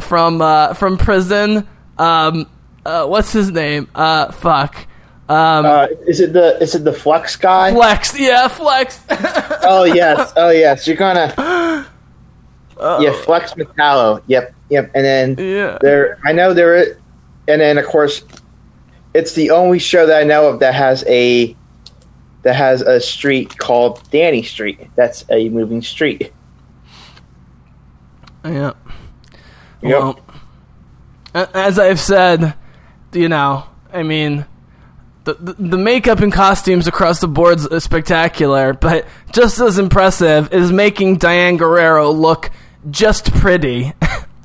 from 0.00 0.40
uh 0.40 0.74
from 0.74 0.98
prison. 0.98 1.66
Um 1.98 2.46
uh 2.84 3.06
what's 3.06 3.32
his 3.32 3.50
name? 3.50 3.88
Uh 3.94 4.30
fuck. 4.32 4.86
Um 5.28 5.66
Uh, 5.66 5.86
is 6.06 6.20
it 6.20 6.32
the 6.32 6.60
is 6.62 6.74
it 6.74 6.84
the 6.84 6.92
Flex 6.92 7.36
guy? 7.36 7.72
Flex, 7.72 8.18
yeah, 8.18 8.48
Flex. 8.48 9.00
oh 9.62 9.84
yes, 9.84 10.32
oh 10.36 10.50
yes. 10.50 10.86
You're 10.86 10.96
gonna 10.96 11.32
yeah, 13.00 13.12
Flex 13.24 13.54
Mentallo. 13.54 14.22
Yep, 14.26 14.54
yep. 14.70 14.90
And 14.94 15.04
then 15.04 15.36
Yeah. 15.38 15.78
there, 15.80 16.18
I 16.24 16.32
know 16.32 16.52
there, 16.52 16.74
is, 16.76 16.96
and 17.48 17.60
then 17.60 17.78
of 17.78 17.84
course, 17.86 18.22
it's 19.14 19.34
the 19.34 19.50
only 19.50 19.78
show 19.78 20.06
that 20.06 20.20
I 20.20 20.24
know 20.24 20.48
of 20.48 20.60
that 20.60 20.74
has 20.74 21.04
a 21.06 21.56
that 22.42 22.56
has 22.56 22.82
a 22.82 22.98
street 23.00 23.56
called 23.58 24.02
Danny 24.10 24.42
Street. 24.42 24.80
That's 24.96 25.24
a 25.30 25.48
moving 25.50 25.80
street. 25.82 26.32
Yeah. 28.44 28.72
Yep. 29.82 29.90
Well, 29.90 30.20
as 31.34 31.78
I've 31.78 32.00
said, 32.00 32.54
you 33.12 33.28
know, 33.28 33.64
I 33.92 34.02
mean, 34.02 34.46
the, 35.24 35.34
the 35.34 35.52
the 35.54 35.78
makeup 35.78 36.20
and 36.20 36.32
costumes 36.32 36.86
across 36.86 37.20
the 37.20 37.28
boards 37.28 37.66
is 37.66 37.84
spectacular, 37.84 38.72
but 38.72 39.06
just 39.32 39.60
as 39.60 39.78
impressive 39.78 40.52
is 40.52 40.72
making 40.72 41.16
Diane 41.16 41.56
Guerrero 41.56 42.10
look 42.10 42.50
just 42.90 43.32
pretty. 43.34 43.92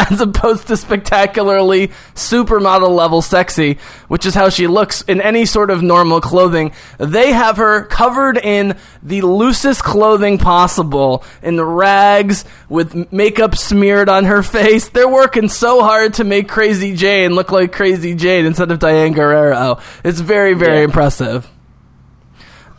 As 0.09 0.21
opposed 0.21 0.67
to 0.67 0.77
spectacularly 0.77 1.89
supermodel 2.15 2.95
level 2.95 3.21
sexy, 3.21 3.77
which 4.07 4.25
is 4.25 4.33
how 4.35 4.49
she 4.49 4.67
looks 4.67 5.01
in 5.01 5.19
any 5.21 5.45
sort 5.45 5.69
of 5.69 5.81
normal 5.83 6.21
clothing. 6.21 6.71
They 6.97 7.31
have 7.33 7.57
her 7.57 7.83
covered 7.83 8.37
in 8.37 8.77
the 9.03 9.21
loosest 9.21 9.83
clothing 9.83 10.37
possible, 10.37 11.23
in 11.41 11.59
rags, 11.61 12.45
with 12.69 13.11
makeup 13.11 13.55
smeared 13.55 14.07
on 14.09 14.25
her 14.25 14.43
face. 14.43 14.87
They're 14.89 15.09
working 15.09 15.49
so 15.49 15.81
hard 15.81 16.13
to 16.15 16.23
make 16.23 16.47
Crazy 16.47 16.95
Jane 16.95 17.33
look 17.35 17.51
like 17.51 17.71
Crazy 17.73 18.15
Jane 18.15 18.45
instead 18.45 18.71
of 18.71 18.79
Diane 18.79 19.13
Guerrero. 19.13 19.79
It's 20.03 20.19
very, 20.21 20.53
very 20.53 20.77
Yeah. 20.77 20.83
impressive. 20.85 21.49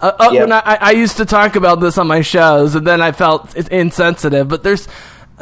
Uh, 0.00 0.12
uh, 0.18 0.30
Yep. 0.32 0.40
when 0.42 0.52
I, 0.52 0.78
I 0.80 0.90
used 0.92 1.16
to 1.16 1.24
talk 1.24 1.56
about 1.56 1.80
this 1.80 1.98
on 1.98 2.06
my 2.06 2.20
shows, 2.20 2.74
and 2.76 2.86
then 2.86 3.00
I 3.02 3.10
felt 3.12 3.54
it's 3.56 3.68
insensitive. 3.68 4.46
But 4.48 4.62
there's 4.62 4.86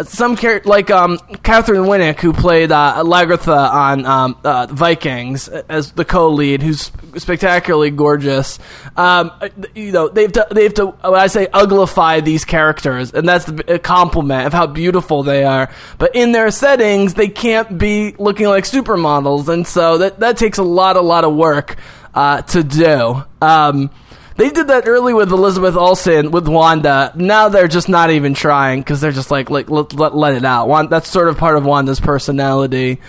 some 0.04 0.34
like 0.64 0.90
um, 0.90 1.18
Katheryn 1.18 1.86
Winnick, 1.86 2.20
who 2.20 2.32
played 2.32 2.70
uh, 2.70 3.02
Lagertha 3.04 3.70
on 3.70 4.04
um, 4.04 4.38
uh, 4.44 4.66
Vikings 4.66 5.48
as 5.48 5.92
the 5.92 6.04
co-lead, 6.04 6.62
who's 6.62 6.92
spectacularly 7.16 7.90
gorgeous. 7.90 8.58
Um, 8.96 9.32
you 9.74 9.92
know, 9.92 10.08
they 10.08 10.22
have 10.22 10.32
to 10.32 10.46
they 10.50 10.64
have 10.64 10.74
to 10.74 10.86
when 10.86 11.14
I 11.20 11.26
say 11.28 11.46
uglify 11.46 12.24
these 12.24 12.44
characters, 12.44 13.12
and 13.12 13.28
that's 13.28 13.46
the 13.46 13.74
a 13.74 13.78
compliment 13.78 14.46
of 14.46 14.52
how 14.52 14.66
beautiful 14.66 15.22
they 15.22 15.44
are. 15.44 15.70
But 15.98 16.14
in 16.14 16.32
their 16.32 16.50
settings, 16.50 17.14
they 17.14 17.28
can't 17.28 17.78
be 17.78 18.14
looking 18.18 18.46
like 18.46 18.64
supermodels, 18.64 19.48
and 19.48 19.66
so 19.66 19.98
that 19.98 20.20
that 20.20 20.36
takes 20.36 20.58
a 20.58 20.62
lot 20.62 20.96
a 20.96 21.00
lot 21.00 21.24
of 21.24 21.34
work 21.34 21.76
uh, 22.14 22.42
to 22.42 22.62
do. 22.62 23.22
Um, 23.40 23.90
they 24.36 24.50
did 24.50 24.68
that 24.68 24.86
early 24.86 25.14
with 25.14 25.30
Elizabeth 25.32 25.76
Olsen 25.76 26.30
with 26.30 26.46
Wanda. 26.48 27.12
Now 27.14 27.48
they're 27.48 27.68
just 27.68 27.88
not 27.88 28.10
even 28.10 28.34
trying 28.34 28.80
because 28.80 29.00
they're 29.00 29.12
just 29.12 29.30
like, 29.30 29.50
like 29.50 29.70
let, 29.70 29.92
let, 29.94 30.14
let 30.14 30.34
it 30.34 30.44
out. 30.44 30.68
Wanda, 30.68 30.90
that's 30.90 31.08
sort 31.08 31.28
of 31.28 31.38
part 31.38 31.56
of 31.56 31.64
Wanda's 31.64 32.00
personality. 32.00 33.00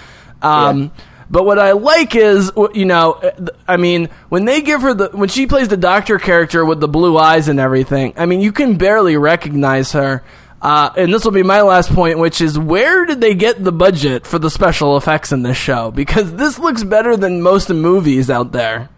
Um, 0.42 0.92
But 1.30 1.44
what 1.44 1.60
I 1.60 1.74
like 1.74 2.16
is, 2.16 2.52
you 2.74 2.86
know, 2.86 3.20
I 3.68 3.76
mean, 3.76 4.10
when 4.30 4.46
they 4.46 4.62
give 4.62 4.82
her 4.82 4.94
the 4.94 5.10
when 5.10 5.28
she 5.28 5.46
plays 5.46 5.68
the 5.68 5.76
doctor 5.76 6.20
character 6.20 6.64
with 6.64 6.80
the 6.80 6.88
blue 6.88 7.18
eyes 7.18 7.50
and 7.50 7.60
everything, 7.60 8.14
I 8.16 8.26
mean, 8.26 8.40
you 8.40 8.54
can 8.54 8.78
barely 8.78 9.18
recognize 9.18 9.92
her. 9.92 10.24
Uh, 10.62 10.90
and 10.96 11.14
this 11.14 11.26
will 11.26 11.34
be 11.34 11.44
my 11.44 11.62
last 11.62 11.92
point, 11.94 12.18
which 12.18 12.40
is 12.40 12.58
where 12.58 13.06
did 13.06 13.20
they 13.20 13.36
get 13.36 13.62
the 13.62 13.74
budget 13.74 14.26
for 14.26 14.40
the 14.40 14.50
special 14.50 14.96
effects 14.96 15.34
in 15.34 15.44
this 15.44 15.58
show? 15.58 15.92
Because 15.92 16.34
this 16.36 16.58
looks 16.58 16.84
better 16.84 17.18
than 17.18 17.42
most 17.42 17.70
movies 17.70 18.30
out 18.30 18.54
there. 18.54 18.90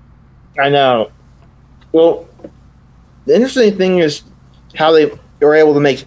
I 0.57 0.69
know. 0.69 1.11
Well, 1.91 2.27
the 3.25 3.35
interesting 3.35 3.77
thing 3.77 3.99
is 3.99 4.23
how 4.75 4.91
they 4.91 5.11
were 5.39 5.55
able 5.55 5.73
to 5.73 5.79
make 5.79 6.05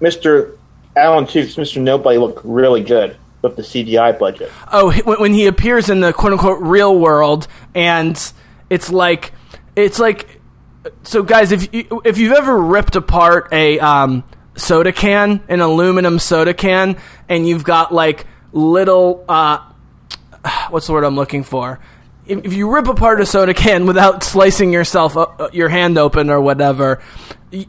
Mr. 0.00 0.56
Alan 0.96 1.24
Tudyk's, 1.24 1.56
Mr. 1.56 1.80
Nobody, 1.80 2.18
look 2.18 2.40
really 2.44 2.82
good 2.82 3.16
with 3.42 3.56
the 3.56 3.62
CGI 3.62 4.18
budget. 4.18 4.50
Oh, 4.72 4.92
when 4.92 5.34
he 5.34 5.46
appears 5.46 5.90
in 5.90 6.00
the 6.00 6.12
quote 6.12 6.32
unquote 6.32 6.60
real 6.62 6.98
world, 6.98 7.46
and 7.74 8.20
it's 8.70 8.90
like, 8.90 9.32
it's 9.76 9.98
like, 9.98 10.40
so 11.02 11.22
guys, 11.22 11.52
if 11.52 11.72
you, 11.72 12.02
if 12.04 12.18
you've 12.18 12.32
ever 12.32 12.56
ripped 12.56 12.96
apart 12.96 13.48
a 13.52 13.78
um, 13.80 14.24
soda 14.56 14.92
can, 14.92 15.42
an 15.48 15.60
aluminum 15.60 16.18
soda 16.18 16.54
can, 16.54 16.96
and 17.28 17.46
you've 17.46 17.64
got 17.64 17.92
like 17.92 18.26
little, 18.52 19.24
uh, 19.28 19.58
what's 20.70 20.86
the 20.86 20.92
word 20.92 21.04
I'm 21.04 21.16
looking 21.16 21.44
for? 21.44 21.80
If, 22.26 22.52
you 22.52 22.72
rip 22.72 22.88
apart 22.88 23.20
a 23.20 23.26
soda 23.26 23.54
can 23.54 23.86
without 23.92 24.22
slicing 24.22 24.72
yourself 24.72 25.16
uh, 25.16 25.26
uh, 25.38 25.48
your 25.52 25.68
hand 25.68 25.98
open 25.98 26.30
or 26.30 26.40
whatever, 26.40 27.02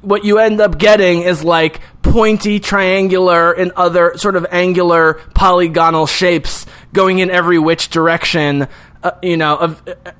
what 0.01 0.25
you 0.25 0.39
end 0.39 0.61
up 0.61 0.77
getting 0.77 1.21
is 1.21 1.43
like 1.43 1.81
pointy, 2.01 2.59
triangular, 2.59 3.51
and 3.51 3.71
other 3.73 4.17
sort 4.17 4.35
of 4.35 4.45
angular 4.51 5.15
polygonal 5.33 6.07
shapes 6.07 6.65
going 6.93 7.19
in 7.19 7.29
every 7.29 7.59
which 7.59 7.89
direction. 7.89 8.67
Uh, 9.03 9.11
you 9.21 9.37
know, 9.37 9.55
of 9.55 9.87
uh, 9.87 10.11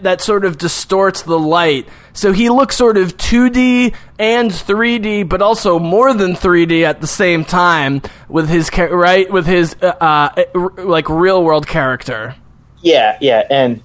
that 0.00 0.20
sort 0.20 0.44
of 0.44 0.58
distorts 0.58 1.22
the 1.22 1.38
light. 1.38 1.88
So 2.12 2.32
he 2.32 2.50
looks 2.50 2.76
sort 2.76 2.96
of 2.96 3.16
2D 3.16 3.94
and 4.18 4.50
3D, 4.50 5.28
but 5.28 5.42
also 5.42 5.78
more 5.78 6.14
than 6.14 6.34
3D 6.34 6.82
at 6.82 7.00
the 7.00 7.06
same 7.06 7.44
time 7.44 8.02
with 8.28 8.48
his 8.48 8.70
right 8.76 9.30
with 9.30 9.46
his 9.46 9.74
uh, 9.82 9.86
uh, 9.86 10.44
like 10.78 11.08
real 11.08 11.42
world 11.42 11.66
character. 11.66 12.36
Yeah, 12.82 13.16
yeah, 13.20 13.46
and 13.50 13.82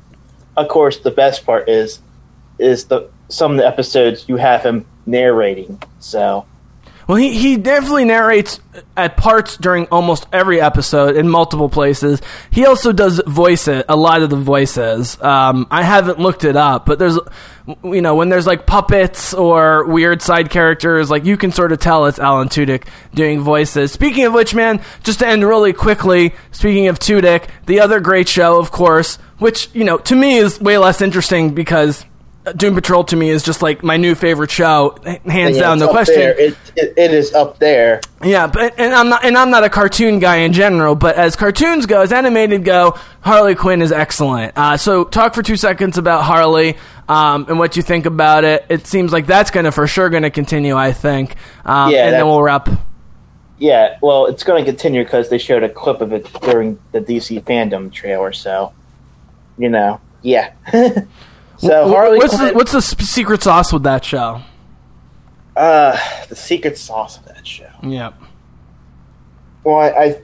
of 0.57 0.67
course 0.67 0.97
the 0.99 1.11
best 1.11 1.45
part 1.45 1.69
is 1.69 1.99
is 2.59 2.85
the 2.85 3.09
some 3.29 3.51
of 3.51 3.57
the 3.57 3.67
episodes 3.67 4.25
you 4.27 4.37
have 4.37 4.63
him 4.63 4.85
narrating. 5.05 5.81
So 5.99 6.45
Well, 7.07 7.15
he, 7.15 7.37
he 7.37 7.55
definitely 7.55 8.03
narrates 8.03 8.59
at 8.97 9.15
parts 9.15 9.55
during 9.55 9.85
almost 9.85 10.25
every 10.33 10.59
episode 10.59 11.15
in 11.15 11.29
multiple 11.29 11.69
places. 11.69 12.21
He 12.51 12.65
also 12.65 12.91
does 12.91 13.21
voice 13.25 13.69
it, 13.69 13.85
a 13.87 13.95
lot 13.95 14.21
of 14.21 14.29
the 14.29 14.35
voices. 14.35 15.19
Um, 15.21 15.67
I 15.71 15.83
haven't 15.83 16.19
looked 16.19 16.43
it 16.43 16.57
up, 16.57 16.85
but 16.85 16.99
there's, 16.99 17.17
you 17.81 18.01
know, 18.01 18.15
when 18.15 18.27
there's 18.27 18.45
like 18.45 18.65
puppets 18.65 19.33
or 19.33 19.85
weird 19.85 20.21
side 20.21 20.49
characters, 20.49 21.09
like 21.09 21.23
you 21.23 21.37
can 21.37 21.53
sort 21.53 21.71
of 21.71 21.79
tell 21.79 22.07
it's 22.07 22.19
Alan 22.19 22.49
Tudyk 22.49 22.83
doing 23.13 23.39
voices. 23.39 23.93
Speaking 23.93 24.25
of 24.25 24.33
which, 24.33 24.53
man, 24.53 24.83
just 25.03 25.19
to 25.19 25.27
end 25.27 25.45
really 25.45 25.71
quickly, 25.71 26.35
speaking 26.51 26.89
of 26.89 26.99
Tudyk, 26.99 27.47
the 27.67 27.79
other 27.79 28.01
great 28.01 28.27
show, 28.27 28.59
of 28.59 28.71
course, 28.71 29.15
which, 29.37 29.69
you 29.73 29.85
know, 29.85 29.97
to 29.97 30.15
me 30.15 30.37
is 30.37 30.59
way 30.59 30.77
less 30.77 31.01
interesting 31.01 31.53
because 31.53 32.03
Doom 32.53 32.75
Patrol 32.75 33.03
to 33.05 33.15
me 33.15 33.29
is 33.29 33.43
just 33.43 33.61
like 33.61 33.83
my 33.83 33.97
new 33.97 34.15
favorite 34.15 34.51
show, 34.51 34.97
hands 35.03 35.55
yeah, 35.55 35.61
down, 35.61 35.79
no 35.79 35.89
question. 35.89 36.21
It, 36.21 36.57
it, 36.75 36.93
it 36.97 37.13
is 37.13 37.33
up 37.33 37.59
there. 37.59 38.01
Yeah, 38.23 38.47
but 38.47 38.79
and 38.79 38.93
I'm 38.93 39.09
not 39.09 39.25
and 39.25 39.37
I'm 39.37 39.49
not 39.49 39.63
a 39.63 39.69
cartoon 39.69 40.19
guy 40.19 40.37
in 40.37 40.53
general, 40.53 40.95
but 40.95 41.15
as 41.15 41.35
cartoons 41.35 41.85
go, 41.85 42.01
as 42.01 42.11
animated 42.11 42.63
go, 42.63 42.97
Harley 43.21 43.55
Quinn 43.55 43.81
is 43.81 43.91
excellent. 43.91 44.57
Uh, 44.57 44.77
so 44.77 45.03
talk 45.03 45.33
for 45.33 45.43
two 45.43 45.57
seconds 45.57 45.97
about 45.97 46.23
Harley 46.23 46.77
um, 47.07 47.45
and 47.49 47.59
what 47.59 47.75
you 47.75 47.83
think 47.83 48.05
about 48.05 48.43
it. 48.43 48.65
It 48.69 48.87
seems 48.87 49.11
like 49.11 49.25
that's 49.25 49.51
going 49.51 49.65
to 49.65 49.71
for 49.71 49.87
sure 49.87 50.09
going 50.09 50.23
to 50.23 50.29
continue. 50.29 50.75
I 50.75 50.93
think, 50.93 51.35
um, 51.65 51.91
Yeah, 51.91 52.05
and 52.05 52.13
then 52.13 52.25
we'll 52.25 52.41
wrap. 52.41 52.69
Yeah, 53.59 53.97
well, 54.01 54.27
it's 54.27 54.43
going 54.43 54.63
to 54.63 54.71
continue 54.71 55.03
because 55.03 55.29
they 55.29 55.39
showed 55.39 55.63
a 55.63 55.69
clip 55.69 56.01
of 56.01 56.13
it 56.13 56.31
during 56.41 56.79
the 56.91 57.01
DC 57.01 57.43
FanDome 57.43 57.91
trailer. 57.91 58.31
So, 58.31 58.73
you 59.57 59.69
know, 59.69 59.99
yeah. 60.21 60.53
so 61.57 61.89
Harley, 61.89 62.17
what's 62.17 62.37
the, 62.37 62.51
what's 62.53 62.71
the 62.71 62.81
secret 62.81 63.43
sauce 63.43 63.73
with 63.73 63.83
that 63.83 64.03
show? 64.05 64.41
uh, 65.55 65.97
the 66.29 66.35
secret 66.35 66.77
sauce 66.77 67.17
of 67.17 67.25
that 67.25 67.45
show? 67.45 67.69
Yeah, 67.81 68.13
Well, 69.63 69.77
I, 69.77 69.89
I, 69.89 70.21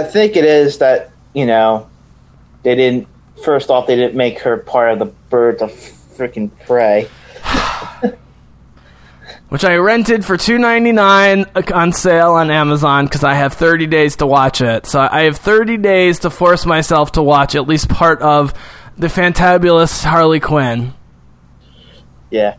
I 0.00 0.02
think 0.02 0.36
it 0.36 0.44
is 0.44 0.78
that 0.78 1.10
you 1.34 1.46
know, 1.46 1.88
they 2.62 2.74
didn't. 2.74 3.08
First 3.44 3.70
off, 3.70 3.86
they 3.86 3.96
didn't 3.96 4.16
make 4.16 4.40
her 4.40 4.58
part 4.58 4.92
of 4.92 4.98
the 4.98 5.06
birds 5.06 5.62
of 5.62 5.70
freaking 5.70 6.50
prey. 6.66 7.08
which 9.48 9.64
I 9.64 9.76
rented 9.76 10.24
for 10.24 10.36
two 10.36 10.58
ninety 10.58 10.92
nine 10.92 11.46
on 11.72 11.92
sale 11.92 12.32
on 12.32 12.50
Amazon 12.50 13.06
because 13.06 13.24
I 13.24 13.34
have 13.34 13.54
thirty 13.54 13.86
days 13.86 14.16
to 14.16 14.26
watch 14.26 14.60
it. 14.60 14.86
So 14.86 15.00
I 15.00 15.22
have 15.22 15.38
thirty 15.38 15.76
days 15.76 16.20
to 16.20 16.30
force 16.30 16.66
myself 16.66 17.12
to 17.12 17.22
watch 17.22 17.54
at 17.54 17.66
least 17.66 17.88
part 17.88 18.20
of 18.20 18.52
the 19.00 19.08
fantabulous 19.08 20.04
Harley 20.04 20.40
Quinn. 20.40 20.94
Yeah, 22.30 22.56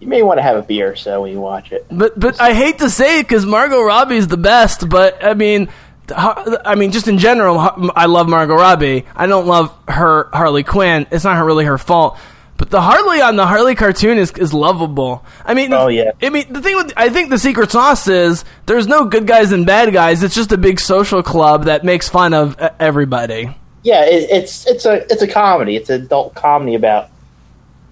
you 0.00 0.06
may 0.08 0.22
want 0.22 0.38
to 0.38 0.42
have 0.42 0.56
a 0.56 0.62
beer 0.62 0.96
so 0.96 1.22
when 1.22 1.32
you 1.32 1.40
watch 1.40 1.72
it. 1.72 1.86
But 1.90 2.18
but 2.18 2.40
I 2.40 2.52
hate 2.52 2.78
to 2.80 2.90
say 2.90 3.20
it 3.20 3.22
because 3.22 3.46
Margot 3.46 3.80
Robbie's 3.80 4.26
the 4.28 4.36
best. 4.36 4.88
But 4.88 5.24
I 5.24 5.34
mean, 5.34 5.68
I 6.14 6.74
mean, 6.74 6.90
just 6.92 7.08
in 7.08 7.18
general, 7.18 7.58
I 7.96 8.06
love 8.06 8.28
Margot 8.28 8.54
Robbie. 8.54 9.06
I 9.16 9.26
don't 9.26 9.46
love 9.46 9.74
her 9.88 10.28
Harley 10.32 10.62
Quinn. 10.64 11.06
It's 11.10 11.24
not 11.24 11.42
really 11.44 11.64
her 11.64 11.78
fault. 11.78 12.18
But 12.56 12.70
the 12.70 12.80
Harley 12.80 13.20
on 13.20 13.34
the 13.36 13.46
Harley 13.46 13.74
cartoon 13.74 14.18
is 14.18 14.30
is 14.32 14.52
lovable. 14.52 15.24
I 15.44 15.54
mean, 15.54 15.72
Oh, 15.72 15.88
yeah. 15.88 16.12
I 16.22 16.28
mean, 16.28 16.52
the 16.52 16.60
thing 16.60 16.76
with 16.76 16.92
I 16.96 17.08
think 17.08 17.30
the 17.30 17.38
secret 17.38 17.70
sauce 17.72 18.06
is 18.06 18.44
there's 18.66 18.86
no 18.86 19.06
good 19.06 19.26
guys 19.26 19.52
and 19.52 19.64
bad 19.64 19.92
guys. 19.92 20.22
It's 20.22 20.34
just 20.34 20.52
a 20.52 20.58
big 20.58 20.78
social 20.80 21.22
club 21.22 21.64
that 21.64 21.82
makes 21.84 22.08
fun 22.08 22.34
of 22.34 22.56
everybody. 22.78 23.56
Yeah, 23.84 24.04
it, 24.04 24.28
it's 24.30 24.66
it's 24.66 24.84
a 24.84 25.04
it's 25.12 25.22
a 25.22 25.28
comedy. 25.28 25.76
It's 25.76 25.90
an 25.90 26.02
adult 26.02 26.34
comedy 26.34 26.74
about 26.74 27.10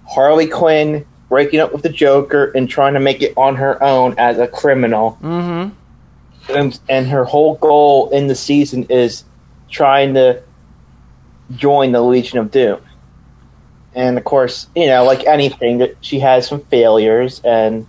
Harley 0.09 0.47
Quinn 0.47 1.05
breaking 1.29 1.59
up 1.59 1.71
with 1.71 1.81
the 1.81 1.89
Joker 1.89 2.51
and 2.55 2.69
trying 2.69 2.93
to 2.93 2.99
make 2.99 3.21
it 3.21 3.33
on 3.37 3.55
her 3.55 3.81
own 3.81 4.13
as 4.17 4.37
a 4.37 4.47
criminal. 4.47 5.17
Mm-hmm. 5.21 6.55
And, 6.55 6.79
and 6.89 7.07
her 7.07 7.23
whole 7.23 7.55
goal 7.55 8.09
in 8.09 8.27
the 8.27 8.35
season 8.35 8.83
is 8.83 9.23
trying 9.69 10.13
to 10.13 10.43
join 11.55 11.91
the 11.91 12.01
Legion 12.01 12.37
of 12.37 12.51
Doom. 12.51 12.81
And 13.95 14.17
of 14.17 14.23
course, 14.23 14.67
you 14.75 14.87
know, 14.87 15.05
like 15.05 15.25
anything, 15.25 15.77
that 15.79 15.95
she 16.01 16.19
has 16.19 16.47
some 16.47 16.61
failures, 16.65 17.41
and 17.43 17.87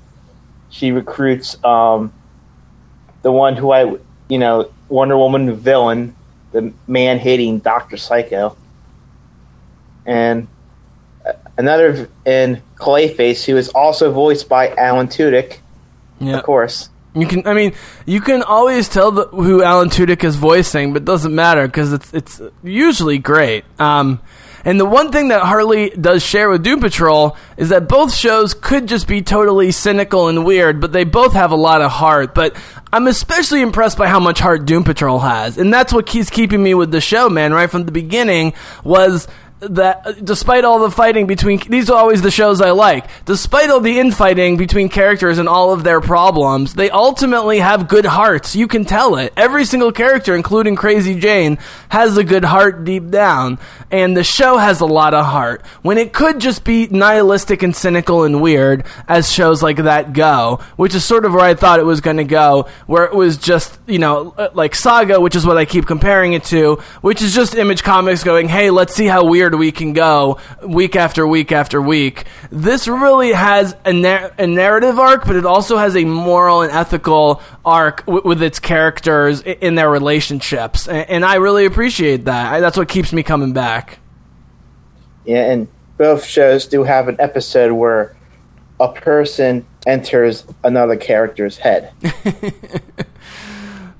she 0.71 0.93
recruits 0.93 1.63
um, 1.65 2.13
the 3.23 3.33
one 3.33 3.57
who 3.57 3.73
I, 3.73 3.99
you 4.29 4.39
know, 4.39 4.71
Wonder 4.89 5.19
Woman 5.19 5.55
villain, 5.55 6.15
the 6.55 6.73
man 6.87 7.19
hating 7.19 7.59
Doctor 7.59 7.97
Psycho, 7.97 8.57
and 10.07 10.47
another 11.59 12.09
in 12.25 12.63
Clayface, 12.77 13.45
who 13.45 13.57
is 13.57 13.69
also 13.71 14.13
voiced 14.13 14.49
by 14.49 14.69
Alan 14.75 15.09
Tudyk, 15.09 15.59
Yeah. 16.21 16.37
of 16.39 16.45
course. 16.45 16.89
You 17.17 17.27
can, 17.27 17.47
I 17.47 17.55
mean, 17.55 17.75
you 18.07 18.21
can 18.21 18.43
always 18.43 18.89
tell 18.89 19.13
the, 19.13 19.27
who 19.29 19.63
Alan 19.63 19.89
Tudyk 19.89 20.25
is 20.25 20.37
voicing, 20.37 20.93
but 20.93 21.03
it 21.03 21.05
doesn't 21.05 21.35
matter 21.35 21.67
because 21.67 21.93
it's 21.93 22.13
it's 22.13 22.41
usually 22.63 23.19
great. 23.19 23.65
Um, 23.79 24.21
and 24.65 24.81
the 24.81 24.87
one 24.87 25.13
thing 25.13 25.29
that 25.29 25.43
Harley 25.43 25.91
does 25.91 26.23
share 26.23 26.49
with 26.49 26.63
Doom 26.63 26.81
Patrol 26.81 27.37
is 27.57 27.69
that 27.69 27.89
both 27.89 28.15
shows 28.15 28.55
could 28.55 28.89
just 28.89 29.07
be 29.07 29.23
totally 29.23 29.73
cynical 29.73 30.29
and 30.29 30.45
weird, 30.45 30.81
but 30.81 30.93
they 30.93 31.05
both 31.05 31.35
have 31.35 31.53
a 31.53 31.57
lot 31.57 31.83
of 31.83 31.91
heart. 31.91 32.35
But 32.35 32.57
I'm 32.93 33.07
especially 33.07 33.61
impressed 33.61 33.99
by 33.99 34.09
how 34.09 34.21
much 34.21 34.41
heart 34.41 34.65
Doom 34.65 34.85
Patrol 34.85 35.19
has, 35.19 35.59
and 35.59 35.73
that's 35.73 35.93
what 35.93 36.07
keeps 36.07 36.31
keeping 36.31 36.63
me 36.63 36.75
with 36.75 36.91
the 36.91 37.01
show, 37.01 37.29
man. 37.29 37.53
Right 37.53 37.71
from 37.71 37.85
the 37.85 37.93
beginning 37.93 38.55
was 38.83 39.29
that 39.71 40.07
uh, 40.07 40.13
despite 40.13 40.65
all 40.65 40.79
the 40.79 40.91
fighting 40.91 41.27
between 41.27 41.59
these 41.69 41.91
are 41.91 41.99
always 41.99 42.23
the 42.23 42.31
shows 42.31 42.61
I 42.61 42.71
like. 42.71 43.07
Despite 43.25 43.71
all 43.71 43.81
the 43.81 43.99
infighting 43.99 44.57
between 44.57 44.89
characters 44.89 45.39
and 45.39 45.49
all 45.49 45.73
of 45.73 45.85
their 45.85 46.01
problems, 46.01 46.75
they 46.75 46.91
ultimately 46.91 47.59
have 47.59 47.89
good 47.89 48.05
hearts. 48.05 48.55
You 48.55 48.69
can 48.69 48.85
tell 48.85 49.17
it. 49.17 49.33
Every 49.37 49.65
single 49.65 49.93
character, 49.93 50.35
including 50.35 50.77
Crazy 50.77 51.19
Jane, 51.19 51.59
has 51.89 52.17
a 52.17 52.25
good 52.25 52.45
heart 52.45 52.85
deep 52.85 53.11
down, 53.11 53.59
and 53.91 54.17
the 54.17 54.25
show 54.25 54.59
has 54.59 54.81
a 54.81 54.87
lot 54.87 55.15
of 55.15 55.25
heart. 55.25 55.65
When 55.83 55.99
it 55.99 56.13
could 56.13 56.41
just 56.41 56.65
be 56.65 56.87
nihilistic 56.89 57.63
and 57.63 57.75
cynical 57.75 58.25
and 58.25 58.43
weird, 58.43 58.85
as 59.09 59.33
shows 59.33 59.63
like 59.63 59.79
that 59.79 60.13
go, 60.13 60.61
which 60.77 60.95
is 60.95 61.05
sort 61.05 61.25
of 61.25 61.33
where 61.33 61.45
I 61.45 61.55
thought 61.55 61.81
it 61.81 61.87
was 61.87 62.01
going 62.01 62.19
to 62.19 62.25
go, 62.25 62.69
where 62.87 63.05
it 63.05 63.15
was 63.15 63.37
just 63.37 63.79
you 63.87 63.99
know 63.99 64.35
uh, 64.37 64.51
like 64.55 64.75
Saga, 64.75 65.21
which 65.21 65.37
is 65.37 65.47
what 65.47 65.57
I 65.57 65.65
keep 65.65 65.87
comparing 65.87 66.33
it 66.33 66.45
to, 66.45 66.77
which 67.01 67.23
is 67.23 67.35
just 67.35 67.55
Image 67.55 67.83
Comics 67.83 68.25
going, 68.25 68.49
hey, 68.49 68.71
let's 68.71 68.95
see 68.95 69.07
how 69.07 69.25
weird 69.25 69.54
we 69.57 69.73
can 69.73 69.93
go 69.93 70.39
week 70.67 70.97
after 70.97 71.27
week 71.27 71.53
after 71.53 71.81
week. 71.81 72.25
This 72.51 72.87
really 72.89 73.33
has 73.33 73.77
a, 73.85 73.93
nar- 73.93 74.33
a 74.39 74.47
narrative 74.47 74.99
arc, 74.99 75.27
but 75.27 75.37
it 75.37 75.45
also 75.47 75.77
has 75.77 75.97
a 75.97 76.05
moral 76.05 76.63
and 76.63 76.73
ethical 76.73 77.41
arc 77.65 78.05
w- 78.07 78.23
with 78.25 78.43
its 78.43 78.59
characters 78.59 79.43
i- 79.47 79.57
in 79.61 79.75
their 79.75 79.91
relationships, 79.91 80.89
and, 80.89 81.09
and 81.11 81.25
I 81.25 81.37
really 81.37 81.65
appreciate 81.67 82.25
that. 82.27 82.53
I, 82.53 82.61
that's 82.61 82.77
what 82.77 82.89
keeps 82.89 83.13
me 83.13 83.23
coming 83.23 83.53
back. 83.53 83.99
Yeah, 85.25 85.51
and 85.51 85.69
both 85.97 86.25
shows 86.25 86.67
do 86.67 86.83
have 86.85 87.09
an 87.09 87.17
episode 87.19 87.73
where 87.73 88.17
a 88.81 88.93
person 88.93 89.65
enters 89.87 90.45
another 90.65 90.97
character's 90.97 91.57
head. 91.57 91.93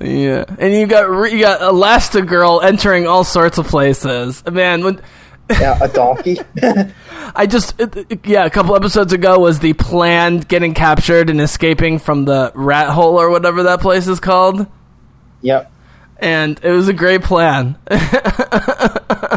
Yeah, 0.01 0.45
and 0.59 0.75
you 0.75 0.87
got 0.87 1.33
you 1.33 1.41
got 1.41 1.61
Elastigirl 1.61 2.63
entering 2.65 3.07
all 3.07 3.25
sorts 3.25 3.59
of 3.59 3.67
places. 3.69 4.45
Man, 4.45 4.83
when 4.85 5.01
Yeah, 5.51 5.79
a 5.81 5.89
donkey. 5.89 6.39
I 7.35 7.47
just 7.47 7.79
it- 7.79 8.27
yeah, 8.27 8.45
a 8.45 8.51
couple 8.51 8.75
episodes 8.75 9.13
ago 9.13 9.39
was 9.39 9.59
the 9.59 9.73
planned 9.75 10.49
getting 10.49 10.75
captured 10.75 11.31
and 11.31 11.41
escaping 11.41 11.99
from 11.99 12.25
the 12.25 12.53
rat 12.55 12.89
hole 12.91 13.21
or 13.21 13.31
whatever 13.31 13.65
that 13.65 13.81
place 13.81 14.07
is 14.07 14.21
called, 14.21 14.67
yep. 15.43 15.71
and 16.19 16.59
it 16.63 16.71
was 16.71 16.89
a 16.89 16.95
great 16.95 17.23
plan. 17.23 17.77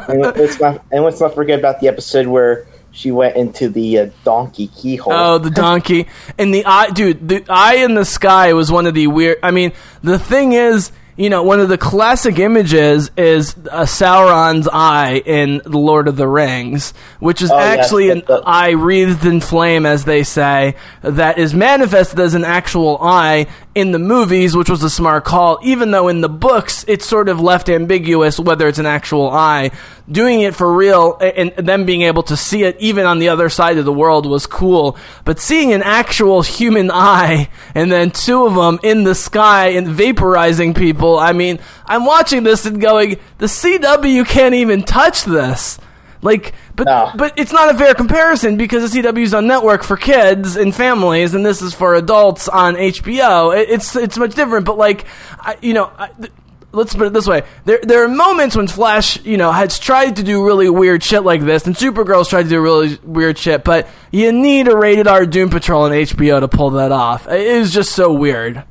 And 0.07 0.21
let's 0.21 0.59
not 0.59 0.85
and 0.91 1.03
let's 1.03 1.19
not 1.19 1.35
forget 1.35 1.59
about 1.59 1.81
the 1.81 1.87
episode 1.89 2.27
where 2.27 2.67
she 2.91 3.11
went 3.11 3.35
into 3.35 3.69
the 3.69 3.99
uh, 3.99 4.09
donkey 4.23 4.67
keyhole. 4.67 5.13
Oh, 5.13 5.37
the 5.37 5.49
donkey 5.51 6.07
and 6.37 6.53
the 6.53 6.65
eye, 6.65 6.89
dude. 6.89 7.27
The 7.27 7.45
eye 7.49 7.75
in 7.75 7.93
the 7.93 8.05
sky 8.05 8.53
was 8.53 8.71
one 8.71 8.87
of 8.87 8.93
the 8.93 9.07
weird. 9.07 9.37
I 9.43 9.51
mean, 9.51 9.73
the 10.01 10.17
thing 10.17 10.53
is, 10.53 10.91
you 11.17 11.29
know, 11.29 11.41
one 11.43 11.59
of 11.59 11.67
the 11.67 11.77
classic 11.77 12.37
images 12.39 13.09
is 13.17 13.55
uh, 13.71 13.81
Sauron's 13.85 14.67
eye 14.71 15.21
in 15.25 15.61
The 15.65 15.77
Lord 15.77 16.07
of 16.07 16.15
the 16.15 16.27
Rings, 16.27 16.93
which 17.19 17.41
is 17.41 17.51
Oh, 17.51 17.57
yes, 17.57 17.79
actually 17.79 18.09
an 18.11 18.19
the- 18.19 18.37
the- 18.37 18.43
eye 18.45 18.69
wreathed 18.71 19.25
in 19.25 19.41
flame, 19.41 19.85
as 19.85 20.05
they 20.05 20.23
say, 20.23 20.75
that 21.01 21.37
is 21.39 21.53
manifested 21.53 22.19
as 22.19 22.35
an 22.35 22.45
actual 22.45 22.97
eye 23.01 23.47
in 23.77 23.91
the 23.91 23.99
movies, 23.99 24.57
which 24.57 24.71
was 24.71 24.81
a 24.81 24.89
smart 24.89 25.23
call. 25.23 25.59
Even 25.61 25.91
though 25.91 26.07
in 26.07 26.21
the 26.21 26.29
books 26.29 26.83
it's 26.87 27.07
sort 27.07 27.29
of 27.29 27.39
left 27.39 27.69
ambiguous 27.69 28.39
whether 28.39 28.67
it's 28.67 28.79
an 28.79 28.87
actual 28.87 29.29
eye. 29.29 29.69
Doing 30.09 30.41
it 30.41 30.55
for 30.55 30.73
real 30.73 31.15
and 31.21 31.51
them 31.51 31.85
being 31.85 32.01
able 32.01 32.23
to 32.23 32.35
see 32.35 32.63
it 32.63 32.75
even 32.79 33.05
on 33.05 33.19
the 33.19 33.29
other 33.29 33.49
side 33.49 33.77
of 33.77 33.85
the 33.85 33.93
world 33.93 34.25
was 34.25 34.47
cool. 34.47 34.97
But 35.25 35.39
seeing 35.39 35.73
an 35.73 35.83
actual 35.83 36.41
human 36.41 36.89
eye 36.89 37.49
and 37.75 37.91
then 37.91 38.09
two 38.09 38.47
of 38.47 38.55
them 38.55 38.79
in 38.81 39.03
the 39.03 39.13
sky 39.13 39.67
and 39.67 39.87
vaporizing 39.87 40.75
people, 40.75 41.19
I 41.19 41.33
mean, 41.33 41.59
I'm 41.85 42.03
watching 42.03 42.41
this 42.41 42.65
and 42.65 42.81
going, 42.81 43.19
the 43.37 43.45
CW 43.45 44.25
can't 44.25 44.55
even 44.55 44.83
touch 44.83 45.23
this. 45.23 45.77
Like, 46.21 46.53
but 46.75 46.85
No. 46.85 47.11
but 47.15 47.33
it's 47.37 47.51
not 47.51 47.73
a 47.73 47.77
fair 47.77 47.93
comparison 47.93 48.57
because 48.57 48.91
the 48.91 49.01
CW's 49.01 49.33
on 49.33 49.45
network 49.47 49.83
for 49.83 49.95
kids 49.97 50.55
and 50.55 50.73
families, 50.75 51.33
and 51.33 51.45
this 51.45 51.61
is 51.61 51.73
for 51.73 51.93
adults 51.95 52.47
on 52.47 52.75
HBO. 52.75 53.55
It, 53.57 53.69
it's 53.69 53.95
it's 53.95 54.17
much 54.17 54.33
different. 54.35 54.65
But 54.65 54.77
like, 54.77 55.05
I, 55.39 55.57
you 55.61 55.73
know. 55.73 55.91
I, 55.97 56.07
th- 56.09 56.31
Let's 56.73 56.93
put 56.93 57.07
it 57.07 57.13
this 57.13 57.25
way: 57.25 57.43
there, 57.63 57.79
there 57.81 58.03
are 58.03 58.09
moments 58.09 58.55
when 58.55 58.67
Flash, 58.67 59.23
you 59.23 59.37
know, 59.37 59.51
has 59.53 59.79
tried 59.79 60.17
to 60.17 60.23
do 60.23 60.45
really 60.45 60.69
weird 60.69 61.01
shit 61.01 61.23
like 61.23 61.41
this, 61.41 61.65
and 61.65 61.73
Supergirl's 61.75 62.27
tried 62.29 62.43
to 62.43 62.49
do 62.49 62.59
really 62.61 62.99
weird 63.03 63.37
shit. 63.37 63.63
But 63.63 63.87
you 64.11 64.31
need 64.33 64.67
a 64.67 64.75
rated 64.75 65.07
R 65.07 65.25
Doom 65.25 65.49
Patrol 65.49 65.83
on 65.83 65.91
HBO 65.91 66.41
to 66.41 66.47
pull 66.49 66.71
that 66.71 66.91
off. 66.91 67.25
It 67.27 67.39
is 67.39 67.73
just 67.73 67.93
so 67.93 68.11
weird. 68.13 68.63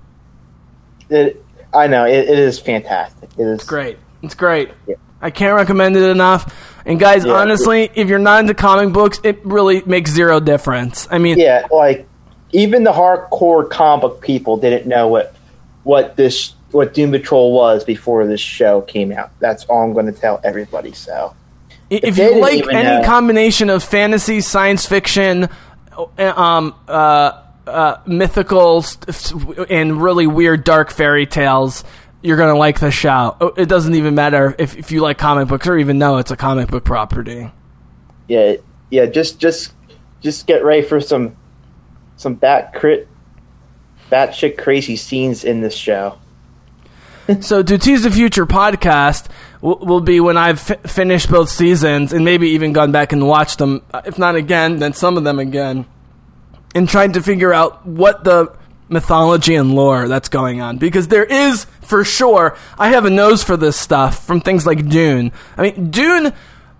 It, 1.09 1.43
I 1.73 1.86
know 1.86 2.05
it, 2.05 2.28
it 2.28 2.39
is 2.39 2.59
fantastic. 2.60 3.31
It 3.39 3.43
is 3.43 3.64
Great. 3.64 3.98
It's 4.23 4.35
great. 4.35 4.70
Yeah. 4.86 4.97
I 5.20 5.31
can't 5.31 5.56
recommend 5.56 5.97
it 5.97 6.02
enough. 6.02 6.52
And 6.86 6.98
guys, 7.00 7.24
Yeah. 7.24 7.34
honestly, 7.34 7.90
if 7.94 8.08
you're 8.08 8.18
not 8.18 8.40
into 8.40 8.54
comic 8.54 8.92
books, 8.94 9.20
it 9.24 9.40
really 9.44 9.82
makes 9.86 10.10
zero 10.12 10.40
difference. 10.40 11.06
I 11.10 11.18
mean, 11.18 11.38
Yeah, 11.38 11.66
like 11.70 12.06
even 12.52 12.84
the 12.84 12.92
hardcore 12.92 13.68
comic 13.68 14.20
people 14.20 14.56
didn't 14.56 14.86
know 14.86 15.08
what 15.08 15.34
what 15.82 16.16
this 16.16 16.52
what 16.72 16.94
Doom 16.94 17.10
Patrol 17.12 17.52
was 17.52 17.84
before 17.84 18.26
this 18.26 18.40
show 18.40 18.80
came 18.82 19.12
out. 19.12 19.30
That's 19.40 19.64
all 19.66 19.82
I'm 19.82 19.92
going 19.92 20.06
to 20.06 20.12
tell 20.12 20.40
everybody. 20.44 20.92
So 20.92 21.34
if 21.90 22.16
they 22.16 22.34
you 22.34 22.40
like 22.40 22.66
any 22.72 23.00
know. 23.00 23.04
combination 23.04 23.70
of 23.70 23.82
fantasy, 23.84 24.40
science 24.40 24.84
fiction, 24.86 25.48
um, 26.18 26.74
uh, 26.88 27.42
uh, 27.66 27.96
mythical, 28.06 28.82
st- 28.82 29.70
and 29.70 30.00
really 30.02 30.26
weird 30.26 30.64
dark 30.64 30.90
fairy 30.90 31.26
tales, 31.26 31.84
you're 32.27 32.36
gonna 32.36 32.57
like 32.59 32.81
the 32.81 32.90
show. 32.90 33.36
Oh, 33.40 33.48
It 33.57 33.69
doesn't 33.69 33.94
even 33.94 34.15
matter 34.15 34.55
if, 34.59 34.77
if 34.77 34.90
you 34.90 35.01
like 35.01 35.19
comic 35.19 35.48
books 35.48 35.66
or 35.66 35.77
even 35.78 35.98
know 35.98 36.19
it's 36.19 36.31
a 36.31 36.36
comic 36.36 36.69
book 36.69 36.85
property. 36.85 37.51
yeah, 38.28 38.57
yeah, 38.90 39.07
just 39.07 39.39
just 39.39 39.73
just 40.20 40.47
get 40.47 40.65
ready 40.65 40.82
for 40.82 41.01
some 41.01 41.36
some 42.16 42.35
bat 42.35 42.74
crit 42.74 43.09
batshit 44.11 44.57
crazy 44.59 44.97
scenes 44.97 45.44
in 45.44 45.61
this 45.61 45.74
show. 45.74 46.19
So, 47.40 47.61
to 47.61 47.77
tease 47.77 48.05
the 48.05 48.11
future 48.12 48.47
podcast 48.47 49.27
will, 49.61 49.78
will 49.78 50.01
be 50.01 50.20
when 50.20 50.36
I've 50.36 50.61
fi- 50.61 50.77
finished 50.77 51.28
both 51.28 51.48
seasons 51.51 52.12
and 52.12 52.24
maybe 52.24 52.51
even 52.51 52.73
gone 52.73 52.93
back 52.93 53.12
and 53.12 53.27
watched 53.27 53.59
them. 53.59 53.82
uh, 53.93 54.03
If 54.07 54.16
not 54.16 54.36
again, 54.36 54.78
then 54.78 54.93
some 54.93 55.16
of 55.16 55.24
them 55.24 55.40
again, 55.40 55.86
and 56.73 56.89
trying 56.89 57.15
to 57.15 57.23
figure 57.23 57.53
out 57.53 57.85
what 57.85 58.23
the 58.23 58.55
mythology 58.88 59.54
and 59.54 59.74
lore 59.74 60.08
that's 60.08 60.28
going 60.28 60.60
on 60.60 60.78
because 60.78 61.08
there 61.08 61.24
is 61.24 61.66
for 61.82 62.04
sure. 62.04 62.56
I 62.78 62.90
have 62.90 63.04
a 63.04 63.10
nose 63.10 63.42
for 63.42 63.56
this 63.56 63.78
stuff 63.78 64.24
from 64.24 64.40
things 64.40 64.66
like 64.66 64.88
Dune. 64.88 65.32
I 65.56 65.62
mean, 65.62 65.90
Dune. 65.90 66.32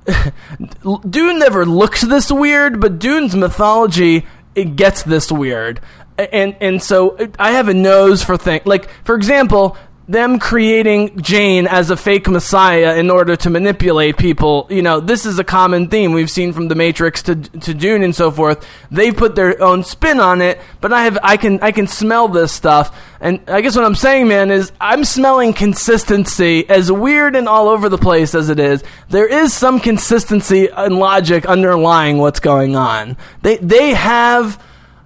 Dune 1.11 1.39
never 1.41 1.67
looks 1.67 2.01
this 2.03 2.31
weird, 2.31 2.81
but 2.81 3.01
Dune's 3.01 3.35
mythology 3.35 4.25
it 4.55 4.75
gets 4.75 5.03
this 5.03 5.31
weird, 5.31 5.81
and 6.17 6.57
and 6.61 6.83
so 6.83 7.17
I 7.39 7.53
have 7.53 7.69
a 7.69 7.75
nose 7.75 8.25
for 8.25 8.37
things 8.37 8.65
like, 8.67 8.89
for 9.05 9.15
example, 9.15 9.77
them 10.09 10.39
creating 10.39 11.21
Jane 11.21 11.67
as 11.67 11.91
a 11.91 11.97
fake 11.97 12.29
messiah 12.29 12.97
in 12.97 13.11
order 13.11 13.35
to 13.35 13.51
manipulate 13.51 14.17
people. 14.17 14.67
You 14.71 14.83
know, 14.83 15.01
this 15.01 15.27
is 15.27 15.39
a 15.39 15.45
common 15.45 15.89
theme 15.89 16.13
we've 16.13 16.31
seen 16.31 16.53
from 16.53 16.69
The 16.69 16.77
Matrix 16.77 17.23
to 17.25 17.35
to 17.35 17.75
Dune 17.75 18.05
and 18.05 18.15
so 18.15 18.31
forth. 18.31 18.67
They 18.91 19.11
put 19.11 19.35
their 19.35 19.61
own 19.61 19.83
spin 19.83 20.21
on 20.21 20.41
it, 20.41 20.61
but 20.81 20.93
I 20.93 21.03
have 21.05 21.19
I 21.23 21.37
can 21.37 21.61
I 21.61 21.73
can 21.73 21.89
smell 21.89 22.29
this 22.29 22.53
stuff, 22.53 22.97
and 23.21 23.41
I 23.49 23.61
guess 23.61 23.75
what 23.75 23.85
I'm 23.85 23.97
saying, 23.97 24.29
man, 24.29 24.51
is 24.53 24.71
I'm 24.81 25.05
smelling 25.05 25.53
consistency 25.53 26.69
as 26.69 26.93
weird 26.93 27.35
and 27.35 27.49
all 27.49 27.69
over 27.69 27.89
the 27.89 27.99
place 27.99 28.35
as 28.35 28.49
it 28.49 28.61
is. 28.61 28.85
There 29.09 29.27
is 29.27 29.53
some 29.53 29.81
consistency 29.81 30.69
and 30.69 30.99
logic 30.99 31.47
underlying 31.47 32.19
what's 32.19 32.41
going 32.41 32.77
on. 32.77 33.17
They 33.43 33.57
they 33.57 33.91
have. 33.95 34.63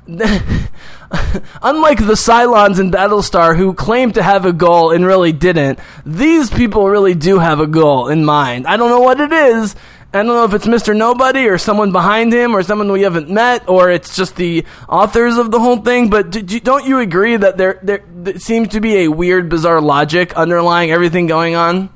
Unlike 1.63 2.07
the 2.07 2.15
Cylons 2.15 2.79
in 2.79 2.91
Battlestar 2.91 3.57
who 3.57 3.75
claimed 3.75 4.15
to 4.15 4.23
have 4.23 4.45
a 4.45 4.53
goal 4.53 4.93
and 4.93 5.05
really 5.05 5.33
didn't, 5.33 5.79
these 6.07 6.51
people 6.51 6.89
really 6.89 7.15
do 7.15 7.39
have 7.39 7.59
a 7.59 7.67
goal 7.67 8.09
in 8.09 8.25
mind. 8.25 8.67
I 8.67 8.77
don't 8.77 8.91
know 8.91 9.01
what 9.01 9.21
it 9.21 9.33
is. 9.33 9.75
I 10.13 10.19
don't 10.19 10.27
know 10.27 10.45
if 10.45 10.55
it's 10.55 10.67
Mr. 10.67 10.97
Nobody 10.97 11.47
or 11.47 11.57
someone 11.57 11.93
behind 11.93 12.33
him 12.33 12.55
or 12.55 12.63
someone 12.63 12.91
we 12.91 13.03
haven't 13.03 13.31
met 13.31 13.69
or 13.69 13.91
it's 13.91 14.17
just 14.17 14.37
the 14.37 14.65
authors 14.89 15.37
of 15.37 15.51
the 15.51 15.61
whole 15.61 15.79
thing. 15.79 16.11
But 16.11 16.31
do, 16.31 16.43
do, 16.43 16.59
don't 16.61 16.85
you 16.85 16.99
agree 16.99 17.37
that 17.37 17.57
there, 17.57 17.79
there, 17.83 18.05
there 18.09 18.39
seems 18.39 18.69
to 18.69 18.81
be 18.81 18.99
a 18.99 19.09
weird, 19.09 19.49
bizarre 19.49 19.81
logic 19.81 20.35
underlying 20.35 20.91
everything 20.91 21.27
going 21.27 21.55
on? 21.55 21.91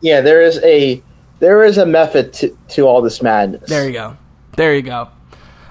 Yeah, 0.00 0.22
there 0.22 0.40
is 0.40 0.58
a 0.62 1.02
there 1.38 1.64
is 1.64 1.78
a 1.78 1.86
method 1.86 2.32
to, 2.34 2.56
to 2.68 2.86
all 2.86 3.02
this 3.02 3.22
madness. 3.22 3.68
There 3.68 3.86
you 3.86 3.92
go. 3.92 4.16
There 4.56 4.74
you 4.74 4.82
go. 4.82 5.08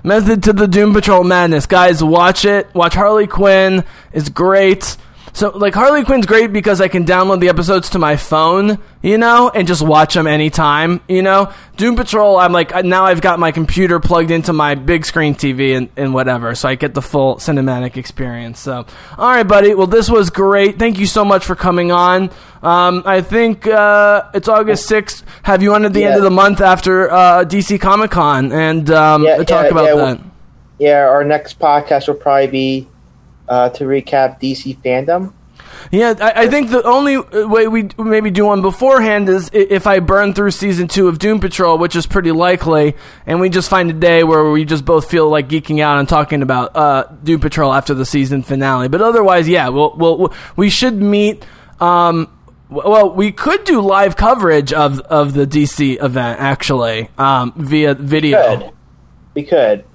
Method 0.03 0.43
to 0.43 0.53
the 0.53 0.67
Doom 0.67 0.93
Patrol 0.93 1.23
madness, 1.23 1.65
guys. 1.65 2.03
Watch 2.03 2.45
it. 2.45 2.73
Watch 2.73 2.95
Harley 2.95 3.27
Quinn. 3.27 3.83
It's 4.13 4.29
great. 4.29 4.95
So 5.33 5.49
like 5.49 5.73
Harley 5.73 6.03
Quinn's 6.03 6.25
great 6.25 6.51
because 6.53 6.81
I 6.81 6.87
can 6.87 7.05
download 7.05 7.39
the 7.39 7.49
episodes 7.49 7.89
to 7.91 7.99
my 7.99 8.15
phone, 8.15 8.79
you 9.01 9.17
know, 9.17 9.49
and 9.49 9.67
just 9.67 9.81
watch 9.81 10.13
them 10.13 10.27
anytime, 10.27 11.01
you 11.07 11.21
know. 11.21 11.51
Doom 11.77 11.95
Patrol, 11.95 12.37
I'm 12.37 12.51
like 12.51 12.83
now 12.83 13.05
I've 13.05 13.21
got 13.21 13.39
my 13.39 13.51
computer 13.51 13.99
plugged 13.99 14.31
into 14.31 14.53
my 14.53 14.75
big 14.75 15.05
screen 15.05 15.35
TV 15.35 15.75
and, 15.77 15.89
and 15.95 16.13
whatever, 16.13 16.55
so 16.55 16.69
I 16.69 16.75
get 16.75 16.93
the 16.93 17.01
full 17.01 17.35
cinematic 17.37 17.97
experience. 17.97 18.59
So, 18.59 18.85
all 19.17 19.29
right, 19.29 19.43
buddy. 19.43 19.73
Well, 19.73 19.87
this 19.87 20.09
was 20.09 20.29
great. 20.29 20.79
Thank 20.79 20.99
you 20.99 21.05
so 21.05 21.23
much 21.23 21.45
for 21.45 21.55
coming 21.55 21.91
on. 21.91 22.31
Um, 22.61 23.03
I 23.05 23.21
think 23.21 23.67
uh, 23.67 24.29
it's 24.33 24.47
August 24.49 24.89
6th. 24.89 25.23
Have 25.43 25.63
you 25.63 25.73
on 25.73 25.85
at 25.85 25.93
the 25.93 26.03
end 26.03 26.15
of 26.15 26.23
the 26.23 26.31
month 26.31 26.59
after 26.59 27.09
uh, 27.09 27.45
DC 27.45 27.79
Comic 27.79 28.11
Con 28.11 28.51
and 28.51 28.89
um, 28.91 29.23
Yeah, 29.23 29.37
talk 29.43 29.65
yeah, 29.65 29.71
about 29.71 29.85
yeah, 29.85 29.95
that. 29.95 30.21
Yeah, 30.77 31.07
our 31.07 31.23
next 31.23 31.59
podcast 31.59 32.07
will 32.07 32.15
probably 32.15 32.47
be 32.47 32.87
uh, 33.49 33.69
to 33.69 33.83
recap 33.85 34.39
DC 34.39 34.77
FanDome. 34.77 35.33
Yeah, 35.91 36.13
I, 36.19 36.43
I 36.43 36.47
think 36.47 36.69
the 36.69 36.83
only 36.83 37.15
uh, 37.15 37.47
way 37.47 37.67
we 37.67 37.89
maybe 37.97 38.31
do 38.31 38.45
one 38.45 38.61
beforehand 38.61 39.29
is 39.29 39.49
if 39.53 39.87
I 39.87 39.99
burn 39.99 40.33
through 40.33 40.51
season 40.51 40.87
two 40.87 41.07
of 41.07 41.19
Doom 41.19 41.39
Patrol, 41.39 41.77
which 41.77 41.95
is 41.95 42.05
pretty 42.05 42.31
likely, 42.31 42.95
and 43.25 43.39
we 43.39 43.49
just 43.49 43.69
find 43.69 43.89
a 43.89 43.93
day 43.93 44.23
where 44.23 44.49
we 44.49 44.65
just 44.65 44.85
both 44.85 45.09
feel 45.09 45.29
like 45.29 45.47
geeking 45.47 45.81
out 45.81 45.97
and 45.97 46.07
talking 46.07 46.41
about 46.41 46.75
uh, 46.75 47.03
Doom 47.23 47.39
Patrol 47.39 47.73
after 47.73 47.93
the 47.93 48.05
season 48.05 48.43
finale. 48.43 48.87
But 48.87 49.01
otherwise, 49.01 49.47
yeah, 49.47 49.69
we'll, 49.69 49.95
we'll, 49.97 50.33
we'll 50.55 50.69
should 50.69 51.01
meet. 51.01 51.45
Um, 51.79 52.31
well, 52.69 53.11
we 53.11 53.31
could 53.31 53.63
do 53.63 53.81
live 53.81 54.15
coverage 54.15 54.71
of 54.71 54.99
of 55.01 55.33
the 55.33 55.47
DC 55.47 56.01
event 56.03 56.39
actually 56.39 57.09
um, 57.17 57.53
via 57.55 57.95
video. 57.95 58.59
Good. 58.59 58.71
We 59.33 59.43
could. 59.43 59.85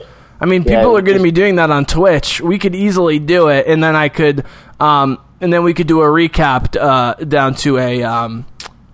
I 0.45 0.47
mean, 0.47 0.63
Yeah, 0.63 0.77
people 0.81 0.95
are 0.99 1.01
going 1.01 1.17
to 1.17 1.23
be 1.23 1.31
doing 1.31 1.55
that 1.57 1.71
on 1.71 1.87
Twitch. 1.87 2.39
We 2.43 2.59
could 2.59 2.75
easily 2.75 3.19
do 3.19 3.49
it, 3.49 3.67
and 3.67 3.83
then 3.83 3.97
I 3.97 4.11
could, 4.11 4.45
um, 4.79 5.19
and 5.41 5.51
then 5.51 5.65
we 5.65 5.73
could 5.73 5.87
do 5.87 6.03
a 6.03 6.07
recap 6.07 6.77
uh, 6.79 7.15
down 7.25 7.55
to 7.65 7.79
a 7.79 8.03
um, 8.03 8.45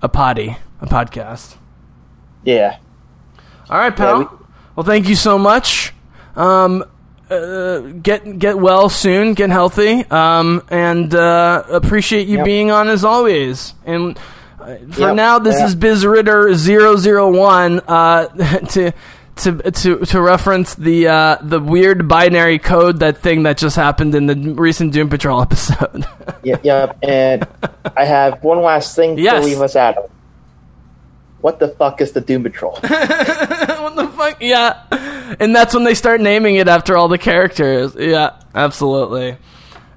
a 0.01 0.09
potty, 0.09 0.56
a 0.81 0.86
podcast. 0.86 1.56
Yeah. 2.44 2.77
All 3.68 3.78
right, 3.78 3.94
pal. 3.97 4.20
Yeah, 4.20 4.28
we- 4.31 4.36
well, 4.77 4.85
thank 4.86 5.09
you 5.09 5.16
so 5.16 5.39
much. 5.39 5.93
Um, 6.36 6.85
uh, 7.28 7.81
get 7.81 8.39
get 8.39 8.56
well 8.56 8.89
soon. 8.89 9.35
Get 9.35 9.51
healthy. 9.51 10.05
Um, 10.09 10.62
and 10.70 11.12
uh, 11.12 11.64
appreciate 11.68 12.28
you 12.28 12.36
Yep. 12.39 12.44
being 12.44 12.70
on 12.70 12.86
as 12.89 13.05
always. 13.05 13.74
And 13.85 14.16
uh, 14.60 14.77
for 14.93 15.01
Yep. 15.09 15.16
now, 15.16 15.39
this 15.40 15.60
is 15.60 15.74
Biz 15.74 16.06
Ritter 16.06 16.55
001 16.55 17.81
uh, 17.89 18.27
to. 18.68 18.93
To, 19.44 19.56
to, 19.70 19.98
to 20.06 20.20
reference 20.20 20.74
the 20.74 21.08
uh, 21.08 21.36
the 21.40 21.60
weird 21.60 22.06
binary 22.08 22.58
code 22.58 22.98
that 23.00 23.18
thing 23.18 23.44
that 23.44 23.56
just 23.58 23.76
happened 23.76 24.14
in 24.14 24.26
the 24.26 24.34
recent 24.54 24.92
Doom 24.92 25.08
Patrol 25.08 25.40
episode. 25.48 26.04
Yeah, 26.42 26.56
yep. 26.62 26.98
And 27.02 27.46
I 27.96 28.04
have 28.04 28.42
one 28.44 28.60
last 28.62 28.94
thing 28.96 29.18
Yes. 29.18 29.42
to 29.42 29.48
leave 29.50 29.60
us 29.62 29.76
at. 29.76 29.96
What 31.40 31.58
the 31.58 31.68
fuck 31.68 32.02
is 32.02 32.12
the 32.12 32.20
Doom 32.20 32.42
Patrol? 32.42 32.72
what 32.80 33.96
the 33.96 34.12
fuck? 34.14 34.36
Yeah. 34.42 35.36
And 35.40 35.56
that's 35.56 35.72
when 35.74 35.84
they 35.84 35.94
start 35.94 36.20
naming 36.20 36.56
it 36.56 36.68
after 36.68 36.96
all 36.98 37.08
the 37.08 37.16
characters. 37.16 37.94
Yeah, 37.98 38.38
absolutely. 38.54 39.38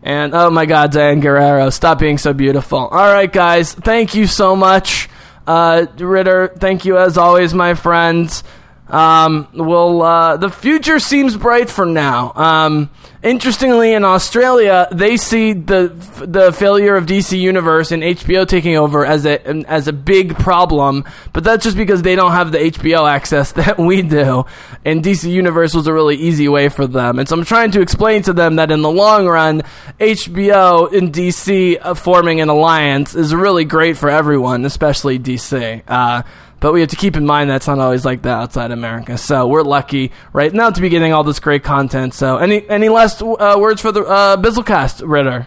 And 0.02 0.34
oh 0.34 0.49
my 0.52 0.65
god, 0.65 0.91
Diane 0.94 1.20
Guerrero, 1.20 1.70
stop 1.70 1.99
being 1.99 2.18
so 2.18 2.34
beautiful. 2.34 2.78
All 2.80 3.11
right, 3.14 3.32
guys, 3.32 3.74
thank 3.74 4.15
you 4.15 4.26
so 4.28 4.56
much. 4.56 5.10
Uh, 5.45 5.86
Ritter, 5.98 6.48
thank 6.60 6.86
you 6.86 6.98
as 6.98 7.18
always, 7.18 7.53
my 7.53 7.74
friends. 7.74 8.44
Um, 8.88 9.48
well, 9.54 10.02
uh, 10.02 10.38
the 10.38 10.50
future 10.50 11.00
seems 11.00 11.38
bright 11.38 11.70
for 11.70 11.86
now. 11.86 12.34
Um, 12.36 12.90
interestingly, 13.24 13.94
in 13.94 14.04
Australia, 14.04 14.88
they 14.92 15.16
see 15.16 15.54
the 15.54 15.88
the 16.26 16.52
failure 16.52 16.96
of 16.96 17.06
DC 17.06 17.40
Universe 17.40 17.92
and 17.92 18.04
HBO 18.04 18.46
taking 18.46 18.76
over 18.76 19.06
as 19.06 19.26
a 19.26 19.42
as 19.68 19.88
a 19.88 19.94
big 19.94 20.38
problem, 20.38 21.06
but 21.32 21.46
that's 21.46 21.64
just 21.64 21.78
because 21.78 22.02
they 22.02 22.16
don't 22.16 22.34
have 22.34 22.52
the 22.52 22.58
HBO 22.58 23.10
access 23.10 23.52
that 23.54 23.80
we 23.80 24.02
do, 24.02 24.46
and 24.84 25.02
DC 25.02 25.32
Universe 25.32 25.74
was 25.74 25.88
a 25.88 25.94
really 25.94 26.18
easy 26.18 26.50
way 26.50 26.68
for 26.68 26.86
them. 26.86 27.20
And 27.20 27.28
so 27.28 27.38
I'm 27.38 27.46
trying 27.46 27.72
to 27.72 27.82
explain 27.82 28.22
to 28.24 28.34
them 28.34 28.58
that 28.58 28.70
in 28.70 28.82
the 28.82 28.92
long 28.92 29.26
run, 29.26 29.64
HBO 30.00 30.94
and 30.94 31.14
DC 31.14 31.80
uh, 31.82 31.94
forming 31.94 32.42
an 32.42 32.50
alliance 32.50 33.16
is 33.16 33.34
really 33.34 33.64
great 33.64 33.98
for 33.98 34.10
everyone, 34.10 34.66
especially 34.66 35.20
DC. 35.20 35.84
Uh, 35.88 36.24
but 36.64 36.72
we 36.72 36.80
have 36.80 36.90
to 36.90 36.95
keep 36.95 37.18
in 37.18 37.26
mind 37.26 37.49
that's 37.49 37.68
not 37.68 37.77
always 37.77 38.06
like 38.06 38.22
that 38.22 38.38
outside 38.40 38.72
America. 38.72 39.18
So 39.18 39.45
we're 39.48 39.64
lucky 39.64 40.14
right 40.31 40.53
now 40.53 40.69
to 40.69 40.80
be 40.80 40.88
getting 40.88 41.11
all 41.11 41.26
this 41.26 41.41
great 41.41 41.61
content. 41.61 42.14
So 42.14 42.38
any 42.38 42.65
any 42.69 42.88
last 42.88 43.22
uh, 43.22 43.57
words 43.60 43.81
for 43.81 43.91
the 43.91 44.03
uh, 44.06 44.38
Bizzlecast, 44.38 45.02
Ritter? 45.06 45.45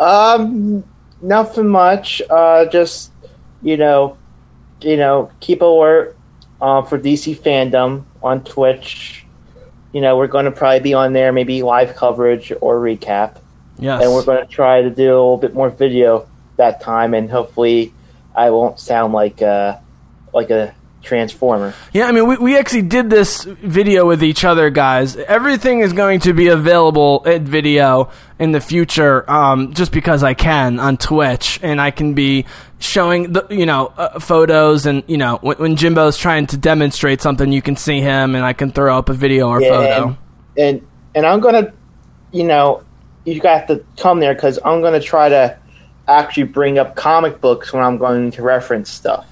Um, 0.00 0.82
nothing 1.22 1.68
much. 1.68 2.20
Uh, 2.28 2.66
just 2.66 3.12
you 3.62 3.76
know, 3.76 4.18
you 4.80 4.96
know, 4.96 5.30
keep 5.38 5.62
alert 5.62 6.16
uh, 6.60 6.82
for 6.82 6.98
DC 6.98 7.38
FanDome 7.38 8.02
on 8.24 8.42
Twitch. 8.42 9.24
You 9.92 10.00
know, 10.00 10.16
we're 10.18 10.26
going 10.26 10.46
to 10.46 10.50
probably 10.50 10.80
be 10.80 10.94
on 10.94 11.12
there, 11.12 11.32
maybe 11.32 11.62
live 11.62 11.94
coverage 11.94 12.52
or 12.60 12.80
recap, 12.80 13.36
Yes. 13.78 14.02
and 14.02 14.12
we're 14.12 14.24
going 14.24 14.44
to 14.44 14.52
try 14.52 14.82
to 14.82 14.90
do 14.90 15.04
a 15.04 15.14
little 15.14 15.36
bit 15.36 15.54
more 15.54 15.70
video 15.70 16.28
that 16.56 16.80
time, 16.80 17.14
and 17.14 17.30
hopefully, 17.30 17.94
I 18.34 18.50
won't 18.50 18.78
sound 18.78 19.12
like 19.12 19.42
uh, 19.42 19.78
like 20.32 20.50
a 20.50 20.74
transformer. 21.02 21.74
Yeah, 21.92 22.06
I 22.06 22.12
mean, 22.12 22.28
we, 22.28 22.36
we 22.36 22.58
actually 22.58 22.82
did 22.82 23.10
this 23.10 23.44
video 23.44 24.06
with 24.06 24.22
each 24.22 24.44
other, 24.44 24.70
guys. 24.70 25.16
Everything 25.16 25.80
is 25.80 25.92
going 25.92 26.20
to 26.20 26.32
be 26.32 26.48
available 26.48 27.22
at 27.26 27.42
video 27.42 28.10
in 28.38 28.52
the 28.52 28.60
future, 28.60 29.28
um, 29.30 29.72
just 29.74 29.92
because 29.92 30.22
I 30.22 30.34
can 30.34 30.78
on 30.78 30.96
Twitch, 30.96 31.60
and 31.62 31.80
I 31.80 31.90
can 31.90 32.14
be 32.14 32.46
showing 32.78 33.32
the 33.32 33.46
you 33.50 33.66
know 33.66 33.92
uh, 33.96 34.18
photos, 34.18 34.86
and 34.86 35.02
you 35.06 35.16
know 35.16 35.38
when, 35.40 35.56
when 35.58 35.76
Jimbo's 35.76 36.16
trying 36.16 36.46
to 36.48 36.56
demonstrate 36.56 37.20
something, 37.20 37.50
you 37.52 37.62
can 37.62 37.76
see 37.76 38.00
him, 38.00 38.34
and 38.34 38.44
I 38.44 38.52
can 38.52 38.70
throw 38.70 38.96
up 38.96 39.08
a 39.08 39.14
video 39.14 39.48
or 39.48 39.60
photo. 39.60 40.08
and, 40.08 40.16
and 40.56 40.86
and 41.14 41.26
I'm 41.26 41.40
gonna, 41.40 41.72
you 42.32 42.44
know, 42.44 42.84
you 43.24 43.40
got 43.40 43.68
to 43.68 43.84
come 43.98 44.20
there 44.20 44.34
because 44.34 44.58
I'm 44.64 44.80
gonna 44.80 45.00
try 45.00 45.28
to 45.28 45.58
actually 46.18 46.44
bring 46.44 46.78
up 46.78 46.96
comic 46.96 47.40
books 47.40 47.72
when 47.72 47.82
I'm 47.82 47.98
going 47.98 48.30
to 48.32 48.42
reference 48.42 48.90
stuff 48.90 49.26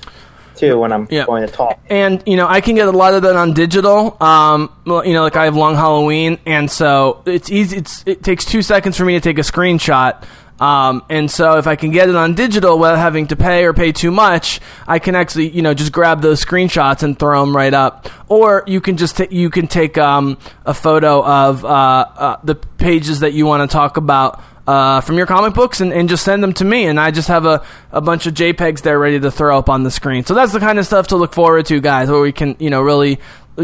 too 0.56 0.78
when 0.78 0.92
I'm 0.92 1.06
Yeah. 1.10 1.24
going 1.24 1.46
to 1.46 1.52
talk. 1.52 1.78
and 1.88 2.20
you 2.26 2.36
know 2.36 2.46
I 2.48 2.60
can 2.60 2.74
get 2.74 2.88
a 2.88 2.90
lot 2.90 3.14
of 3.14 3.22
that 3.22 3.36
on 3.36 3.52
digital. 3.55 4.16
Um, 4.22 4.70
you 4.86 5.12
know, 5.12 5.22
like 5.22 5.36
I 5.36 5.44
have 5.44 5.55
Long 5.56 5.76
Halloween, 5.76 6.38
and 6.46 6.68
so 6.70 7.22
it's 7.26 7.50
easy. 7.50 7.76
It's, 7.78 8.02
it 8.06 8.22
takes 8.24 8.44
two 8.44 8.62
seconds 8.62 8.96
for 8.96 9.05
me 9.05 9.14
to 9.14 9.20
take 9.20 9.38
a 9.38 9.42
screenshot. 9.42 10.24
Um, 10.60 11.05
and 11.09 11.30
so 11.30 11.56
if 11.59 11.68
I 11.68 11.76
can 11.76 11.92
get 11.92 12.09
it 12.09 12.16
on 12.16 12.34
digital 12.34 12.76
without 12.80 12.98
having 12.98 13.28
to 13.28 13.36
pay 13.36 13.64
or 13.64 13.72
pay 13.72 13.92
too 13.92 14.10
much, 14.10 14.60
I 14.88 14.98
can 14.98 15.14
actually, 15.14 15.50
you 15.50 15.62
know, 15.62 15.72
just 15.72 15.92
grab 15.92 16.20
those 16.20 16.44
screenshots 16.44 17.05
and 17.05 17.16
throw 17.16 17.38
them 17.44 17.55
right 17.55 17.72
up. 17.72 18.09
Or 18.28 18.64
you 18.66 18.80
can 18.80 18.96
just 18.96 19.18
ta- 19.18 19.26
you 19.30 19.50
can 19.50 19.68
take 19.68 19.96
um, 19.96 20.36
a 20.66 20.74
photo 20.74 21.24
of 21.24 21.64
uh, 21.64 21.68
uh, 21.68 22.36
the 22.42 22.56
pages 22.56 23.20
that 23.20 23.34
you 23.34 23.46
want 23.46 23.70
to 23.70 23.72
talk 23.72 23.98
about 23.98 24.42
uh, 24.69 25.01
from 25.01 25.16
your 25.16 25.24
comic 25.24 25.55
books 25.55 25.81
and, 25.81 25.95
and 25.95 26.11
just 26.11 26.23
send 26.23 26.43
them 26.43 26.53
to 26.53 26.62
me, 26.62 26.85
and 26.85 27.01
I 27.01 27.11
just 27.11 27.28
have 27.28 27.47
a, 27.47 27.65
a 27.90 28.03
bunch 28.03 28.27
of 28.27 28.35
JPEGs 28.35 28.82
there 28.82 28.99
ready 28.99 29.19
to 29.19 29.31
throw 29.31 29.57
up 29.57 29.70
on 29.70 29.82
the 29.82 29.90
screen. 29.90 30.27
So 30.27 30.35
that's 30.35 30.53
the 30.53 30.61
kind 30.61 30.78
of 30.78 30.85
stuff 30.85 31.07
to 31.07 31.16
look 31.16 31.32
forward 31.32 31.65
to, 31.66 31.81
guys, 31.81 32.11
where 32.11 32.20
we 32.20 32.32
can 32.32 32.55
you 32.59 32.69
know 32.69 32.82
really 32.82 33.19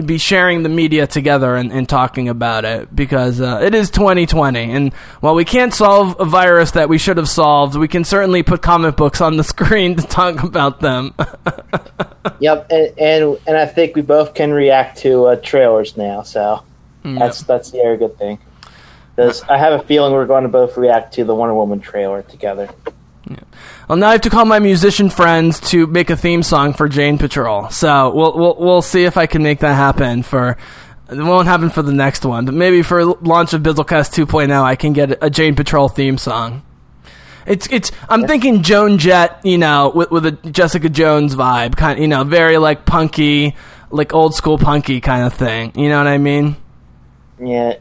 be 0.07 0.17
sharing 0.17 0.63
the 0.63 0.71
media 0.71 1.07
together 1.07 1.57
and, 1.57 1.71
and 1.73 1.87
talking 1.87 2.31
about 2.31 2.65
it 2.65 2.97
because 2.97 3.39
uh, 3.39 3.61
it 3.63 3.75
is 3.75 3.91
2020, 3.91 4.59
and 4.73 4.95
while 5.21 5.35
we 5.35 5.45
can't 5.45 5.75
solve 5.75 6.19
a 6.19 6.25
virus 6.25 6.71
that 6.71 6.89
we 6.89 6.97
should 6.97 7.19
have 7.19 7.29
solved, 7.29 7.77
we 7.77 7.87
can 7.87 8.05
certainly 8.05 8.43
put 8.43 8.63
comic 8.63 8.97
books 8.97 9.21
on 9.21 9.37
the 9.37 9.45
screen 9.55 9.97
to 9.97 10.03
talk 10.07 10.43
about 10.43 10.81
them. 10.81 11.15
Yep, 12.41 12.69
and, 12.71 12.99
and 12.99 13.39
and 13.47 13.57
I 13.57 13.67
think 13.67 13.95
we 13.95 14.01
both 14.01 14.33
can 14.33 14.51
react 14.51 14.97
to 15.01 15.27
uh, 15.27 15.37
trailers 15.37 15.95
now, 15.99 16.23
so 16.23 16.65
that's 17.03 17.43
that's 17.43 17.71
the 17.71 17.81
other 17.81 17.99
good 17.99 18.17
thing. 18.17 18.39
Because 19.15 19.43
I 19.43 19.59
have 19.59 19.81
a 19.81 19.85
feeling 19.85 20.13
we're 20.13 20.27
going 20.27 20.43
to 20.43 20.49
both 20.49 20.77
react 20.77 21.15
to 21.15 21.25
the 21.25 21.35
Wonder 21.35 21.55
Woman 21.55 21.81
trailer 21.81 22.23
together. 22.23 22.69
Well, 23.89 23.99
now 23.99 24.09
I 24.09 24.13
have 24.13 24.23
to 24.23 24.31
call 24.31 24.45
my 24.45 24.59
musician 24.59 25.11
friends 25.11 25.61
to 25.71 25.87
make 25.87 26.11
a 26.11 26.17
theme 26.17 26.43
song 26.43 26.73
for 26.73 26.89
Jane 26.89 27.19
Patrol. 27.19 27.69
So 27.71 28.15
we'll 28.15 28.37
we'll 28.37 28.57
we'll 28.59 28.83
see 28.83 29.05
if 29.05 29.17
I 29.17 29.27
can 29.27 29.43
make 29.43 29.61
that 29.61 29.75
happen 29.75 30.23
for. 30.23 30.57
It 31.11 31.19
won't 31.19 31.47
happen 31.47 31.69
for 31.69 31.83
the 31.83 31.93
next 31.93 32.25
one, 32.25 32.47
but 32.47 32.55
maybe 32.55 32.83
for 32.83 33.05
launch 33.05 33.53
of 33.53 33.63
Bizzlecast 33.63 34.15
2.0, 34.15 34.51
I 34.63 34.75
can 34.75 34.95
get 34.95 35.23
a 35.23 35.29
Jane 35.29 35.55
Patrol 35.55 35.89
theme 35.89 36.17
song. 36.17 36.63
It's 37.47 37.69
it's. 37.71 37.93
I'm 38.09 38.27
thinking 38.27 38.63
Joan 38.63 38.97
Jett, 38.97 39.39
you 39.45 39.59
know, 39.59 39.93
with 39.95 40.11
with 40.11 40.25
a 40.25 40.33
Jessica 40.33 40.89
Jones 40.89 41.37
vibe, 41.37 41.77
kind, 41.77 41.99
of, 41.99 42.03
you 42.03 42.09
know, 42.09 42.25
very 42.25 42.57
like 42.57 42.87
punky, 42.87 43.55
like 43.91 44.15
old 44.15 44.35
school 44.35 44.57
punky 44.57 45.01
kind 45.03 45.27
of 45.27 45.35
thing. 45.35 45.73
You 45.75 45.91
know 45.91 45.99
what 45.99 46.07
I 46.07 46.17
mean? 46.17 46.57
Yeah, 47.39 47.75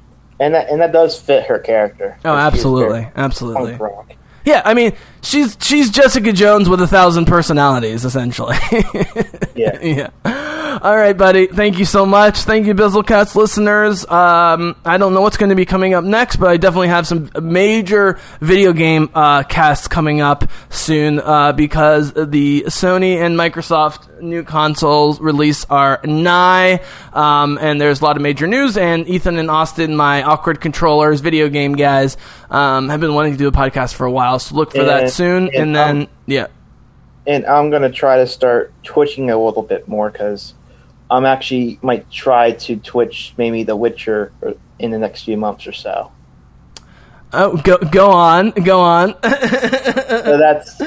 and 0.43 0.53
that 0.53 0.69
and 0.69 0.81
that 0.81 0.91
does 0.91 1.19
fit 1.19 1.45
her 1.45 1.57
character. 1.57 2.17
Oh, 2.25 2.35
absolutely, 2.35 3.07
absolutely. 3.15 3.77
punk 3.77 3.81
rock. 3.81 4.13
Yeah, 4.45 4.61
I 4.65 4.73
mean, 4.73 4.93
she's 5.23 5.57
she's 5.59 5.89
Jessica 5.89 6.31
Jones 6.31 6.69
with 6.69 6.81
a 6.81 6.87
thousand 6.87 7.25
personalities, 7.25 8.05
essentially. 8.05 8.55
Yeah. 9.55 9.79
yeah. 10.25 10.79
All 10.81 10.97
right, 10.97 11.15
buddy. 11.15 11.45
Thank 11.45 11.77
you 11.77 11.85
so 11.85 12.07
much. 12.07 12.39
Thank 12.39 12.65
you, 12.65 12.73
Bizzlecast 12.73 13.35
listeners. 13.35 14.03
Um, 14.09 14.75
I 14.83 14.97
don't 14.97 15.13
know 15.13 15.21
what's 15.21 15.37
going 15.37 15.51
to 15.51 15.55
be 15.55 15.65
coming 15.65 15.93
up 15.93 16.03
next, 16.03 16.37
but 16.37 16.49
I 16.49 16.57
definitely 16.57 16.87
have 16.87 17.05
some 17.05 17.29
major 17.39 18.19
video 18.41 18.73
game 18.73 19.11
uh, 19.13 19.43
casts 19.43 19.87
coming 19.87 20.21
up 20.21 20.49
soon 20.71 21.19
uh, 21.19 21.51
because 21.53 22.13
the 22.13 22.63
Sony 22.67 23.17
and 23.17 23.37
Microsoft 23.37 24.09
new 24.21 24.43
consoles 24.43 25.19
release 25.21 25.65
are 25.69 25.99
nigh, 26.03 26.81
um, 27.13 27.59
and 27.61 27.79
there's 27.79 28.01
a 28.01 28.03
lot 28.03 28.15
of 28.15 28.23
major 28.23 28.47
news. 28.47 28.75
And 28.75 29.07
Ethan 29.07 29.37
and 29.37 29.51
Austin, 29.51 29.95
my 29.95 30.23
awkward 30.23 30.59
controllers, 30.61 31.21
video 31.21 31.47
game 31.47 31.73
guys, 31.73 32.17
um, 32.49 32.89
have 32.89 32.99
been 32.99 33.13
wanting 33.13 33.33
to 33.33 33.37
do 33.37 33.47
a 33.47 33.51
podcast 33.51 33.93
for 33.93 34.07
a 34.07 34.11
while. 34.11 34.39
So 34.39 34.55
look 34.55 34.71
for 34.71 34.83
that 34.83 35.03
And- 35.03 35.11
soon. 35.13 35.47
and, 35.47 35.55
And 35.55 35.75
then, 35.75 36.01
um, 36.01 36.07
yeah. 36.25 36.47
and 37.27 37.45
I'm 37.45 37.69
gonna 37.69 37.91
try 37.91 38.17
to 38.17 38.27
start 38.27 38.73
twitching 38.83 39.29
a 39.29 39.37
little 39.37 39.63
bit 39.63 39.87
more 39.87 40.09
because 40.09 40.53
I'm 41.09 41.25
actually 41.25 41.79
might 41.81 42.09
try 42.11 42.51
to 42.51 42.77
twitch 42.77 43.33
maybe 43.37 43.63
The 43.63 43.75
Witcher 43.75 44.31
in 44.79 44.91
the 44.91 44.97
next 44.99 45.23
few 45.23 45.37
months 45.37 45.67
or 45.67 45.73
so. 45.73 46.11
Oh, 47.31 47.57
go 47.57 47.77
go 47.77 48.11
on, 48.11 48.51
go 48.51 48.79
on. 48.81 49.15
So 49.23 50.37
that's 50.37 50.79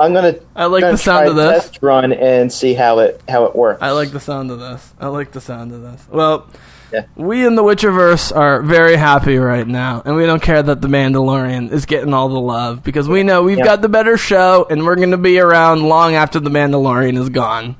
I'm 0.00 0.12
gonna. 0.12 0.34
I 0.56 0.66
like 0.66 0.80
gonna 0.82 0.92
the 0.92 0.98
sound 0.98 1.28
of 1.28 1.36
this. 1.36 1.64
Test 1.64 1.78
run 1.82 2.12
and 2.12 2.52
see 2.52 2.74
how 2.74 2.98
it 2.98 3.22
how 3.28 3.44
it 3.44 3.54
works. 3.54 3.82
I 3.82 3.90
like 3.92 4.10
the 4.10 4.20
sound 4.20 4.50
of 4.50 4.58
this. 4.58 4.92
I 4.98 5.08
like 5.08 5.32
the 5.32 5.40
sound 5.40 5.72
of 5.72 5.82
this. 5.82 6.06
Well, 6.10 6.48
Yeah. 6.92 7.06
we 7.16 7.44
in 7.46 7.54
the 7.56 7.62
Witcherverse 7.62 8.34
are 8.34 8.62
very 8.62 8.96
happy 8.96 9.36
right 9.38 9.66
now, 9.66 10.02
and 10.04 10.14
we 10.16 10.26
don't 10.26 10.42
care 10.42 10.62
that 10.62 10.80
the 10.80 10.88
Mandalorian 10.88 11.70
is 11.72 11.86
getting 11.86 12.14
all 12.14 12.28
the 12.28 12.40
love 12.40 12.82
because 12.82 13.08
we 13.08 13.22
know 13.22 13.42
we've 13.42 13.58
Yeah. 13.58 13.64
got 13.64 13.82
the 13.82 13.88
better 13.88 14.16
show, 14.16 14.66
and 14.70 14.84
we're 14.84 14.96
going 14.96 15.10
to 15.10 15.16
be 15.16 15.38
around 15.40 15.82
long 15.82 16.14
after 16.14 16.38
the 16.40 16.50
Mandalorian 16.50 17.18
is 17.18 17.28
gone. 17.30 17.76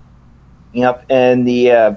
Yep, 0.72 1.06
and 1.10 1.46
the 1.46 1.70
uh, 1.70 1.94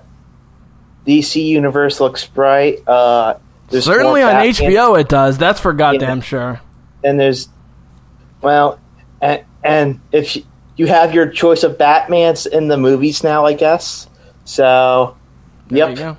DC 1.08 1.44
Universe 1.44 2.00
looks 2.00 2.26
bright. 2.28 2.88
Uh, 2.88 3.36
Certainly 3.72 4.22
on 4.24 4.36
HBO 4.36 5.00
it 5.00 5.10
does. 5.10 5.38
That's 5.38 5.60
for 5.60 5.74
goddamn 5.74 6.22
sure. 6.22 6.62
and 7.04 7.20
there's 7.20 7.50
well, 8.42 8.80
and, 9.22 9.44
and 9.64 10.00
if 10.12 10.36
you, 10.36 10.44
you 10.76 10.86
have 10.86 11.14
your 11.14 11.28
choice 11.30 11.64
of 11.64 11.78
Batman's 11.78 12.46
in 12.46 12.68
the 12.68 12.78
movies 12.78 13.24
now, 13.24 13.46
I 13.46 13.54
guess. 13.54 14.08
So, 14.46 15.18
There 15.70 15.80
yep, 15.80 15.90
you 15.90 15.96
go. 15.96 16.18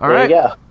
All 0.00 0.08
right. 0.08 0.30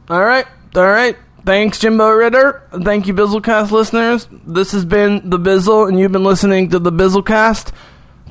All 0.10 0.24
right. 0.24 0.46
All 0.76 0.88
right. 0.88 1.18
Thanks, 1.46 1.80
Jimbo 1.80 2.10
Ritter. 2.10 2.64
Thank 2.84 3.06
you, 3.08 3.14
Bizzlecast 3.14 3.70
listeners. 3.72 4.28
This 4.48 4.72
has 4.72 4.84
been 4.84 5.30
The 5.30 5.38
Bizzle, 5.38 5.88
and 5.88 6.00
you've 6.00 6.12
been 6.12 6.24
listening 6.24 6.70
to 6.72 6.80
The 6.80 6.92
Bizzlecast. 6.92 7.72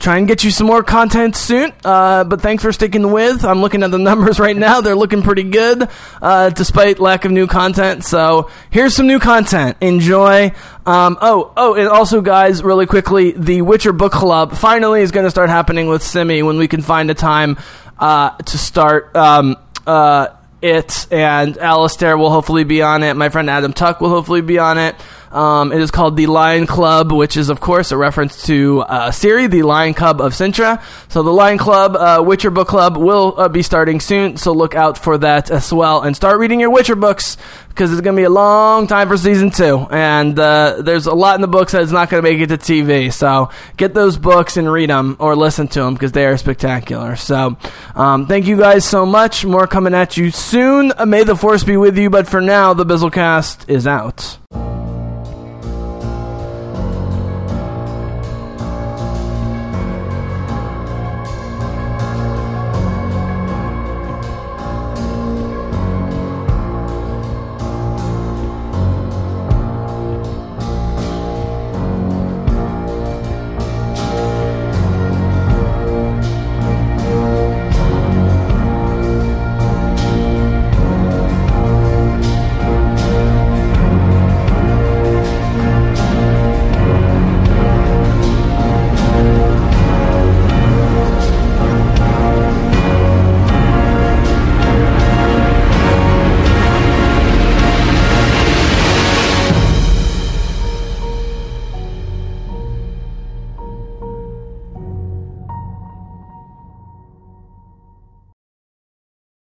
Try 0.00 0.18
and 0.18 0.26
get 0.26 0.42
you 0.42 0.50
some 0.50 0.66
more 0.66 0.82
content 0.82 1.36
soon. 1.36 1.72
Uh, 1.84 2.24
but 2.24 2.40
thanks 2.40 2.64
for 2.64 2.72
sticking 2.72 3.12
with. 3.12 3.44
I'm 3.44 3.60
looking 3.60 3.84
at 3.84 3.92
the 3.92 3.98
numbers 4.10 4.40
right 4.40 4.56
now. 4.56 4.80
They're 4.80 4.96
looking 4.96 5.22
pretty 5.22 5.44
good, 5.44 5.88
uh, 6.20 6.50
despite 6.50 6.98
lack 6.98 7.24
of 7.24 7.30
new 7.30 7.46
content. 7.46 8.04
So 8.04 8.50
here's 8.70 8.96
some 8.96 9.06
new 9.06 9.20
content. 9.20 9.76
Enjoy. 9.80 10.52
Um, 10.84 11.16
oh, 11.20 11.52
oh, 11.56 11.74
and 11.74 11.88
also, 11.88 12.20
guys, 12.20 12.64
really 12.64 12.86
quickly, 12.86 13.30
the 13.30 13.62
Witcher 13.62 13.92
Book 13.92 14.12
Club 14.12 14.56
finally 14.56 15.02
is 15.02 15.12
going 15.12 15.24
to 15.24 15.30
start 15.30 15.48
happening 15.48 15.86
with 15.86 16.02
Simi 16.02 16.42
when 16.42 16.58
we 16.58 16.66
can 16.66 16.82
find 16.82 17.08
a 17.12 17.14
time 17.14 17.56
uh, 17.98 18.30
to 18.30 18.58
start. 18.58 19.14
Um, 19.14 19.56
uh, 19.86 20.28
it 20.65 21.07
and 21.11 21.59
Alistair 21.59 22.16
will 22.16 22.31
hopefully 22.31 22.65
be 22.65 22.81
on 22.81 23.03
it. 23.03 23.15
My 23.15 23.28
friend 23.28 23.51
Adam 23.51 23.73
Tuck 23.73 24.01
will 24.01 24.09
hopefully 24.09 24.41
be 24.41 24.59
on 24.59 24.78
it. 24.78 24.97
Um, 25.35 25.73
it 25.73 25.81
is 25.81 25.90
called 25.90 26.16
the 26.16 26.27
Lion 26.28 26.66
Club, 26.66 27.11
which 27.12 27.36
is 27.36 27.48
of 27.48 27.61
course 27.61 27.90
a 27.90 27.97
reference 27.97 28.47
to 28.47 28.81
uh, 28.81 29.11
Ciri, 29.11 29.51
the 29.51 29.62
Lion 29.65 29.93
Cub 29.93 30.20
of 30.20 30.32
Cintra. 30.32 30.82
So 31.09 31.23
the 31.23 31.32
Lion 31.32 31.59
Club, 31.59 31.97
uh, 31.97 32.23
Witcher 32.24 32.51
Book 32.51 32.69
Club 32.69 32.97
will 32.97 33.35
uh, 33.36 33.48
be 33.48 33.62
starting 33.62 34.01
soon. 34.01 34.36
So 34.36 34.52
look 34.52 34.74
out 34.74 34.97
for 34.97 35.19
that 35.19 35.51
as 35.51 35.73
well, 35.73 36.02
and 36.02 36.15
start 36.15 36.39
reading 36.39 36.61
your 36.61 36.70
Witcher 36.70 36.94
books 36.94 37.36
because 37.69 37.90
it's 37.90 38.01
going 38.01 38.15
to 38.15 38.20
be 38.20 38.24
a 38.24 38.31
long 38.31 38.86
time 38.86 39.09
for 39.09 39.16
season 39.16 39.51
two, 39.51 39.86
and 39.90 40.39
uh, 40.39 40.81
there's 40.81 41.06
a 41.06 41.15
lot 41.15 41.35
in 41.35 41.40
the 41.40 41.48
books 41.48 41.73
that 41.73 41.82
is 41.82 41.90
not 41.90 42.09
going 42.09 42.23
to 42.23 42.31
make 42.31 42.40
it 42.40 42.47
to 42.47 42.56
TV. 42.56 43.12
So 43.12 43.51
get 43.77 43.94
those 43.94 44.16
books 44.16 44.56
and 44.56 44.70
read 44.70 44.90
them 44.90 45.16
or 45.19 45.35
listen 45.35 45.66
to 45.69 45.81
them 45.81 45.94
because 45.94 46.12
they 46.12 46.27
are 46.27 46.36
spectacular. 46.36 47.16
So 47.16 47.56
um, 47.97 48.27
thank 48.27 48.47
you 48.47 48.56
guys 48.56 48.85
so 48.85 49.05
much. 49.05 49.44
More 49.44 49.66
coming 49.66 49.94
at 49.94 50.16
you 50.16 50.31
soon. 50.31 50.93
May 51.05 51.24
the 51.24 51.35
force 51.35 51.65
be 51.65 51.77
with 51.77 51.98
you. 51.98 52.09
But 52.09 52.28
for 52.28 52.40
now, 52.40 52.74
the 52.74 52.86
Bizzlecast 52.86 53.69
is 53.69 53.89
out. 53.89 54.39